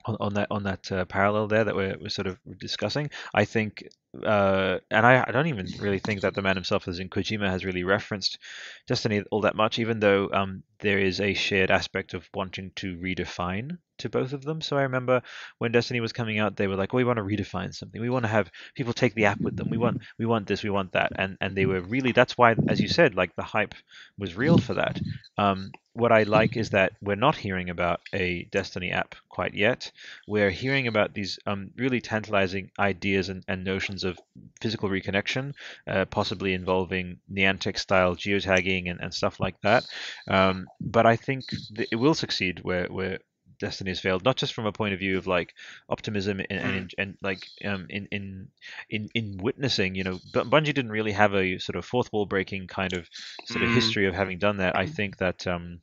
on, 0.06 0.16
on 0.20 0.34
that 0.34 0.48
on 0.50 0.62
that 0.64 0.90
uh, 0.92 1.04
parallel 1.04 1.48
there 1.48 1.64
that 1.64 1.74
we're, 1.74 1.96
we're 2.00 2.08
sort 2.08 2.26
of 2.26 2.38
discussing. 2.58 3.10
I 3.34 3.44
think 3.44 3.88
uh, 4.24 4.78
and 4.90 5.06
I, 5.06 5.24
I 5.26 5.32
don't 5.32 5.46
even 5.48 5.74
really 5.78 5.98
think 5.98 6.22
that 6.22 6.34
the 6.34 6.42
man 6.42 6.56
himself, 6.56 6.88
as 6.88 6.98
in 6.98 7.08
Kojima, 7.08 7.48
has 7.50 7.64
really 7.64 7.84
referenced 7.84 8.38
Destiny 8.86 9.22
all 9.30 9.40
that 9.42 9.56
much, 9.56 9.78
even 9.78 10.00
though 10.00 10.28
um, 10.32 10.62
there 10.80 10.98
is 10.98 11.20
a 11.20 11.34
shared 11.34 11.70
aspect 11.70 12.14
of 12.14 12.28
wanting 12.34 12.70
to 12.76 12.96
redefine 12.98 13.78
to 13.98 14.08
both 14.08 14.32
of 14.32 14.42
them. 14.42 14.60
So 14.60 14.76
I 14.76 14.82
remember 14.82 15.22
when 15.58 15.72
Destiny 15.72 16.00
was 16.00 16.12
coming 16.12 16.38
out, 16.38 16.56
they 16.56 16.66
were 16.66 16.76
like, 16.76 16.92
"Oh, 16.94 16.96
we 16.98 17.04
want 17.04 17.18
to 17.18 17.22
redefine 17.22 17.74
something. 17.74 18.00
We 18.00 18.10
want 18.10 18.24
to 18.24 18.28
have 18.30 18.50
people 18.74 18.92
take 18.92 19.14
the 19.14 19.26
app 19.26 19.40
with 19.44 19.56
them. 19.56 19.70
We 19.70 19.78
want 19.78 19.98
we 20.18 20.26
want 20.26 20.46
this. 20.46 20.62
We 20.62 20.70
want 20.70 20.92
that." 20.92 21.12
And 21.16 21.36
and 21.40 21.56
they 21.56 21.66
were 21.66 21.80
really 21.80 22.12
that's 22.12 22.36
why, 22.38 22.56
as 22.68 22.80
you 22.80 22.88
said, 22.88 23.14
like 23.14 23.34
the 23.36 23.42
hype 23.42 23.74
was 24.18 24.36
real 24.36 24.58
for 24.58 24.74
that. 24.74 25.00
Um, 25.38 25.74
what 25.92 26.12
I 26.12 26.24
like 26.24 26.56
is 26.56 26.70
that 26.70 26.92
we're 27.00 27.14
not 27.16 27.36
hearing 27.36 27.70
about 27.70 28.00
a 28.12 28.44
Destiny 28.44 28.90
app 28.90 29.14
quite 29.30 29.54
yet. 29.54 29.90
We're 30.26 30.50
hearing 30.50 30.86
about 30.86 31.14
these 31.14 31.38
um, 31.46 31.70
really 31.76 32.00
tantalizing 32.00 32.70
ideas 32.78 33.28
and, 33.30 33.42
and 33.48 33.64
notions 33.64 34.04
of 34.06 34.18
physical 34.60 34.88
reconnection, 34.88 35.54
uh, 35.86 36.06
possibly 36.06 36.54
involving 36.54 37.18
Niantic 37.32 37.78
style 37.78 38.16
geotagging 38.16 38.90
and, 38.90 39.00
and 39.00 39.12
stuff 39.14 39.40
like 39.40 39.56
that. 39.62 39.86
Um, 40.28 40.70
but 40.80 41.06
I 41.06 41.16
think 41.16 41.54
th- 41.76 41.88
it 41.92 41.96
will 41.96 42.14
succeed 42.14 42.60
where, 42.62 42.86
where 42.86 43.18
Destiny 43.58 43.90
has 43.90 44.00
failed, 44.00 44.24
not 44.24 44.36
just 44.36 44.54
from 44.54 44.66
a 44.66 44.72
point 44.72 44.94
of 44.94 45.00
view 45.00 45.18
of 45.18 45.26
like 45.26 45.54
optimism 45.88 46.40
and 46.50 46.60
and, 46.60 46.90
and 46.98 47.18
like 47.22 47.48
um, 47.64 47.86
in 47.90 48.06
in 48.12 48.48
in 48.90 49.08
in 49.14 49.38
witnessing, 49.38 49.94
you 49.94 50.04
know, 50.04 50.20
Bu- 50.32 50.44
Bungie 50.44 50.74
didn't 50.74 50.90
really 50.90 51.12
have 51.12 51.34
a 51.34 51.58
sort 51.58 51.76
of 51.76 51.84
fourth 51.86 52.12
wall 52.12 52.26
breaking 52.26 52.66
kind 52.68 52.92
of 52.94 53.08
sort 53.44 53.62
of 53.62 53.70
Mm. 53.70 53.74
history 53.74 54.06
of 54.06 54.14
having 54.14 54.38
done 54.38 54.58
that. 54.58 54.76
I 54.76 54.86
think 54.86 55.16
that 55.18 55.46
um, 55.46 55.80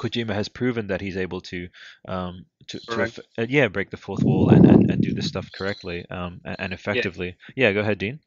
Kojima 0.00 0.34
has 0.34 0.48
proven 0.48 0.88
that 0.88 1.00
he's 1.00 1.16
able 1.16 1.40
to 1.42 1.68
um, 2.08 2.46
to, 2.68 2.78
to 2.80 3.22
uh, 3.38 3.46
yeah 3.48 3.68
break 3.68 3.90
the 3.90 3.96
fourth 3.96 4.22
wall 4.24 4.50
and, 4.50 4.64
and, 4.66 4.90
and 4.90 5.02
do 5.02 5.12
this 5.12 5.26
stuff 5.26 5.50
correctly 5.52 6.04
um, 6.10 6.40
and, 6.44 6.56
and 6.58 6.72
effectively. 6.72 7.36
Yeah. 7.56 7.72
go 7.72 7.80
ahead, 7.80 7.98
Dean. 7.98 8.20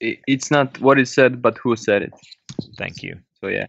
It's 0.00 0.50
not 0.50 0.78
what 0.80 0.98
is 0.98 1.12
said, 1.12 1.40
but 1.40 1.56
who 1.58 1.74
said 1.76 2.02
it. 2.02 2.12
Thank 2.76 3.02
you. 3.02 3.18
So 3.40 3.48
yeah. 3.48 3.66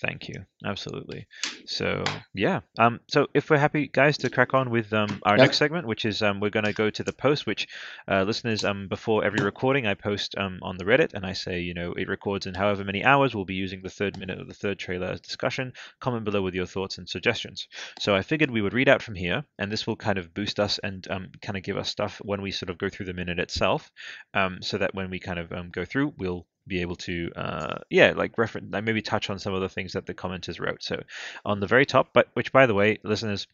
Thank 0.00 0.28
you. 0.28 0.46
Absolutely. 0.64 1.26
So 1.66 2.22
yeah. 2.32 2.60
Um. 2.78 3.00
So 3.08 3.26
if 3.34 3.50
we're 3.50 3.58
happy, 3.58 3.88
guys, 3.88 4.16
to 4.18 4.30
crack 4.30 4.54
on 4.54 4.70
with 4.70 4.92
um 4.92 5.18
our 5.24 5.38
next 5.38 5.56
segment, 5.56 5.88
which 5.88 6.04
is 6.04 6.22
um 6.22 6.38
we're 6.38 6.50
going 6.50 6.64
to 6.64 6.72
go 6.72 6.88
to 6.88 7.02
the 7.02 7.12
post, 7.12 7.46
which 7.46 7.66
uh, 8.06 8.22
listeners 8.22 8.64
um 8.64 8.86
before 8.88 9.24
every 9.24 9.40
recording 9.40 9.86
I 9.88 9.94
post 9.94 10.36
um 10.38 10.60
on 10.62 10.76
the 10.76 10.84
Reddit 10.84 11.14
and 11.14 11.26
I 11.26 11.32
say 11.32 11.60
you 11.60 11.74
know 11.74 11.94
it 11.94 12.08
records 12.08 12.46
in 12.46 12.54
however 12.54 12.84
many 12.84 13.04
hours. 13.04 13.34
We'll 13.34 13.44
be 13.44 13.54
using 13.56 13.82
the 13.82 13.90
third 13.90 14.16
minute 14.16 14.40
of 14.40 14.46
the 14.46 14.54
third 14.54 14.78
trailer 14.78 15.08
as 15.08 15.20
discussion. 15.20 15.72
Comment 15.98 16.24
below 16.24 16.42
with 16.42 16.54
your 16.54 16.66
thoughts 16.66 16.98
and 16.98 17.08
suggestions. 17.08 17.66
So 17.98 18.14
I 18.14 18.22
figured 18.22 18.50
we 18.52 18.62
would 18.62 18.74
read 18.74 18.88
out 18.88 19.02
from 19.02 19.16
here, 19.16 19.44
and 19.58 19.70
this 19.70 19.84
will 19.86 19.96
kind 19.96 20.18
of 20.18 20.32
boost 20.32 20.60
us 20.60 20.78
and 20.78 21.06
um 21.10 21.32
kind 21.42 21.56
of 21.56 21.64
give 21.64 21.76
us 21.76 21.88
stuff 21.88 22.20
when 22.24 22.40
we 22.40 22.52
sort 22.52 22.70
of 22.70 22.78
go 22.78 22.88
through 22.88 23.06
the 23.06 23.14
minute 23.14 23.40
itself, 23.40 23.90
um 24.34 24.62
so 24.62 24.78
that 24.78 24.94
when 24.94 25.10
we 25.10 25.18
kind 25.18 25.40
of 25.40 25.52
um 25.52 25.70
go 25.70 25.84
through, 25.84 26.14
we'll 26.16 26.46
be 26.68 26.80
able 26.82 26.96
to 26.96 27.30
uh 27.36 27.78
yeah 27.90 28.12
like 28.16 28.36
reference 28.38 28.72
like 28.72 28.84
maybe 28.84 29.02
touch 29.02 29.30
on 29.30 29.38
some 29.38 29.54
of 29.54 29.60
the 29.60 29.68
things 29.68 29.92
that 29.94 30.06
the 30.06 30.14
commenters 30.14 30.60
wrote. 30.60 30.82
So 30.82 31.02
on 31.44 31.60
the 31.60 31.66
very 31.66 31.86
top 31.86 32.10
but 32.12 32.28
which 32.34 32.52
by 32.52 32.66
the 32.66 32.74
way 32.74 32.98
listeners 33.02 33.46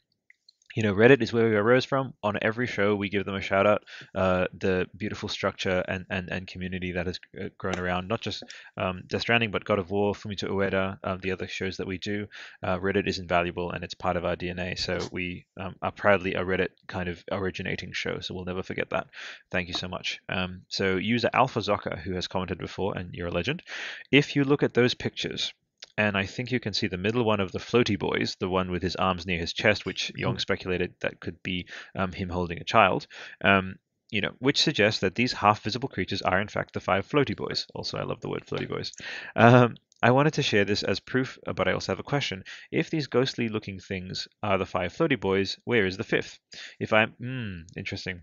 you 0.74 0.82
know, 0.82 0.94
Reddit 0.94 1.22
is 1.22 1.32
where 1.32 1.48
we 1.48 1.54
arose 1.54 1.84
from. 1.84 2.14
On 2.22 2.36
every 2.42 2.66
show, 2.66 2.96
we 2.96 3.08
give 3.08 3.24
them 3.24 3.34
a 3.34 3.40
shout 3.40 3.66
out. 3.66 3.84
Uh, 4.14 4.46
the 4.52 4.86
beautiful 4.96 5.28
structure 5.28 5.84
and, 5.86 6.04
and, 6.10 6.28
and 6.30 6.46
community 6.46 6.92
that 6.92 7.06
has 7.06 7.20
uh, 7.40 7.48
grown 7.56 7.78
around, 7.78 8.08
not 8.08 8.20
just 8.20 8.42
um, 8.76 9.02
Death 9.06 9.22
Stranding, 9.22 9.50
but 9.50 9.64
God 9.64 9.78
of 9.78 9.90
War, 9.90 10.14
Fumito 10.14 10.48
Ueda, 10.50 10.98
um, 11.04 11.20
the 11.22 11.32
other 11.32 11.46
shows 11.46 11.76
that 11.76 11.86
we 11.86 11.98
do. 11.98 12.26
Uh, 12.62 12.78
Reddit 12.78 13.06
is 13.08 13.18
invaluable 13.18 13.70
and 13.70 13.84
it's 13.84 13.94
part 13.94 14.16
of 14.16 14.24
our 14.24 14.36
DNA. 14.36 14.78
So 14.78 14.98
we 15.12 15.46
um, 15.58 15.76
are 15.80 15.92
proudly 15.92 16.34
a 16.34 16.44
Reddit 16.44 16.70
kind 16.88 17.08
of 17.08 17.22
originating 17.30 17.92
show. 17.92 18.18
So 18.20 18.34
we'll 18.34 18.44
never 18.44 18.62
forget 18.62 18.90
that. 18.90 19.06
Thank 19.50 19.68
you 19.68 19.74
so 19.74 19.88
much. 19.88 20.20
Um, 20.28 20.62
so 20.68 20.96
user 20.96 21.30
Alpha 21.32 21.60
Zocker, 21.60 21.98
who 21.98 22.14
has 22.14 22.26
commented 22.26 22.58
before, 22.58 22.96
and 22.96 23.14
you're 23.14 23.28
a 23.28 23.32
legend. 23.32 23.62
If 24.10 24.34
you 24.34 24.44
look 24.44 24.62
at 24.62 24.74
those 24.74 24.94
pictures, 24.94 25.52
and 25.96 26.16
I 26.16 26.26
think 26.26 26.50
you 26.50 26.60
can 26.60 26.72
see 26.72 26.86
the 26.86 26.96
middle 26.96 27.24
one 27.24 27.40
of 27.40 27.52
the 27.52 27.58
floaty 27.58 27.98
boys, 27.98 28.36
the 28.40 28.48
one 28.48 28.70
with 28.70 28.82
his 28.82 28.96
arms 28.96 29.26
near 29.26 29.38
his 29.38 29.52
chest, 29.52 29.86
which 29.86 30.12
Young 30.16 30.38
speculated 30.38 30.94
that 31.00 31.20
could 31.20 31.42
be 31.42 31.66
um, 31.94 32.12
him 32.12 32.28
holding 32.28 32.60
a 32.60 32.64
child. 32.64 33.06
Um, 33.42 33.76
you 34.10 34.20
know, 34.20 34.32
which 34.38 34.62
suggests 34.62 35.00
that 35.00 35.14
these 35.14 35.32
half-visible 35.32 35.88
creatures 35.88 36.22
are 36.22 36.40
in 36.40 36.48
fact 36.48 36.74
the 36.74 36.80
five 36.80 37.08
floaty 37.08 37.36
boys. 37.36 37.66
Also, 37.74 37.98
I 37.98 38.04
love 38.04 38.20
the 38.20 38.28
word 38.28 38.46
floaty 38.46 38.68
boys. 38.68 38.92
Um, 39.34 39.76
I 40.02 40.10
wanted 40.10 40.34
to 40.34 40.42
share 40.42 40.64
this 40.64 40.82
as 40.82 41.00
proof, 41.00 41.38
but 41.46 41.66
I 41.66 41.72
also 41.72 41.92
have 41.92 41.98
a 41.98 42.04
question. 42.04 42.44
If 42.70 42.90
these 42.90 43.06
ghostly-looking 43.06 43.80
things 43.80 44.28
are 44.42 44.58
the 44.58 44.66
five 44.66 44.92
floaty 44.92 45.18
boys, 45.18 45.58
where 45.64 45.86
is 45.86 45.96
the 45.96 46.04
fifth? 46.04 46.38
If 46.78 46.92
I'm, 46.92 47.12
hmm, 47.12 47.60
interesting. 47.76 48.22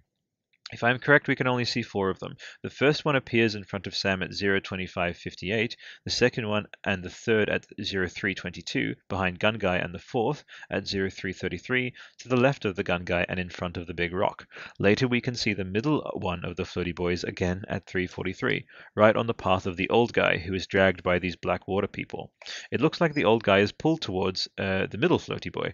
If 0.73 0.85
I'm 0.85 0.99
correct, 0.99 1.27
we 1.27 1.35
can 1.35 1.47
only 1.47 1.65
see 1.65 1.81
four 1.81 2.09
of 2.09 2.19
them. 2.19 2.37
The 2.63 2.69
first 2.69 3.03
one 3.03 3.17
appears 3.17 3.55
in 3.55 3.65
front 3.65 3.87
of 3.87 3.95
Sam 3.95 4.23
at 4.23 4.31
02558, 4.31 5.75
the 6.05 6.09
second 6.09 6.47
one 6.47 6.65
and 6.85 7.03
the 7.03 7.09
third 7.09 7.49
at 7.49 7.65
0322, 7.77 8.95
behind 9.09 9.39
Gun 9.39 9.57
Guy, 9.57 9.77
and 9.77 9.93
the 9.93 9.99
fourth 9.99 10.45
at 10.69 10.87
0333, 10.87 11.93
to 12.19 12.29
the 12.29 12.37
left 12.37 12.63
of 12.63 12.77
the 12.77 12.83
Gun 12.83 13.03
Guy 13.03 13.25
and 13.27 13.37
in 13.37 13.49
front 13.49 13.75
of 13.75 13.85
the 13.85 13.93
big 13.93 14.13
rock. 14.13 14.47
Later 14.79 15.09
we 15.09 15.19
can 15.19 15.35
see 15.35 15.51
the 15.51 15.65
middle 15.65 16.09
one 16.13 16.45
of 16.45 16.55
the 16.55 16.63
floaty 16.63 16.95
boys 16.95 17.25
again 17.25 17.65
at 17.67 17.85
343, 17.85 18.65
right 18.95 19.17
on 19.17 19.27
the 19.27 19.33
path 19.33 19.65
of 19.65 19.75
the 19.75 19.89
old 19.89 20.13
guy 20.13 20.37
who 20.37 20.53
is 20.53 20.67
dragged 20.67 21.03
by 21.03 21.19
these 21.19 21.35
black 21.35 21.67
water 21.67 21.87
people. 21.87 22.31
It 22.71 22.79
looks 22.79 23.01
like 23.01 23.13
the 23.13 23.25
old 23.25 23.43
guy 23.43 23.59
is 23.59 23.73
pulled 23.73 24.01
towards 24.01 24.47
uh, 24.57 24.87
the 24.87 24.97
middle 24.97 25.19
floaty 25.19 25.51
boy. 25.51 25.73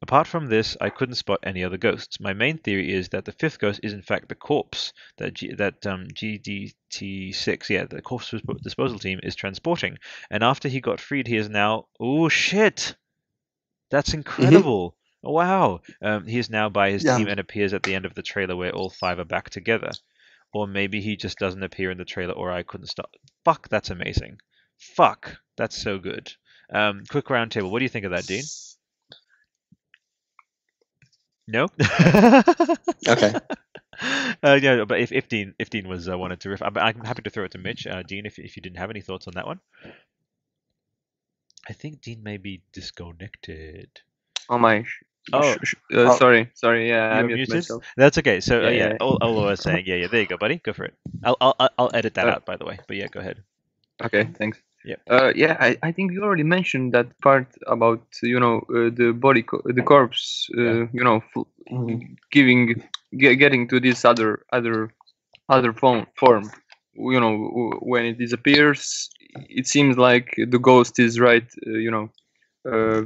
Apart 0.00 0.28
from 0.28 0.46
this, 0.46 0.76
I 0.80 0.90
couldn't 0.90 1.16
spot 1.16 1.40
any 1.42 1.64
other 1.64 1.76
ghosts. 1.76 2.20
My 2.20 2.32
main 2.32 2.58
theory 2.58 2.92
is 2.92 3.08
that 3.08 3.24
the 3.24 3.32
fifth 3.32 3.58
ghost 3.58 3.80
is 3.82 3.92
in 3.92 4.02
fact 4.02 4.28
the 4.28 4.34
corpse 4.36 4.92
that 5.16 5.34
G- 5.34 5.54
that 5.54 5.84
um, 5.86 6.06
GDT6, 6.14 7.68
yeah, 7.68 7.84
the 7.84 8.00
corpse 8.00 8.32
disposal 8.62 8.98
team 8.98 9.18
is 9.22 9.34
transporting. 9.34 9.98
And 10.30 10.44
after 10.44 10.68
he 10.68 10.80
got 10.80 11.00
freed, 11.00 11.26
he 11.26 11.36
is 11.36 11.48
now 11.48 11.86
oh 11.98 12.28
shit, 12.28 12.94
that's 13.90 14.14
incredible. 14.14 14.94
Oh, 15.24 15.32
wow, 15.32 15.80
um, 16.00 16.28
he 16.28 16.38
is 16.38 16.48
now 16.48 16.68
by 16.68 16.90
his 16.90 17.02
Yeah. 17.04 17.16
team 17.18 17.26
and 17.26 17.40
appears 17.40 17.72
at 17.72 17.82
the 17.82 17.94
end 17.96 18.04
of 18.04 18.14
the 18.14 18.22
trailer 18.22 18.54
where 18.54 18.72
all 18.72 18.90
five 18.90 19.18
are 19.18 19.24
back 19.24 19.50
together. 19.50 19.90
Or 20.52 20.66
maybe 20.68 21.00
he 21.00 21.16
just 21.16 21.38
doesn't 21.38 21.62
appear 21.62 21.90
in 21.90 21.98
the 21.98 22.04
trailer, 22.04 22.32
or 22.34 22.52
I 22.52 22.62
couldn't 22.62 22.86
stop. 22.86 23.14
Fuck, 23.44 23.68
that's 23.68 23.90
amazing. 23.90 24.38
Fuck, 24.78 25.36
that's 25.56 25.76
so 25.76 25.98
good. 25.98 26.32
Um, 26.72 27.02
quick 27.10 27.26
roundtable. 27.26 27.70
What 27.70 27.80
do 27.80 27.84
you 27.84 27.88
think 27.90 28.04
of 28.06 28.12
that, 28.12 28.26
Dean? 28.26 28.44
No. 31.48 31.66
Okay. 33.08 33.32
Uh, 34.44 34.56
yeah, 34.62 34.84
but 34.84 35.00
if, 35.00 35.10
if 35.10 35.28
Dean 35.28 35.56
if 35.58 35.70
Dean 35.70 35.88
was 35.88 36.08
uh, 36.08 36.16
wanted 36.16 36.38
to 36.38 36.50
riff, 36.50 36.62
I'm, 36.62 36.78
I'm 36.78 37.00
happy 37.04 37.22
to 37.22 37.30
throw 37.30 37.42
it 37.42 37.50
to 37.50 37.58
Mitch. 37.58 37.84
Uh, 37.84 38.04
Dean, 38.04 38.26
if 38.26 38.38
if 38.38 38.54
you 38.56 38.62
didn't 38.62 38.78
have 38.78 38.90
any 38.90 39.00
thoughts 39.00 39.26
on 39.26 39.34
that 39.34 39.44
one, 39.44 39.58
I 41.68 41.72
think 41.72 42.00
Dean 42.00 42.22
may 42.22 42.36
be 42.36 42.62
disconnected. 42.72 43.88
Oh 44.48 44.56
my. 44.56 44.84
Oh. 45.32 45.56
sh- 45.56 45.58
sh- 45.64 45.74
uh, 45.92 46.12
Oh. 46.12 46.16
sorry, 46.16 46.48
sorry. 46.54 46.88
Yeah, 46.88 47.08
I 47.08 47.18
You're 47.18 47.26
muted 47.26 47.48
muted? 47.48 47.54
myself. 47.56 47.84
That's 47.96 48.18
okay. 48.18 48.38
So 48.38 48.58
uh, 48.60 48.68
Yeah, 48.68 48.70
yeah, 48.70 48.88
yeah. 48.90 48.96
all, 49.00 49.18
all 49.20 49.40
I 49.42 49.50
was 49.50 49.60
saying, 49.60 49.82
yeah, 49.84 49.96
yeah. 49.96 50.06
There 50.06 50.20
you 50.20 50.28
go, 50.28 50.36
buddy. 50.38 50.58
Go 50.62 50.72
for 50.72 50.84
it. 50.84 50.94
I'll 51.24 51.36
I'll 51.40 51.56
I'll- 51.58 51.70
I'll 51.76 51.90
edit 51.92 52.14
that 52.14 52.28
Uh, 52.28 52.32
out, 52.38 52.46
by 52.46 52.56
the 52.56 52.66
way. 52.66 52.78
But 52.86 52.96
yeah, 52.98 53.08
go 53.08 53.18
ahead. 53.18 53.42
Okay, 54.00 54.28
thanks. 54.38 54.62
Yeah. 54.88 55.00
Uh, 55.10 55.32
yeah, 55.36 55.56
I, 55.60 55.78
I 55.82 55.92
think 55.92 56.12
you 56.12 56.24
already 56.24 56.44
mentioned 56.44 56.94
that 56.94 57.08
part 57.22 57.48
about 57.66 58.02
you 58.22 58.40
know 58.40 58.58
uh, 58.70 58.90
the 59.00 59.12
body 59.14 59.42
co- 59.42 59.62
the 59.64 59.82
corpse 59.82 60.48
uh, 60.58 60.62
Yeah. 60.62 60.86
you 60.92 61.04
know 61.04 61.22
f- 61.36 61.46
giving 62.32 62.76
ge- 63.16 63.38
getting 63.38 63.68
to 63.68 63.80
this 63.80 64.04
other 64.04 64.44
other 64.52 64.90
other 65.50 65.72
form 65.72 66.06
form 66.16 66.50
you 66.94 67.20
know 67.20 67.32
w- 67.56 67.78
when 67.92 68.04
it 68.06 68.18
disappears 68.18 69.10
it 69.50 69.66
seems 69.66 69.98
like 69.98 70.34
the 70.36 70.58
ghost 70.58 70.98
is 70.98 71.20
right 71.20 71.48
uh, 71.66 71.70
you 71.86 71.90
know 71.90 72.10
uh, 72.70 73.02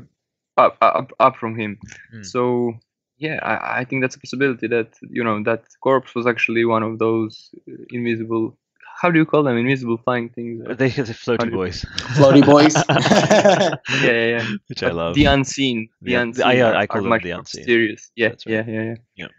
up, 0.56 0.76
up 0.80 1.12
up 1.20 1.36
from 1.36 1.58
him 1.58 1.78
Hmm. 2.10 2.30
so 2.32 2.74
yeah 3.18 3.38
I, 3.42 3.80
I 3.80 3.84
think 3.84 4.02
that's 4.02 4.16
a 4.16 4.20
possibility 4.20 4.68
that 4.68 4.88
you 5.10 5.24
know 5.24 5.42
that 5.44 5.64
corpse 5.82 6.14
was 6.14 6.26
actually 6.26 6.64
one 6.64 6.82
of 6.82 6.98
those 6.98 7.50
uh, 7.68 7.84
invisible 7.90 8.56
how 9.02 9.10
do 9.12 9.18
you 9.18 9.26
call 9.32 9.42
them 9.42 9.56
invisible 9.58 9.98
flying 10.04 10.28
things 10.36 10.62
They 10.80 10.88
the 10.90 11.14
floaty 11.24 11.38
Hundred- 11.42 11.54
boys, 11.60 11.78
Floaty 12.18 12.44
boys. 12.54 12.74
yeah, 12.78 13.76
yeah, 14.02 14.26
yeah. 14.36 14.46
which 14.68 14.82
I 14.82 14.90
love. 15.00 15.14
The 15.14 15.24
unseen, 15.36 15.88
the 16.02 16.12
Yeah, 16.12 16.22
unseen. 16.22 16.44
I, 16.46 16.60
uh, 16.60 16.68
are, 16.70 16.74
I 16.82 16.86
call 16.86 17.00
are 17.06 17.10
them 17.10 17.22
the 17.28 17.30
unseen. 17.38 17.60
mysterious. 17.60 18.02
Yeah, 18.16 18.28
That's 18.28 18.46
right. 18.46 18.52
yeah, 18.54 18.64
yeah, 18.74 18.82
yeah. 18.90 18.94
Yeah. 19.22 19.30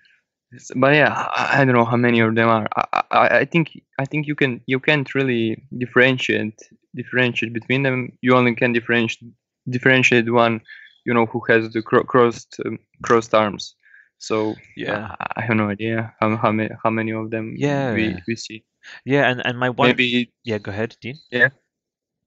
But 0.75 0.91
yeah, 1.01 1.11
I, 1.41 1.61
I 1.61 1.65
don't 1.65 1.73
know 1.79 1.85
how 1.93 1.97
many 2.07 2.19
of 2.19 2.35
them 2.35 2.47
are. 2.57 2.67
I, 2.75 3.03
I, 3.11 3.27
I 3.41 3.45
think 3.45 3.65
I 4.03 4.05
think 4.05 4.27
you 4.27 4.35
can 4.35 4.61
you 4.71 4.79
can't 4.87 5.09
really 5.15 5.45
differentiate 5.83 6.59
differentiate 7.01 7.53
between 7.59 7.81
them. 7.83 7.97
You 8.21 8.35
only 8.39 8.53
can 8.61 8.71
differentiate 8.77 9.31
differentiate 9.75 10.27
one, 10.31 10.61
you 11.05 11.13
know, 11.15 11.25
who 11.31 11.39
has 11.49 11.61
the 11.73 11.81
cro- 11.81 12.03
crossed 12.13 12.51
um, 12.65 12.77
crossed 13.01 13.33
arms. 13.33 13.75
So 14.19 14.35
Yeah. 14.75 15.15
I, 15.19 15.25
I 15.39 15.41
have 15.47 15.57
no 15.57 15.67
idea 15.69 16.13
how 16.19 16.27
how 16.43 16.51
many 16.51 16.69
how 16.83 16.91
many 16.99 17.11
of 17.21 17.25
them 17.31 17.45
Yeah. 17.57 17.93
we 17.97 18.03
we 18.27 18.35
see. 18.35 18.59
Yeah, 19.05 19.29
and 19.29 19.45
and 19.45 19.59
my 19.59 19.69
one. 19.69 19.89
Maybe 19.89 20.31
Yeah, 20.43 20.57
go 20.57 20.71
ahead, 20.71 20.95
Dean. 21.01 21.15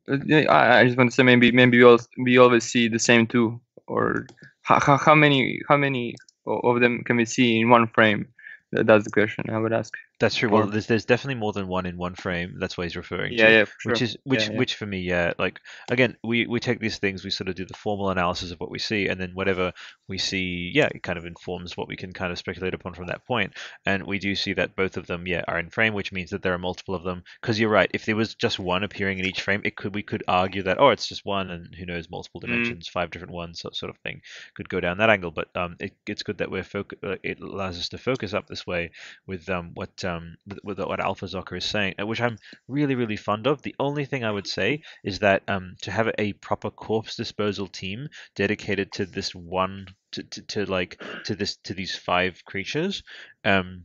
Uh, 0.08 0.18
yeah, 0.26 0.50
I, 0.50 0.80
I 0.80 0.84
just 0.84 0.96
want 0.96 1.10
to 1.10 1.14
say 1.14 1.22
maybe 1.22 1.50
maybe 1.50 1.78
we 1.78 1.84
all 1.84 1.98
we 2.18 2.38
always 2.38 2.64
see 2.64 2.88
the 2.88 2.98
same 2.98 3.26
two, 3.26 3.60
or 3.86 4.26
how, 4.62 4.80
how, 4.80 4.96
how 4.96 5.14
many 5.14 5.60
how 5.68 5.76
many 5.76 6.14
of 6.46 6.80
them 6.80 7.02
can 7.04 7.16
we 7.16 7.24
see 7.24 7.60
in 7.60 7.70
one 7.70 7.88
frame? 7.88 8.28
That's 8.72 9.04
the 9.04 9.10
question 9.10 9.44
I 9.50 9.58
would 9.58 9.72
ask. 9.72 9.94
That's 10.18 10.34
true. 10.34 10.48
Well, 10.48 10.66
there's 10.66 10.86
there's 10.86 11.04
definitely 11.04 11.38
more 11.38 11.52
than 11.52 11.68
one 11.68 11.84
in 11.84 11.98
one 11.98 12.14
frame. 12.14 12.56
That's 12.58 12.78
what 12.78 12.84
he's 12.84 12.96
referring 12.96 13.34
Yeah, 13.34 13.36
to. 13.36 13.58
yeah, 13.58 13.64
sure. 13.78 13.92
Which 13.92 14.00
is 14.00 14.16
which 14.24 14.48
Yeah, 14.48 14.52
yeah. 14.52 14.60
which 14.60 14.74
for 14.74 14.86
me, 14.86 15.00
yeah. 15.00 15.34
Like 15.38 15.60
again, 15.90 16.16
we 16.24 16.46
we 16.46 16.58
take 16.58 16.80
these 16.80 16.96
things, 16.96 17.22
we 17.22 17.28
sort 17.30 17.48
of 17.50 17.54
do 17.54 17.66
the 17.66 17.74
formal 17.74 18.08
analysis 18.08 18.50
of 18.50 18.58
what 18.58 18.70
we 18.70 18.78
see, 18.78 19.08
and 19.08 19.20
then 19.20 19.32
whatever 19.34 19.72
we 20.08 20.16
see, 20.16 20.72
yeah, 20.74 20.88
it 20.94 21.02
kind 21.02 21.18
of 21.18 21.26
informs 21.26 21.76
what 21.76 21.86
we 21.86 21.96
can 21.96 22.12
kind 22.14 22.32
of 22.32 22.38
speculate 22.38 22.72
upon 22.72 22.94
from 22.94 23.06
that 23.08 23.26
point. 23.26 23.52
And 23.84 24.06
we 24.06 24.18
do 24.18 24.34
see 24.34 24.54
that 24.54 24.74
both 24.74 24.96
of 24.96 25.06
them, 25.06 25.26
yeah, 25.26 25.42
are 25.48 25.58
in 25.58 25.68
frame, 25.68 25.92
which 25.92 26.12
means 26.12 26.30
that 26.30 26.42
there 26.42 26.54
are 26.54 26.58
multiple 26.58 26.94
of 26.94 27.04
them. 27.04 27.22
Because 27.42 27.60
you're 27.60 27.68
right, 27.68 27.90
if 27.92 28.06
there 28.06 28.16
was 28.16 28.34
just 28.34 28.58
one 28.58 28.84
appearing 28.84 29.18
in 29.18 29.26
each 29.26 29.42
frame, 29.42 29.60
it 29.64 29.76
could 29.76 29.94
we 29.94 30.02
could 30.02 30.24
argue 30.28 30.62
that 30.62 30.78
oh, 30.80 30.88
it's 30.90 31.06
just 31.08 31.26
one, 31.26 31.50
and 31.50 31.74
who 31.74 31.84
knows, 31.84 32.08
multiple 32.08 32.40
Mm. 32.46 32.76
dimensions, 32.76 32.88
five 32.88 33.10
different 33.10 33.34
ones, 33.34 33.60
so, 33.60 33.68
sort 33.74 33.90
of 33.90 33.98
thing, 33.98 34.22
could 34.54 34.68
go 34.70 34.80
down 34.80 34.96
that 34.98 35.10
angle. 35.10 35.30
But 35.30 35.48
um, 35.54 35.76
it, 35.78 35.92
it's 36.06 36.22
good 36.22 36.38
that 36.38 36.50
we're 36.50 36.62
foc- 36.62 36.94
uh, 37.04 37.16
it 37.22 37.40
allows 37.40 37.78
us 37.78 37.90
to 37.90 37.98
focus 37.98 38.32
up 38.32 38.46
this 38.46 38.66
way 38.66 38.90
with 39.26 39.48
um 39.50 39.70
what 39.74 40.04
um 40.06 40.36
with, 40.64 40.78
what 40.78 41.00
Alpha 41.00 41.26
Zocker 41.26 41.56
is 41.58 41.64
saying, 41.64 41.94
uh, 42.00 42.06
which 42.06 42.20
I'm 42.20 42.38
really 42.68 42.94
really 42.94 43.16
fond 43.16 43.46
of. 43.46 43.62
The 43.62 43.74
only 43.78 44.04
thing 44.04 44.24
I 44.24 44.30
would 44.30 44.46
say 44.46 44.82
is 45.04 45.18
that 45.20 45.42
um 45.48 45.76
to 45.82 45.90
have 45.90 46.10
a 46.18 46.32
proper 46.34 46.70
corpse 46.70 47.16
disposal 47.16 47.66
team 47.66 48.08
dedicated 48.34 48.92
to 48.92 49.06
this 49.06 49.34
one 49.34 49.86
to, 50.12 50.22
to, 50.22 50.42
to 50.42 50.66
like 50.66 51.02
to 51.24 51.34
this 51.34 51.56
to 51.64 51.74
these 51.74 51.94
five 51.94 52.44
creatures 52.44 53.02
um 53.44 53.82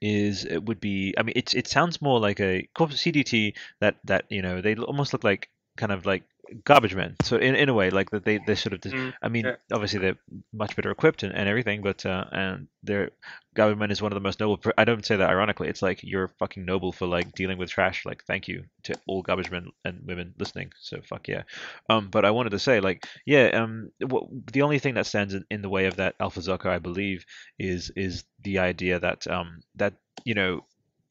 is 0.00 0.44
it 0.44 0.64
would 0.64 0.80
be 0.80 1.14
I 1.18 1.22
mean 1.22 1.34
it's 1.36 1.54
it 1.54 1.68
sounds 1.68 2.02
more 2.02 2.20
like 2.20 2.40
a 2.40 2.68
corpse 2.74 2.96
CDT 2.96 3.54
that 3.80 3.96
that 4.04 4.24
you 4.30 4.42
know 4.42 4.60
they 4.60 4.74
almost 4.76 5.12
look 5.12 5.24
like 5.24 5.48
kind 5.76 5.92
of 5.92 6.06
like 6.06 6.24
garbage 6.64 6.94
men 6.94 7.16
so 7.22 7.36
in, 7.36 7.54
in 7.54 7.68
a 7.68 7.74
way 7.74 7.90
like 7.90 8.10
that 8.10 8.24
they 8.24 8.38
they 8.38 8.54
sort 8.54 8.72
of 8.72 8.80
dis- 8.80 8.92
Mm, 8.92 9.12
I 9.22 9.28
mean 9.28 9.44
yeah. 9.46 9.56
obviously 9.72 9.98
they're 10.00 10.18
much 10.52 10.76
better 10.76 10.90
equipped 10.90 11.22
and, 11.22 11.34
and 11.34 11.48
everything 11.48 11.82
but 11.82 12.04
uh 12.04 12.24
and 12.32 12.68
their 12.82 13.10
garbage 13.54 13.78
men 13.78 13.90
is 13.90 14.02
one 14.02 14.12
of 14.12 14.16
the 14.16 14.20
most 14.20 14.40
noble 14.40 14.58
pr- 14.58 14.70
I 14.76 14.84
don't 14.84 15.04
say 15.04 15.16
that 15.16 15.30
ironically 15.30 15.68
it's 15.68 15.82
like 15.82 16.00
you're 16.02 16.28
fucking 16.38 16.64
noble 16.64 16.92
for 16.92 17.06
like 17.06 17.34
dealing 17.34 17.58
with 17.58 17.70
trash 17.70 18.04
like 18.04 18.24
thank 18.24 18.48
you 18.48 18.64
to 18.84 18.94
all 19.06 19.22
garbage 19.22 19.50
men 19.50 19.68
and 19.84 20.00
women 20.06 20.34
listening 20.38 20.72
so 20.80 21.00
fuck 21.02 21.28
yeah 21.28 21.42
um 21.88 22.08
but 22.10 22.24
I 22.24 22.30
wanted 22.30 22.50
to 22.50 22.58
say 22.58 22.80
like 22.80 23.06
yeah 23.26 23.46
um 23.54 23.90
what, 24.06 24.24
the 24.52 24.62
only 24.62 24.78
thing 24.78 24.94
that 24.94 25.06
stands 25.06 25.34
in, 25.34 25.44
in 25.50 25.62
the 25.62 25.68
way 25.68 25.86
of 25.86 25.96
that 25.96 26.14
alpha 26.20 26.40
Zucker 26.40 26.66
I 26.70 26.78
believe 26.78 27.24
is 27.58 27.90
is 27.96 28.24
the 28.42 28.58
idea 28.58 29.00
that 29.00 29.26
um 29.26 29.60
that 29.76 29.94
you 30.24 30.34
know 30.34 30.64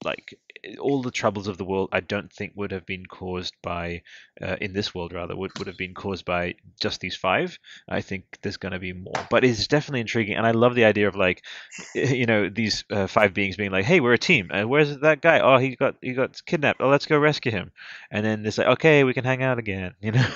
like 0.04 0.40
all 0.80 1.02
the 1.02 1.12
troubles 1.12 1.48
of 1.48 1.58
the 1.58 1.66
world 1.66 1.90
I 1.92 2.00
don't 2.00 2.32
think 2.32 2.54
would 2.56 2.72
have 2.72 2.86
been 2.86 3.06
caused 3.06 3.54
by 3.62 4.04
uh, 4.42 4.56
in 4.62 4.74
this 4.74 4.96
world 4.96 5.14
rather 5.14 5.36
would, 5.36 5.58
would 5.58 5.68
have 5.68 5.78
been 5.78 5.94
caused 5.94 6.26
by 6.26 6.56
just 6.80 7.02
these 7.02 7.16
five. 7.16 7.60
I 7.88 8.02
think 8.02 8.38
there's 8.42 8.58
going 8.58 8.72
to 8.72 8.80
be 8.80 8.94
more. 8.94 9.14
But 9.30 9.44
it's 9.44 9.68
definitely 9.68 10.02
intriguing 10.02 10.36
and 10.36 10.46
I 10.46 10.52
love 10.52 10.76
the 10.76 10.86
idea 10.86 11.08
of 11.08 11.16
like 11.16 11.44
you 11.96 12.26
know 12.26 12.50
these 12.50 12.86
uh, 12.92 13.08
five 13.08 13.34
beings 13.34 13.58
being 13.58 13.72
like 13.72 13.86
hey 13.86 14.00
we're 14.00 14.14
a 14.14 14.18
team 14.18 14.50
and 14.52 14.70
where's 14.70 14.98
that 15.00 15.22
guy? 15.22 15.40
Oh 15.40 15.58
he 15.58 15.76
got 15.76 15.96
he 16.02 16.14
got 16.14 16.42
kidnapped. 16.46 16.82
Oh 16.82 16.90
let's 16.90 17.06
go 17.06 17.18
rescue 17.18 17.52
him. 17.52 17.72
And 18.12 18.26
then 18.26 18.46
it's 18.46 18.58
like 18.58 18.68
okay 18.68 19.04
we 19.04 19.14
can 19.14 19.26
hang 19.26 19.44
out 19.44 19.60
again 19.60 19.96
you 20.02 20.12
know? 20.12 20.28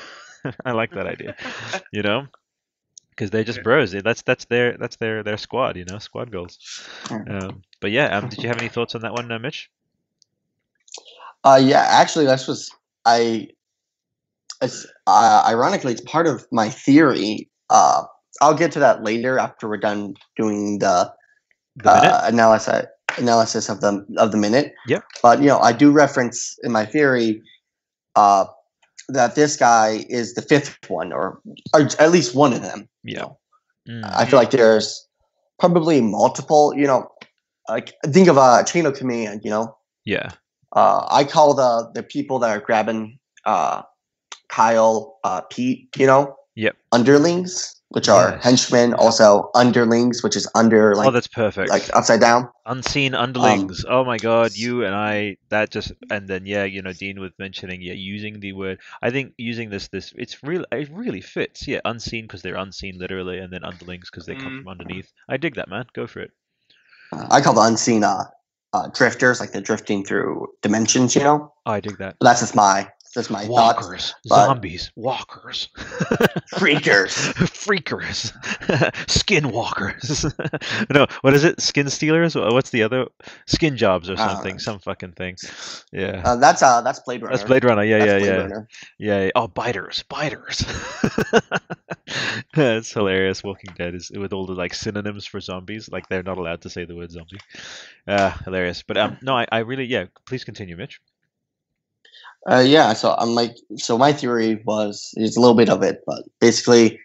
I 0.64 0.72
like 0.72 0.92
that 0.92 1.08
idea 1.08 1.36
you 1.92 2.02
know? 2.02 2.28
Because 3.10 3.32
they're 3.32 3.44
just 3.44 3.64
bros. 3.64 3.94
That's 3.94 4.22
that's 4.22 4.46
their 4.46 4.78
that's 4.78 4.98
their 4.98 5.24
their 5.24 5.38
squad, 5.38 5.76
you 5.76 5.86
know, 5.86 5.98
squad 5.98 6.32
goals. 6.32 6.60
Um, 7.10 7.64
but 7.80 7.92
yeah, 7.92 8.18
um, 8.18 8.30
did 8.30 8.42
you 8.42 8.48
have 8.48 8.58
any 8.58 8.70
thoughts 8.70 8.96
on 8.96 9.02
that 9.02 9.14
one, 9.14 9.32
uh, 9.32 9.40
Mitch? 9.40 9.70
Uh, 11.44 11.60
yeah, 11.62 11.86
actually, 11.90 12.26
that's 12.26 12.48
was 12.48 12.72
I. 13.06 13.50
It's 14.62 14.88
uh, 15.06 15.44
ironically, 15.48 15.92
it's 15.92 16.02
part 16.02 16.28
of 16.28 16.46
my 16.52 16.70
theory. 16.70 17.50
Uh, 17.70 18.04
I'll 18.42 18.56
get 18.56 18.72
to 18.74 18.80
that 18.80 19.04
later 19.04 19.38
after 19.38 19.68
we're 19.68 19.78
done 19.78 20.16
doing 20.36 20.80
the, 20.80 21.14
The 21.84 21.92
uh, 21.92 22.22
analysis 22.26 22.86
analysis 23.18 23.70
of 23.70 23.82
the 23.82 24.06
of 24.18 24.32
the 24.32 24.38
minute. 24.38 24.74
Yeah. 24.88 25.02
But 25.22 25.42
you 25.42 25.48
know, 25.48 25.60
I 25.60 25.74
do 25.74 25.92
reference 25.92 26.58
in 26.64 26.72
my 26.72 26.86
theory 26.86 27.42
uh, 28.16 28.46
that 29.10 29.36
this 29.36 29.56
guy 29.56 30.06
is 30.10 30.34
the 30.34 30.42
fifth 30.42 30.90
one, 30.90 31.14
or, 31.14 31.40
or 31.74 31.82
at 32.00 32.12
least 32.12 32.36
one 32.36 32.54
of 32.54 32.62
them. 32.62 32.90
Yeah. 33.04 33.28
Mm. 33.88 34.04
I 34.04 34.26
feel 34.26 34.40
like 34.40 34.52
there's 34.52 35.08
probably 35.60 36.02
multiple. 36.02 36.74
You 36.76 36.88
know, 36.88 37.12
like 37.70 37.94
think 38.08 38.28
of 38.28 38.38
a 38.38 38.64
chain 38.66 38.86
of 38.86 38.96
command. 38.96 39.42
You 39.44 39.52
know, 39.52 39.78
Yeah. 40.06 40.32
uh, 40.76 41.06
I 41.10 41.24
call 41.24 41.54
the 41.54 41.92
the 41.94 42.04
people 42.04 42.40
that 42.40 42.50
are 42.50 42.60
grabbing 42.60 43.20
uh, 43.46 43.84
Kyle, 44.50 45.20
uh, 45.24 45.42
Pete. 45.42 45.90
You 45.98 46.08
know, 46.08 46.36
Yep. 46.56 46.76
underlings, 46.92 47.76
which 47.90 48.10
are 48.10 48.32
Yes. 48.32 48.44
henchmen. 48.44 48.94
Also 48.94 49.50
underlings, 49.56 50.24
which 50.24 50.36
is 50.36 50.50
under 50.56 50.96
like 50.96 51.08
oh, 51.08 51.12
that's 51.12 51.28
perfect. 51.28 51.70
like 51.70 51.84
upside 51.94 52.20
down. 52.22 52.50
Unseen 52.66 53.14
Um, 53.16 53.22
underlings. 53.22 53.86
oh 53.88 54.04
my 54.04 54.18
god, 54.20 54.56
you 54.58 54.84
and 54.86 54.94
I. 54.96 55.38
That 55.50 55.72
just 55.72 55.94
and 56.10 56.28
then 56.28 56.46
yeah, 56.46 56.66
you 56.66 56.82
know, 56.82 56.94
Dean 56.94 57.20
was 57.20 57.32
mentioning 57.40 57.82
yeah, 57.82 57.94
using 57.94 58.40
the 58.40 58.54
word. 58.54 58.80
I 59.02 59.10
think 59.10 59.34
using 59.38 59.70
this 59.70 59.88
this 59.88 60.14
it's 60.18 60.44
real. 60.44 60.66
It 60.72 60.90
really 60.92 61.22
fits. 61.22 61.68
Yeah, 61.68 61.80
unseen 61.86 62.26
because 62.26 62.42
they're 62.42 62.56
unseen 62.58 62.98
literally, 63.00 63.40
and 63.40 63.52
then 63.54 63.64
underlings 63.64 64.10
because 64.10 64.26
they 64.26 64.36
come 64.36 64.54
Mm. 64.54 64.60
from 64.62 64.68
underneath. 64.70 65.12
I 65.30 65.38
dig 65.38 65.56
that, 65.56 65.70
man. 65.70 65.86
Go 65.94 66.08
for 66.08 66.20
it. 66.22 66.32
I 67.12 67.42
call 67.42 67.54
the 67.54 67.62
unseen 67.62 68.04
uh, 68.04 68.26
uh, 68.74 68.90
drifters, 68.94 69.40
like 69.40 69.52
they're 69.52 69.62
drifting 69.62 70.04
through 70.04 70.48
dimensions. 70.62 71.16
You 71.16 71.24
know, 71.24 71.54
I 71.66 71.80
dig 71.80 71.98
that. 71.98 72.18
but 72.20 72.26
that's 72.26 72.42
just 72.42 72.56
my 72.56 72.90
that's 73.18 73.30
my 73.30 73.40
thoughts. 73.42 73.50
Walkers, 73.50 74.16
but- 74.30 74.46
zombies, 74.46 74.92
walkers, 74.96 75.70
Freakers. 76.56 77.34
freakers, 77.50 78.32
skinwalkers. 79.08 80.90
no, 80.94 81.08
what 81.22 81.34
is 81.34 81.44
it? 81.44 81.60
Skin 81.60 81.90
stealers? 81.90 82.36
What's 82.36 82.70
the 82.70 82.84
other? 82.84 83.08
Skin 83.48 83.76
jobs 83.76 84.10
or 84.10 84.14
Uh, 84.14 84.18
something? 84.30 84.60
Some 84.60 84.80
fucking 84.80 85.14
thing. 85.14 85.36
Yeah. 85.92 86.22
Uh, 86.24 86.36
that's 86.38 86.62
uh 86.62 86.82
that's 86.82 87.00
Blade 87.00 87.22
Runner. 87.24 87.36
That's 87.36 87.48
Blade 87.48 87.64
Runner. 87.66 87.84
Yeah, 87.84 87.98
That's 88.00 88.10
yeah, 88.12 88.18
Blade 88.20 88.28
yeah. 88.28 88.42
Runner. 88.42 88.68
Yeah, 89.00 89.24
yeah. 89.26 89.32
Oh, 89.36 89.48
biters, 89.48 90.04
biters. 90.04 90.64
it's 92.56 92.92
hilarious. 92.94 93.44
Walking 93.44 93.74
Dead 93.78 93.96
is 93.96 94.12
with 94.12 94.34
all 94.34 94.46
the 94.46 94.54
like 94.54 94.74
synonyms 94.74 95.26
for 95.26 95.40
zombies. 95.40 95.90
Like 95.92 96.08
they're 96.08 96.24
not 96.24 96.38
allowed 96.38 96.62
to 96.62 96.70
say 96.70 96.86
the 96.86 96.96
word 96.96 97.12
zombie. 97.12 97.40
Uh, 98.08 98.32
hilarious. 98.46 98.84
But 98.84 98.98
um, 98.98 99.18
no, 99.22 99.36
I, 99.38 99.48
I 99.52 99.60
really, 99.60 99.86
yeah. 99.86 100.06
Please 100.26 100.44
continue, 100.44 100.78
Mitch. 100.78 101.02
Uh, 102.50 102.64
yeah, 102.66 102.94
so 102.94 103.14
I'm 103.18 103.36
like, 103.36 103.56
so 103.76 103.98
my 103.98 104.14
theory 104.14 104.62
was 104.66 105.12
there's 105.16 105.36
a 105.36 105.42
little 105.42 105.56
bit 105.56 105.70
of 105.70 105.84
it, 105.84 106.02
but 106.06 106.24
basically, 106.40 107.00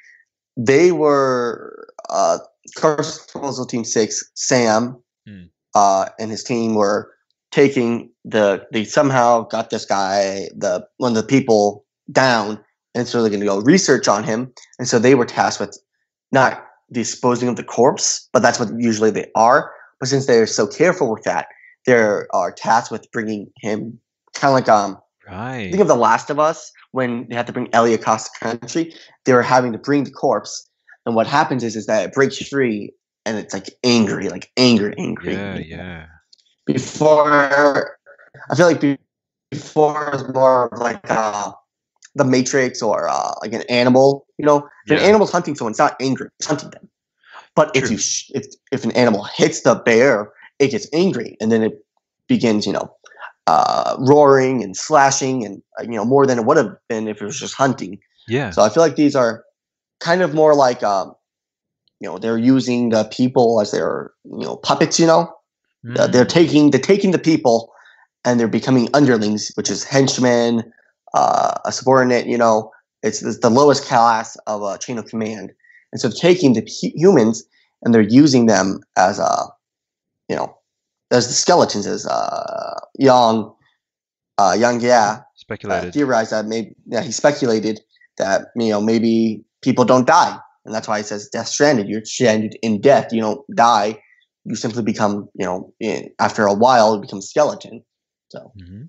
they 0.56 0.92
were 0.92 1.88
uh, 2.10 2.38
Corpse 2.76 3.18
Disposal 3.18 3.66
Team 3.66 3.84
Six, 3.84 4.22
Sam, 4.34 4.96
Hmm. 5.26 5.44
uh, 5.74 6.08
and 6.18 6.30
his 6.30 6.44
team 6.44 6.74
were 6.74 7.12
taking 7.50 8.10
the. 8.24 8.64
They 8.72 8.84
somehow 8.84 9.42
got 9.42 9.70
this 9.70 9.84
guy, 9.84 10.48
the 10.56 10.86
one 10.98 11.12
of 11.12 11.16
the 11.16 11.22
people 11.22 11.84
down, 12.10 12.58
and 12.94 13.08
so 13.08 13.20
they're 13.20 13.30
going 13.30 13.40
to 13.40 13.46
go 13.46 13.60
research 13.60 14.06
on 14.08 14.22
him, 14.24 14.52
and 14.78 14.86
so 14.86 14.98
they 14.98 15.14
were 15.14 15.26
tasked 15.26 15.60
with 15.60 15.76
not 16.30 16.64
disposing 16.92 17.48
of 17.48 17.56
the 17.56 17.64
corpse, 17.64 18.28
but 18.32 18.42
that's 18.42 18.60
what 18.60 18.68
usually 18.78 19.10
they 19.10 19.26
are. 19.34 19.72
But 19.98 20.08
since 20.08 20.26
they're 20.26 20.46
so 20.46 20.66
careful 20.66 21.10
with 21.12 21.24
that, 21.24 21.46
they 21.86 21.94
are 21.94 22.52
tasked 22.56 22.92
with 22.92 23.10
bringing 23.12 23.50
him 23.60 23.98
kind 24.34 24.50
of 24.50 24.54
like 24.54 24.68
um 24.68 24.98
Right. 25.32 25.70
Think 25.70 25.80
of 25.80 25.88
The 25.88 25.96
Last 25.96 26.28
of 26.28 26.38
Us 26.38 26.70
when 26.90 27.26
they 27.28 27.34
had 27.34 27.46
to 27.46 27.52
bring 27.52 27.68
Ellie 27.72 27.94
across 27.94 28.28
the 28.28 28.36
country. 28.38 28.94
They 29.24 29.32
were 29.32 29.42
having 29.42 29.72
to 29.72 29.78
bring 29.78 30.04
the 30.04 30.10
corpse, 30.10 30.68
and 31.06 31.14
what 31.14 31.26
happens 31.26 31.64
is 31.64 31.74
is 31.74 31.86
that 31.86 32.04
it 32.04 32.12
breaks 32.12 32.36
free, 32.36 32.92
and 33.24 33.38
it's 33.38 33.54
like 33.54 33.70
angry, 33.82 34.28
like 34.28 34.50
angry, 34.58 34.94
angry. 34.98 35.34
yeah, 35.34 35.56
yeah. 35.56 36.06
Before, 36.66 37.96
I 38.50 38.54
feel 38.54 38.66
like 38.66 38.98
before 39.50 40.08
it 40.08 40.12
was 40.12 40.34
more 40.34 40.68
of 40.68 40.78
like 40.78 41.00
uh, 41.10 41.52
the 42.14 42.24
Matrix 42.24 42.82
or 42.82 43.08
uh, 43.08 43.32
like 43.40 43.54
an 43.54 43.62
animal. 43.70 44.26
You 44.36 44.44
know, 44.44 44.68
if 44.86 44.92
an 44.92 44.98
animal's 44.98 45.32
hunting 45.32 45.54
someone, 45.54 45.72
it's 45.72 45.78
not 45.78 45.96
angry; 45.98 46.28
it's 46.38 46.48
hunting 46.48 46.70
them. 46.70 46.90
But 47.54 47.74
if 47.74 47.90
you 47.90 47.96
sh- 47.96 48.30
if 48.34 48.44
if 48.70 48.84
an 48.84 48.92
animal 48.92 49.24
hits 49.24 49.62
the 49.62 49.76
bear, 49.76 50.30
it 50.58 50.72
gets 50.72 50.86
angry, 50.92 51.38
and 51.40 51.50
then 51.50 51.62
it 51.62 51.84
begins, 52.28 52.66
you 52.66 52.72
know, 52.72 52.94
uh, 53.46 53.96
roaring 53.98 54.62
and 54.62 54.76
slashing, 54.76 55.44
and 55.44 55.62
uh, 55.78 55.82
you 55.82 55.96
know 55.96 56.04
more 56.04 56.26
than 56.26 56.38
it 56.38 56.44
would 56.44 56.56
have 56.56 56.76
been 56.88 57.08
if 57.08 57.20
it 57.20 57.24
was 57.24 57.38
just 57.38 57.54
hunting. 57.54 57.98
Yeah. 58.28 58.50
So 58.50 58.62
I 58.62 58.68
feel 58.68 58.82
like 58.82 58.96
these 58.96 59.16
are 59.16 59.44
kind 60.00 60.22
of 60.22 60.34
more 60.34 60.54
like, 60.54 60.82
um, 60.82 61.14
you 62.00 62.08
know, 62.08 62.18
they're 62.18 62.38
using 62.38 62.90
the 62.90 63.04
people 63.04 63.60
as 63.60 63.70
their 63.70 64.12
you 64.24 64.44
know 64.46 64.56
puppets. 64.56 64.98
You 64.98 65.06
know, 65.06 65.32
Uh, 65.96 66.06
they're 66.06 66.24
Mm. 66.24 66.28
taking 66.28 66.70
they're 66.70 66.80
taking 66.80 67.10
the 67.10 67.18
people, 67.18 67.72
and 68.24 68.38
they're 68.38 68.48
becoming 68.48 68.88
underlings, 68.94 69.50
which 69.56 69.70
is 69.70 69.84
henchmen, 69.84 70.62
uh, 71.14 71.54
a 71.64 71.72
subordinate. 71.72 72.26
You 72.26 72.38
know, 72.38 72.70
it's, 73.02 73.22
it's 73.22 73.40
the 73.40 73.50
lowest 73.50 73.84
class 73.84 74.36
of 74.46 74.62
a 74.62 74.78
chain 74.78 74.98
of 74.98 75.06
command, 75.06 75.52
and 75.92 76.00
so 76.00 76.08
taking 76.10 76.54
the 76.54 76.60
hu- 76.60 76.92
humans 76.94 77.44
and 77.82 77.92
they're 77.92 78.00
using 78.22 78.46
them 78.46 78.78
as 78.96 79.18
a, 79.18 79.32
you 80.28 80.36
know, 80.36 80.56
as 81.12 81.28
the 81.28 81.34
skeletons. 81.34 81.86
As 81.86 82.06
uh, 82.06 82.80
young, 82.98 83.54
uh, 84.38 84.56
young, 84.58 84.80
yeah, 84.80 85.20
uh, 85.20 85.22
Speculated. 85.36 85.92
theorized 85.92 86.32
that 86.32 86.46
maybe 86.46 86.74
yeah, 86.86 87.02
he 87.02 87.12
speculated 87.12 87.80
that 88.18 88.48
you 88.56 88.70
know 88.70 88.80
maybe 88.80 89.44
people 89.62 89.84
don't 89.84 90.06
die, 90.06 90.38
and 90.64 90.74
that's 90.74 90.88
why 90.88 90.98
he 90.98 91.04
says 91.04 91.28
death 91.28 91.48
stranded. 91.48 91.88
You're 91.88 92.04
stranded 92.04 92.56
in 92.62 92.80
death. 92.80 93.12
You 93.12 93.20
don't 93.20 93.44
die. 93.54 94.00
You 94.44 94.56
simply 94.56 94.82
become 94.82 95.28
you 95.34 95.46
know 95.46 95.72
in, 95.78 96.10
after 96.18 96.46
a 96.46 96.54
while 96.54 96.96
you 96.96 97.00
become 97.00 97.22
skeleton. 97.22 97.84
So 98.30 98.52
hmm 98.58 98.84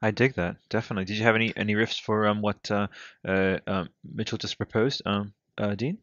I 0.00 0.10
dig 0.10 0.34
that 0.34 0.56
definitely. 0.68 1.04
Did 1.04 1.16
you 1.18 1.24
have 1.24 1.36
any 1.36 1.52
any 1.56 1.74
riffs 1.74 2.00
for 2.00 2.26
um 2.26 2.42
what 2.42 2.70
uh, 2.70 2.88
uh 3.26 3.58
um, 3.66 3.88
Mitchell 4.04 4.38
just 4.38 4.58
proposed, 4.58 5.02
um 5.06 5.32
uh, 5.58 5.74
Dean? 5.74 5.98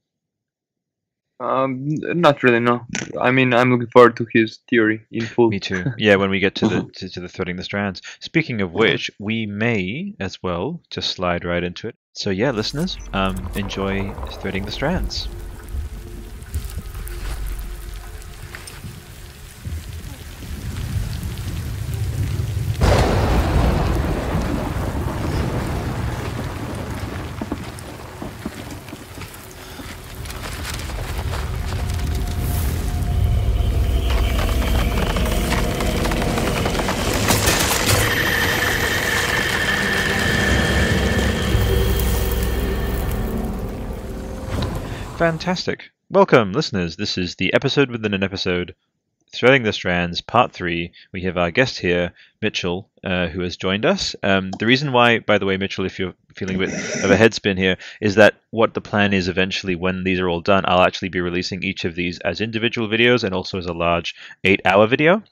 Um, 1.39 1.95
not 1.99 2.43
really. 2.43 2.59
No. 2.59 2.85
I 3.19 3.31
mean, 3.31 3.53
I'm 3.53 3.71
looking 3.71 3.87
forward 3.87 4.17
to 4.17 4.27
his 4.33 4.59
theory 4.69 5.05
in 5.11 5.25
full. 5.25 5.49
Me 5.49 5.59
too. 5.59 5.85
Yeah, 5.97 6.15
when 6.15 6.29
we 6.29 6.39
get 6.39 6.55
to 6.55 6.67
the 6.67 6.83
to, 6.95 7.09
to 7.09 7.19
the 7.19 7.29
threading 7.29 7.55
the 7.55 7.63
strands. 7.63 8.01
Speaking 8.19 8.61
of 8.61 8.73
which, 8.73 9.09
we 9.19 9.45
may 9.45 10.15
as 10.19 10.43
well 10.43 10.81
just 10.89 11.11
slide 11.11 11.45
right 11.45 11.63
into 11.63 11.87
it. 11.87 11.95
So 12.13 12.29
yeah, 12.29 12.51
listeners, 12.51 12.97
um, 13.13 13.49
enjoy 13.55 14.13
threading 14.41 14.65
the 14.65 14.71
strands. 14.71 15.27
Fantastic. 45.49 45.89
Welcome, 46.11 46.53
listeners. 46.53 46.95
This 46.95 47.17
is 47.17 47.33
the 47.33 47.51
episode 47.55 47.89
within 47.89 48.13
an 48.13 48.21
episode, 48.21 48.75
Threading 49.33 49.63
the 49.63 49.73
Strands, 49.73 50.21
Part 50.21 50.51
3. 50.51 50.91
We 51.11 51.23
have 51.23 51.37
our 51.37 51.49
guest 51.49 51.79
here, 51.79 52.13
Mitchell, 52.39 52.87
uh, 53.03 53.29
who 53.29 53.41
has 53.41 53.57
joined 53.57 53.83
us. 53.83 54.15
Um, 54.21 54.51
the 54.59 54.67
reason 54.67 54.91
why, 54.91 55.17
by 55.17 55.39
the 55.39 55.47
way, 55.47 55.57
Mitchell, 55.57 55.87
if 55.87 55.97
you're 55.97 56.13
feeling 56.35 56.57
a 56.57 56.59
bit 56.59 56.69
of 57.03 57.09
a 57.09 57.17
headspin 57.17 57.57
here, 57.57 57.77
is 57.99 58.13
that 58.13 58.35
what 58.51 58.75
the 58.75 58.79
plan 58.79 59.11
is 59.11 59.27
eventually 59.27 59.73
when 59.73 60.03
these 60.03 60.19
are 60.19 60.29
all 60.29 60.41
done, 60.41 60.65
I'll 60.67 60.83
actually 60.85 61.09
be 61.09 61.19
releasing 61.19 61.63
each 61.63 61.83
of 61.83 61.95
these 61.95 62.19
as 62.19 62.41
individual 62.41 62.87
videos 62.87 63.23
and 63.23 63.33
also 63.33 63.57
as 63.57 63.65
a 63.65 63.73
large 63.73 64.13
eight 64.43 64.61
hour 64.65 64.85
video, 64.85 65.23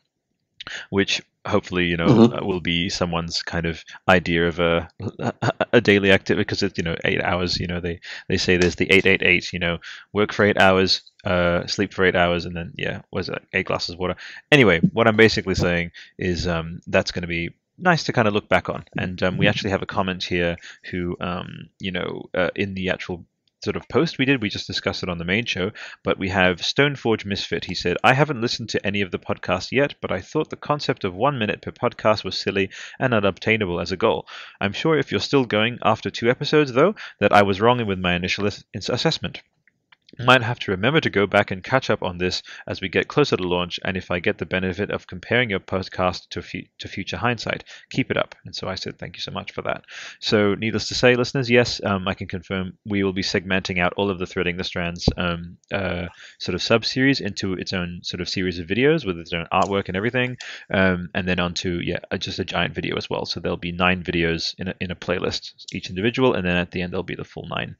which 0.90 1.22
hopefully 1.48 1.86
you 1.86 1.96
know 1.98 2.14
Mhm. 2.14 2.42
uh, 2.42 2.46
will 2.46 2.60
be 2.60 2.90
someone's 2.90 3.42
kind 3.42 3.66
of 3.66 3.84
idea 4.10 4.48
of 4.48 4.60
a 4.60 4.90
a 5.74 5.80
daily 5.82 6.12
activity 6.12 6.42
because 6.44 6.62
it's 6.64 6.78
you 6.78 6.84
know 6.84 6.96
eight 7.06 7.22
hours 7.22 7.60
you 7.60 7.68
know 7.68 7.80
they 7.80 8.00
they 8.28 8.38
say 8.38 8.58
there's 8.58 8.76
the 8.76 8.90
888 8.92 9.54
you 9.54 9.60
know 9.60 9.78
work 10.14 10.34
for 10.34 10.44
eight 10.46 10.58
hours 10.60 11.02
uh 11.26 11.66
sleep 11.68 11.94
for 11.94 12.04
eight 12.06 12.16
hours 12.16 12.46
and 12.46 12.56
then 12.56 12.74
yeah 12.78 13.02
was 13.12 13.30
it 13.30 13.42
eight 13.54 13.66
glasses 13.66 13.94
of 13.94 14.00
water. 14.00 14.16
Anyway 14.52 14.80
what 14.94 15.08
i'm 15.08 15.16
basically 15.18 15.56
saying 15.56 15.92
is 16.18 16.48
um 16.48 16.80
that's 16.88 17.12
going 17.12 17.22
to 17.24 17.28
be 17.28 17.54
nice 17.80 18.04
to 18.04 18.14
kind 18.14 18.28
of 18.28 18.34
look 18.34 18.50
back 18.50 18.70
on. 18.70 18.84
And 18.98 19.22
um, 19.22 19.38
we 19.38 19.48
actually 19.48 19.70
have 19.70 19.84
a 19.84 19.86
comment 19.86 20.24
here 20.24 20.58
who 20.90 21.16
um 21.22 21.70
you 21.80 21.92
know 21.92 22.30
uh, 22.34 22.50
in 22.56 22.74
the 22.74 22.90
actual 22.90 23.26
sort 23.64 23.76
of 23.76 23.88
post 23.90 24.18
we 24.18 24.26
did. 24.26 24.42
We 24.42 24.50
just 24.50 24.68
discussed 24.68 25.04
it 25.04 25.10
on 25.10 25.18
the 25.18 25.26
main 25.26 25.46
show. 25.46 25.72
But 26.04 26.20
we 26.20 26.30
have 26.30 26.58
Stoneforge 26.62 27.26
Misfit. 27.26 27.66
He 27.66 27.76
said, 27.76 27.98
I 28.04 28.14
haven't 28.14 28.42
listened 28.42 28.70
to 28.70 28.86
any 28.86 29.02
of 29.02 29.12
the 29.12 29.20
podcasts 29.20 29.72
yet, 29.72 29.96
but 30.02 30.12
I 30.12 30.22
thought 30.22 30.50
the 30.50 30.56
concept 30.56 31.04
of 31.04 31.16
one 31.16 31.40
minute 31.40 31.62
per 31.62 31.72
podcast 31.72 32.24
was 32.24 32.40
silly 32.40 32.70
and 33.00 33.14
unobtainable 33.14 33.80
as 33.80 33.92
a 33.92 33.98
goal. 33.98 34.28
I'm 34.62 34.74
sure 34.74 34.98
if 34.98 35.12
you're 35.12 35.20
still 35.20 35.46
going 35.46 35.80
after 35.84 36.10
two 36.10 36.30
episodes, 36.30 36.74
though, 36.74 36.96
that 37.20 37.34
I 37.34 37.44
was 37.44 37.62
wrong 37.62 37.86
with 37.86 38.00
my 38.00 38.16
initial 38.16 38.48
assessment. 38.48 39.42
Might 40.20 40.42
have 40.42 40.60
to 40.60 40.72
remember 40.72 41.00
to 41.00 41.10
go 41.10 41.28
back 41.28 41.52
and 41.52 41.64
catch 41.64 41.90
up 41.90 42.02
on 42.02 42.18
this 42.18 42.42
as 42.66 42.82
we 42.82 42.90
get 42.90 43.08
closer 43.08 43.38
to 43.38 43.48
launch, 43.48 43.80
and 43.86 43.96
if 43.96 44.10
I 44.10 44.20
get 44.20 44.38
the 44.38 44.46
benefit 44.46 44.90
of 44.90 45.08
comparing 45.08 45.50
your 45.50 45.60
podcast 45.60 46.30
to, 46.30 46.42
fu- 46.42 46.64
to 46.80 46.88
future 46.88 47.18
hindsight, 47.18 47.64
keep 47.90 48.10
it 48.10 48.18
up. 48.18 48.36
And 48.46 48.56
so 48.56 48.68
I 48.68 48.76
said, 48.76 48.98
thank 48.98 49.16
you 49.16 49.22
so 49.22 49.32
much 49.32 49.52
for 49.52 49.62
that. 49.64 49.84
So, 50.20 50.56
needless 50.56 50.88
to 50.88 50.96
say, 50.96 51.16
listeners, 51.16 51.50
yes, 51.50 51.80
um, 51.84 52.08
I 52.08 52.14
can 52.14 52.28
confirm 52.28 52.78
we 52.86 53.04
will 53.04 53.14
be 53.14 53.22
segmenting 53.22 53.80
out 53.80 53.94
all 53.96 54.10
of 54.10 54.20
the 54.20 54.26
Threading 54.26 54.58
the 54.58 54.64
Strands 54.64 55.08
um, 55.18 55.58
uh, 55.72 56.08
sort 56.40 56.56
of 56.56 56.62
sub 56.62 56.86
series 56.86 57.20
into 57.20 57.54
its 57.54 57.74
own 57.74 58.00
sort 58.04 58.22
of 58.22 58.30
series 58.30 58.60
of 58.60 58.68
videos 58.68 59.06
with 59.06 59.20
its 59.20 59.34
own 59.34 59.48
artwork 59.52 59.88
and 59.88 59.98
everything, 59.98 60.38
um, 60.74 61.10
and 61.14 61.28
then 61.28 61.40
onto 61.40 61.80
yeah, 61.84 62.00
just 62.18 62.40
a 62.40 62.46
giant 62.46 62.74
video 62.74 62.96
as 62.98 63.10
well. 63.10 63.26
So 63.26 63.40
there'll 63.40 63.58
be 63.58 63.72
nine 63.72 64.04
videos 64.04 64.56
in 64.58 64.70
a, 64.70 64.76
in 64.80 64.92
a 64.92 64.96
playlist, 64.96 65.54
each 65.74 65.90
individual, 65.90 66.34
and 66.34 66.46
then 66.46 66.58
at 66.58 66.72
the 66.72 66.82
end 66.82 66.94
there'll 66.94 67.04
be 67.04 67.16
the 67.16 67.24
full 67.24 67.48
nine 67.48 67.76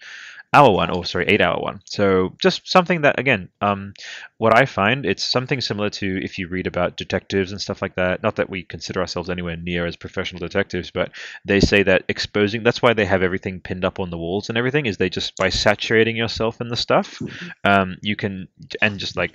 hour 0.54 0.72
one, 0.72 0.90
or 0.90 1.06
sorry, 1.06 1.26
eight 1.28 1.42
hour 1.42 1.60
one. 1.60 1.82
So 1.86 2.34
just 2.42 2.68
something 2.70 3.02
that 3.02 3.20
again, 3.20 3.50
um, 3.62 3.94
what 4.38 4.56
I 4.56 4.66
find 4.66 5.06
it's 5.06 5.24
something 5.24 5.62
similar 5.62 5.90
to 5.92 6.24
if 6.24 6.38
you 6.38 6.48
read 6.48 6.68
about 6.68 6.98
detectives 6.98 7.52
and 7.52 7.62
stuff 7.62 7.82
like 7.82 7.96
that. 7.96 8.24
Not 8.24 8.38
that 8.38 8.50
we 8.50 8.64
consider 8.64 9.02
ourselves 9.02 9.30
anywhere 9.30 9.58
near 9.58 9.86
as 9.86 9.96
professional 9.96 10.40
detectives, 10.40 10.92
but 10.92 11.12
they 11.46 11.60
say 11.60 11.84
that 11.84 12.04
exposing 12.08 12.64
that's 12.64 12.82
why 12.82 12.94
they 12.94 13.06
have 13.06 13.24
everything 13.24 13.60
pinned 13.60 13.86
up 13.86 14.00
on 14.00 14.10
the 14.10 14.18
walls 14.18 14.50
and 14.50 14.58
everything 14.58 14.86
is 14.86 14.98
they 14.98 15.10
just 15.10 15.36
by 15.36 15.50
saturating 15.50 16.16
yourself 16.16 16.62
in 16.62 16.70
the 16.70 16.78
stuff, 16.78 17.22
um, 17.64 17.98
you 18.02 18.16
can 18.16 18.48
and 18.82 19.00
just 19.00 19.16
like 19.18 19.34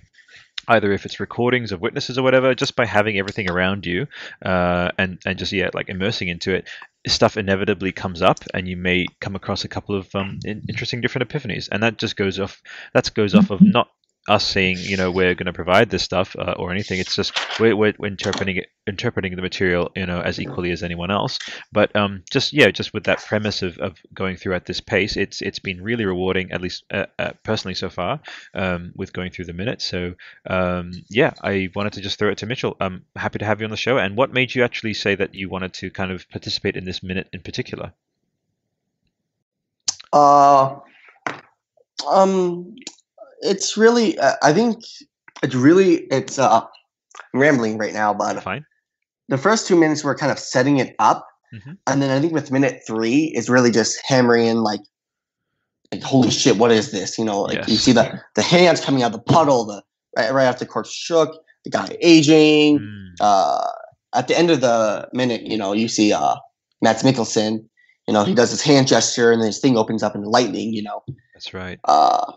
either 0.69 0.93
if 0.93 1.05
it's 1.05 1.21
recordings 1.21 1.73
of 1.73 1.81
witnesses 1.81 2.19
or 2.19 2.23
whatever, 2.23 2.55
just 2.55 2.77
by 2.77 2.87
having 2.87 3.19
everything 3.19 3.51
around 3.51 3.87
you 3.87 4.07
uh, 4.45 4.91
and 4.99 5.19
and 5.27 5.39
just 5.39 5.53
yeah, 5.53 5.71
like 5.75 5.89
immersing 5.89 6.29
into 6.29 6.55
it, 6.55 6.69
stuff 7.07 7.37
inevitably 7.37 7.93
comes 7.93 8.23
up, 8.23 8.41
and 8.55 8.69
you 8.69 8.77
may 8.77 9.07
come 9.21 9.35
across 9.35 9.65
a 9.65 9.69
couple 9.69 9.97
of 9.97 10.15
um, 10.15 10.39
in- 10.45 10.63
interesting 10.69 11.01
different 11.01 11.29
epiphanies, 11.29 11.69
and 11.71 11.83
that 11.83 11.99
just 11.99 12.17
goes 12.17 12.39
off. 12.39 12.63
That 12.95 13.13
goes 13.15 13.35
off 13.35 13.51
of 13.51 13.61
not 13.61 13.91
us 14.29 14.47
saying 14.47 14.77
you 14.79 14.97
know 14.97 15.11
we're 15.11 15.35
going 15.35 15.47
to 15.47 15.53
provide 15.53 15.91
this 15.91 16.03
stuff 16.03 16.37
uh, 16.39 16.55
or 16.57 16.71
anything. 16.71 17.01
It's 17.01 17.17
just 17.17 17.33
we're, 17.59 17.75
we're, 17.75 17.95
interpreting 18.05 18.59
it, 18.59 18.67
interpreting 18.87 19.35
the 19.35 19.43
material 19.43 19.91
you 19.97 20.07
know 20.07 20.21
as 20.21 20.41
equally 20.41 20.71
as 20.71 20.83
anyone 20.83 21.11
else. 21.11 21.39
But 21.73 21.95
um, 21.97 22.23
just 22.31 22.53
yeah, 22.53 22.71
just 22.71 22.95
with 22.95 23.05
that 23.05 23.25
premise 23.25 23.63
of, 23.63 23.79
of 23.79 23.99
going 24.15 24.37
through 24.37 24.55
at 24.55 24.67
this 24.67 24.81
pace, 24.81 25.17
it's 25.17 25.43
it's 25.43 25.59
been 25.59 25.83
really 25.83 26.05
rewarding, 26.05 26.53
at 26.53 26.61
least 26.61 26.85
uh, 26.93 27.07
uh, 27.19 27.33
personally 27.43 27.75
so 27.75 27.91
far, 27.91 28.21
um, 28.55 28.93
with 28.95 29.13
going 29.13 29.33
through 29.33 29.47
the 29.47 29.53
minutes. 29.53 29.85
So 29.85 30.15
um, 30.47 30.93
yeah, 31.09 31.33
I 31.43 31.71
wanted 31.75 31.95
to 31.95 32.01
just 32.01 32.19
throw 32.19 32.31
it 32.31 32.39
to 32.39 32.47
Mitchell. 32.47 32.77
I'm 32.81 33.05
happy 33.17 33.41
to 33.41 33.45
have 33.45 33.61
you 33.61 33.65
on 33.65 33.71
the 33.71 33.77
show. 33.77 33.99
And 33.99 34.17
what 34.17 34.33
made 34.33 34.55
you 34.55 34.63
actually 34.63 34.95
say 34.95 35.15
that 35.17 35.35
you 35.35 35.49
wanted 35.49 35.75
to 35.75 35.91
kind 35.91 36.13
of 36.13 36.29
participate 36.31 36.77
in 36.77 36.85
this 36.85 37.03
minute 37.03 37.29
in 37.33 37.41
particular? 37.41 37.93
Uh, 40.13 40.79
um, 42.09 42.77
it's 43.43 43.77
really. 43.77 44.19
Uh, 44.19 44.35
I 44.43 44.53
think 44.53 44.83
it's 45.43 45.55
really. 45.55 46.07
It's. 46.11 46.39
Uh, 46.39 46.63
I'm 47.35 47.41
rambling 47.41 47.79
right 47.79 47.93
now, 47.93 48.15
but 48.15 48.43
Fine. 48.43 48.65
the 49.29 49.39
first 49.39 49.67
two 49.67 49.77
minutes 49.77 50.03
were 50.05 50.15
kind 50.15 50.33
of 50.33 50.39
setting 50.39 50.79
it 50.79 50.95
up, 50.99 51.27
Mhm. 51.55 51.77
and 51.87 52.01
then 52.03 52.11
I 52.11 52.21
think 52.21 52.33
with 52.33 52.51
minute 52.51 52.83
three 52.87 53.33
is 53.37 53.49
really 53.51 53.71
just 53.71 54.01
hammering 54.07 54.47
in 54.47 54.63
like, 54.63 54.81
like 55.93 56.03
holy 56.03 56.31
shit, 56.31 56.57
what 56.59 56.71
is 56.73 56.91
this? 56.91 57.19
You 57.19 57.25
know, 57.25 57.43
like 57.43 57.67
you 57.69 57.77
see 57.77 57.93
the 57.93 58.21
the 58.35 58.43
hands 58.43 58.81
coming 58.81 59.03
out 59.03 59.13
of 59.15 59.25
the 59.25 59.33
puddle, 59.33 59.65
the 59.65 59.83
right, 60.17 60.33
right 60.33 60.45
after 60.45 60.65
the 60.65 60.71
corpse 60.71 60.93
shook, 60.93 61.31
the 61.65 61.71
guy 61.71 61.97
aging. 62.01 62.79
Mm, 62.79 63.09
Uh, 63.21 63.67
at 64.15 64.29
the 64.29 64.37
end 64.39 64.51
of 64.51 64.61
the 64.61 65.09
minute, 65.13 65.43
you 65.43 65.57
know, 65.57 65.73
you 65.73 65.89
see 65.89 66.13
uh 66.13 66.37
Mads 66.83 67.03
Mikkelsen. 67.03 67.65
You 68.09 68.15
know, 68.15 68.25
he 68.25 68.35
does 68.35 68.51
his 68.51 68.61
hand 68.63 68.89
gesture, 68.89 69.31
and 69.31 69.41
then 69.41 69.47
his 69.47 69.61
thing 69.61 69.77
opens 69.77 70.03
up 70.03 70.15
in 70.17 70.23
lightning. 70.25 70.73
You 70.73 70.83
know, 70.83 71.03
that's 71.35 71.55
right. 71.55 71.79
uh, 71.85 72.33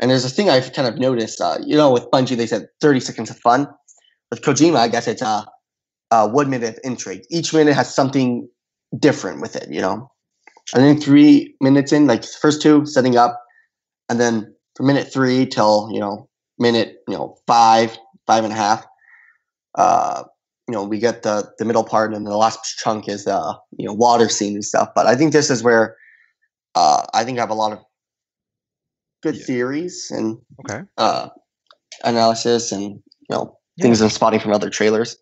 and 0.00 0.10
there's 0.10 0.24
a 0.24 0.30
thing 0.30 0.50
I've 0.50 0.72
kind 0.72 0.88
of 0.88 0.98
noticed. 0.98 1.40
Uh, 1.40 1.58
you 1.64 1.76
know, 1.76 1.90
with 1.90 2.10
Bungie, 2.10 2.36
they 2.36 2.46
said 2.46 2.66
30 2.80 3.00
seconds 3.00 3.30
of 3.30 3.38
fun. 3.38 3.68
With 4.30 4.42
Kojima, 4.42 4.76
I 4.76 4.88
guess 4.88 5.06
it's 5.06 5.22
uh, 5.22 5.44
uh, 6.10 6.28
one 6.28 6.50
minute 6.50 6.76
of 6.76 6.80
intrigue. 6.84 7.22
Each 7.30 7.52
minute 7.52 7.74
has 7.74 7.94
something 7.94 8.48
different 8.98 9.40
with 9.40 9.56
it. 9.56 9.70
You 9.70 9.80
know, 9.80 10.10
I 10.74 10.78
think 10.78 11.02
three 11.02 11.54
minutes 11.60 11.92
in, 11.92 12.06
like 12.06 12.24
first 12.24 12.62
two 12.62 12.86
setting 12.86 13.16
up, 13.16 13.40
and 14.08 14.18
then 14.18 14.54
from 14.74 14.86
minute 14.86 15.12
three 15.12 15.46
till 15.46 15.90
you 15.92 16.00
know 16.00 16.28
minute 16.58 16.98
you 17.08 17.14
know 17.14 17.36
five, 17.46 17.96
five 18.26 18.44
and 18.44 18.52
a 18.52 18.56
half. 18.56 18.84
Uh, 19.74 20.24
you 20.68 20.74
know, 20.74 20.84
we 20.84 20.98
get 20.98 21.22
the 21.22 21.50
the 21.58 21.64
middle 21.64 21.84
part, 21.84 22.14
and 22.14 22.26
the 22.26 22.36
last 22.36 22.78
chunk 22.78 23.08
is 23.08 23.26
uh, 23.26 23.52
you 23.76 23.86
know 23.86 23.92
water 23.92 24.28
scene 24.28 24.54
and 24.54 24.64
stuff. 24.64 24.90
But 24.94 25.06
I 25.06 25.14
think 25.14 25.32
this 25.32 25.50
is 25.50 25.62
where 25.62 25.96
uh, 26.74 27.04
I 27.12 27.24
think 27.24 27.38
I 27.38 27.42
have 27.42 27.50
a 27.50 27.54
lot 27.54 27.72
of 27.72 27.78
good 29.22 29.36
Yeah. 29.36 29.44
theories 29.44 30.10
and 30.10 30.38
Okay. 30.60 30.82
uh, 30.98 31.28
analysis 32.04 32.72
and 32.72 32.82
you 32.82 33.02
know 33.30 33.58
Yeah. 33.76 33.84
things 33.84 34.00
I'm 34.00 34.10
spotting 34.10 34.40
from 34.40 34.52
other 34.52 34.70
trailers. 34.70 35.16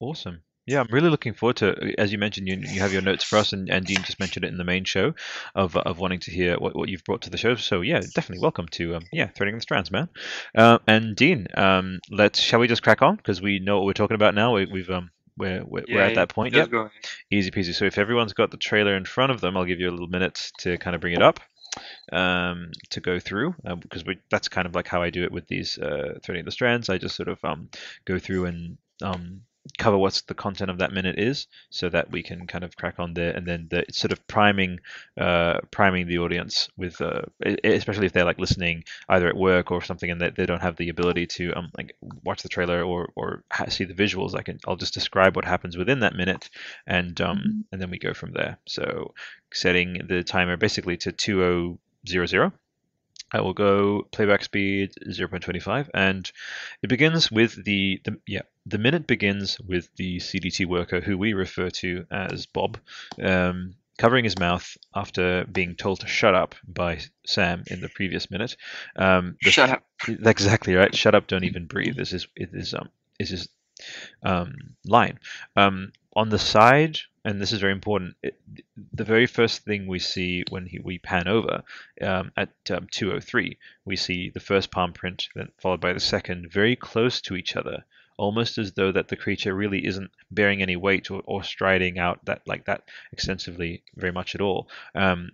Awesome. 0.00 0.42
Yeah, 0.66 0.80
I'm 0.80 0.88
really 0.92 1.10
looking 1.10 1.34
forward 1.34 1.56
to. 1.56 1.94
As 1.98 2.12
you 2.12 2.18
mentioned, 2.18 2.46
you, 2.46 2.56
you 2.56 2.80
have 2.80 2.92
your 2.92 3.02
notes 3.02 3.24
for 3.24 3.36
us, 3.36 3.52
and, 3.52 3.68
and 3.68 3.84
Dean 3.84 3.96
just 4.04 4.20
mentioned 4.20 4.44
it 4.44 4.48
in 4.52 4.58
the 4.58 4.64
main 4.64 4.84
show 4.84 5.14
of 5.56 5.76
of 5.76 5.98
wanting 5.98 6.20
to 6.20 6.30
hear 6.30 6.56
what, 6.56 6.76
what 6.76 6.88
you've 6.88 7.02
brought 7.04 7.22
to 7.22 7.30
the 7.30 7.36
show. 7.36 7.56
So 7.56 7.80
yeah, 7.80 7.98
definitely 7.98 8.38
welcome 8.42 8.68
to 8.68 8.94
um, 8.94 9.02
yeah, 9.12 9.26
threading 9.26 9.56
the 9.56 9.60
strands, 9.60 9.90
man. 9.90 10.08
Uh, 10.56 10.78
and 10.86 11.16
Dean, 11.16 11.48
um, 11.56 11.98
let's 12.10 12.38
shall 12.38 12.60
we 12.60 12.68
just 12.68 12.82
crack 12.84 13.02
on 13.02 13.16
because 13.16 13.42
we 13.42 13.58
know 13.58 13.78
what 13.78 13.86
we're 13.86 13.92
talking 13.92 14.14
about 14.14 14.36
now. 14.36 14.54
We, 14.54 14.66
we've 14.66 14.90
um, 14.90 15.10
we're 15.36 15.64
we're, 15.64 15.84
we're 15.90 16.00
at 16.00 16.14
that 16.14 16.28
point. 16.28 16.54
Just 16.54 16.70
Yep. 16.70 16.92
Easy 17.32 17.50
peasy. 17.50 17.74
So 17.74 17.84
if 17.86 17.98
everyone's 17.98 18.32
got 18.32 18.52
the 18.52 18.56
trailer 18.56 18.96
in 18.96 19.04
front 19.04 19.32
of 19.32 19.40
them, 19.40 19.56
I'll 19.56 19.64
give 19.64 19.80
you 19.80 19.90
a 19.90 19.90
little 19.90 20.06
minute 20.08 20.52
to 20.58 20.78
kind 20.78 20.94
of 20.94 21.00
bring 21.00 21.14
it 21.14 21.22
up 21.22 21.40
um, 22.12 22.70
to 22.90 23.00
go 23.00 23.18
through 23.18 23.54
because 23.80 24.04
we, 24.04 24.18
that's 24.30 24.48
kind 24.48 24.66
of 24.66 24.74
like 24.74 24.88
how 24.88 25.02
I 25.02 25.10
do 25.10 25.24
it 25.24 25.32
with 25.32 25.46
these 25.46 25.78
uh, 25.78 26.18
threading 26.22 26.44
the 26.44 26.50
strands. 26.50 26.88
I 26.88 26.98
just 26.98 27.16
sort 27.16 27.28
of 27.28 27.42
um, 27.44 27.68
go 28.04 28.18
through 28.18 28.46
and 28.46 28.78
um, 29.02 29.42
cover 29.78 29.96
what's 29.96 30.22
the 30.22 30.34
content 30.34 30.70
of 30.70 30.78
that 30.78 30.92
minute 30.92 31.18
is, 31.18 31.46
so 31.70 31.88
that 31.88 32.10
we 32.10 32.22
can 32.22 32.46
kind 32.46 32.64
of 32.64 32.76
crack 32.76 32.98
on 32.98 33.14
there, 33.14 33.32
and 33.32 33.46
then 33.46 33.68
the, 33.70 33.80
it's 33.80 33.98
sort 33.98 34.12
of 34.12 34.26
priming 34.26 34.80
uh, 35.16 35.58
priming 35.70 36.06
the 36.06 36.18
audience 36.18 36.68
with, 36.76 37.00
uh, 37.00 37.22
especially 37.64 38.06
if 38.06 38.12
they're 38.12 38.24
like 38.24 38.38
listening 38.38 38.84
either 39.08 39.28
at 39.28 39.36
work 39.36 39.70
or 39.70 39.82
something, 39.82 40.10
and 40.10 40.20
they, 40.20 40.30
they 40.30 40.46
don't 40.46 40.62
have 40.62 40.76
the 40.76 40.88
ability 40.88 41.26
to 41.26 41.52
um, 41.54 41.70
like 41.76 41.94
watch 42.24 42.42
the 42.42 42.48
trailer 42.48 42.82
or 42.82 43.10
or 43.14 43.44
ha- 43.52 43.68
see 43.68 43.84
the 43.84 43.94
visuals. 43.94 44.34
I 44.34 44.42
can 44.42 44.58
I'll 44.66 44.76
just 44.76 44.94
describe 44.94 45.36
what 45.36 45.44
happens 45.44 45.76
within 45.76 46.00
that 46.00 46.14
minute, 46.14 46.50
and 46.86 47.20
um, 47.20 47.64
and 47.72 47.80
then 47.80 47.90
we 47.90 47.98
go 47.98 48.14
from 48.14 48.32
there. 48.32 48.58
So 48.66 49.14
setting 49.52 50.06
the 50.08 50.24
timer 50.24 50.56
basically 50.56 50.96
to 50.98 51.12
two 51.12 51.42
oh 51.44 51.78
zero 52.06 52.26
zero. 52.26 52.52
I 53.32 53.40
will 53.40 53.54
go 53.54 54.02
playback 54.12 54.44
speed 54.44 54.92
0.25, 55.08 55.88
and 55.94 56.30
it 56.82 56.88
begins 56.88 57.30
with 57.30 57.64
the, 57.64 58.00
the 58.04 58.18
yeah 58.26 58.42
the 58.66 58.78
minute 58.78 59.06
begins 59.06 59.58
with 59.60 59.88
the 59.96 60.18
CDT 60.18 60.66
worker 60.66 61.00
who 61.00 61.18
we 61.18 61.32
refer 61.32 61.70
to 61.70 62.04
as 62.10 62.46
Bob, 62.46 62.78
um, 63.20 63.74
covering 63.98 64.24
his 64.24 64.38
mouth 64.38 64.76
after 64.94 65.44
being 65.46 65.74
told 65.74 66.00
to 66.00 66.06
shut 66.06 66.34
up 66.34 66.54
by 66.66 67.00
Sam 67.26 67.64
in 67.66 67.80
the 67.80 67.88
previous 67.88 68.30
minute. 68.30 68.56
Um, 68.96 69.36
the- 69.42 69.50
Shut 69.50 69.70
up. 69.70 69.84
Exactly 70.26 70.74
right. 70.74 70.94
Shut 70.94 71.14
up! 71.14 71.26
Don't 71.28 71.44
even 71.44 71.66
breathe. 71.66 71.96
This 71.96 72.12
is 72.12 72.26
it 72.36 72.50
is 72.52 72.74
um 72.74 72.88
this 73.18 73.30
is 73.30 73.40
his 73.40 73.48
um 74.22 74.54
line. 74.84 75.18
Um, 75.56 75.92
on 76.14 76.28
the 76.28 76.38
side, 76.38 76.98
and 77.24 77.40
this 77.40 77.52
is 77.52 77.60
very 77.60 77.72
important. 77.72 78.16
It, 78.22 78.38
the 78.92 79.04
very 79.04 79.26
first 79.26 79.64
thing 79.64 79.86
we 79.86 79.98
see 79.98 80.44
when 80.50 80.66
he, 80.66 80.80
we 80.82 80.98
pan 80.98 81.28
over 81.28 81.62
um, 82.00 82.32
at 82.36 82.50
um, 82.70 82.86
203, 82.90 83.58
we 83.84 83.96
see 83.96 84.30
the 84.30 84.40
first 84.40 84.70
palm 84.70 84.92
print, 84.92 85.28
then 85.34 85.50
followed 85.58 85.80
by 85.80 85.92
the 85.92 86.00
second, 86.00 86.50
very 86.50 86.76
close 86.76 87.20
to 87.22 87.36
each 87.36 87.56
other, 87.56 87.84
almost 88.18 88.58
as 88.58 88.72
though 88.72 88.92
that 88.92 89.08
the 89.08 89.16
creature 89.16 89.54
really 89.54 89.86
isn't 89.86 90.10
bearing 90.30 90.62
any 90.62 90.76
weight 90.76 91.10
or, 91.10 91.22
or 91.24 91.42
striding 91.42 91.98
out 91.98 92.24
that 92.24 92.42
like 92.46 92.64
that 92.66 92.82
extensively 93.12 93.82
very 93.96 94.12
much 94.12 94.34
at 94.34 94.40
all. 94.40 94.68
Um, 94.94 95.30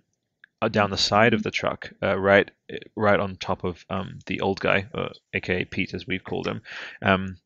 uh, 0.61 0.67
down 0.67 0.89
the 0.89 0.97
side 0.97 1.33
of 1.33 1.43
the 1.43 1.51
truck, 1.51 1.89
uh, 2.03 2.19
right, 2.19 2.51
right 2.95 3.19
on 3.19 3.37
top 3.37 3.63
of 3.63 3.85
um, 3.89 4.19
the 4.25 4.41
old 4.41 4.59
guy, 4.59 4.87
uh, 4.93 5.09
aka 5.33 5.63
Pete, 5.63 5.93
as 5.93 6.05
we've 6.05 6.23
called 6.23 6.47
him, 6.47 6.61
um, 7.01 7.37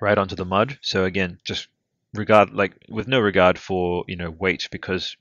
right 0.00 0.18
onto 0.18 0.34
the 0.34 0.44
mud. 0.44 0.76
So 0.80 1.04
again, 1.04 1.38
just 1.44 1.68
regard 2.14 2.52
like 2.52 2.72
with 2.88 3.08
no 3.08 3.20
regard 3.20 3.58
for 3.58 4.04
you 4.08 4.16
know 4.16 4.30
weight 4.30 4.68
because 4.70 5.16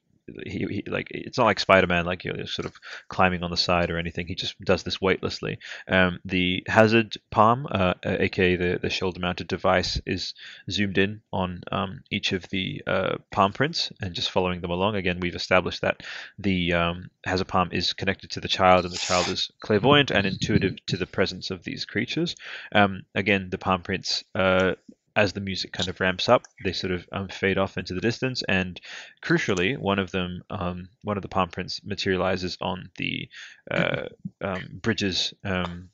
he, 0.46 0.66
he 0.70 0.84
like 0.88 1.08
it's 1.12 1.38
not 1.38 1.46
like 1.46 1.60
Spider-Man, 1.60 2.06
like 2.06 2.24
you're 2.24 2.46
sort 2.48 2.66
of 2.66 2.74
climbing 3.08 3.44
on 3.44 3.52
the 3.52 3.58
side 3.58 3.90
or 3.90 3.98
anything. 3.98 4.28
He 4.28 4.36
just 4.36 4.60
does 4.62 4.84
this 4.84 5.02
weightlessly. 5.02 5.60
Um, 5.88 6.20
the 6.26 6.64
hazard 6.68 7.16
palm, 7.32 7.68
uh, 7.70 7.94
aka 8.04 8.56
the 8.56 8.80
the 8.82 8.90
shoulder-mounted 8.90 9.48
device, 9.48 10.00
is 10.06 10.34
zoomed 10.70 10.98
in 10.98 11.22
on 11.32 11.62
um, 11.72 12.02
each 12.12 12.32
of 12.32 12.48
the 12.50 12.82
uh, 12.88 13.18
palm 13.32 13.54
prints 13.54 13.92
and 14.02 14.14
just 14.14 14.32
following 14.32 14.62
them 14.62 14.72
along. 14.72 14.96
Again, 14.96 15.20
we've 15.20 15.36
established 15.36 15.82
that 15.82 16.02
the 16.38 16.74
um, 16.74 17.10
hazard 17.26 17.48
palm 17.48 17.70
is 17.72 17.94
connected 17.94 18.32
to 18.32 18.40
the 18.40 18.48
child, 18.48 18.86
and 18.86 18.94
the 18.94 18.98
child 18.98 19.28
is 19.28 19.50
clairvoyant 19.62 20.12
and 20.12 20.26
intuitive 20.26 20.76
to 20.88 20.98
the 20.98 21.08
presence 21.08 21.52
of 21.52 21.64
these 21.64 21.86
creatures. 21.86 22.36
Um, 22.74 23.04
again, 23.16 23.50
the 23.50 23.58
palm 23.58 23.82
prints. 23.82 24.24
Uh, 24.36 24.74
as 25.16 25.34
the 25.34 25.42
music 25.42 25.72
kind 25.72 25.90
of 25.90 26.00
ramps 26.00 26.30
up, 26.30 26.44
they 26.64 26.74
sort 26.74 26.92
of 26.92 27.08
um, 27.12 27.28
fade 27.28 27.58
off 27.58 27.78
into 27.78 27.94
the 27.94 28.02
distance, 28.02 28.44
and 28.48 28.80
crucially, 29.22 29.78
one 29.78 30.00
of 30.00 30.12
them, 30.12 30.44
um, 30.50 30.90
one 31.04 31.18
of 31.18 31.24
the 31.24 31.30
palm 31.30 31.50
prints, 31.50 31.82
materializes 31.84 32.58
on 32.62 32.90
the 32.98 33.30
uh, 33.72 34.04
um, 34.42 34.80
bridges. 34.82 35.34
Um, 35.44 35.90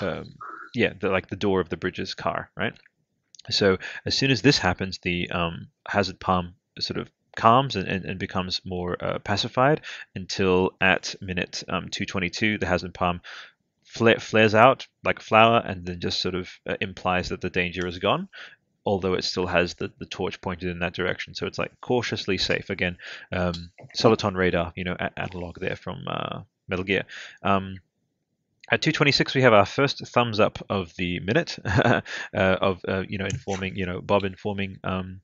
um, 0.00 0.34
yeah, 0.74 0.92
the, 0.98 1.08
like 1.08 1.28
the 1.28 1.36
door 1.36 1.60
of 1.60 1.68
the 1.68 1.76
bridges 1.76 2.14
car, 2.14 2.50
right? 2.56 2.74
So 3.50 3.78
as 4.06 4.16
soon 4.16 4.30
as 4.30 4.42
this 4.42 4.58
happens, 4.58 4.98
the 4.98 5.30
um, 5.30 5.68
hazard 5.86 6.18
palm 6.18 6.54
sort 6.80 6.98
of 6.98 7.10
calms 7.36 7.76
and, 7.76 7.86
and, 7.88 8.04
and 8.04 8.18
becomes 8.18 8.60
more 8.64 8.96
uh, 9.04 9.18
pacified 9.18 9.82
until 10.14 10.70
at 10.80 11.14
minute 11.20 11.62
222, 11.66 12.58
the 12.58 12.66
hazard 12.66 12.94
palm 12.94 13.20
flares 13.94 14.54
out 14.54 14.86
like 15.04 15.20
a 15.20 15.22
flower 15.22 15.62
and 15.64 15.86
then 15.86 16.00
just 16.00 16.20
sort 16.20 16.34
of 16.34 16.50
uh, 16.68 16.76
implies 16.80 17.28
that 17.28 17.40
the 17.40 17.50
danger 17.50 17.86
is 17.86 17.98
gone 17.98 18.28
although 18.86 19.14
it 19.14 19.24
still 19.24 19.46
has 19.46 19.74
the, 19.74 19.90
the 19.98 20.06
torch 20.06 20.40
pointed 20.42 20.68
in 20.68 20.78
that 20.80 20.92
direction. 20.92 21.34
So 21.34 21.46
it's 21.46 21.58
like 21.58 21.72
cautiously 21.80 22.36
safe. 22.36 22.68
Again 22.70 22.98
um, 23.32 23.70
soliton 23.96 24.36
radar 24.36 24.72
you 24.76 24.84
know 24.84 24.96
a- 24.98 25.18
analog 25.18 25.58
there 25.58 25.76
from 25.76 26.04
uh, 26.06 26.42
metal 26.68 26.84
gear. 26.84 27.04
Um, 27.42 27.76
at 28.70 28.82
226 28.82 29.34
we 29.34 29.42
have 29.42 29.52
our 29.52 29.66
first 29.66 30.06
thumbs 30.08 30.40
up 30.40 30.64
of 30.70 30.94
the 30.96 31.20
minute 31.20 31.58
uh, 31.64 32.00
of 32.32 32.80
uh, 32.88 33.02
you 33.08 33.18
know 33.18 33.26
informing 33.26 33.76
you 33.76 33.86
know 33.86 34.00
bob 34.00 34.24
informing 34.24 34.78
um, 34.84 35.20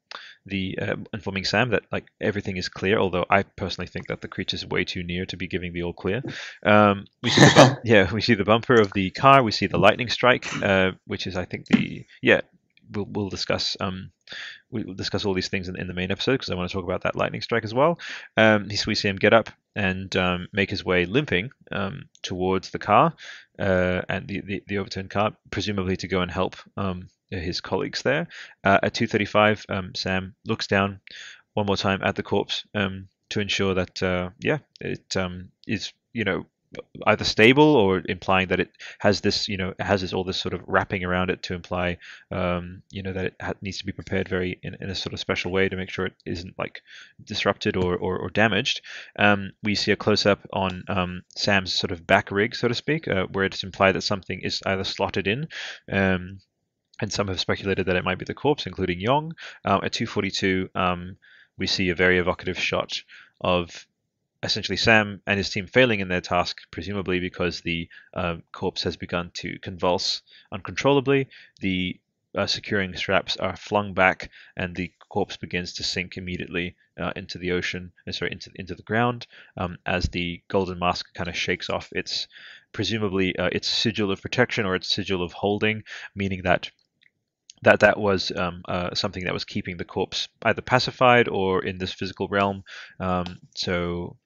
the 0.46 0.78
uh, 0.80 0.96
informing 1.12 1.44
sam 1.44 1.70
that 1.70 1.82
like 1.92 2.06
everything 2.20 2.56
is 2.56 2.68
clear 2.68 2.98
although 2.98 3.24
i 3.30 3.42
personally 3.42 3.86
think 3.86 4.08
that 4.08 4.20
the 4.20 4.28
creature's 4.28 4.66
way 4.66 4.84
too 4.84 5.02
near 5.02 5.24
to 5.26 5.36
be 5.36 5.46
giving 5.46 5.72
the 5.72 5.82
all 5.82 5.92
clear. 5.92 6.22
Um, 6.64 7.06
we 7.22 7.30
see 7.30 7.40
the 7.44 7.52
bump, 7.54 7.78
yeah 7.84 8.12
we 8.12 8.20
see 8.20 8.34
the 8.34 8.44
bumper 8.44 8.74
of 8.80 8.92
the 8.92 9.10
car 9.10 9.42
we 9.42 9.52
see 9.52 9.66
the 9.66 9.78
lightning 9.78 10.08
strike 10.08 10.46
uh, 10.62 10.92
which 11.06 11.26
is 11.26 11.36
i 11.36 11.44
think 11.44 11.66
the 11.66 12.04
yeah 12.22 12.40
we'll, 12.92 13.06
we'll 13.10 13.28
discuss 13.28 13.76
um, 13.80 14.10
we'll 14.70 14.94
discuss 14.94 15.24
all 15.24 15.34
these 15.34 15.48
things 15.48 15.68
in, 15.68 15.76
in 15.76 15.86
the 15.86 15.94
main 15.94 16.10
episode 16.10 16.32
because 16.32 16.50
I 16.50 16.54
want 16.54 16.70
to 16.70 16.74
talk 16.74 16.84
about 16.84 17.02
that 17.02 17.16
lightning 17.16 17.40
strike 17.40 17.64
as 17.64 17.74
well. 17.74 17.98
Um, 18.36 18.68
we 18.86 18.94
see 18.94 19.08
him 19.08 19.16
get 19.16 19.32
up 19.32 19.50
and 19.76 20.14
um, 20.16 20.48
make 20.52 20.70
his 20.70 20.84
way 20.84 21.06
limping 21.06 21.50
um, 21.72 22.08
towards 22.22 22.70
the 22.70 22.78
car 22.78 23.14
uh, 23.58 24.02
and 24.08 24.26
the, 24.26 24.40
the, 24.40 24.62
the, 24.66 24.78
overturned 24.78 25.10
car, 25.10 25.32
presumably 25.50 25.96
to 25.96 26.08
go 26.08 26.20
and 26.20 26.30
help 26.30 26.56
um, 26.76 27.08
his 27.30 27.60
colleagues 27.60 28.02
there. 28.02 28.28
Uh, 28.64 28.78
at 28.82 28.94
2:35, 28.94 29.64
um, 29.68 29.94
Sam 29.94 30.34
looks 30.46 30.66
down 30.66 31.00
one 31.54 31.66
more 31.66 31.76
time 31.76 32.00
at 32.02 32.16
the 32.16 32.22
corpse 32.22 32.64
um, 32.74 33.08
to 33.30 33.40
ensure 33.40 33.74
that 33.74 34.02
uh, 34.02 34.30
yeah, 34.40 34.58
it 34.80 35.16
is 35.66 35.92
you 36.12 36.24
know 36.24 36.46
either 37.06 37.24
stable 37.24 37.74
or 37.74 38.02
implying 38.08 38.48
that 38.48 38.60
it 38.60 38.70
has 39.00 39.20
this, 39.20 39.48
you 39.48 39.56
know, 39.56 39.70
it 39.70 39.82
has 39.82 40.02
this 40.02 40.12
all 40.12 40.24
this 40.24 40.40
sort 40.40 40.54
of 40.54 40.62
wrapping 40.66 41.04
around 41.04 41.30
it 41.30 41.42
to 41.42 41.54
imply, 41.54 41.98
um, 42.30 42.82
you 42.90 43.02
know, 43.02 43.12
that 43.12 43.26
it 43.26 43.34
ha- 43.40 43.54
needs 43.60 43.78
to 43.78 43.86
be 43.86 43.92
prepared 43.92 44.28
very 44.28 44.58
in, 44.62 44.76
in, 44.80 44.90
a 44.90 44.94
sort 44.94 45.12
of 45.12 45.20
special 45.20 45.50
way 45.50 45.68
to 45.68 45.76
make 45.76 45.90
sure 45.90 46.06
it 46.06 46.14
isn't 46.24 46.58
like 46.58 46.82
disrupted 47.24 47.76
or 47.76 47.96
or, 47.96 48.18
or 48.18 48.30
damaged. 48.30 48.82
Um, 49.18 49.52
we 49.62 49.74
see 49.74 49.92
a 49.92 49.96
close 49.96 50.26
up 50.26 50.46
on 50.52 50.84
um, 50.88 51.22
Sam's 51.34 51.74
sort 51.74 51.90
of 51.90 52.06
back 52.06 52.30
rig, 52.30 52.54
so 52.54 52.68
to 52.68 52.74
speak, 52.74 53.08
uh, 53.08 53.26
where 53.32 53.44
it's 53.44 53.64
implied 53.64 53.92
that 53.92 54.02
something 54.02 54.40
is 54.40 54.62
either 54.64 54.84
slotted 54.84 55.26
in. 55.26 55.48
Um, 55.90 56.40
and 57.02 57.10
some 57.10 57.28
have 57.28 57.40
speculated 57.40 57.86
that 57.86 57.96
it 57.96 58.04
might 58.04 58.18
be 58.18 58.26
the 58.26 58.34
corpse, 58.34 58.66
including 58.66 59.00
Yong. 59.00 59.32
Um, 59.64 59.80
at 59.82 59.92
242, 59.92 60.68
um, 60.74 61.16
we 61.56 61.66
see 61.66 61.88
a 61.88 61.94
very 61.94 62.18
evocative 62.18 62.58
shot 62.58 63.02
of 63.40 63.86
essentially 64.42 64.76
Sam 64.76 65.20
and 65.26 65.38
his 65.38 65.50
team 65.50 65.66
failing 65.66 66.00
in 66.00 66.08
their 66.08 66.20
task, 66.20 66.58
presumably 66.70 67.20
because 67.20 67.60
the 67.60 67.88
uh, 68.14 68.36
corpse 68.52 68.82
has 68.84 68.96
begun 68.96 69.30
to 69.34 69.58
convulse 69.58 70.22
uncontrollably. 70.52 71.28
The 71.60 72.00
uh, 72.36 72.46
securing 72.46 72.94
straps 72.94 73.36
are 73.36 73.56
flung 73.56 73.92
back, 73.92 74.30
and 74.56 74.74
the 74.74 74.92
corpse 75.08 75.36
begins 75.36 75.74
to 75.74 75.82
sink 75.82 76.16
immediately 76.16 76.76
uh, 76.98 77.12
into 77.16 77.38
the 77.38 77.52
ocean, 77.52 77.92
uh, 78.06 78.12
sorry, 78.12 78.32
into 78.32 78.50
into 78.54 78.74
the 78.74 78.82
ground, 78.82 79.26
um, 79.56 79.78
as 79.84 80.04
the 80.04 80.42
golden 80.48 80.78
mask 80.78 81.12
kind 81.14 81.28
of 81.28 81.36
shakes 81.36 81.68
off 81.68 81.88
its 81.92 82.28
presumably 82.72 83.36
uh, 83.36 83.48
its 83.52 83.68
sigil 83.68 84.10
of 84.10 84.22
protection 84.22 84.64
or 84.64 84.74
its 84.74 84.88
sigil 84.94 85.22
of 85.22 85.32
holding, 85.32 85.82
meaning 86.14 86.42
that 86.42 86.70
that 87.62 87.80
that 87.80 87.98
was 87.98 88.32
um, 88.36 88.62
uh, 88.68 88.94
something 88.94 89.24
that 89.24 89.34
was 89.34 89.44
keeping 89.44 89.76
the 89.76 89.84
corpse 89.84 90.28
either 90.44 90.62
pacified 90.62 91.28
or 91.28 91.62
in 91.62 91.78
this 91.78 91.92
physical 91.92 92.28
realm. 92.28 92.64
Um, 92.98 93.40
so 93.54 94.16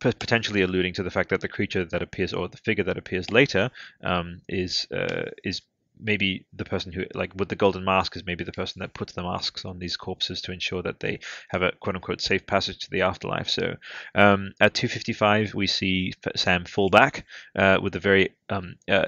potentially 0.00 0.62
alluding 0.62 0.94
to 0.94 1.02
the 1.02 1.10
fact 1.10 1.30
that 1.30 1.40
the 1.40 1.48
creature 1.48 1.84
that 1.84 2.02
appears 2.02 2.32
or 2.32 2.48
the 2.48 2.56
figure 2.58 2.84
that 2.84 2.98
appears 2.98 3.30
later 3.30 3.70
um, 4.02 4.40
is 4.48 4.86
uh, 4.92 5.30
is 5.42 5.62
maybe 6.00 6.44
the 6.52 6.64
person 6.64 6.92
who 6.92 7.04
like 7.14 7.32
with 7.36 7.48
the 7.48 7.56
golden 7.56 7.84
mask 7.84 8.16
is 8.16 8.26
maybe 8.26 8.44
the 8.44 8.52
person 8.52 8.80
that 8.80 8.94
puts 8.94 9.12
the 9.12 9.22
masks 9.22 9.64
on 9.64 9.78
these 9.78 9.96
corpses 9.96 10.40
to 10.42 10.52
ensure 10.52 10.82
that 10.82 11.00
they 11.00 11.20
have 11.48 11.62
a 11.62 11.72
quote 11.80 11.94
unquote 11.94 12.20
safe 12.20 12.46
passage 12.46 12.78
to 12.80 12.90
the 12.90 13.02
afterlife. 13.02 13.48
So 13.48 13.76
um, 14.14 14.52
at 14.60 14.74
255 14.74 15.54
we 15.54 15.66
see 15.66 16.12
sam 16.36 16.64
fall 16.64 16.90
back 16.90 17.24
uh, 17.56 17.78
with 17.82 17.94
a 17.94 18.00
very 18.00 18.34
um, 18.50 18.74
uh, 18.88 19.06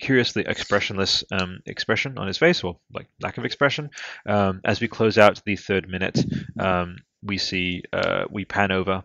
curiously 0.00 0.44
expressionless 0.46 1.24
um, 1.32 1.60
expression 1.66 2.18
on 2.18 2.26
his 2.26 2.38
face 2.38 2.62
or 2.62 2.78
like 2.92 3.08
lack 3.20 3.38
of 3.38 3.44
expression. 3.44 3.90
Um, 4.26 4.60
as 4.64 4.80
we 4.80 4.88
close 4.88 5.18
out 5.18 5.42
the 5.44 5.56
third 5.56 5.88
minute 5.88 6.18
um, 6.58 6.98
we 7.22 7.38
see 7.38 7.82
uh, 7.92 8.24
we 8.30 8.44
pan 8.44 8.70
over 8.70 9.02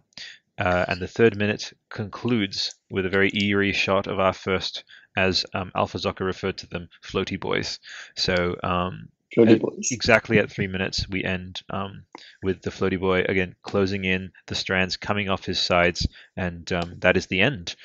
uh, 0.58 0.86
and 0.88 1.02
the 1.02 1.08
third 1.08 1.38
minute 1.38 1.74
concludes 1.90 2.76
with 2.90 3.06
a 3.06 3.10
very 3.10 3.32
eerie 3.34 3.74
shot 3.74 4.08
of 4.08 4.20
our 4.20 4.34
first, 4.34 4.84
as 5.18 5.46
um, 5.54 5.72
Alpha 5.76 5.98
Zocker 5.98 6.26
referred 6.26 6.58
to 6.60 6.68
them, 6.68 6.90
floaty 7.04 7.40
boys. 7.40 7.80
So 8.16 8.56
um, 8.64 9.10
floaty 9.36 9.60
boys. 9.60 9.90
exactly 9.92 10.40
at 10.40 10.52
three 10.52 10.68
minutes, 10.68 11.08
we 11.10 11.24
end 11.24 11.62
um, 11.70 12.04
with 12.44 12.62
the 12.62 12.70
floaty 12.70 13.00
boy 13.00 13.26
again 13.28 13.56
closing 13.64 14.06
in, 14.06 14.32
the 14.48 14.56
strands 14.56 14.98
coming 14.98 15.30
off 15.30 15.46
his 15.46 15.60
sides, 15.60 16.08
and 16.38 16.72
um, 16.72 16.96
that 17.00 17.18
is 17.18 17.28
the 17.28 17.42
end 17.42 17.76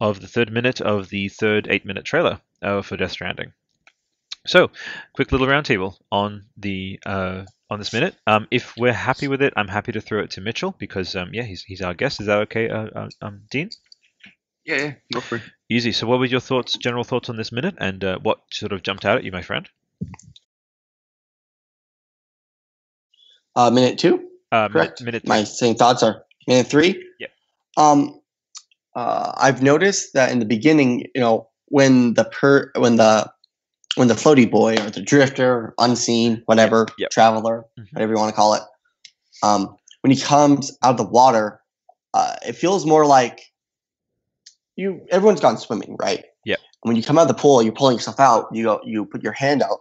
of 0.00 0.20
the 0.20 0.28
third 0.28 0.52
minute 0.52 0.80
of 0.80 1.08
the 1.08 1.28
third 1.28 1.68
eight-minute 1.70 2.04
trailer 2.04 2.40
uh, 2.62 2.82
for 2.82 2.96
Death 2.96 3.12
Stranding. 3.12 3.52
So, 4.46 4.70
quick 5.14 5.32
little 5.32 5.46
roundtable 5.46 5.96
on 6.12 6.44
the 6.56 7.00
uh, 7.04 7.44
on 7.70 7.78
this 7.78 7.92
minute. 7.92 8.14
Um, 8.26 8.46
if 8.50 8.74
we're 8.76 8.92
happy 8.92 9.28
with 9.28 9.42
it, 9.42 9.52
I'm 9.56 9.68
happy 9.68 9.92
to 9.92 10.00
throw 10.00 10.20
it 10.20 10.30
to 10.32 10.40
Mitchell 10.40 10.74
because 10.78 11.16
um, 11.16 11.30
yeah, 11.32 11.42
he's 11.42 11.62
he's 11.62 11.82
our 11.82 11.94
guest. 11.94 12.20
Is 12.20 12.26
that 12.26 12.38
okay, 12.42 12.68
uh, 12.68 12.86
uh, 12.94 13.08
um, 13.22 13.42
Dean? 13.50 13.70
Yeah, 14.64 14.76
yeah, 14.76 14.92
go 15.12 15.20
for 15.20 15.36
it. 15.36 15.42
Easy. 15.68 15.92
So, 15.92 16.06
what 16.06 16.18
were 16.18 16.26
your 16.26 16.40
thoughts, 16.40 16.76
general 16.76 17.04
thoughts 17.04 17.28
on 17.28 17.36
this 17.36 17.52
minute, 17.52 17.76
and 17.78 18.02
uh, 18.02 18.18
what 18.20 18.40
sort 18.50 18.72
of 18.72 18.82
jumped 18.82 19.04
out 19.04 19.18
at 19.18 19.24
you, 19.24 19.32
my 19.32 19.42
friend? 19.42 19.68
Uh, 23.54 23.70
minute 23.70 23.98
two. 23.98 24.28
Uh, 24.52 24.68
correct. 24.68 25.00
Minute, 25.00 25.24
minute 25.24 25.26
My 25.26 25.44
same 25.44 25.74
thoughts 25.74 26.02
are 26.02 26.24
minute 26.46 26.66
three. 26.66 27.02
Yeah. 27.20 27.28
Um, 27.76 28.20
uh, 28.94 29.32
I've 29.36 29.62
noticed 29.62 30.14
that 30.14 30.32
in 30.32 30.38
the 30.38 30.44
beginning, 30.44 31.06
you 31.14 31.20
know, 31.20 31.48
when 31.66 32.14
the 32.14 32.24
per 32.24 32.70
when 32.76 32.96
the 32.96 33.30
when 33.96 34.08
the 34.08 34.14
floaty 34.14 34.48
boy 34.50 34.74
or 34.76 34.90
the 34.90 35.02
drifter, 35.02 35.74
unseen, 35.78 36.42
whatever, 36.46 36.86
Yep. 36.98 37.10
traveler, 37.10 37.64
Mhm. 37.78 37.92
whatever 37.92 38.12
you 38.12 38.18
want 38.18 38.30
to 38.30 38.36
call 38.36 38.54
it, 38.54 38.62
um, 39.42 39.76
when 40.02 40.10
he 40.12 40.20
comes 40.20 40.76
out 40.82 40.92
of 40.92 40.96
the 40.98 41.04
water, 41.12 41.60
uh, 42.14 42.36
it 42.46 42.52
feels 42.54 42.86
more 42.86 43.04
like 43.06 43.40
you. 44.76 45.00
Everyone's 45.10 45.40
gone 45.40 45.58
swimming, 45.58 45.96
right? 45.98 46.24
Yeah. 46.44 46.56
When 46.82 46.96
you 46.96 47.02
come 47.02 47.18
out 47.18 47.22
of 47.22 47.28
the 47.28 47.34
pool, 47.40 47.62
you're 47.62 47.72
pulling 47.72 47.96
yourself 47.96 48.20
out. 48.20 48.48
You 48.52 48.64
go, 48.64 48.80
you 48.84 49.04
put 49.06 49.22
your 49.22 49.32
hand 49.32 49.62
out, 49.62 49.80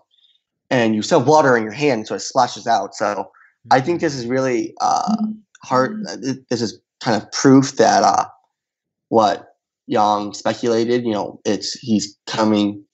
and 0.70 0.96
you 0.96 1.02
still 1.02 1.20
have 1.20 1.28
water 1.28 1.56
in 1.58 1.64
your 1.64 1.74
hand, 1.74 2.08
so 2.08 2.16
it 2.16 2.20
splashes 2.22 2.68
out. 2.68 2.96
So 2.96 3.30
I 3.72 3.82
think 3.82 4.00
this 4.02 4.16
is 4.16 4.26
really 4.26 4.74
uh, 4.82 5.16
hard. 5.64 6.04
uh, 6.08 6.16
This 6.50 6.62
is 6.62 6.80
kind 7.02 7.22
of 7.22 7.30
proof 7.32 7.76
that 7.76 8.04
uh, 8.04 8.26
what 9.10 9.50
Young 9.88 10.34
speculated. 10.34 11.04
You 11.04 11.12
know, 11.14 11.42
it's 11.46 11.74
he's 11.74 12.18
coming. 12.26 12.85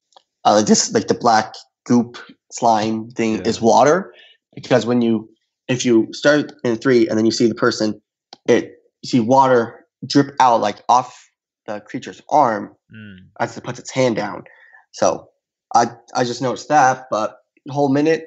Uh, 0.45 0.55
like 0.55 0.65
this, 0.65 0.91
like 0.93 1.07
the 1.07 1.13
black 1.13 1.53
goop 1.85 2.18
slime 2.51 3.09
thing, 3.11 3.35
Yeah. 3.35 3.41
is 3.47 3.61
water. 3.61 4.13
Because 4.55 4.85
when 4.85 5.01
you, 5.01 5.30
if 5.68 5.85
you 5.85 6.07
start 6.13 6.51
in 6.63 6.76
three 6.77 7.07
and 7.07 7.18
then 7.18 7.26
you 7.26 7.31
see 7.31 7.47
the 7.47 7.55
person, 7.55 8.01
it 8.47 8.73
you 9.03 9.09
see 9.09 9.19
water 9.19 9.85
drip 10.05 10.35
out 10.39 10.61
like 10.61 10.84
off 10.89 11.30
the 11.68 11.80
creature's 11.81 12.22
arm 12.30 12.76
Mm. 12.93 13.27
as 13.39 13.55
it 13.55 13.63
puts 13.63 13.80
its 13.80 13.89
hand 13.91 14.15
down. 14.18 14.43
So 14.91 15.30
I 15.73 15.85
I 16.13 16.23
just 16.26 16.41
noticed 16.41 16.68
that, 16.69 17.05
but 17.09 17.38
whole 17.69 17.88
minute, 17.89 18.26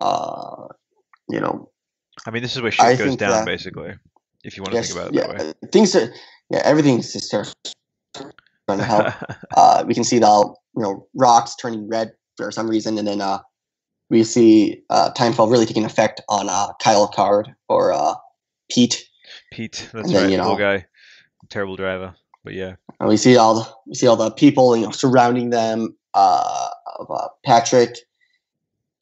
uh, 0.00 0.68
you 1.28 1.40
know, 1.40 1.70
I 2.26 2.30
mean, 2.30 2.42
this 2.42 2.54
is 2.54 2.62
where 2.62 2.70
shit 2.70 2.84
I 2.86 2.94
goes 2.96 3.16
down, 3.16 3.30
that- 3.30 3.46
basically. 3.46 3.94
if 4.44 4.56
you 4.56 4.62
want 4.62 4.72
to 4.72 4.76
yes, 4.78 4.88
think 4.92 5.00
about 5.00 5.08
it 5.12 5.16
yeah, 5.16 5.26
that 5.42 5.46
way. 5.62 5.68
things 5.72 5.96
are 5.96 6.12
yeah, 6.50 6.60
everything's 6.64 7.12
just 7.12 7.26
starts 7.26 7.52
hell. 8.68 9.14
uh, 9.56 9.84
we 9.86 9.94
can 9.94 10.04
see 10.04 10.18
the 10.18 10.54
you 10.76 10.82
know 10.82 11.06
rocks 11.14 11.54
turning 11.56 11.88
red 11.88 12.12
for 12.36 12.50
some 12.50 12.68
reason, 12.68 12.98
and 12.98 13.06
then 13.06 13.20
uh, 13.20 13.38
we 14.10 14.24
see 14.24 14.82
uh, 14.90 15.10
Timefall 15.16 15.50
really 15.50 15.66
taking 15.66 15.84
effect 15.84 16.20
on 16.28 16.48
uh, 16.48 16.72
Kyle 16.82 17.08
Card 17.08 17.54
or 17.68 17.92
uh, 17.92 18.14
Pete. 18.70 19.04
Pete, 19.52 19.88
that's 19.92 20.06
And 20.08 20.14
then, 20.14 20.22
right, 20.24 20.30
you 20.30 20.36
know- 20.36 20.56
guy, 20.56 20.86
terrible 21.48 21.76
driver. 21.76 22.14
But 22.44 22.52
yeah, 22.52 22.74
And 23.00 23.08
we 23.08 23.16
see 23.16 23.38
all 23.38 23.54
the 23.54 23.68
we 23.86 23.94
see 23.94 24.06
all 24.06 24.16
the 24.16 24.30
people 24.30 24.76
you 24.76 24.84
know 24.84 24.90
surrounding 24.90 25.50
them. 25.50 25.96
Uh, 26.12 26.68
of 27.00 27.10
uh, 27.10 27.28
Patrick, 27.44 27.96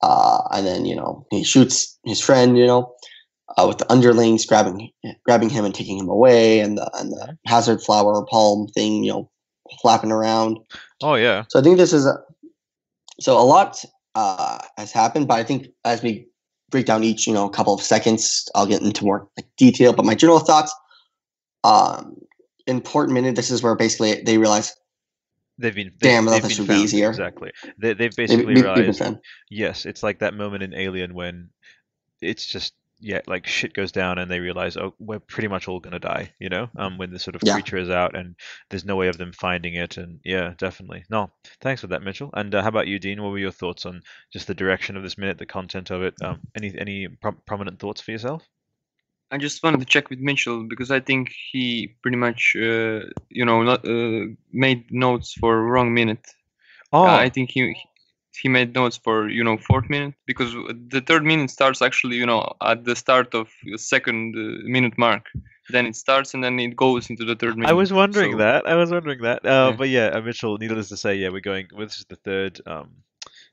uh, 0.03 0.43
and 0.53 0.67
then 0.67 0.87
you 0.87 0.97
know 0.97 1.27
he 1.31 1.45
shoots 1.45 1.99
his 2.05 2.21
friend. 2.21 2.57
You 2.57 2.67
know, 2.67 2.95
uh, 3.57 3.67
with 3.69 3.79
the 3.79 3.93
underlings 3.93 4.47
grabbing 4.47 4.91
grabbing 5.25 5.51
him 5.51 5.65
and 5.65 5.75
taking 5.75 5.99
him 5.99 6.09
away, 6.09 6.61
and 6.61 6.79
the 6.79 6.91
and 6.95 7.11
the 7.11 7.37
hazard 7.47 7.83
flower 7.83 8.25
palm 8.31 8.69
thing. 8.69 9.05
You 9.05 9.13
know, 9.13 9.31
flapping 9.81 10.13
around. 10.13 10.59
oh 11.03 11.15
yeah, 11.15 11.45
So 11.49 11.59
I 11.59 11.63
think 11.63 11.77
this 11.77 11.93
is 11.93 12.07
a, 12.07 12.19
so 13.21 13.39
a 13.39 13.43
lot 13.45 13.83
uh, 14.15 14.59
has 14.77 14.93
happened, 14.93 15.29
but 15.29 15.35
I 15.35 15.45
think 15.45 15.69
as 15.85 16.03
we 16.03 16.27
break 16.71 16.87
down 16.87 17.05
each, 17.05 17.27
you 17.27 17.35
know, 17.35 17.49
couple 17.49 17.75
of 17.75 17.83
seconds, 17.83 18.49
I'll 18.55 18.67
get 18.67 18.83
into 18.83 19.05
more 19.05 19.29
like, 19.37 19.47
detail. 19.57 19.93
But 19.93 20.05
my 20.05 20.15
general 20.15 20.41
thoughts, 20.41 20.75
um, 21.65 22.17
important 22.67 23.15
minute. 23.15 23.37
This 23.37 23.51
is 23.51 23.63
where 23.63 23.75
basically 23.77 24.23
they 24.23 24.39
realize 24.39 24.75
they've 25.59 25.75
been 25.75 25.93
they, 26.01 26.09
Damn, 26.09 26.27
they've 26.27 26.43
this 26.43 26.59
been 26.59 26.67
would 26.67 26.75
be 26.75 26.81
easier. 26.81 27.11
Exactly, 27.11 27.53
they, 27.79 27.95
they've 27.95 28.17
basically 28.17 28.55
been 28.55 28.65
realized. 28.65 29.03
Yes, 29.51 29.87
it's 29.87 30.03
like 30.03 30.19
that 30.21 30.35
moment 30.35 30.63
in 30.63 30.75
Alien 30.75 31.15
when 31.15 31.51
it's 32.21 32.47
just 32.47 32.75
yeah, 33.03 33.21
like 33.27 33.47
shit 33.47 33.75
goes 33.75 33.93
down 33.93 34.19
and 34.19 34.31
they 34.31 34.41
realize 34.41 34.77
oh 34.77 34.95
we're 34.99 35.19
pretty 35.19 35.49
much 35.49 35.69
all 35.69 35.81
gonna 35.81 35.99
die, 35.99 36.33
you 36.39 36.49
know, 36.49 36.71
um 36.77 36.97
when 36.99 37.11
the 37.11 37.19
sort 37.19 37.35
of 37.37 37.43
Yeah. 37.43 37.55
creature 37.55 37.77
is 37.77 37.91
out 37.91 38.17
and 38.17 38.37
there's 38.71 38.85
no 38.85 38.97
way 38.97 39.09
of 39.09 39.19
them 39.19 39.33
finding 39.33 39.75
it 39.75 39.97
and 39.99 40.21
yeah, 40.25 40.55
definitely. 40.57 41.05
No, 41.11 41.31
thanks 41.61 41.81
for 41.81 41.89
that, 41.89 42.03
Mitchell. 42.03 42.31
And 42.35 42.55
uh, 42.55 42.63
how 42.63 42.69
about 42.69 42.87
you, 42.87 42.99
Dean? 42.99 43.23
What 43.23 43.33
were 43.33 43.39
your 43.39 43.51
thoughts 43.53 43.85
on 43.87 44.03
just 44.33 44.47
the 44.47 44.55
direction 44.55 44.97
of 44.97 45.03
this 45.03 45.19
minute, 45.19 45.39
the 45.39 45.47
content 45.47 45.91
of 45.91 46.03
it? 46.03 46.15
Um, 46.23 46.41
any 46.55 46.73
any 46.79 47.09
pro- 47.09 47.33
prominent 47.47 47.79
thoughts 47.81 48.01
for 48.01 48.13
yourself? 48.13 48.43
I 49.31 49.39
just 49.39 49.63
wanted 49.63 49.81
to 49.81 49.87
check 49.87 50.11
with 50.11 50.19
Mitchell 50.21 50.65
because 50.69 50.91
I 50.91 51.01
think 51.01 51.33
he 51.51 51.97
pretty 52.03 52.19
much, 52.19 52.55
uh, 52.57 53.01
you 53.31 53.45
know, 53.47 53.63
not, 53.63 53.85
uh, 53.89 54.27
made 54.53 54.93
notes 54.93 55.33
for 55.33 55.63
wrong 55.65 55.95
minute. 55.95 56.27
Oh, 56.93 57.07
Uh, 57.07 57.17
I 57.17 57.31
think 57.31 57.51
he 57.51 57.75
he 58.41 58.49
made 58.49 58.75
notes 58.75 58.97
for 58.97 59.29
you 59.29 59.45
know 59.45 59.57
fourth 59.59 59.89
minute 59.91 60.15
because 60.27 60.53
the 60.89 61.01
third 61.01 61.25
minute 61.25 61.51
starts 61.51 61.83
actually 61.83 62.17
you 62.17 62.27
know 62.27 62.53
at 62.63 62.85
the 62.85 62.97
start 62.97 63.35
of 63.35 63.49
the 63.65 63.79
second 63.79 64.35
uh, 64.37 64.63
minute 64.65 64.97
mark. 64.99 65.27
Then 65.71 65.87
it 65.87 65.95
starts 65.97 66.35
and 66.35 66.43
then 66.43 66.59
it 66.59 66.75
goes 66.77 67.09
into 67.09 67.25
the 67.25 67.37
third 67.37 67.57
minute. 67.57 67.71
I 67.71 67.73
was 67.73 67.93
wondering 67.93 68.33
So- 68.33 68.39
that. 68.39 68.67
I 68.67 68.75
was 68.75 68.91
wondering 68.91 69.23
that. 69.23 69.47
Uh, 69.47 69.69
Yeah. 69.71 69.77
But 69.77 69.89
yeah, 69.89 70.07
uh, 70.07 70.21
Mitchell. 70.21 70.59
Needless 70.59 70.89
to 70.89 70.97
say, 70.97 71.15
yeah, 71.15 71.29
we're 71.29 71.41
going. 71.41 71.69
Well, 71.73 71.87
this 71.87 71.99
is 71.99 72.05
the 72.07 72.17
third. 72.17 72.61
Um, 72.67 72.91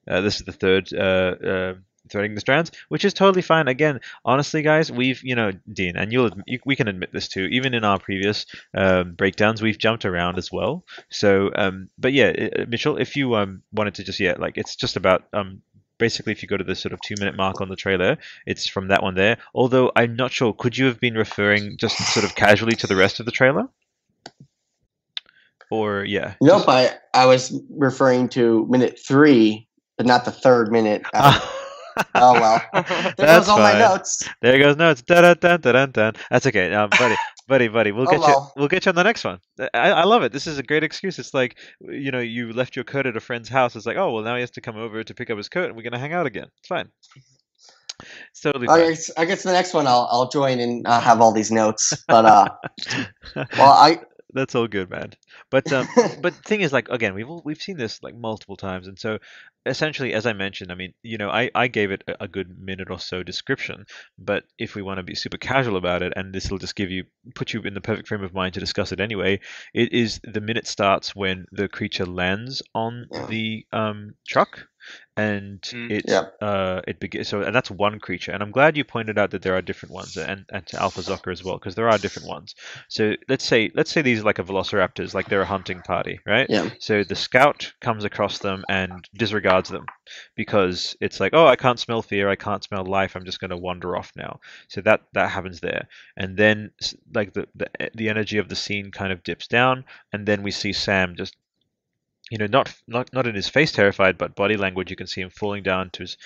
uh, 0.10 0.22
this 0.22 0.38
is 0.38 0.44
the 0.44 0.52
third. 0.52 0.92
Uh, 0.92 1.36
uh, 1.54 1.74
threading 2.10 2.36
the 2.36 2.42
strands, 2.42 2.72
which 2.90 3.06
is 3.06 3.14
totally 3.14 3.42
fine. 3.42 3.68
Again, 3.68 4.00
honestly, 4.26 4.62
guys, 4.62 4.92
we've 4.92 5.24
you 5.24 5.36
know, 5.36 5.52
Dean, 5.72 5.96
and 5.98 6.12
you'll 6.12 6.32
you, 6.48 6.60
we 6.66 6.76
can 6.76 6.88
admit 6.88 7.12
this 7.14 7.28
too. 7.28 7.46
Even 7.46 7.74
in 7.74 7.84
our 7.84 8.00
previous 8.00 8.46
um, 8.76 9.14
breakdowns, 9.14 9.62
we've 9.62 9.78
jumped 9.78 10.06
around 10.06 10.38
as 10.38 10.52
well. 10.52 10.86
So, 11.10 11.52
um, 11.56 11.90
but 11.98 12.14
yeah, 12.14 12.50
uh, 12.60 12.66
Mitchell, 12.68 12.98
if 12.98 13.16
you 13.16 13.36
um 13.36 13.62
wanted 13.72 13.96
to 13.96 14.04
just 14.04 14.20
yeah, 14.20 14.36
like 14.38 14.58
it's 14.58 14.76
just 14.76 14.96
about 14.96 15.24
um 15.34 15.62
basically 15.98 16.32
if 16.32 16.42
you 16.42 16.48
go 16.48 16.56
to 16.56 16.64
the 16.64 16.76
sort 16.76 16.94
of 16.94 17.02
two 17.02 17.16
minute 17.20 17.36
mark 17.36 17.60
on 17.60 17.68
the 17.68 17.76
trailer 17.76 18.18
it's 18.46 18.66
from 18.66 18.88
that 18.88 19.04
one 19.04 19.16
there 19.16 19.38
although 19.54 19.92
i'm 19.98 20.16
not 20.16 20.32
sure 20.32 20.54
could 20.54 20.78
you 20.78 20.86
have 20.86 20.98
been 20.98 21.14
referring 21.14 21.76
just 21.76 21.98
sort 22.14 22.24
of 22.24 22.34
casually 22.36 22.74
to 22.74 22.88
the 22.88 22.96
rest 22.96 23.20
of 23.20 23.26
the 23.26 23.34
trailer 23.34 23.68
or 25.70 26.04
yeah 26.04 26.34
Nope, 26.42 26.68
I 26.68 26.98
I 27.14 27.26
was 27.26 27.60
referring 27.70 28.30
to 28.30 28.66
minute 28.70 29.00
three, 29.00 29.68
but 29.98 30.06
not 30.06 30.26
the 30.26 30.32
third 30.32 30.72
minute. 30.72 31.04
Uh, 31.14 31.40
oh 32.18 32.36
well, 32.40 32.70
there 33.18 33.28
That's 33.28 33.48
goes 33.48 33.50
all 33.50 33.60
my 33.62 33.74
fine. 33.74 33.78
notes. 33.78 34.30
There 34.42 34.58
goes 34.60 34.78
notes. 34.78 35.02
Dun, 35.02 35.24
dun, 35.24 35.38
dun, 35.40 35.62
dun, 35.62 35.74
dun, 35.74 35.92
dun. 35.92 36.14
That's 36.30 36.46
okay, 36.48 36.74
um, 36.74 36.94
buddy, 36.98 37.20
buddy, 37.48 37.68
buddy. 37.68 37.92
We'll 37.92 38.08
Oh, 38.08 38.12
get 38.12 38.28
you. 38.28 38.36
well. 38.36 38.54
We'll 38.56 38.68
get 38.68 38.86
you 38.86 38.90
on 38.90 38.96
the 38.96 39.04
next 39.04 39.24
one. 39.24 39.40
I, 39.74 39.92
I 39.92 40.04
love 40.06 40.24
it. 40.24 40.32
This 40.32 40.48
is 40.48 40.58
a 40.58 40.64
great 40.64 40.84
excuse. 40.84 41.20
It's 41.20 41.34
like 41.34 41.58
you 41.82 42.12
know, 42.12 42.20
you 42.20 42.54
left 42.54 42.76
your 42.76 42.86
coat 42.86 43.06
at 43.08 43.18
a 43.18 43.22
friend's 43.22 43.50
house. 43.50 43.76
It's 43.76 43.86
like, 43.86 43.98
oh 43.98 44.12
well, 44.12 44.24
now 44.24 44.36
he 44.36 44.42
has 44.42 44.52
to 44.52 44.62
come 44.62 44.78
over 44.78 45.04
to 45.04 45.14
pick 45.14 45.30
up 45.30 45.38
his 45.38 45.50
coat, 45.50 45.66
and 45.68 45.76
we're 45.76 45.84
gonna 45.84 46.00
hang 46.00 46.14
out 46.14 46.26
again. 46.28 46.48
It's 46.60 46.68
fine. 46.68 46.90
It's 48.32 48.42
totally 48.42 48.68
I 48.68 48.78
fine. 48.78 48.90
guess, 48.90 49.12
I 49.18 49.26
guess 49.26 49.44
the 49.44 49.52
next 49.52 49.74
one 49.74 49.88
I'll 49.88 50.08
I'll 50.12 50.30
join 50.30 50.60
and 50.60 50.88
uh, 50.88 51.02
have 51.02 51.22
all 51.22 51.34
these 51.34 51.52
notes. 51.52 51.94
But 52.08 52.26
uh, 52.26 52.50
well, 53.58 53.72
I 53.72 54.00
That's 54.32 54.54
all 54.54 54.68
good, 54.68 54.90
man. 54.90 55.14
But 55.50 55.72
um, 55.74 55.90
but 56.16 56.36
thing 56.46 56.62
is, 56.62 56.72
like 56.72 56.88
again, 56.90 57.16
we've 57.16 57.30
all, 57.30 57.42
we've 57.44 57.62
seen 57.62 57.78
this 57.78 58.04
like 58.04 58.16
multiple 58.16 58.56
times, 58.58 58.88
and 58.88 58.98
so 58.98 59.18
essentially, 59.66 60.14
as 60.14 60.26
I 60.28 60.34
mentioned, 60.34 60.72
I 60.72 60.76
mean, 60.76 60.94
you 61.02 61.18
know, 61.18 61.30
I 61.30 61.50
I 61.56 61.68
gave 61.68 61.92
it 61.92 62.04
a, 62.08 62.24
a 62.26 62.28
good 62.28 62.60
minute 62.60 62.92
or 62.92 63.00
so 63.00 63.24
description, 63.24 63.86
but 64.20 64.44
if 64.60 64.76
we 64.76 64.84
want 64.84 64.98
to 64.98 65.04
be 65.04 65.16
super 65.16 65.38
casual 65.38 65.78
about 65.78 66.04
it, 66.04 66.14
and 66.16 66.34
this 66.34 66.52
will 66.52 66.60
just 66.60 66.76
give 66.76 66.92
you 66.92 67.06
put 67.34 67.54
you 67.54 67.62
in 67.62 67.74
the 67.74 67.82
perfect 67.82 68.08
frame 68.08 68.24
of 68.24 68.34
mind 68.34 68.54
to 68.54 68.60
discuss 68.60 68.92
it 68.92 69.00
anyway, 69.00 69.40
it 69.74 69.94
is 69.94 70.20
the 70.24 70.42
minute 70.42 70.68
starts 70.68 71.16
when 71.16 71.46
the 71.52 71.68
creature 71.68 72.06
lands 72.06 72.62
on 72.76 73.08
the 73.12 73.66
um 73.72 74.14
truck. 74.28 74.68
And 75.26 75.62
Mm. 75.74 75.92
it 75.98 76.06
Yep. 76.08 76.26
uh 76.42 76.82
it 76.92 76.98
begins 77.00 77.28
so 77.30 77.42
and 77.42 77.54
that's 77.56 77.72
one 77.86 78.00
creature 78.00 78.32
and 78.34 78.42
I'm 78.44 78.52
glad 78.58 78.78
you 78.78 78.86
pointed 78.96 79.18
out 79.20 79.32
that 79.32 79.42
there 79.44 79.56
are 79.58 79.62
different 79.70 79.94
ones 80.02 80.16
and 80.18 80.46
and 80.54 80.66
to 80.68 80.82
Alpha 80.82 81.02
Zucker 81.02 81.32
as 81.32 81.44
well 81.44 81.58
because 81.60 81.76
there 81.76 81.90
are 81.90 81.98
different 81.98 82.28
ones 82.28 82.56
so 82.88 83.14
let's 83.28 83.46
say 83.52 83.62
let's 83.76 83.92
say 83.92 84.02
these 84.02 84.22
are 84.22 84.30
like 84.30 84.40
a 84.40 84.44
velociraptors, 84.44 85.14
like 85.14 85.28
they're 85.30 85.42
a 85.50 85.56
hunting 85.56 85.82
party, 85.82 86.20
right? 86.26 86.50
Yeah. 86.50 86.70
So 86.80 87.04
the 87.04 87.16
scout 87.16 87.72
comes 87.82 88.04
across 88.06 88.40
them 88.40 88.64
and 88.70 89.08
disregards 89.16 89.70
them 89.70 89.86
because 90.36 90.96
it's 91.02 91.20
like, 91.20 91.34
oh, 91.34 91.48
I 91.48 91.56
can't 91.56 91.80
smell 91.80 92.02
fear, 92.02 92.30
I 92.30 92.36
can't 92.36 92.64
smell 92.64 92.86
life, 92.86 93.16
I'm 93.16 93.26
just 93.26 93.40
going 93.40 93.52
to 93.52 93.58
wander 93.58 93.98
off 93.98 94.12
now. 94.16 94.40
So 94.68 94.82
that 94.82 95.02
that 95.14 95.30
happens 95.32 95.60
there, 95.60 95.88
and 96.18 96.38
then 96.38 96.72
like 97.14 97.34
the 97.34 97.48
the 97.56 97.68
the 97.96 98.10
energy 98.10 98.38
of 98.38 98.50
the 98.50 98.56
scene 98.56 98.92
kind 98.92 99.12
of 99.12 99.24
dips 99.24 99.48
down, 99.48 99.86
and 100.14 100.26
then 100.26 100.44
we 100.44 100.52
see 100.52 100.74
Sam 100.74 101.16
just. 101.16 101.36
You 102.30 102.38
know, 102.38 102.48
not 102.48 102.74
not 102.88 103.12
not 103.14 103.28
in 103.28 103.36
his 103.36 103.50
face 103.50 103.72
terrified, 103.72 104.18
but 104.18 104.36
body 104.36 104.58
language. 104.58 104.90
You 104.90 104.96
can 104.96 105.08
see 105.08 105.22
him 105.22 105.30
falling 105.30 105.64
down 105.64 105.90
to 105.92 106.04
his 106.04 106.18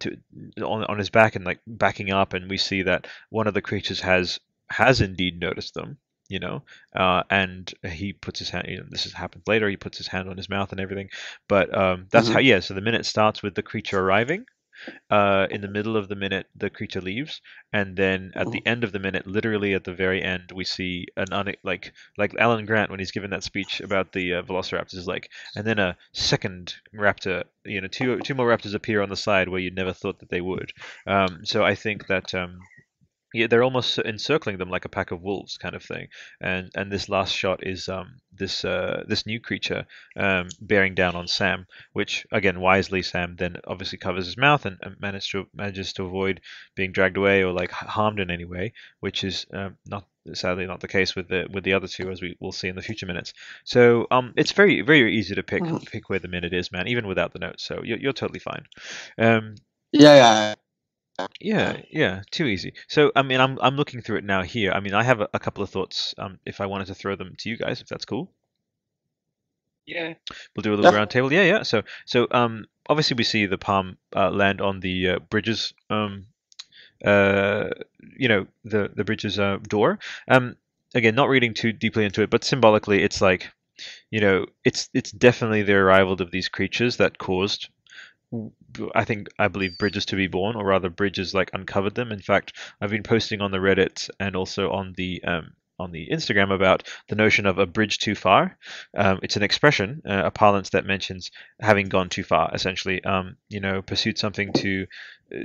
to 0.00 0.16
on 0.62 0.84
on 0.84 0.98
his 0.98 1.10
back 1.10 1.36
and 1.36 1.44
like 1.44 1.60
backing 1.66 2.12
up, 2.12 2.34
and 2.34 2.48
we 2.48 2.56
see 2.56 2.82
that 2.82 3.06
one 3.30 3.46
of 3.46 3.54
the 3.54 3.62
creatures 3.62 4.00
has 4.00 4.40
has 4.70 5.00
indeed 5.00 5.40
noticed 5.40 5.74
them 5.74 5.98
you 6.30 6.38
know 6.38 6.62
uh, 6.94 7.22
and 7.28 7.74
he 7.84 8.12
puts 8.12 8.38
his 8.38 8.48
hand 8.48 8.66
you 8.68 8.78
know 8.78 8.86
this 8.88 9.02
has 9.02 9.12
happened 9.12 9.42
later 9.46 9.68
he 9.68 9.76
puts 9.76 9.98
his 9.98 10.06
hand 10.06 10.28
on 10.28 10.36
his 10.36 10.48
mouth 10.48 10.70
and 10.70 10.80
everything 10.80 11.10
but 11.48 11.76
um, 11.76 12.06
that's 12.10 12.28
how 12.28 12.38
yeah 12.38 12.60
so 12.60 12.72
the 12.72 12.80
minute 12.80 13.04
starts 13.04 13.42
with 13.42 13.54
the 13.54 13.62
creature 13.62 13.98
arriving 13.98 14.46
uh, 15.10 15.46
in 15.50 15.60
the 15.60 15.68
middle 15.68 15.96
of 15.96 16.08
the 16.08 16.16
minute 16.16 16.46
the 16.56 16.70
creature 16.70 17.00
leaves 17.00 17.40
and 17.72 17.96
then 17.96 18.32
at 18.34 18.50
the 18.50 18.62
end 18.66 18.84
of 18.84 18.92
the 18.92 18.98
minute 18.98 19.26
literally 19.26 19.74
at 19.74 19.84
the 19.84 19.94
very 19.94 20.22
end 20.22 20.50
we 20.54 20.64
see 20.64 21.06
an 21.16 21.32
un- 21.32 21.54
like 21.62 21.92
like 22.16 22.34
alan 22.38 22.66
grant 22.66 22.90
when 22.90 22.98
he's 23.00 23.10
given 23.10 23.30
that 23.30 23.44
speech 23.44 23.80
about 23.80 24.12
the 24.12 24.34
uh, 24.34 24.42
velociraptors 24.42 24.94
is 24.94 25.06
like 25.06 25.30
and 25.56 25.66
then 25.66 25.78
a 25.78 25.96
second 26.12 26.74
raptor 26.94 27.44
you 27.64 27.80
know 27.80 27.88
two 27.88 28.18
two 28.20 28.34
more 28.34 28.48
raptors 28.48 28.74
appear 28.74 29.02
on 29.02 29.08
the 29.08 29.16
side 29.16 29.48
where 29.48 29.60
you 29.60 29.70
never 29.70 29.92
thought 29.92 30.18
that 30.20 30.30
they 30.30 30.40
would. 30.40 30.72
Um, 31.06 31.44
so 31.44 31.64
i 31.64 31.74
think 31.74 32.06
that 32.06 32.34
um, 32.34 32.60
yeah, 33.32 33.46
they're 33.46 33.62
almost 33.62 33.98
encircling 33.98 34.58
them 34.58 34.70
like 34.70 34.84
a 34.84 34.88
pack 34.88 35.10
of 35.10 35.22
wolves, 35.22 35.56
kind 35.58 35.74
of 35.74 35.82
thing. 35.82 36.08
And 36.40 36.70
and 36.74 36.90
this 36.90 37.08
last 37.08 37.34
shot 37.34 37.66
is 37.66 37.88
um 37.88 38.20
this 38.32 38.64
uh 38.64 39.04
this 39.06 39.26
new 39.26 39.40
creature 39.40 39.86
um 40.16 40.48
bearing 40.60 40.94
down 40.94 41.14
on 41.16 41.28
Sam, 41.28 41.66
which 41.92 42.26
again 42.32 42.60
wisely 42.60 43.02
Sam 43.02 43.36
then 43.36 43.56
obviously 43.66 43.98
covers 43.98 44.26
his 44.26 44.36
mouth 44.36 44.66
and, 44.66 44.78
and 44.82 45.00
manages 45.00 45.28
to 45.28 45.46
manages 45.54 45.92
to 45.94 46.04
avoid 46.04 46.40
being 46.74 46.92
dragged 46.92 47.16
away 47.16 47.44
or 47.44 47.52
like 47.52 47.70
harmed 47.70 48.20
in 48.20 48.30
any 48.30 48.44
way, 48.44 48.72
which 49.00 49.24
is 49.24 49.46
um, 49.52 49.76
not 49.86 50.06
sadly 50.34 50.66
not 50.66 50.80
the 50.80 50.88
case 50.88 51.16
with 51.16 51.28
the 51.28 51.46
with 51.52 51.64
the 51.64 51.72
other 51.72 51.88
two 51.88 52.10
as 52.10 52.20
we 52.20 52.36
will 52.40 52.52
see 52.52 52.68
in 52.68 52.76
the 52.76 52.82
future 52.82 53.06
minutes. 53.06 53.32
So 53.64 54.06
um 54.10 54.32
it's 54.36 54.52
very 54.52 54.82
very 54.82 55.16
easy 55.16 55.34
to 55.34 55.42
pick 55.42 55.62
pick 55.86 56.10
where 56.10 56.18
the 56.18 56.28
minute 56.28 56.52
is, 56.52 56.72
man, 56.72 56.88
even 56.88 57.06
without 57.06 57.32
the 57.32 57.38
notes. 57.38 57.64
So 57.64 57.82
you're 57.82 57.98
you're 57.98 58.12
totally 58.12 58.40
fine. 58.40 58.66
Um 59.18 59.54
yeah 59.92 60.14
yeah 60.14 60.54
yeah, 61.40 61.82
yeah, 61.90 62.22
too 62.30 62.46
easy. 62.46 62.74
So, 62.88 63.12
I 63.16 63.22
mean, 63.22 63.40
I'm 63.40 63.58
I'm 63.60 63.76
looking 63.76 64.02
through 64.02 64.18
it 64.18 64.24
now 64.24 64.42
here. 64.42 64.72
I 64.72 64.80
mean, 64.80 64.94
I 64.94 65.02
have 65.02 65.20
a, 65.20 65.28
a 65.34 65.38
couple 65.38 65.62
of 65.62 65.70
thoughts. 65.70 66.14
Um, 66.18 66.38
if 66.46 66.60
I 66.60 66.66
wanted 66.66 66.86
to 66.88 66.94
throw 66.94 67.16
them 67.16 67.34
to 67.38 67.48
you 67.50 67.56
guys, 67.56 67.80
if 67.80 67.88
that's 67.88 68.04
cool, 68.04 68.32
Yeah. 69.86 70.14
we'll 70.54 70.62
do 70.62 70.74
a 70.74 70.76
little 70.76 70.90
Yeah. 70.90 70.96
round 70.96 71.10
table. 71.10 71.32
Yeah, 71.32 71.42
yeah. 71.44 71.62
So, 71.62 71.82
so 72.06 72.26
um, 72.30 72.66
obviously 72.88 73.16
we 73.16 73.24
see 73.24 73.46
the 73.46 73.58
palm 73.58 73.98
uh, 74.14 74.30
land 74.30 74.60
on 74.60 74.80
the 74.80 75.08
uh, 75.10 75.18
bridges. 75.30 75.74
Um, 75.88 76.26
uh, 77.04 77.70
you 78.18 78.28
know, 78.28 78.46
the 78.64 78.90
the 78.94 79.04
bridges 79.04 79.38
uh, 79.38 79.58
door. 79.68 79.98
Um, 80.28 80.56
again, 80.94 81.14
not 81.14 81.28
reading 81.28 81.54
too 81.54 81.72
deeply 81.72 82.04
into 82.04 82.22
it, 82.22 82.30
but 82.30 82.44
symbolically, 82.44 83.02
it's 83.02 83.20
like, 83.20 83.50
you 84.10 84.20
know, 84.20 84.46
it's 84.64 84.88
it's 84.94 85.12
definitely 85.12 85.62
the 85.62 85.74
arrival 85.74 86.14
of 86.14 86.30
these 86.30 86.48
creatures 86.48 86.98
that 86.98 87.18
caused 87.18 87.68
I 88.94 89.04
think 89.04 89.28
I 89.38 89.48
believe 89.48 89.78
bridges 89.78 90.06
to 90.06 90.16
be 90.16 90.26
born, 90.26 90.56
or 90.56 90.64
rather, 90.64 90.90
bridges 90.90 91.34
like 91.34 91.50
uncovered 91.52 91.94
them. 91.94 92.12
In 92.12 92.20
fact, 92.20 92.52
I've 92.80 92.90
been 92.90 93.02
posting 93.02 93.40
on 93.40 93.50
the 93.50 93.58
Reddit 93.58 94.10
and 94.18 94.36
also 94.36 94.70
on 94.70 94.94
the 94.96 95.22
um, 95.24 95.52
on 95.80 95.90
the 95.90 96.08
Instagram 96.12 96.54
about 96.54 96.86
the 97.08 97.16
notion 97.16 97.46
of 97.46 97.58
a 97.58 97.66
bridge 97.66 97.98
too 97.98 98.14
far. 98.14 98.58
Um, 98.96 99.18
it's 99.22 99.36
an 99.36 99.42
expression, 99.42 100.02
uh, 100.06 100.22
a 100.26 100.30
parlance 100.30 100.70
that 100.70 100.84
mentions 100.84 101.30
having 101.60 101.88
gone 101.88 102.10
too 102.10 102.22
far. 102.22 102.50
Essentially, 102.52 103.02
um, 103.04 103.36
you 103.48 103.60
know, 103.60 103.82
pursued 103.82 104.18
something 104.18 104.52
to 104.54 104.86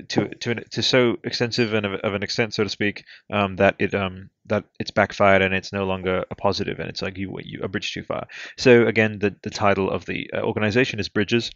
to 0.09 0.27
to 0.27 0.51
an, 0.51 0.63
to 0.71 0.81
so 0.83 1.17
extensive 1.23 1.73
and 1.73 1.85
of, 1.85 1.93
of 2.01 2.13
an 2.13 2.23
extent, 2.23 2.53
so 2.53 2.63
to 2.63 2.69
speak, 2.69 3.05
um, 3.31 3.55
that 3.55 3.75
it 3.79 3.93
um 3.95 4.29
that 4.45 4.65
it's 4.79 4.91
backfired 4.91 5.41
and 5.41 5.53
it's 5.53 5.73
no 5.73 5.85
longer 5.85 6.25
a 6.29 6.35
positive, 6.35 6.79
and 6.79 6.89
it's 6.89 7.01
like 7.01 7.17
you 7.17 7.37
you 7.43 7.61
a 7.63 7.67
bridge 7.67 7.93
too 7.93 8.03
far. 8.03 8.27
So 8.57 8.87
again, 8.87 9.19
the 9.19 9.35
the 9.41 9.49
title 9.49 9.89
of 9.89 10.05
the 10.05 10.29
uh, 10.33 10.41
organization 10.41 10.99
is 10.99 11.09
Bridges, 11.09 11.51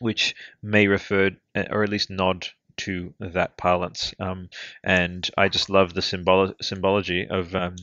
which 0.00 0.34
may 0.62 0.86
refer 0.86 1.30
uh, 1.54 1.64
or 1.70 1.82
at 1.82 1.90
least 1.90 2.10
nod 2.10 2.48
to 2.76 3.14
that 3.20 3.56
parlance. 3.56 4.14
Um, 4.18 4.48
and 4.82 5.28
I 5.36 5.48
just 5.48 5.70
love 5.70 5.94
the 5.94 6.02
symbol 6.02 6.54
symbology 6.60 7.26
of. 7.28 7.54
Um, 7.54 7.76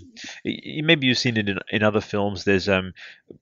maybe 0.44 1.08
you've 1.08 1.18
seen 1.18 1.38
it 1.38 1.50
in, 1.50 1.60
in 1.70 1.84
other 1.84 2.02
films. 2.02 2.44
There's, 2.44 2.68
um, 2.68 2.94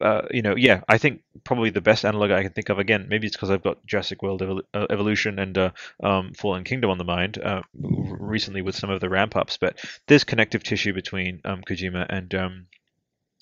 uh, 0.02 0.24
you 0.32 0.42
know, 0.42 0.56
yeah, 0.56 0.82
I 0.88 0.98
think 0.98 1.22
probably 1.44 1.70
the 1.70 1.82
best 1.82 2.06
analog 2.06 2.32
I 2.32 2.44
can 2.44 2.54
think 2.54 2.70
of. 2.70 2.80
Again, 2.80 3.08
maybe 3.10 3.28
it's 3.28 3.36
because 3.36 3.50
I've 3.50 3.64
got 3.64 3.86
Jurassic 3.86 4.22
World 4.22 4.42
Evol- 4.42 4.64
uh, 4.74 4.88
Evolution 4.90 5.40
and 5.40 5.58
uh, 5.58 5.72
um, 6.04 6.34
Fallen 6.34 6.64
Kingdom 6.64 6.92
on 6.92 6.98
the 6.98 7.04
mind 7.04 7.40
uh, 7.40 7.62
recently 7.74 8.62
with 8.62 8.76
some 8.76 8.90
of 8.90 9.02
the 9.02 9.10
ramp 9.10 9.36
ups. 9.36 9.58
But 9.58 9.84
there's 10.08 10.24
connective 10.24 10.64
tissue 10.64 10.94
between 10.94 11.42
um, 11.46 11.62
Kojima 11.62 12.06
and 12.10 12.34
um, 12.36 12.68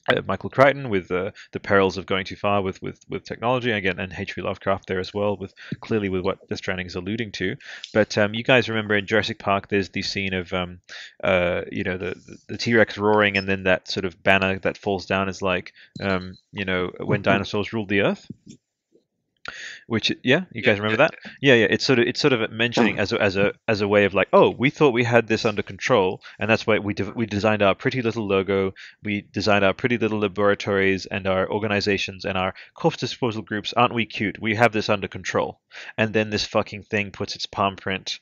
uh, 0.10 0.22
Michael 0.26 0.50
Crichton 0.50 0.90
with 0.90 1.12
uh, 1.12 1.32
the 1.52 1.60
perils 1.60 1.98
of 1.98 2.06
going 2.06 2.26
too 2.26 2.36
far 2.36 2.62
with 2.62 2.82
with 2.82 3.00
with 3.10 3.24
technology 3.24 3.72
again, 3.72 4.00
and 4.00 4.14
H.P. 4.18 4.42
Lovecraft 4.42 4.88
there 4.88 5.00
as 5.00 5.14
well, 5.14 5.38
with 5.38 5.54
clearly 5.82 6.10
with 6.10 6.22
what 6.22 6.48
Death 6.48 6.60
Stranding 6.60 6.88
is 6.88 6.96
alluding 6.96 7.32
to. 7.34 7.56
But 7.94 8.18
um, 8.18 8.34
you 8.34 8.44
guys 8.44 8.70
remember 8.70 8.96
in 8.96 9.08
Jurassic 9.08 9.40
Park, 9.40 9.68
there's 9.68 9.90
the 9.90 10.02
scene 10.02 10.34
of 10.34 10.54
um, 10.54 10.80
uh, 11.24 11.62
you 11.72 11.84
know 11.84 11.98
the 11.98 12.40
the 12.48 12.58
T 12.58 12.76
Rex 12.76 12.98
roaring, 12.98 13.38
and 13.38 13.48
then 13.48 13.64
that 13.64 13.90
sort 13.90 14.06
of 14.06 14.22
banner 14.24 14.60
that 14.60 14.78
falls 14.78 15.06
down 15.06 15.30
is 15.30 15.42
like 15.42 15.74
um, 16.02 16.38
you 16.52 16.66
know 16.66 16.92
when 17.00 17.22
dinosaurs 17.22 17.74
ruled 17.74 17.90
the 17.90 18.02
earth 18.02 18.30
which 19.88 20.12
yeah 20.24 20.42
you 20.52 20.62
guys 20.62 20.80
remember 20.80 20.98
that? 20.98 21.16
Yeah 21.42 21.56
yeah 21.56 21.68
it's 21.70 21.86
sort 21.86 22.00
of 22.00 22.08
it's 22.08 22.20
sort 22.22 22.34
of 22.34 22.52
mentioning 22.52 23.00
as 23.00 23.12
a, 23.14 23.22
as 23.22 23.36
a 23.36 23.54
as 23.68 23.82
a 23.82 23.88
way 23.88 24.06
of 24.06 24.14
like 24.14 24.28
oh 24.34 24.50
we 24.52 24.70
thought 24.70 24.92
we 24.92 25.04
had 25.04 25.28
this 25.28 25.46
under 25.46 25.64
control 25.64 26.22
and 26.40 26.50
that's 26.50 26.68
why 26.68 26.78
we 26.80 26.94
de- 26.94 27.12
we 27.12 27.26
designed 27.26 27.62
our 27.62 27.74
pretty 27.74 28.02
little 28.02 28.28
logo 28.28 28.74
we 29.04 29.22
designed 29.32 29.64
our 29.66 29.74
pretty 29.74 29.98
little 29.98 30.20
laboratories 30.20 31.06
and 31.08 31.26
our 31.26 31.50
organizations 31.50 32.26
and 32.26 32.38
our 32.38 32.54
corpse 32.74 32.98
disposal 32.98 33.42
groups. 33.42 33.74
Aren't 33.74 33.94
we 33.94 34.06
cute? 34.06 34.42
We 34.42 34.56
have 34.56 34.72
this 34.74 34.90
under 34.90 35.08
control. 35.08 35.60
And 35.98 36.14
then 36.14 36.30
this 36.30 36.46
fucking 36.46 36.84
thing 36.84 37.12
puts 37.12 37.36
its 37.36 37.46
palm 37.46 37.76
print 37.76 38.20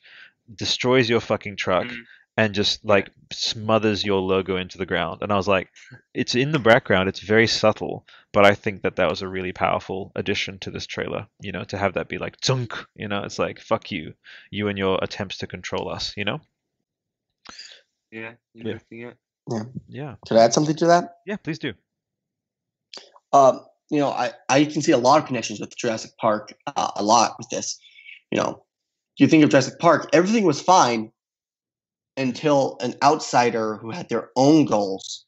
destroys 0.54 1.10
your 1.10 1.20
fucking 1.22 1.58
truck 1.58 1.86
Mm. 1.88 1.98
And 2.38 2.54
just 2.54 2.84
like 2.86 3.12
smothers 3.32 4.04
your 4.06 4.20
logo 4.22 4.58
into 4.58 4.78
the 4.78 4.86
ground 4.86 5.22
and 5.22 5.32
i 5.32 5.36
was 5.36 5.48
like 5.48 5.70
it's 6.14 6.36
in 6.36 6.52
the 6.52 6.60
background 6.60 7.10
it's 7.10 7.20
very 7.20 7.48
subtle 7.48 8.06
but 8.34 8.46
i 8.46 8.54
think 8.54 8.82
that 8.82 8.98
that 8.98 9.10
was 9.10 9.22
a 9.22 9.28
really 9.28 9.52
powerful 9.54 10.12
addition 10.16 10.60
to 10.60 10.72
this 10.72 10.86
trailer 10.86 11.28
you 11.42 11.52
know 11.52 11.64
to 11.64 11.78
have 11.78 11.94
that 11.94 12.10
be 12.10 12.18
like 12.18 12.40
zunk 12.42 12.86
you 12.96 13.08
know 13.08 13.24
it's 13.24 13.40
like 13.40 13.60
fuck 13.60 13.92
you 13.92 14.14
you 14.52 14.68
and 14.68 14.78
your 14.78 15.00
attempts 15.02 15.38
to 15.38 15.48
control 15.48 15.90
us 15.90 16.14
you 16.18 16.26
know 16.26 16.40
Yeah, 18.12 18.34
interesting. 18.56 19.00
Yeah. 19.00 19.12
Yeah. 19.50 19.64
yeah 19.88 20.16
Could 20.28 20.38
I 20.38 20.44
add 20.46 20.54
something 20.54 20.76
to 20.78 20.88
that? 20.88 21.16
yeah 21.26 21.38
please 21.38 21.60
do 21.60 21.74
Um, 23.34 23.66
you 23.90 24.00
know, 24.00 24.10
I, 24.10 24.32
I 24.50 24.66
can 24.66 24.82
see 24.82 24.92
a 24.92 24.98
lot 24.98 25.20
of 25.22 25.28
connections 25.28 25.60
with 25.60 25.76
Jurassic 25.76 26.12
Park, 26.20 26.54
uh, 26.68 26.92
a 26.96 27.04
lot 27.04 27.36
with 27.38 27.50
this. 27.50 27.78
You 28.32 28.40
know, 28.40 28.64
you 29.18 29.28
think 29.28 29.44
of 29.44 29.50
Jurassic 29.50 29.80
Park, 29.80 30.10
everything 30.14 30.44
was 30.46 30.62
fine 30.62 31.12
until 32.18 32.78
an 32.80 32.96
outsider 33.04 33.78
who 33.78 33.92
had 33.92 34.10
their 34.10 34.30
own 34.36 34.66
goals 34.66 35.26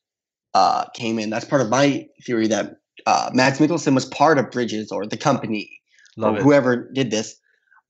uh, 0.53 0.85
came 0.95 1.19
in. 1.19 1.30
That's 1.30 1.45
part 1.45 1.61
of 1.61 1.69
my 1.69 2.05
theory 2.26 2.47
that 2.47 2.77
uh, 3.05 3.30
Mads 3.34 3.59
Mikkelsen 3.59 3.93
was 3.93 4.05
part 4.05 4.38
of 4.38 4.51
Bridges 4.51 4.91
or 4.91 5.05
the 5.05 5.18
company 5.18 5.69
love 6.15 6.35
or 6.35 6.38
it 6.38 6.43
whoever 6.43 6.89
did 6.93 7.11
this, 7.11 7.35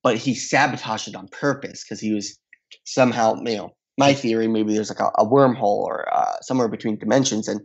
but 0.03 0.17
he 0.17 0.33
sabotaged 0.33 1.07
it 1.07 1.15
on 1.15 1.27
purpose 1.29 1.83
because 1.83 1.99
he 1.99 2.13
was 2.13 2.37
somehow, 2.85 3.35
you 3.45 3.57
know, 3.57 3.75
my 3.97 4.13
theory, 4.13 4.47
maybe 4.47 4.73
there's 4.73 4.89
like 4.89 4.99
a, 4.99 5.11
a 5.17 5.25
wormhole 5.25 5.83
or 5.83 6.13
uh, 6.13 6.39
somewhere 6.41 6.67
between 6.67 6.99
dimensions, 6.99 7.47
and 7.47 7.61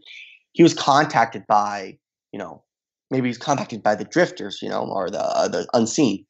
he 0.53 0.63
was 0.63 0.73
contacted 0.73 1.43
by, 1.47 1.99
you 2.33 2.39
know, 2.39 2.63
maybe 3.11 3.29
he's 3.29 3.39
contacted 3.39 3.83
by 3.83 3.95
the 3.95 4.05
drifters, 4.05 4.61
you 4.63 4.69
know, 4.69 4.83
or 4.83 5.11
the 5.11 5.21
uh, 5.21 5.49
the 5.49 5.69
unseen, 5.75 6.25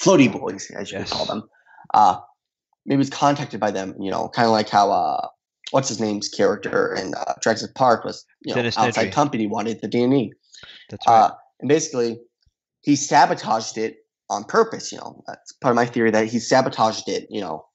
floaty 0.00 0.30
boys, 0.30 0.70
as 0.70 0.90
you 0.90 0.98
Yes. 0.98 1.10
would 1.10 1.16
call 1.16 1.26
them. 1.26 1.48
Uh, 1.94 2.18
maybe 2.86 3.02
he's 3.02 3.10
contacted 3.10 3.60
by 3.60 3.70
them, 3.70 3.94
you 4.00 4.10
know, 4.10 4.28
kind 4.28 4.46
of 4.46 4.52
like 4.52 4.68
how 4.68 4.90
uh, 4.90 5.28
what's 5.70 5.88
his 5.88 6.00
name's 6.00 6.28
character 6.28 6.94
in 6.94 7.14
uh, 7.14 7.34
Jurassic 7.42 7.74
Park 7.74 8.04
was, 8.04 8.24
you 8.42 8.50
know, 8.50 8.56
Dennis 8.56 8.78
outside 8.78 9.08
Nedry. 9.08 9.12
company 9.12 9.46
wanted 9.46 9.80
the 9.80 9.88
DNA. 9.88 10.30
that's 10.88 11.06
right 11.06 11.14
Uh, 11.14 11.30
and 11.60 11.68
basically, 11.68 12.20
he 12.82 12.96
sabotaged 12.96 13.76
it 13.78 13.98
on 14.30 14.44
purpose. 14.44 14.92
You 14.92 14.98
know, 14.98 15.22
that's 15.26 15.52
part 15.52 15.72
of 15.72 15.76
my 15.76 15.86
theory 15.86 16.10
that 16.10 16.26
he 16.26 16.38
sabotaged 16.38 17.08
it. 17.08 17.26
You 17.30 17.40
know, 17.40 17.66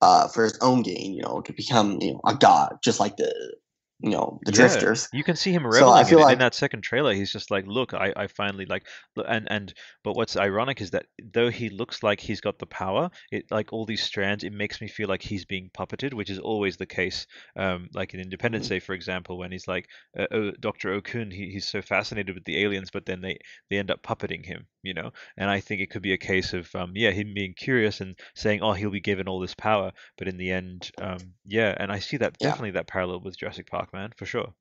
uh, 0.00 0.28
for 0.28 0.44
his 0.44 0.58
own 0.60 0.82
gain. 0.82 1.14
You 1.14 1.22
know, 1.22 1.40
to 1.42 1.52
become 1.52 1.98
you 2.00 2.12
know 2.12 2.20
a 2.26 2.34
god, 2.34 2.78
just 2.82 3.00
like 3.00 3.16
the 3.16 3.56
you 4.00 4.10
know 4.10 4.40
the 4.44 4.52
Yeah, 4.52 4.52
drifters. 4.52 5.08
You 5.12 5.24
can 5.24 5.34
see 5.36 5.52
him 5.52 5.66
So 5.68 5.88
reveling 5.88 5.96
I 5.96 6.04
in 6.04 6.04
feel 6.04 6.22
in 6.28 6.38
like 6.38 6.38
that 6.38 6.54
second 6.54 6.82
trailer. 6.82 7.12
He's 7.14 7.32
just 7.32 7.50
like, 7.50 7.66
"Look, 7.66 7.94
I, 7.94 8.12
I 8.16 8.26
finally 8.28 8.64
like," 8.66 8.86
and 9.16 9.46
and 9.50 9.74
but 10.04 10.14
what's 10.14 10.36
ironic 10.36 10.80
is 10.80 10.90
that 10.92 11.06
though 11.32 11.48
he 11.50 11.68
looks 11.70 12.02
like 12.02 12.20
he's 12.20 12.40
got 12.40 12.58
the 12.58 12.66
power, 12.66 13.10
it 13.32 13.50
like 13.50 13.72
all 13.72 13.86
these 13.86 14.02
strands, 14.02 14.44
it 14.44 14.52
makes 14.52 14.80
me 14.80 14.88
feel 14.88 15.08
like 15.08 15.22
he's 15.22 15.44
being 15.44 15.70
puppeted, 15.70 16.14
which 16.14 16.30
is 16.30 16.38
always 16.38 16.76
the 16.76 16.86
case. 16.86 17.26
Um, 17.56 17.88
like 17.94 18.14
in 18.14 18.20
Independence 18.20 18.68
Day, 18.68 18.78
for 18.80 18.94
example, 18.94 19.38
when 19.38 19.50
he's 19.52 19.66
like, 19.66 19.88
uh, 20.18 20.26
oh, 20.30 20.50
Doctor 20.60 20.92
Okun, 20.92 21.30
he, 21.30 21.50
he's 21.50 21.66
so 21.68 21.82
fascinated 21.82 22.34
with 22.34 22.44
the 22.44 22.62
aliens, 22.62 22.90
but 22.92 23.06
then 23.06 23.20
they 23.22 23.38
they 23.70 23.78
end 23.78 23.90
up 23.90 24.02
puppeting 24.02 24.44
him, 24.44 24.66
you 24.82 24.94
know. 24.94 25.12
And 25.36 25.50
I 25.50 25.60
think 25.60 25.80
it 25.80 25.90
could 25.90 26.02
be 26.02 26.12
a 26.12 26.18
case 26.18 26.52
of 26.52 26.72
um, 26.74 26.92
yeah, 26.94 27.10
him 27.10 27.32
being 27.34 27.54
curious 27.54 28.00
and 28.00 28.18
saying, 28.34 28.60
"Oh, 28.62 28.72
he'll 28.72 28.90
be 28.90 29.00
given 29.00 29.28
all 29.28 29.40
this 29.40 29.54
power," 29.54 29.92
but 30.18 30.28
in 30.28 30.36
the 30.36 30.50
end, 30.50 30.90
um, 31.00 31.34
yeah, 31.44 31.74
and 31.78 31.90
I 31.92 31.98
see 32.00 32.16
that 32.18 32.40
Yeah. 32.40 32.56
definitely 32.56 32.72
that 32.72 32.86
parallel 32.88 33.20
with 33.20 33.38
Jurassic 33.38 33.66
Park, 33.68 33.85
man, 33.92 34.12
for 34.16 34.26
sure. 34.26 34.52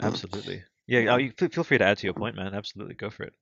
Absolutely. 0.00 0.62
Yeah, 0.86 1.00
Yeah. 1.00 1.14
oh, 1.14 1.16
you 1.16 1.32
feel 1.36 1.48
feel 1.48 1.64
free 1.64 1.78
to 1.78 1.84
add 1.84 1.98
to 1.98 2.06
your 2.06 2.14
point, 2.14 2.36
man. 2.36 2.54
Absolutely, 2.54 2.94
go 2.94 3.10
for 3.10 3.24
it. 3.24 3.34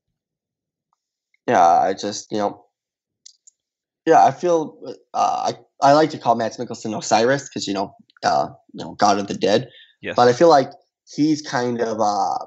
Yeah, 1.47 1.66
I 1.66 1.94
just 1.94 2.31
you 2.32 2.39
know. 2.39 2.64
Yeah, 4.06 4.24
I 4.24 4.31
feel 4.32 4.78
uh, 5.14 5.52
I 5.52 5.89
I 5.89 5.93
like 5.93 6.10
to 6.10 6.18
call 6.18 6.35
Mads 6.36 6.56
Mikkelsen 6.59 6.97
Osiris 6.97 7.48
because 7.48 7.66
you 7.66 7.74
know 7.74 7.94
uh, 8.24 8.48
you 8.72 8.85
know 8.85 8.94
God 8.94 9.18
of 9.18 9.26
the 9.26 9.35
Dead, 9.35 9.68
Yes. 10.01 10.16
but 10.16 10.28
I 10.28 10.32
feel 10.32 10.48
like 10.48 10.70
he's 11.14 11.43
kind 11.43 11.81
of 11.81 12.01
uh, 12.01 12.47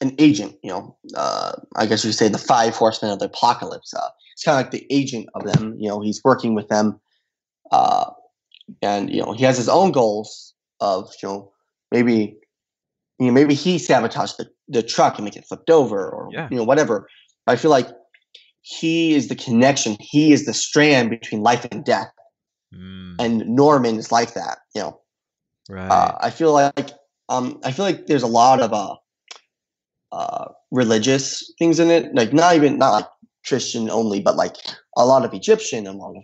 an 0.00 0.14
agent. 0.18 0.56
You 0.62 0.70
know, 0.70 0.96
uh, 1.14 1.52
I 1.76 1.86
guess 1.86 2.04
you 2.04 2.12
say 2.12 2.28
the 2.28 2.38
five 2.38 2.74
horsemen 2.74 3.12
of 3.12 3.18
the 3.18 3.26
apocalypse. 3.26 3.94
Uh, 3.94 4.08
it's 4.32 4.42
kind 4.42 4.58
of 4.58 4.64
like 4.64 4.72
the 4.72 4.86
agent 4.90 5.28
of 5.34 5.44
them. 5.44 5.76
You 5.78 5.88
know, 5.88 6.00
he's 6.00 6.20
working 6.24 6.54
with 6.54 6.68
them, 6.68 6.98
uh, 7.70 8.10
and 8.82 9.10
you 9.10 9.22
know 9.22 9.32
he 9.32 9.44
has 9.44 9.56
his 9.56 9.68
own 9.68 9.92
goals 9.92 10.54
of 10.80 11.10
you 11.22 11.28
know 11.28 11.52
maybe 11.90 12.36
you 13.18 13.26
know 13.26 13.32
maybe 13.32 13.54
he 13.54 13.78
sabotaged 13.78 14.36
the, 14.38 14.48
the 14.68 14.82
truck 14.82 15.16
and 15.16 15.24
make 15.24 15.36
it 15.36 15.46
flipped 15.46 15.70
over 15.70 16.08
or 16.08 16.28
Yeah. 16.32 16.48
you 16.50 16.56
know 16.56 16.64
whatever. 16.64 17.08
I 17.46 17.56
feel 17.56 17.70
like 17.70 17.88
he 18.62 19.14
is 19.14 19.28
the 19.28 19.34
connection. 19.36 19.96
He 20.00 20.32
is 20.32 20.44
the 20.46 20.54
strand 20.54 21.10
between 21.10 21.42
life 21.42 21.66
and 21.70 21.84
death, 21.84 22.10
Mm, 22.74 23.16
and 23.18 23.48
Norman 23.48 23.96
is 23.96 24.12
like 24.12 24.34
that. 24.34 24.58
You 24.74 24.82
know, 24.82 25.00
right. 25.68 25.90
uh, 25.90 26.18
I 26.20 26.30
feel 26.30 26.52
like 26.52 26.92
um, 27.28 27.58
I 27.64 27.72
feel 27.72 27.84
like 27.84 28.06
there's 28.06 28.22
a 28.22 28.28
lot 28.28 28.60
of 28.60 28.72
uh, 28.72 28.94
uh, 30.12 30.48
religious 30.70 31.52
things 31.58 31.80
in 31.80 31.90
it. 31.90 32.14
Like 32.14 32.32
not 32.32 32.54
even 32.54 32.78
not 32.78 32.90
like 32.92 33.06
Christian 33.46 33.90
only, 33.90 34.20
but 34.20 34.36
like 34.36 34.54
a 34.96 35.06
lot 35.06 35.24
of 35.24 35.34
Egyptian 35.34 35.86
and 35.86 35.96
a 35.96 35.98
lot 35.98 36.16
of 36.16 36.22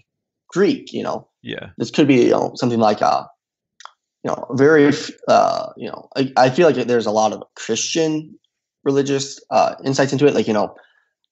Greek. 0.57 0.93
You 0.93 1.03
know, 1.03 1.29
yeah. 1.43 1.71
this 1.79 1.91
could 1.91 2.09
be 2.09 2.25
you 2.25 2.31
know 2.31 2.53
something 2.55 2.81
like 2.81 3.03
uh 3.03 3.25
you 4.25 4.31
know 4.31 4.47
very 4.53 4.91
uh 5.29 5.69
you 5.77 5.89
know 5.89 6.09
I, 6.17 6.33
I 6.37 6.51
feel 6.51 6.67
like 6.71 6.87
there's 6.87 7.07
a 7.07 7.19
lot 7.23 7.33
of 7.33 7.43
Christian 7.55 8.39
religious 8.85 9.39
uh 9.51 9.75
insights 9.85 10.13
into 10.13 10.27
it. 10.27 10.35
Like 10.35 10.49
you 10.49 10.55
know 10.55 10.75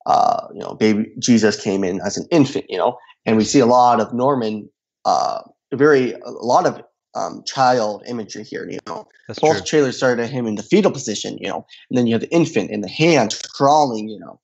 uh 0.07 0.49
you 0.53 0.61
know 0.61 0.75
baby 0.75 1.11
Jesus 1.19 1.61
came 1.61 1.83
in 1.85 2.01
as 2.03 2.17
an 2.17 2.27
infant. 2.31 2.67
You 2.69 2.79
know, 2.79 2.99
and 3.25 3.37
we 3.37 3.45
see 3.45 3.61
a 3.61 3.67
lot 3.67 4.01
of 4.01 4.13
Norman 4.13 4.69
uh 5.05 5.41
very 5.73 6.13
a 6.13 6.31
lot 6.31 6.67
of 6.67 6.83
um, 7.15 7.43
child 7.47 8.03
imagery 8.07 8.45
here. 8.45 8.69
You 8.69 8.79
know, 8.87 9.09
That's 9.29 9.39
both 9.39 9.59
true. 9.59 9.65
trailers 9.65 9.97
started 9.97 10.23
at 10.23 10.31
him 10.31 10.47
in 10.47 10.57
the 10.57 10.63
fetal 10.63 10.91
position, 10.91 11.39
you 11.41 11.49
know, 11.49 11.65
and 11.89 11.97
then 11.97 12.07
you 12.07 12.15
have 12.15 12.23
the 12.23 12.31
infant 12.31 12.71
in 12.71 12.81
the 12.81 12.89
hands 12.89 13.41
crawling, 13.41 14.09
you 14.09 14.19
know, 14.19 14.41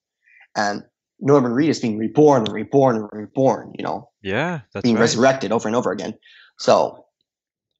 and 0.56 0.84
Norman 1.20 1.52
Reedus 1.52 1.80
being 1.80 1.98
reborn 1.98 2.44
and 2.44 2.52
reborn 2.52 2.96
and 2.96 3.08
reborn, 3.12 3.72
you 3.78 3.84
know, 3.84 4.10
Yeah, 4.22 4.60
that's 4.72 4.82
being 4.82 4.96
right. 4.96 5.02
resurrected 5.02 5.52
over 5.52 5.68
and 5.68 5.76
over 5.76 5.92
again. 5.92 6.14
So 6.58 7.06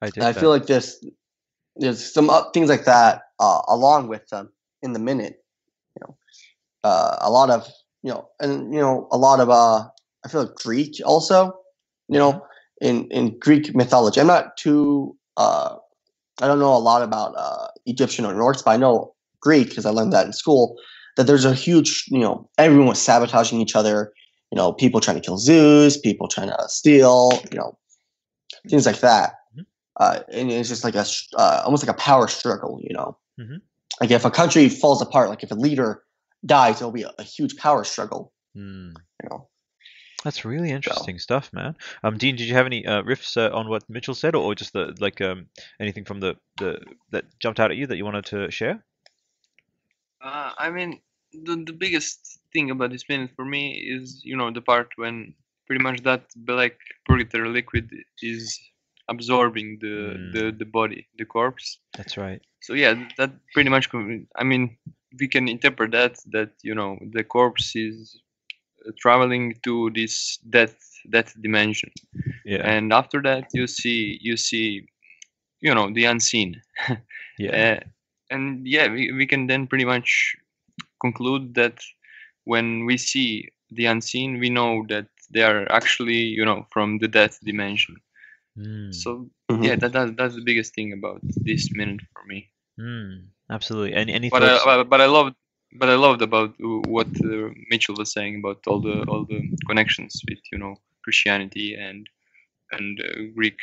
I. 0.02 0.10
I 0.20 0.32
feel 0.32 0.50
like 0.50 0.66
this, 0.66 1.04
there's 1.76 2.12
some 2.12 2.30
uh, 2.30 2.50
things 2.52 2.68
like 2.68 2.84
that, 2.84 3.22
uh, 3.38 3.62
along 3.68 4.08
with 4.08 4.32
in 4.82 4.92
the 4.92 4.98
minute, 4.98 5.44
you 5.96 6.06
know, 6.06 6.16
uh, 6.84 7.16
a 7.20 7.30
lot 7.30 7.50
of 7.50 7.68
you 8.02 8.10
know, 8.10 8.28
and 8.40 8.72
you 8.72 8.80
know, 8.80 9.08
a 9.12 9.18
lot 9.18 9.40
of 9.40 9.50
uh, 9.50 9.86
I 10.24 10.28
feel 10.28 10.44
like 10.44 10.54
Greek 10.56 11.00
also, 11.04 11.58
you 12.08 12.18
know, 12.18 12.44
in 12.80 13.08
in 13.10 13.38
Greek 13.38 13.74
mythology. 13.74 14.20
I'm 14.20 14.26
not 14.26 14.56
too 14.56 15.16
uh, 15.36 15.76
I 16.40 16.46
don't 16.46 16.58
know 16.58 16.74
a 16.74 16.78
lot 16.78 17.02
about 17.02 17.34
uh, 17.36 17.68
Egyptian 17.86 18.24
or 18.24 18.34
Norse, 18.34 18.62
but 18.62 18.72
I 18.72 18.76
know 18.76 19.14
Greek 19.40 19.68
because 19.68 19.86
I 19.86 19.90
learned 19.90 20.12
that 20.12 20.26
in 20.26 20.32
school. 20.32 20.76
That 21.16 21.26
there's 21.26 21.44
a 21.44 21.54
huge, 21.54 22.04
you 22.08 22.18
know, 22.20 22.48
everyone 22.58 22.86
was 22.88 23.00
sabotaging 23.00 23.60
each 23.60 23.76
other. 23.76 24.12
You 24.50 24.56
know, 24.56 24.72
people 24.72 25.00
trying 25.00 25.16
to 25.16 25.20
kill 25.20 25.38
Zeus, 25.38 25.96
people 25.96 26.26
trying 26.28 26.48
to 26.48 26.56
steal, 26.68 27.30
you 27.52 27.58
know, 27.58 27.78
things 28.68 28.86
like 28.86 29.00
that. 29.00 29.34
Mhm. 29.56 29.66
Uh, 29.96 30.20
and 30.32 30.50
it's 30.50 30.68
just 30.68 30.82
like 30.84 30.94
a 30.96 31.04
uh, 31.36 31.62
almost 31.64 31.86
like 31.86 31.94
a 31.94 31.98
power 31.98 32.26
struggle. 32.28 32.80
You 32.82 32.94
know, 32.94 33.18
Mhm. 33.38 33.60
like 34.00 34.10
if 34.10 34.24
a 34.24 34.30
country 34.30 34.68
falls 34.68 35.00
apart, 35.02 35.28
like 35.28 35.42
if 35.42 35.50
a 35.50 35.54
leader 35.54 36.02
dies, 36.44 36.76
it'll 36.76 36.90
be 36.90 37.02
a, 37.02 37.12
a 37.18 37.22
huge 37.22 37.56
power 37.56 37.84
struggle. 37.84 38.32
Hmm. 38.54 38.90
You 39.22 39.28
know. 39.30 39.48
That's 40.24 40.44
really 40.44 40.70
interesting 40.70 41.18
stuff, 41.18 41.50
man. 41.52 41.76
Um, 42.02 42.18
Dean, 42.18 42.36
did 42.36 42.46
you 42.46 42.54
have 42.54 42.66
any 42.66 42.84
uh, 42.84 43.02
riffs 43.02 43.36
uh, 43.38 43.56
on 43.56 43.68
what 43.68 43.88
Mitchell 43.88 44.14
said, 44.14 44.34
or, 44.34 44.42
or 44.44 44.54
just 44.54 44.72
the 44.74 44.94
like 44.98 45.20
um 45.20 45.46
anything 45.80 46.04
from 46.04 46.20
the 46.20 46.36
the 46.58 46.78
that 47.10 47.24
jumped 47.38 47.58
out 47.60 47.70
at 47.70 47.76
you 47.76 47.86
that 47.86 47.96
you 47.96 48.04
wanted 48.04 48.26
to 48.26 48.50
share? 48.50 48.84
Uh, 50.22 50.52
I 50.58 50.70
mean, 50.70 51.00
the, 51.32 51.62
the 51.66 51.72
biggest 51.72 52.40
thing 52.52 52.70
about 52.70 52.90
this 52.90 53.08
minute 53.08 53.30
for 53.36 53.44
me 53.44 53.72
is, 53.74 54.20
you 54.24 54.36
know, 54.36 54.50
the 54.50 54.60
part 54.60 54.88
when 54.96 55.34
pretty 55.66 55.82
much 55.82 56.02
that 56.02 56.22
black 56.36 56.72
purgatory 57.06 57.48
liquid 57.48 57.90
is 58.22 58.58
absorbing 59.08 59.78
the, 59.80 59.86
Mm. 60.16 60.32
the, 60.32 60.52
the 60.58 60.64
body, 60.64 61.06
the 61.18 61.24
corpse. 61.24 61.78
That's 61.96 62.16
right. 62.16 62.40
So 62.62 62.74
yeah, 62.74 62.94
that 63.16 63.30
pretty 63.54 63.70
much. 63.70 63.88
I 64.36 64.44
mean, 64.44 64.76
we 65.18 65.28
can 65.28 65.48
interpret 65.48 65.92
that 65.92 66.18
that 66.32 66.50
you 66.62 66.74
know 66.74 66.98
the 67.12 67.24
corpse 67.24 67.74
is 67.74 68.20
uh, 68.86 68.92
traveling 68.98 69.54
to 69.64 69.90
this 69.94 70.36
death 70.50 70.76
death 71.08 71.34
dimension, 71.40 71.90
Yeah. 72.44 72.62
and 72.68 72.92
after 72.92 73.22
that 73.22 73.44
you 73.54 73.66
see 73.66 74.18
you 74.20 74.36
see, 74.36 74.86
you 75.60 75.74
know, 75.74 75.90
the 75.92 76.04
unseen. 76.04 76.60
Yeah. 77.38 77.80
Uh, 77.80 77.88
and 78.30 78.66
yeah, 78.66 78.88
we, 78.90 79.12
we 79.12 79.26
can 79.26 79.46
then 79.46 79.66
pretty 79.66 79.84
much 79.84 80.36
conclude 81.00 81.54
that 81.54 81.80
when 82.44 82.84
we 82.86 82.96
see 82.96 83.48
the 83.70 83.86
unseen, 83.86 84.38
we 84.38 84.50
know 84.50 84.84
that 84.88 85.06
they 85.30 85.42
are 85.42 85.70
actually, 85.70 86.14
you 86.38 86.44
know, 86.44 86.66
from 86.72 86.98
the 86.98 87.08
death 87.08 87.38
dimension. 87.44 87.96
Hmm. 88.56 88.90
So 88.92 89.30
Mhm. 89.50 89.64
yeah, 89.64 89.76
that, 89.76 89.92
that 89.92 90.16
that's 90.16 90.34
the 90.34 90.42
biggest 90.44 90.74
thing 90.74 90.92
about 90.92 91.20
this 91.22 91.70
minute 91.74 92.00
for 92.12 92.24
me. 92.26 92.50
Hmm. 92.78 93.30
Absolutely. 93.50 93.94
Any 93.94 94.12
any 94.14 94.30
But 94.30 94.42
thoughts? 94.42 94.62
I, 94.66 94.76
but- 94.76 94.88
but 94.90 95.00
I 95.00 95.06
loved 95.06 95.34
but 95.78 95.88
I 95.88 95.94
loved 95.94 96.22
about 96.22 96.50
uh, 96.60 96.80
what 96.94 97.06
uh, 97.24 97.50
Mitchell 97.70 97.94
was 97.96 98.12
saying 98.12 98.40
about 98.40 98.58
all 98.66 98.80
the 98.80 99.04
all 99.10 99.24
the 99.24 99.40
connections 99.66 100.22
with 100.28 100.38
you 100.52 100.58
know 100.58 100.74
Christianity 101.04 101.74
and 101.74 102.08
and 102.72 103.00
uh, 103.00 103.30
Greek 103.36 103.58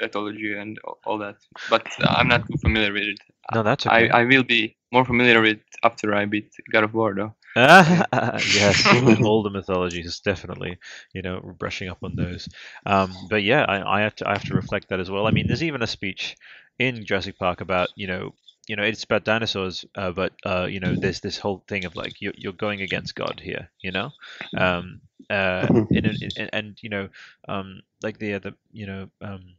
mythology 0.00 0.54
and 0.54 0.78
all 1.04 1.18
that. 1.18 1.36
But 1.70 1.86
I'm 2.00 2.28
not 2.28 2.46
too 2.46 2.58
familiar 2.58 2.92
with 2.92 3.02
it. 3.02 3.18
no, 3.54 3.62
that's 3.62 3.86
okay. 3.86 4.10
I, 4.10 4.20
I 4.20 4.24
will 4.24 4.42
be 4.44 4.76
more 4.92 5.04
familiar 5.04 5.40
with 5.40 5.58
after 5.82 6.14
I 6.14 6.26
beat 6.26 6.52
God 6.72 6.84
of 6.84 6.94
War 6.94 7.14
though. 7.14 7.34
yes, 7.56 8.86
all 9.24 9.42
the 9.42 9.50
mythologies 9.50 10.20
definitely. 10.20 10.78
You 11.12 11.22
know, 11.22 11.40
brushing 11.58 11.88
up 11.88 11.98
on 12.02 12.16
those. 12.16 12.48
Um, 12.86 13.12
but 13.28 13.42
yeah, 13.42 13.64
I, 13.68 13.98
I 13.98 14.00
have 14.02 14.16
to 14.16 14.28
I 14.28 14.32
have 14.32 14.44
to 14.46 14.54
reflect 14.54 14.88
that 14.88 15.00
as 15.00 15.10
well. 15.10 15.26
I 15.26 15.30
mean, 15.32 15.46
there's 15.46 15.62
even 15.62 15.82
a 15.82 15.86
speech 15.86 16.36
in 16.78 17.04
Jurassic 17.04 17.38
Park 17.38 17.60
about 17.60 17.90
you 17.94 18.06
know 18.06 18.34
you 18.68 18.76
know 18.76 18.82
it's 18.82 19.04
about 19.04 19.24
dinosaurs, 19.24 19.84
uh, 19.94 20.12
but 20.12 20.32
uh, 20.44 20.66
you 20.66 20.80
know 20.80 20.96
there's 20.96 21.20
this 21.20 21.38
whole 21.38 21.64
thing 21.68 21.84
of 21.84 21.96
like 21.96 22.20
you're 22.20 22.34
you're 22.36 22.52
going 22.52 22.80
against 22.80 23.14
God 23.14 23.40
here. 23.42 23.70
You 23.80 23.92
know, 23.92 24.10
um, 24.56 25.00
uh, 25.30 25.68
in, 25.90 26.06
in, 26.06 26.16
in, 26.36 26.48
and 26.52 26.78
you 26.82 26.90
know 26.90 27.08
um, 27.48 27.82
like 28.02 28.18
the 28.18 28.34
other 28.34 28.54
you 28.72 28.86
know 28.86 29.10
um, 29.20 29.54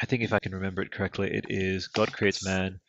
I 0.00 0.06
think 0.06 0.22
if 0.22 0.32
I 0.32 0.38
can 0.38 0.54
remember 0.54 0.82
it 0.82 0.92
correctly, 0.92 1.32
it 1.32 1.46
is 1.48 1.88
God 1.88 2.12
creates 2.12 2.44
man, 2.44 2.80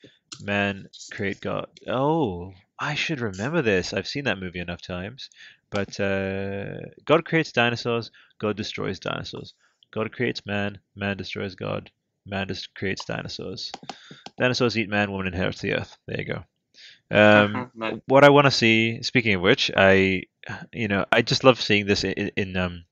man 0.41 0.87
create 1.11 1.41
God. 1.41 1.67
Oh, 1.87 2.53
I 2.79 2.95
should 2.95 3.19
remember 3.19 3.61
this. 3.61 3.93
I've 3.93 4.07
seen 4.07 4.25
that 4.25 4.39
movie 4.39 4.59
enough 4.59 4.81
times. 4.81 5.29
But 5.71 5.99
uh, 5.99 6.79
God 7.05 7.25
creates 7.25 7.51
dinosaurs, 7.51 8.11
God 8.39 8.57
destroys 8.57 8.99
dinosaurs. 8.99 9.53
God 9.91 10.11
creates 10.11 10.45
man, 10.45 10.79
man 10.95 11.17
destroys 11.17 11.55
God, 11.55 11.91
man 12.29 12.47
just 12.47 12.73
creates 12.75 13.05
dinosaurs. 13.05 13.71
Dinosaurs 14.37 14.77
eat 14.77 14.89
man, 14.89 15.11
woman 15.11 15.27
inherits 15.27 15.61
the 15.61 15.73
earth. 15.73 15.97
There 16.07 16.19
you 16.19 16.25
go. 16.25 16.43
Um, 17.11 17.71
what 18.05 18.23
I 18.23 18.29
want 18.29 18.45
to 18.45 18.51
see. 18.51 19.01
Speaking 19.01 19.35
of 19.35 19.41
which, 19.41 19.71
I, 19.75 20.23
you 20.71 20.87
know, 20.87 21.05
I 21.11 21.21
just 21.21 21.43
love 21.43 21.59
seeing 21.59 21.85
this 21.85 22.03
in, 22.03 22.31
in 22.35 22.55
um, 22.55 22.85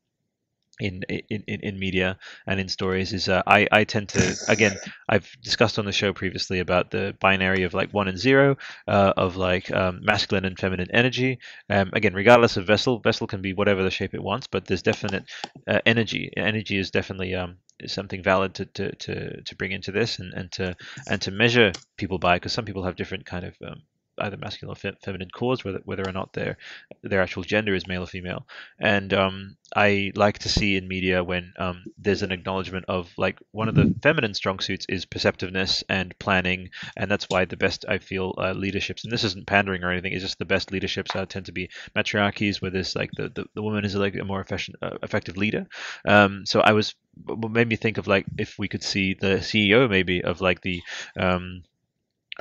in, 0.80 1.04
in 1.10 1.44
in 1.48 1.80
media 1.80 2.18
and 2.46 2.60
in 2.60 2.70
stories. 2.70 3.14
Is 3.14 3.30
uh, 3.30 3.42
I 3.46 3.68
I 3.72 3.84
tend 3.84 4.10
to 4.10 4.36
again 4.48 4.76
I've 5.10 5.30
discussed 5.42 5.80
on 5.80 5.86
the 5.86 5.92
show 5.92 6.14
previously 6.14 6.60
about 6.60 6.92
the 6.92 7.16
binary 7.20 7.64
of 7.64 7.74
like 7.74 7.94
one 7.94 8.08
and 8.08 8.18
zero, 8.18 8.58
uh, 8.88 9.14
of 9.18 9.36
like 9.36 9.72
um, 9.72 10.00
masculine 10.04 10.46
and 10.46 10.58
feminine 10.58 10.90
energy. 10.92 11.40
Um, 11.70 11.92
again, 11.94 12.14
regardless 12.14 12.58
of 12.58 12.68
vessel, 12.68 13.00
vessel 13.00 13.28
can 13.28 13.42
be 13.42 13.54
whatever 13.54 13.84
the 13.84 13.92
shape 13.92 14.14
it 14.14 14.24
wants, 14.24 14.48
but 14.48 14.66
there's 14.66 14.82
definite 14.82 15.26
uh, 15.68 15.80
energy. 15.86 16.32
Energy 16.36 16.78
is 16.78 16.92
definitely 16.92 17.36
um, 17.36 17.58
something 17.86 18.24
valid 18.24 18.56
to, 18.56 18.66
to, 18.66 18.96
to, 18.96 19.42
to 19.42 19.56
bring 19.56 19.72
into 19.72 19.92
this 19.92 20.20
and, 20.20 20.34
and 20.34 20.52
to 20.54 20.76
and 21.10 21.22
to 21.22 21.32
measure 21.32 21.72
people 21.98 22.18
by 22.18 22.36
because 22.36 22.54
some 22.54 22.66
people 22.66 22.84
have 22.84 22.96
different 22.96 23.26
kind 23.26 23.46
of 23.46 23.56
um, 23.66 23.82
either 24.20 24.38
masculine 24.38 24.74
or 24.74 24.76
fe- 24.76 24.98
feminine 25.04 25.30
cause, 25.30 25.64
whether 25.64 25.80
whether 25.86 26.08
or 26.08 26.12
not 26.12 26.34
their 26.34 26.58
their 27.04 27.22
actual 27.22 27.44
gender 27.44 27.74
is 27.76 27.88
male 27.88 28.04
or 28.04 28.08
female. 28.08 28.48
And 28.80 29.14
um, 29.14 29.58
I 29.76 30.12
like 30.16 30.40
to 30.40 30.50
see 30.50 30.76
in 30.76 30.88
media 30.88 31.24
when 31.24 31.54
um, 31.58 31.84
there's 31.98 32.22
an 32.22 32.32
acknowledgement 32.32 32.86
of 32.88 33.12
like 33.18 33.40
one 33.52 33.68
of 33.68 33.76
the 33.76 33.94
feminine 34.02 34.34
strong 34.34 34.60
suits 34.60 34.86
is 34.90 35.06
perceptiveness 35.06 35.84
and 35.90 36.18
planning, 36.20 36.70
and 36.96 37.10
that's 37.10 37.26
why 37.30 37.46
the 37.46 37.58
best 37.58 37.86
I 37.88 37.98
feel 37.98 38.34
uh, 38.38 38.54
leaderships, 38.54 39.04
and 39.04 39.12
this 39.12 39.24
isn't 39.24 39.48
pandering 39.48 39.84
or 39.84 39.92
anything, 39.92 40.14
it's 40.14 40.24
just 40.24 40.40
the 40.40 40.46
best 40.46 40.72
leaderships 40.72 41.16
uh, 41.16 41.26
tend 41.26 41.48
to 41.48 41.52
be 41.52 41.70
matriarchies 41.96 42.62
where 42.62 42.72
there's 42.72 42.96
like 42.96 43.12
the, 43.12 43.30
the, 43.30 43.46
the 43.54 43.62
woman 43.62 43.86
is 43.86 43.96
like 43.96 44.16
a 44.16 44.24
more 44.24 44.42
efficient, 44.42 44.78
uh, 44.82 44.98
effective 45.04 45.38
leader. 45.38 45.68
Um, 46.08 46.46
so 46.46 46.62
I 46.62 46.74
was 46.74 46.96
what 47.26 47.52
made 47.52 47.68
me 47.68 47.76
think 47.76 47.98
of 47.98 48.08
like 48.08 48.26
if 48.38 48.60
we 48.60 48.68
could 48.68 48.84
see 48.84 49.14
the 49.14 49.38
CEO 49.38 49.90
maybe 49.90 50.24
of 50.24 50.42
like 50.42 50.62
the 50.62 50.82
um, 51.20 51.64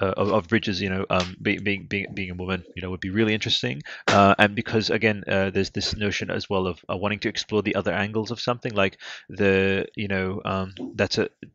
uh, 0.01 0.15
of, 0.17 0.33
of 0.33 0.49
Bridges, 0.49 0.81
you 0.81 0.91
know, 0.91 1.07
um, 1.11 1.37
being 1.41 1.63
being 1.63 2.07
being 2.15 2.31
a 2.31 2.35
woman, 2.35 2.65
you 2.75 2.83
know, 2.83 2.91
would 2.91 3.01
be 3.01 3.11
really 3.11 3.35
interesting. 3.35 3.83
Uh, 4.09 4.35
and 4.39 4.55
because 4.55 4.91
again, 4.91 5.25
uh, 5.29 5.51
there's 5.51 5.71
this 5.71 5.97
notion 5.97 6.31
as 6.31 6.49
well 6.49 6.67
of 6.67 6.83
wanting 6.89 7.19
to 7.21 7.29
explore 7.29 7.63
the 7.63 7.75
other 7.75 7.93
angles 7.93 8.31
of 8.31 8.41
something, 8.41 8.75
like 8.75 8.99
the 9.29 9.87
you 9.97 10.09
know 10.09 10.41
um, 10.45 10.75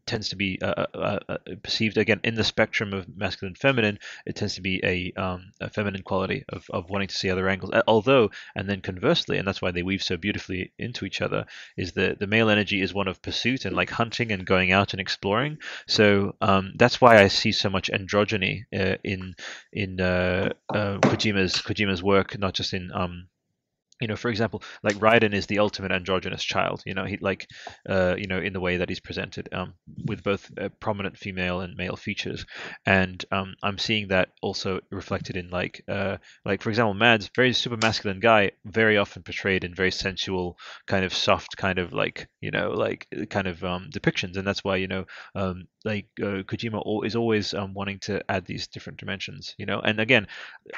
tends 0.06 0.30
to 0.30 0.36
be 0.36 0.60
uh, 0.62 0.86
uh, 0.94 1.20
uh, 1.30 1.38
perceived 1.64 1.98
again 1.98 2.20
in 2.24 2.36
the 2.36 2.44
spectrum 2.44 2.94
of 2.94 3.08
masculine 3.16 3.56
feminine. 3.56 3.98
It 4.26 4.36
tends 4.36 4.56
to 4.56 4.62
be 4.62 4.82
a, 4.84 5.12
um, 5.22 5.52
a 5.60 5.70
feminine 5.70 6.04
quality 6.04 6.44
of, 6.50 6.66
of 6.70 6.90
wanting 6.90 7.08
to 7.08 7.16
see 7.16 7.30
other 7.30 7.48
angles. 7.48 7.72
Although, 7.88 8.32
and 8.56 8.70
then 8.70 8.82
conversely, 8.82 9.38
and 9.38 9.48
that's 9.48 9.62
why 9.62 9.72
they 9.72 9.84
weave 9.84 10.04
so 10.04 10.18
beautifully 10.18 10.72
into 10.78 11.06
each 11.06 11.22
other, 11.22 11.46
is 11.78 11.94
that 11.94 12.20
the 12.20 12.28
male 12.28 12.50
energy 12.50 12.82
is 12.82 12.94
one 12.94 13.08
of 13.08 13.22
pursuit 13.22 13.66
and 13.66 13.76
like 13.76 13.90
hunting 13.90 14.32
and 14.32 14.46
going 14.46 14.72
out 14.72 14.94
and 14.94 15.02
exploring. 15.02 15.58
So 15.88 16.36
um, 16.42 16.74
that's 16.76 17.00
why 17.00 17.22
I 17.22 17.28
see 17.28 17.52
so 17.52 17.70
much 17.70 17.90
androgyny 17.92 18.31
uh, 18.74 18.96
in 19.04 19.34
in 19.74 20.00
uh, 20.00 20.50
uh, 20.74 20.98
Kojima's 21.00 21.56
Kojima's 21.56 22.04
work, 22.04 22.38
not 22.38 22.54
just 22.54 22.74
in 22.74 22.92
um, 22.94 23.28
you 24.02 24.08
know, 24.08 24.16
for 24.16 24.30
example, 24.30 24.64
like 24.84 24.96
Raiden 24.98 25.34
is 25.34 25.46
the 25.46 25.60
ultimate 25.60 25.92
androgynous 25.92 26.44
child. 26.44 26.82
You 26.86 26.94
know, 26.96 27.06
he 27.06 27.18
like, 27.22 27.48
uh, 27.88 28.16
you 28.18 28.28
know, 28.28 28.40
in 28.40 28.54
the 28.54 28.60
way 28.60 28.78
that 28.78 28.90
he's 28.90 29.00
presented, 29.00 29.50
um, 29.54 29.74
with 30.06 30.24
both 30.24 30.52
uh, 30.60 30.70
prominent 30.80 31.18
female 31.18 31.62
and 31.62 31.76
male 31.78 31.96
features, 31.96 32.46
and 32.86 33.24
um, 33.32 33.56
I'm 33.64 33.78
seeing 33.78 34.08
that 34.10 34.30
also 34.42 34.80
reflected 34.92 35.38
in 35.38 35.50
like, 35.50 35.84
uh, 35.88 36.18
like 36.46 36.62
for 36.62 36.70
example, 36.70 36.94
Mads, 36.94 37.30
very 37.36 37.54
super 37.54 37.78
masculine 37.78 38.20
guy, 38.20 38.52
very 38.66 38.98
often 38.98 39.24
portrayed 39.24 39.64
in 39.64 39.76
very 39.76 39.92
sensual, 39.92 40.58
kind 40.88 41.06
of 41.06 41.14
soft, 41.14 41.58
kind 41.58 41.80
of 41.80 41.94
like, 41.94 42.28
you 42.42 42.52
know, 42.52 42.72
like 42.72 43.08
kind 43.30 43.48
of 43.48 43.64
um, 43.64 43.90
depictions, 43.94 44.38
and 44.38 44.48
that's 44.48 44.64
why 44.64 44.78
you 44.78 44.88
know, 44.88 45.06
um, 45.36 45.68
like 45.86 46.08
uh, 46.22 46.44
Kojima 46.44 47.06
is 47.06 47.16
always 47.16 47.54
um, 47.54 47.74
wanting 47.74 48.00
to 48.00 48.22
add 48.30 48.46
these 48.46 48.68
different 48.68 49.00
dimensions. 49.00 49.56
You 49.58 49.66
know, 49.66 49.80
and 49.80 50.00
again, 50.00 50.28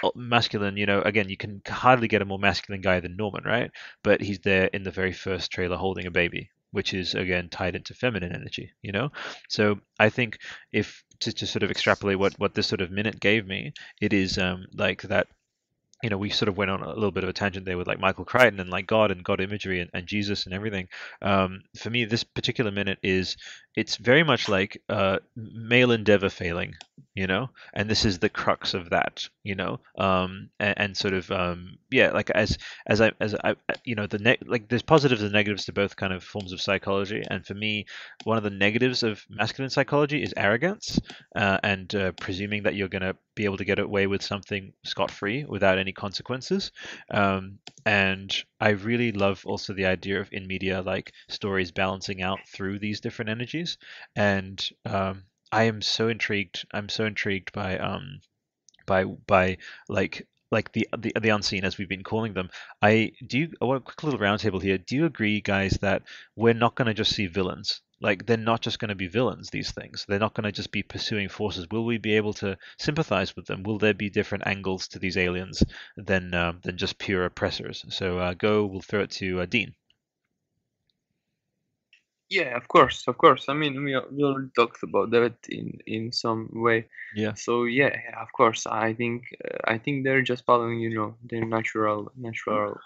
uh, 0.03 0.09
masculine. 0.15 0.77
You 0.77 0.85
know, 0.85 1.01
again, 1.01 1.29
you 1.29 1.37
can 1.37 1.61
hardly 1.67 2.07
get 2.07 2.21
a 2.21 2.25
more 2.25 2.39
masculine 2.39 2.81
guy 2.81 2.99
than 2.99 3.12
Norman, 3.17 3.43
right? 3.43 3.71
But 4.03 4.21
he's 4.21 4.39
there 4.39 4.65
in 4.67 4.83
the 4.83 4.91
very 4.91 5.13
first 5.13 5.51
trailer 5.51 5.77
holding 5.77 6.05
a 6.05 6.11
baby, 6.11 6.49
which 6.71 6.93
is 6.93 7.15
again 7.15 7.49
tied 7.49 7.75
into 7.75 7.93
feminine 7.93 8.33
energy, 8.33 8.71
you 8.81 8.91
know? 8.91 9.11
So 9.49 9.79
I 9.99 10.09
think 10.09 10.39
if 10.71 11.03
to, 11.21 11.31
to 11.33 11.47
sort 11.47 11.63
of 11.63 11.71
extrapolate 11.71 12.19
what 12.19 12.33
what 12.39 12.53
this 12.53 12.67
sort 12.67 12.81
of 12.81 12.91
minute 12.91 13.19
gave 13.19 13.45
me, 13.47 13.73
it 14.01 14.13
is 14.13 14.37
um 14.37 14.65
like 14.73 15.03
that 15.03 15.27
you 16.03 16.09
know, 16.09 16.17
we 16.17 16.29
sort 16.29 16.49
of 16.49 16.57
went 16.57 16.69
on 16.69 16.83
a 16.83 16.89
little 16.89 17.11
bit 17.11 17.23
of 17.23 17.29
a 17.29 17.33
tangent 17.33 17.65
there 17.65 17.77
with 17.77 17.87
like 17.87 17.99
Michael 17.99 18.25
Crichton 18.25 18.59
and 18.59 18.69
like 18.69 18.85
God 18.85 19.09
and 19.09 19.23
God 19.23 19.39
imagery 19.39 19.79
and, 19.79 19.89
and 19.93 20.05
Jesus 20.05 20.45
and 20.45 20.53
everything. 20.53 20.89
Um, 21.21 21.61
for 21.77 21.89
me, 21.89 22.03
this 22.03 22.25
particular 22.25 22.71
minute 22.71 22.99
is 23.01 23.37
it's 23.75 23.97
very 23.97 24.23
much 24.23 24.49
like 24.49 24.81
uh, 24.89 25.19
male 25.35 25.91
endeavor 25.91 26.29
failing, 26.29 26.75
you 27.15 27.27
know, 27.27 27.49
and 27.73 27.89
this 27.89 28.05
is 28.05 28.19
the 28.19 28.29
crux 28.29 28.73
of 28.73 28.89
that, 28.91 29.27
you 29.43 29.55
know, 29.55 29.79
um, 29.97 30.49
and, 30.59 30.73
and 30.77 30.97
sort 30.97 31.13
of 31.13 31.31
um, 31.31 31.77
yeah, 31.91 32.11
like 32.11 32.29
as 32.31 32.57
as 32.87 33.01
I 33.01 33.11
as 33.19 33.35
I 33.43 33.55
you 33.83 33.95
know 33.95 34.07
the 34.07 34.19
ne- 34.19 34.37
like 34.45 34.69
there's 34.69 34.83
positives 34.83 35.23
and 35.23 35.31
negatives 35.31 35.65
to 35.65 35.73
both 35.73 35.95
kind 35.95 36.13
of 36.13 36.23
forms 36.23 36.53
of 36.53 36.61
psychology, 36.61 37.23
and 37.29 37.45
for 37.45 37.53
me, 37.53 37.85
one 38.23 38.37
of 38.37 38.43
the 38.43 38.49
negatives 38.49 39.03
of 39.03 39.23
masculine 39.29 39.69
psychology 39.69 40.21
is 40.21 40.33
arrogance 40.37 40.99
uh, 41.35 41.57
and 41.63 41.93
uh, 41.95 42.11
presuming 42.13 42.63
that 42.63 42.75
you're 42.75 42.87
going 42.87 43.01
to 43.01 43.15
be 43.35 43.45
able 43.45 43.57
to 43.57 43.65
get 43.65 43.79
away 43.79 44.07
with 44.07 44.21
something 44.21 44.73
scot 44.83 45.09
free 45.11 45.43
without 45.45 45.77
any 45.77 45.91
consequences. 45.91 46.71
Um, 47.11 47.59
and 47.85 48.33
I 48.59 48.69
really 48.69 49.11
love 49.11 49.43
also 49.45 49.73
the 49.73 49.85
idea 49.85 50.21
of 50.21 50.29
in 50.31 50.47
media 50.47 50.81
like 50.81 51.11
stories 51.27 51.71
balancing 51.71 52.21
out 52.21 52.39
through 52.47 52.79
these 52.79 53.01
different 53.01 53.29
energies. 53.29 53.62
And 54.15 54.63
um, 54.85 55.23
I 55.51 55.63
am 55.63 55.81
so 55.81 56.07
intrigued. 56.07 56.65
I'm 56.73 56.89
so 56.89 57.05
intrigued 57.05 57.51
by 57.53 57.77
um, 57.77 58.19
by 58.85 59.03
by 59.05 59.57
like 59.87 60.27
like 60.51 60.71
the 60.71 60.87
the 60.97 61.11
the 61.19 61.29
unseen 61.29 61.65
as 61.65 61.77
we've 61.77 61.89
been 61.89 62.03
calling 62.03 62.33
them. 62.33 62.49
I 62.81 63.11
do 63.27 63.39
you 63.39 63.51
I 63.61 63.65
want 63.65 63.81
a 63.81 63.85
quick 63.85 64.03
little 64.03 64.19
roundtable 64.19 64.61
here. 64.61 64.77
Do 64.77 64.95
you 64.95 65.05
agree, 65.05 65.41
guys, 65.41 65.73
that 65.81 66.03
we're 66.35 66.53
not 66.53 66.75
going 66.75 66.87
to 66.87 66.93
just 66.93 67.13
see 67.13 67.27
villains? 67.27 67.81
Like 68.01 68.25
they're 68.25 68.37
not 68.37 68.61
just 68.61 68.79
going 68.79 68.89
to 68.89 68.95
be 68.95 69.07
villains. 69.07 69.49
These 69.49 69.71
things. 69.71 70.05
They're 70.07 70.19
not 70.19 70.33
going 70.33 70.45
to 70.45 70.51
just 70.51 70.71
be 70.71 70.83
pursuing 70.83 71.29
forces. 71.29 71.67
Will 71.71 71.85
we 71.85 71.97
be 71.97 72.15
able 72.15 72.33
to 72.35 72.57
sympathize 72.77 73.35
with 73.35 73.45
them? 73.45 73.63
Will 73.63 73.79
there 73.79 73.93
be 73.93 74.09
different 74.09 74.47
angles 74.47 74.87
to 74.89 74.99
these 74.99 75.17
aliens 75.17 75.63
than 75.97 76.33
um, 76.33 76.59
than 76.63 76.77
just 76.77 76.97
pure 76.97 77.25
oppressors? 77.25 77.85
So 77.89 78.19
uh, 78.19 78.33
go. 78.33 78.65
We'll 78.65 78.81
throw 78.81 79.01
it 79.01 79.11
to 79.11 79.41
uh, 79.41 79.45
Dean. 79.45 79.73
Yeah, 82.37 82.57
of 82.57 82.67
course, 82.67 83.07
of 83.07 83.15
course. 83.17 83.43
I 83.49 83.53
mean, 83.53 83.73
we 83.85 83.91
we 84.15 84.23
already 84.23 84.49
talked 84.55 84.83
about 84.83 85.11
that 85.11 85.35
in 85.49 85.67
in 85.85 86.11
some 86.11 86.49
way. 86.65 86.79
Yeah. 87.15 87.33
So 87.35 87.65
yeah, 87.65 87.91
yeah, 88.05 88.21
of 88.21 88.31
course. 88.37 88.61
I 88.87 88.93
think 88.93 89.23
uh, 89.45 89.73
I 89.73 89.77
think 89.77 90.03
they're 90.03 90.25
just 90.31 90.45
following, 90.45 90.79
you 90.79 90.93
know, 90.97 91.15
their 91.29 91.45
natural 91.45 92.11
natural 92.15 92.77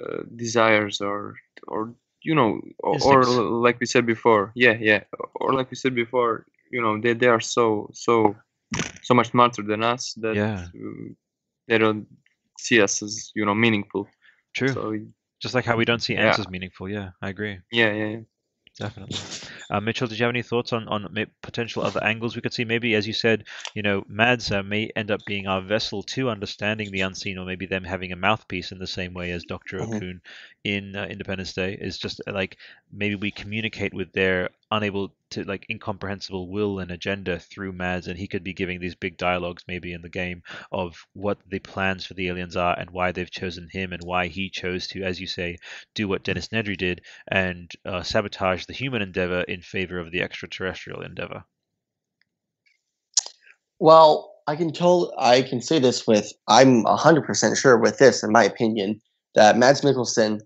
uh, 0.00 0.22
desires 0.36 1.00
or 1.00 1.34
or 1.68 1.94
you 2.22 2.34
know 2.34 2.60
or, 2.78 2.96
or 3.04 3.24
like 3.66 3.78
we 3.80 3.86
said 3.86 4.06
before. 4.06 4.52
Yeah, 4.54 4.76
yeah. 4.80 5.02
Or 5.34 5.52
like 5.54 5.70
we 5.70 5.76
said 5.76 5.94
before, 5.94 6.46
you 6.70 6.80
know, 6.82 7.00
they 7.00 7.14
they 7.14 7.28
are 7.28 7.40
so 7.40 7.88
so 7.92 8.34
so 9.02 9.14
much 9.14 9.30
smarter 9.30 9.62
than 9.62 9.82
us 9.82 10.14
that 10.22 10.34
Yeah. 10.36 10.66
uh, 10.74 11.12
they 11.68 11.78
don't 11.78 12.06
see 12.58 12.80
us 12.82 13.02
as 13.02 13.30
you 13.34 13.44
know 13.46 13.54
meaningful. 13.54 14.08
True. 14.54 14.68
So 14.74 14.98
Just 15.42 15.54
like 15.54 15.66
how 15.66 15.76
we 15.76 15.84
don't 15.84 16.02
see 16.02 16.16
ants 16.16 16.38
yeah. 16.38 16.44
as 16.44 16.48
meaningful. 16.50 16.88
Yeah, 16.88 17.10
I 17.20 17.28
agree. 17.30 17.58
yeah, 17.72 17.92
yeah, 17.92 18.08
yeah. 18.16 18.24
Definitely. 18.82 19.22
Uh, 19.70 19.80
Mitchell, 19.80 20.08
did 20.08 20.18
you 20.18 20.24
have 20.24 20.32
any 20.34 20.42
thoughts 20.42 20.72
on 20.72 20.88
on 20.88 21.14
potential 21.42 21.82
other 21.84 22.02
angles 22.02 22.34
we 22.34 22.42
could 22.42 22.52
see? 22.52 22.64
Maybe, 22.64 22.94
as 22.94 23.06
you 23.06 23.12
said, 23.12 23.44
you 23.74 23.82
know, 23.82 24.04
Mads 24.08 24.50
may 24.50 24.90
end 24.96 25.10
up 25.10 25.24
being 25.24 25.46
our 25.46 25.60
vessel 25.62 26.02
to 26.14 26.28
understanding 26.30 26.90
the 26.90 27.02
unseen, 27.02 27.38
or 27.38 27.46
maybe 27.46 27.66
them 27.66 27.84
having 27.84 28.12
a 28.12 28.16
mouthpiece 28.16 28.72
in 28.72 28.78
the 28.78 28.86
same 28.86 29.14
way 29.14 29.30
as 29.30 29.44
Doctor 29.44 29.80
Mhm. 29.80 29.82
Okun 29.82 30.20
in 30.64 30.96
uh, 30.96 31.04
Independence 31.04 31.52
Day 31.52 31.74
is 31.80 31.98
just 31.98 32.20
like 32.26 32.58
maybe 32.90 33.14
we 33.14 33.30
communicate 33.30 33.94
with 33.94 34.12
their 34.12 34.50
unable 34.70 35.14
to 35.32 35.44
like 35.44 35.66
incomprehensible 35.68 36.48
will 36.48 36.78
and 36.78 36.90
agenda 36.90 37.38
through 37.38 37.72
Mads, 37.72 38.06
and 38.06 38.18
he 38.18 38.28
could 38.28 38.44
be 38.44 38.52
giving 38.52 38.80
these 38.80 38.94
big 38.94 39.16
dialogues 39.16 39.64
maybe 39.66 39.92
in 39.92 40.02
the 40.02 40.08
game 40.08 40.42
of 40.70 41.06
what 41.14 41.38
the 41.48 41.58
plans 41.58 42.06
for 42.06 42.14
the 42.14 42.28
aliens 42.28 42.56
are 42.56 42.78
and 42.78 42.90
why 42.90 43.12
they've 43.12 43.30
chosen 43.30 43.68
him 43.70 43.92
and 43.92 44.02
why 44.02 44.28
he 44.28 44.48
chose 44.50 44.86
to, 44.88 45.02
as 45.02 45.20
you 45.20 45.26
say, 45.26 45.58
do 45.94 46.08
what 46.08 46.24
Dennis 46.24 46.48
Nedry 46.48 46.76
did 46.76 47.02
and 47.28 47.70
uh, 47.84 48.02
sabotage 48.02 48.66
the 48.66 48.72
human 48.72 49.02
endeavor 49.02 49.42
in 49.42 49.60
favor 49.60 49.98
of 49.98 50.12
the 50.12 50.22
extraterrestrial 50.22 51.02
endeavor. 51.02 51.44
Well, 53.78 54.32
I 54.46 54.56
can 54.56 54.72
tell 54.72 55.12
I 55.18 55.42
can 55.42 55.60
say 55.60 55.78
this 55.78 56.06
with 56.06 56.32
I'm 56.48 56.84
hundred 56.84 57.24
percent 57.24 57.56
sure 57.56 57.78
with 57.78 57.98
this, 57.98 58.22
in 58.22 58.32
my 58.32 58.44
opinion, 58.44 59.00
that 59.34 59.58
Mads 59.58 59.82
Mikkelsen 59.82 60.40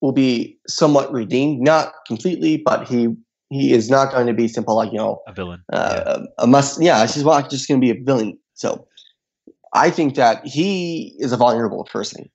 will 0.00 0.12
be 0.12 0.58
somewhat 0.68 1.12
redeemed, 1.12 1.60
not 1.60 1.92
completely, 2.06 2.56
but 2.56 2.86
he 2.86 3.16
he 3.50 3.72
is 3.72 3.88
not 3.88 4.12
going 4.12 4.26
to 4.26 4.34
be 4.34 4.48
simple 4.48 4.76
like 4.76 4.92
you 4.92 4.98
know 4.98 5.20
A 5.26 5.32
villain. 5.32 5.62
uh, 5.72 6.20
a 6.38 6.46
must. 6.46 6.80
Yeah, 6.82 7.06
she's 7.06 7.24
not 7.24 7.50
just 7.50 7.68
going 7.68 7.80
to 7.80 7.84
be 7.84 7.90
a 7.98 8.02
villain. 8.02 8.38
So 8.54 8.86
I 9.72 9.90
think 9.90 10.14
that 10.16 10.46
he 10.46 11.14
is 11.18 11.32
a 11.32 11.36
vulnerable 11.36 11.84
person. 11.84 12.28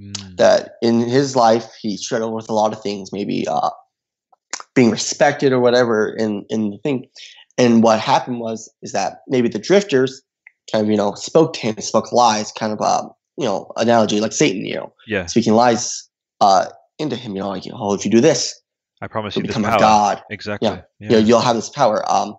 Mm, 0.00 0.36
That 0.36 0.72
in 0.82 1.00
his 1.00 1.36
life 1.36 1.66
he 1.80 1.96
struggled 1.96 2.34
with 2.34 2.48
a 2.48 2.54
lot 2.54 2.72
of 2.72 2.82
things, 2.82 3.12
maybe 3.12 3.46
uh, 3.46 3.70
being 4.74 4.90
respected 4.90 5.52
or 5.52 5.60
whatever 5.60 6.14
in 6.16 6.44
in 6.48 6.70
the 6.70 6.78
thing. 6.78 7.06
And 7.56 7.82
what 7.82 8.00
happened 8.00 8.40
was 8.40 8.68
is 8.82 8.92
that 8.92 9.18
maybe 9.28 9.48
the 9.48 9.60
drifters 9.60 10.20
kind 10.72 10.84
of 10.84 10.90
you 10.90 10.96
know 10.96 11.14
spoke 11.14 11.52
to 11.54 11.60
him, 11.60 11.78
spoke 11.80 12.10
lies, 12.12 12.50
kind 12.52 12.72
of 12.72 12.80
uh, 12.80 13.06
you 13.36 13.44
know 13.46 13.70
analogy 13.76 14.20
like 14.20 14.32
Satan, 14.32 14.64
you 14.64 14.74
know, 14.74 14.92
yeah, 15.06 15.26
speaking 15.26 15.54
lies 15.54 16.08
uh, 16.40 16.66
into 16.98 17.14
him. 17.14 17.36
You 17.36 17.42
know, 17.42 17.50
like 17.50 17.64
oh, 17.72 17.94
if 17.94 18.04
you 18.04 18.10
do 18.10 18.20
this, 18.20 18.60
I 19.04 19.08
promise 19.08 19.36
you'll 19.36 19.42
you 19.44 19.48
this 19.48 19.56
become 19.56 19.70
power. 19.70 19.76
a 19.76 19.80
god. 19.80 20.22
Exactly. 20.30 20.68
Yeah. 20.68 20.80
You 20.98 21.08
know, 21.10 21.18
you'll 21.18 21.40
have 21.40 21.56
this 21.56 21.68
power. 21.68 22.02
Um, 22.10 22.36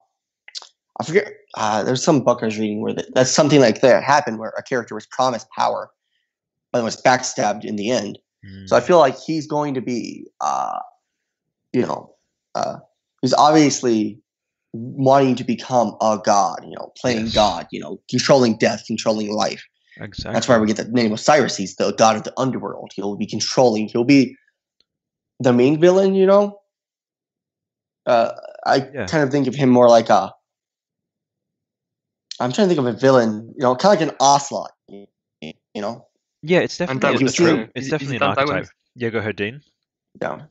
I 1.00 1.04
forget. 1.06 1.28
Uh, 1.58 1.84
there's 1.84 2.04
some 2.04 2.22
book 2.24 2.40
I 2.42 2.46
was 2.46 2.58
reading 2.58 2.82
where 2.82 2.94
that, 2.94 3.14
that's 3.14 3.32
something 3.32 3.62
like 3.62 3.82
that 3.82 4.04
happened, 4.04 4.40
where 4.40 4.54
a 4.58 4.64
character 4.64 4.96
was 4.96 5.06
promised 5.06 5.48
power, 5.58 5.90
but 6.72 6.84
was 6.84 7.02
backstabbed 7.02 7.64
in 7.64 7.76
the 7.76 7.92
end. 7.92 8.18
Mm, 8.46 8.68
So 8.68 8.76
I 8.76 8.80
feel 8.82 8.98
like 9.00 9.18
he's 9.18 9.48
going 9.48 9.74
to 9.76 9.82
be, 9.82 10.26
uh, 10.42 10.80
you 11.72 11.82
know, 11.82 12.14
uh, 12.56 12.78
he's 13.22 13.34
obviously 13.34 14.20
wanting 14.74 15.36
to 15.36 15.44
become 15.44 15.96
a 16.02 16.20
god. 16.24 16.60
You 16.64 16.76
know, 16.76 16.92
playing 17.00 17.26
Yes. 17.26 17.36
God. 17.36 17.68
You 17.72 17.80
know, 17.82 18.02
controlling 18.10 18.58
death, 18.58 18.84
controlling 18.88 19.32
life. 19.32 19.64
exactly. 19.98 20.34
That's 20.34 20.48
why 20.48 20.58
we 20.58 20.68
get 20.68 20.78
the 20.78 20.86
name 20.92 21.14
Osiris. 21.14 21.56
He's 21.58 21.76
the 21.76 21.94
god 21.94 22.16
of 22.18 22.24
the 22.24 22.34
underworld. 22.38 22.92
He'll 22.96 23.16
be 23.16 23.28
controlling. 23.28 23.88
He'll 23.88 24.04
be 24.04 24.36
the 25.40 25.54
main 25.54 25.80
villain. 25.80 26.16
You 26.16 26.26
know. 26.26 26.60
Uh, 28.06 28.32
I 28.66 28.76
Yeah. 28.94 29.08
kind 29.08 29.24
of 29.24 29.32
think 29.32 29.48
of 29.48 29.56
him 29.56 29.70
more 29.70 29.90
like 29.90 30.10
a. 30.10 30.34
I'm 32.40 32.52
trying 32.52 32.68
to 32.70 32.76
think 32.76 32.80
of 32.80 32.94
a 32.94 32.98
villain. 32.98 33.54
You 33.58 33.64
know, 33.64 33.76
kind 33.76 33.94
of 33.96 34.00
like 34.02 34.10
an 34.10 34.16
ocelot. 34.20 34.72
You 34.90 35.08
you 35.42 35.82
know. 35.82 36.08
Yeah, 36.44 36.60
it's 36.60 36.78
definitely 36.78 37.08
Antagonist, 37.10 37.40
a 37.40 37.44
trope. 37.44 37.60
is 37.60 37.66
It's 37.66 37.76
it- 37.76 37.80
is 37.86 37.90
definitely 37.90 38.16
an 38.18 38.24
archetype. 38.24 38.68
Yeah, 38.96 39.10
go 39.10 39.20
ahead, 39.20 39.36
Dean. 39.36 39.62
Yeah. 40.22 40.46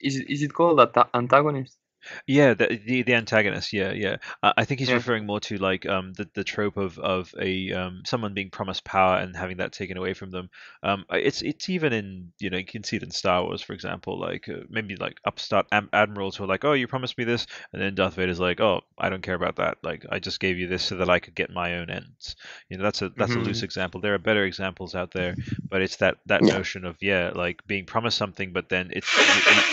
Is 0.00 0.16
it, 0.16 0.28
is 0.28 0.42
it 0.42 0.52
called 0.52 0.78
anta- 0.78 1.08
antagonist? 1.14 1.78
Yeah, 2.26 2.54
the 2.54 2.80
the, 2.84 3.02
the 3.02 3.14
antagonist. 3.14 3.72
Yeah, 3.72 3.92
yeah. 3.92 4.16
I 4.42 4.64
think 4.64 4.80
he's 4.80 4.88
Yeah. 4.88 4.96
referring 4.96 5.26
more 5.26 5.40
to 5.40 5.58
like 5.58 5.86
um 5.86 6.12
the, 6.14 6.28
the 6.34 6.44
trope 6.44 6.76
of 6.76 6.98
of 6.98 7.34
a 7.40 7.72
um 7.72 8.02
someone 8.06 8.34
being 8.34 8.50
promised 8.50 8.84
power 8.84 9.16
and 9.18 9.36
having 9.36 9.58
that 9.58 9.72
taken 9.72 9.96
away 9.96 10.14
from 10.14 10.30
them. 10.30 10.50
Um, 10.82 11.04
I- 11.10 11.18
it's 11.18 11.42
it's 11.42 11.68
even 11.68 11.92
in 11.92 12.32
you 12.38 12.50
know 12.50 12.58
you 12.58 12.64
can 12.64 12.84
see 12.84 12.96
it 12.96 13.02
in 13.02 13.10
Star 13.10 13.42
Wars, 13.44 13.62
for 13.62 13.72
example. 13.72 14.18
Like 14.18 14.48
uh, 14.48 14.60
maybe 14.68 14.96
like 14.96 15.20
upstart 15.24 15.66
am- 15.72 15.90
admirals 15.92 16.36
who 16.36 16.44
are 16.44 16.48
like, 16.48 16.64
oh, 16.64 16.72
you 16.72 16.86
promised 16.86 17.18
me 17.18 17.24
this, 17.24 17.46
and 17.72 17.80
then 17.82 17.94
Darth 17.94 18.14
Vader's 18.14 18.40
like, 18.40 18.60
oh, 18.60 18.82
I 18.98 19.08
don't 19.08 19.22
care 19.22 19.34
about 19.34 19.56
that. 19.56 19.78
Like 19.82 20.04
I 20.10 20.18
just 20.18 20.40
gave 20.40 20.58
you 20.58 20.66
this 20.68 20.82
so 20.84 20.96
that 20.96 21.10
I 21.10 21.18
could 21.18 21.34
get 21.34 21.50
my 21.50 21.76
own 21.78 21.90
ends. 21.90 22.36
You 22.68 22.78
know, 22.78 22.84
that's 22.84 23.02
a 23.02 23.10
that's 23.10 23.34
a 23.34 23.40
loose 23.40 23.60
Mhm. 23.60 23.64
example. 23.64 24.00
There 24.00 24.14
are 24.14 24.18
better 24.18 24.44
examples 24.44 24.94
out 24.94 25.12
there, 25.12 25.36
but 25.70 25.82
it's 25.82 25.96
that 25.96 26.18
that 26.26 26.44
Yeah. 26.44 26.54
notion 26.56 26.84
of 26.84 26.96
yeah, 27.00 27.30
like 27.34 27.66
being 27.66 27.86
promised 27.86 28.18
something, 28.18 28.52
but 28.52 28.68
then 28.68 28.90
it's 28.92 29.08
it- 29.46 29.66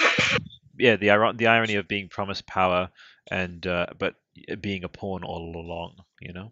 yeah 0.78 0.96
the 0.96 1.10
iron 1.12 1.38
the 1.38 1.48
irony 1.48 1.76
of 1.76 1.88
being 1.88 2.10
promised 2.10 2.46
power 2.48 2.90
and 3.32 3.66
uh, 3.68 3.88
but 3.98 4.16
being 4.62 4.84
a 4.84 4.90
pawn 4.90 5.24
all 5.24 5.56
along 5.56 5.96
you 6.22 6.34
know? 6.34 6.52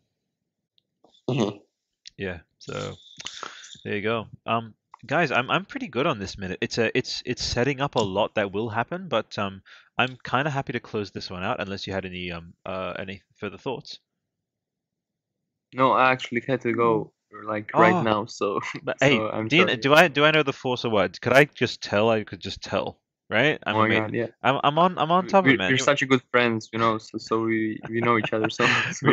Mhm. 1.29 1.61
yeah 2.17 2.39
so 2.59 2.95
there 3.83 3.95
you 3.95 4.01
go. 4.01 4.27
Um 4.45 4.73
guys 5.05 5.31
i'm 5.31 5.51
i'm 5.51 5.65
pretty 5.65 5.87
good 5.87 6.07
on 6.07 6.19
this 6.19 6.37
minute. 6.37 6.57
It's 6.61 6.77
a 6.77 6.97
it's 6.97 7.21
it's 7.25 7.43
setting 7.43 7.81
up 7.81 7.95
a 7.95 8.01
lot 8.01 8.35
that 8.35 8.53
will 8.53 8.69
happen 8.69 9.07
but 9.09 9.37
um 9.37 9.61
i'm 9.97 10.15
kind 10.23 10.47
of 10.47 10.53
happy 10.53 10.73
to 10.73 10.79
close 10.79 11.11
this 11.11 11.29
one 11.29 11.43
out 11.43 11.59
unless 11.59 11.85
you 11.87 11.93
had 11.93 12.05
any 12.05 12.31
um 12.31 12.53
uh 12.65 12.93
any 12.97 13.21
further 13.35 13.57
thoughts. 13.57 13.99
No, 15.73 15.91
I 15.91 16.11
actually 16.11 16.41
had 16.47 16.61
to 16.61 16.73
go 16.73 17.11
like 17.45 17.71
right 17.73 17.95
Oh. 17.95 18.01
now. 18.01 18.25
So, 18.25 18.59
but 18.81 18.99
so 18.99 19.05
hey 19.05 19.19
I'm 19.29 19.47
dean 19.47 19.79
do 19.79 19.93
i 19.93 20.07
do 20.07 20.23
i 20.25 20.31
know 20.31 20.43
the 20.43 20.53
force 20.53 20.85
or 20.85 20.91
what 20.91 21.19
could 21.21 21.33
i 21.33 21.45
just 21.45 21.81
tell? 21.81 22.09
I 22.09 22.23
could 22.23 22.39
just 22.39 22.61
tell 22.61 22.99
right 23.33 23.59
i'm 23.65 23.75
oh 23.75 23.87
god, 23.87 24.13
yeah. 24.13 24.27
I'm, 24.43 24.59
I'm 24.63 24.77
on 24.77 24.97
i'm 24.97 25.11
on 25.11 25.27
top 25.27 25.43
of 25.43 25.45
we're, 25.47 25.55
it 25.55 25.57
man 25.57 25.71
we're 25.71 25.77
such 25.77 26.01
a 26.01 26.05
good 26.05 26.21
friends, 26.31 26.69
you 26.71 26.79
know. 26.79 26.97
So, 26.99 27.17
so 27.17 27.41
we 27.41 27.79
we 27.89 27.99
know 27.99 28.17
each 28.17 28.31
other 28.31 28.49
so, 28.49 28.65
so 28.91 29.07
We 29.07 29.11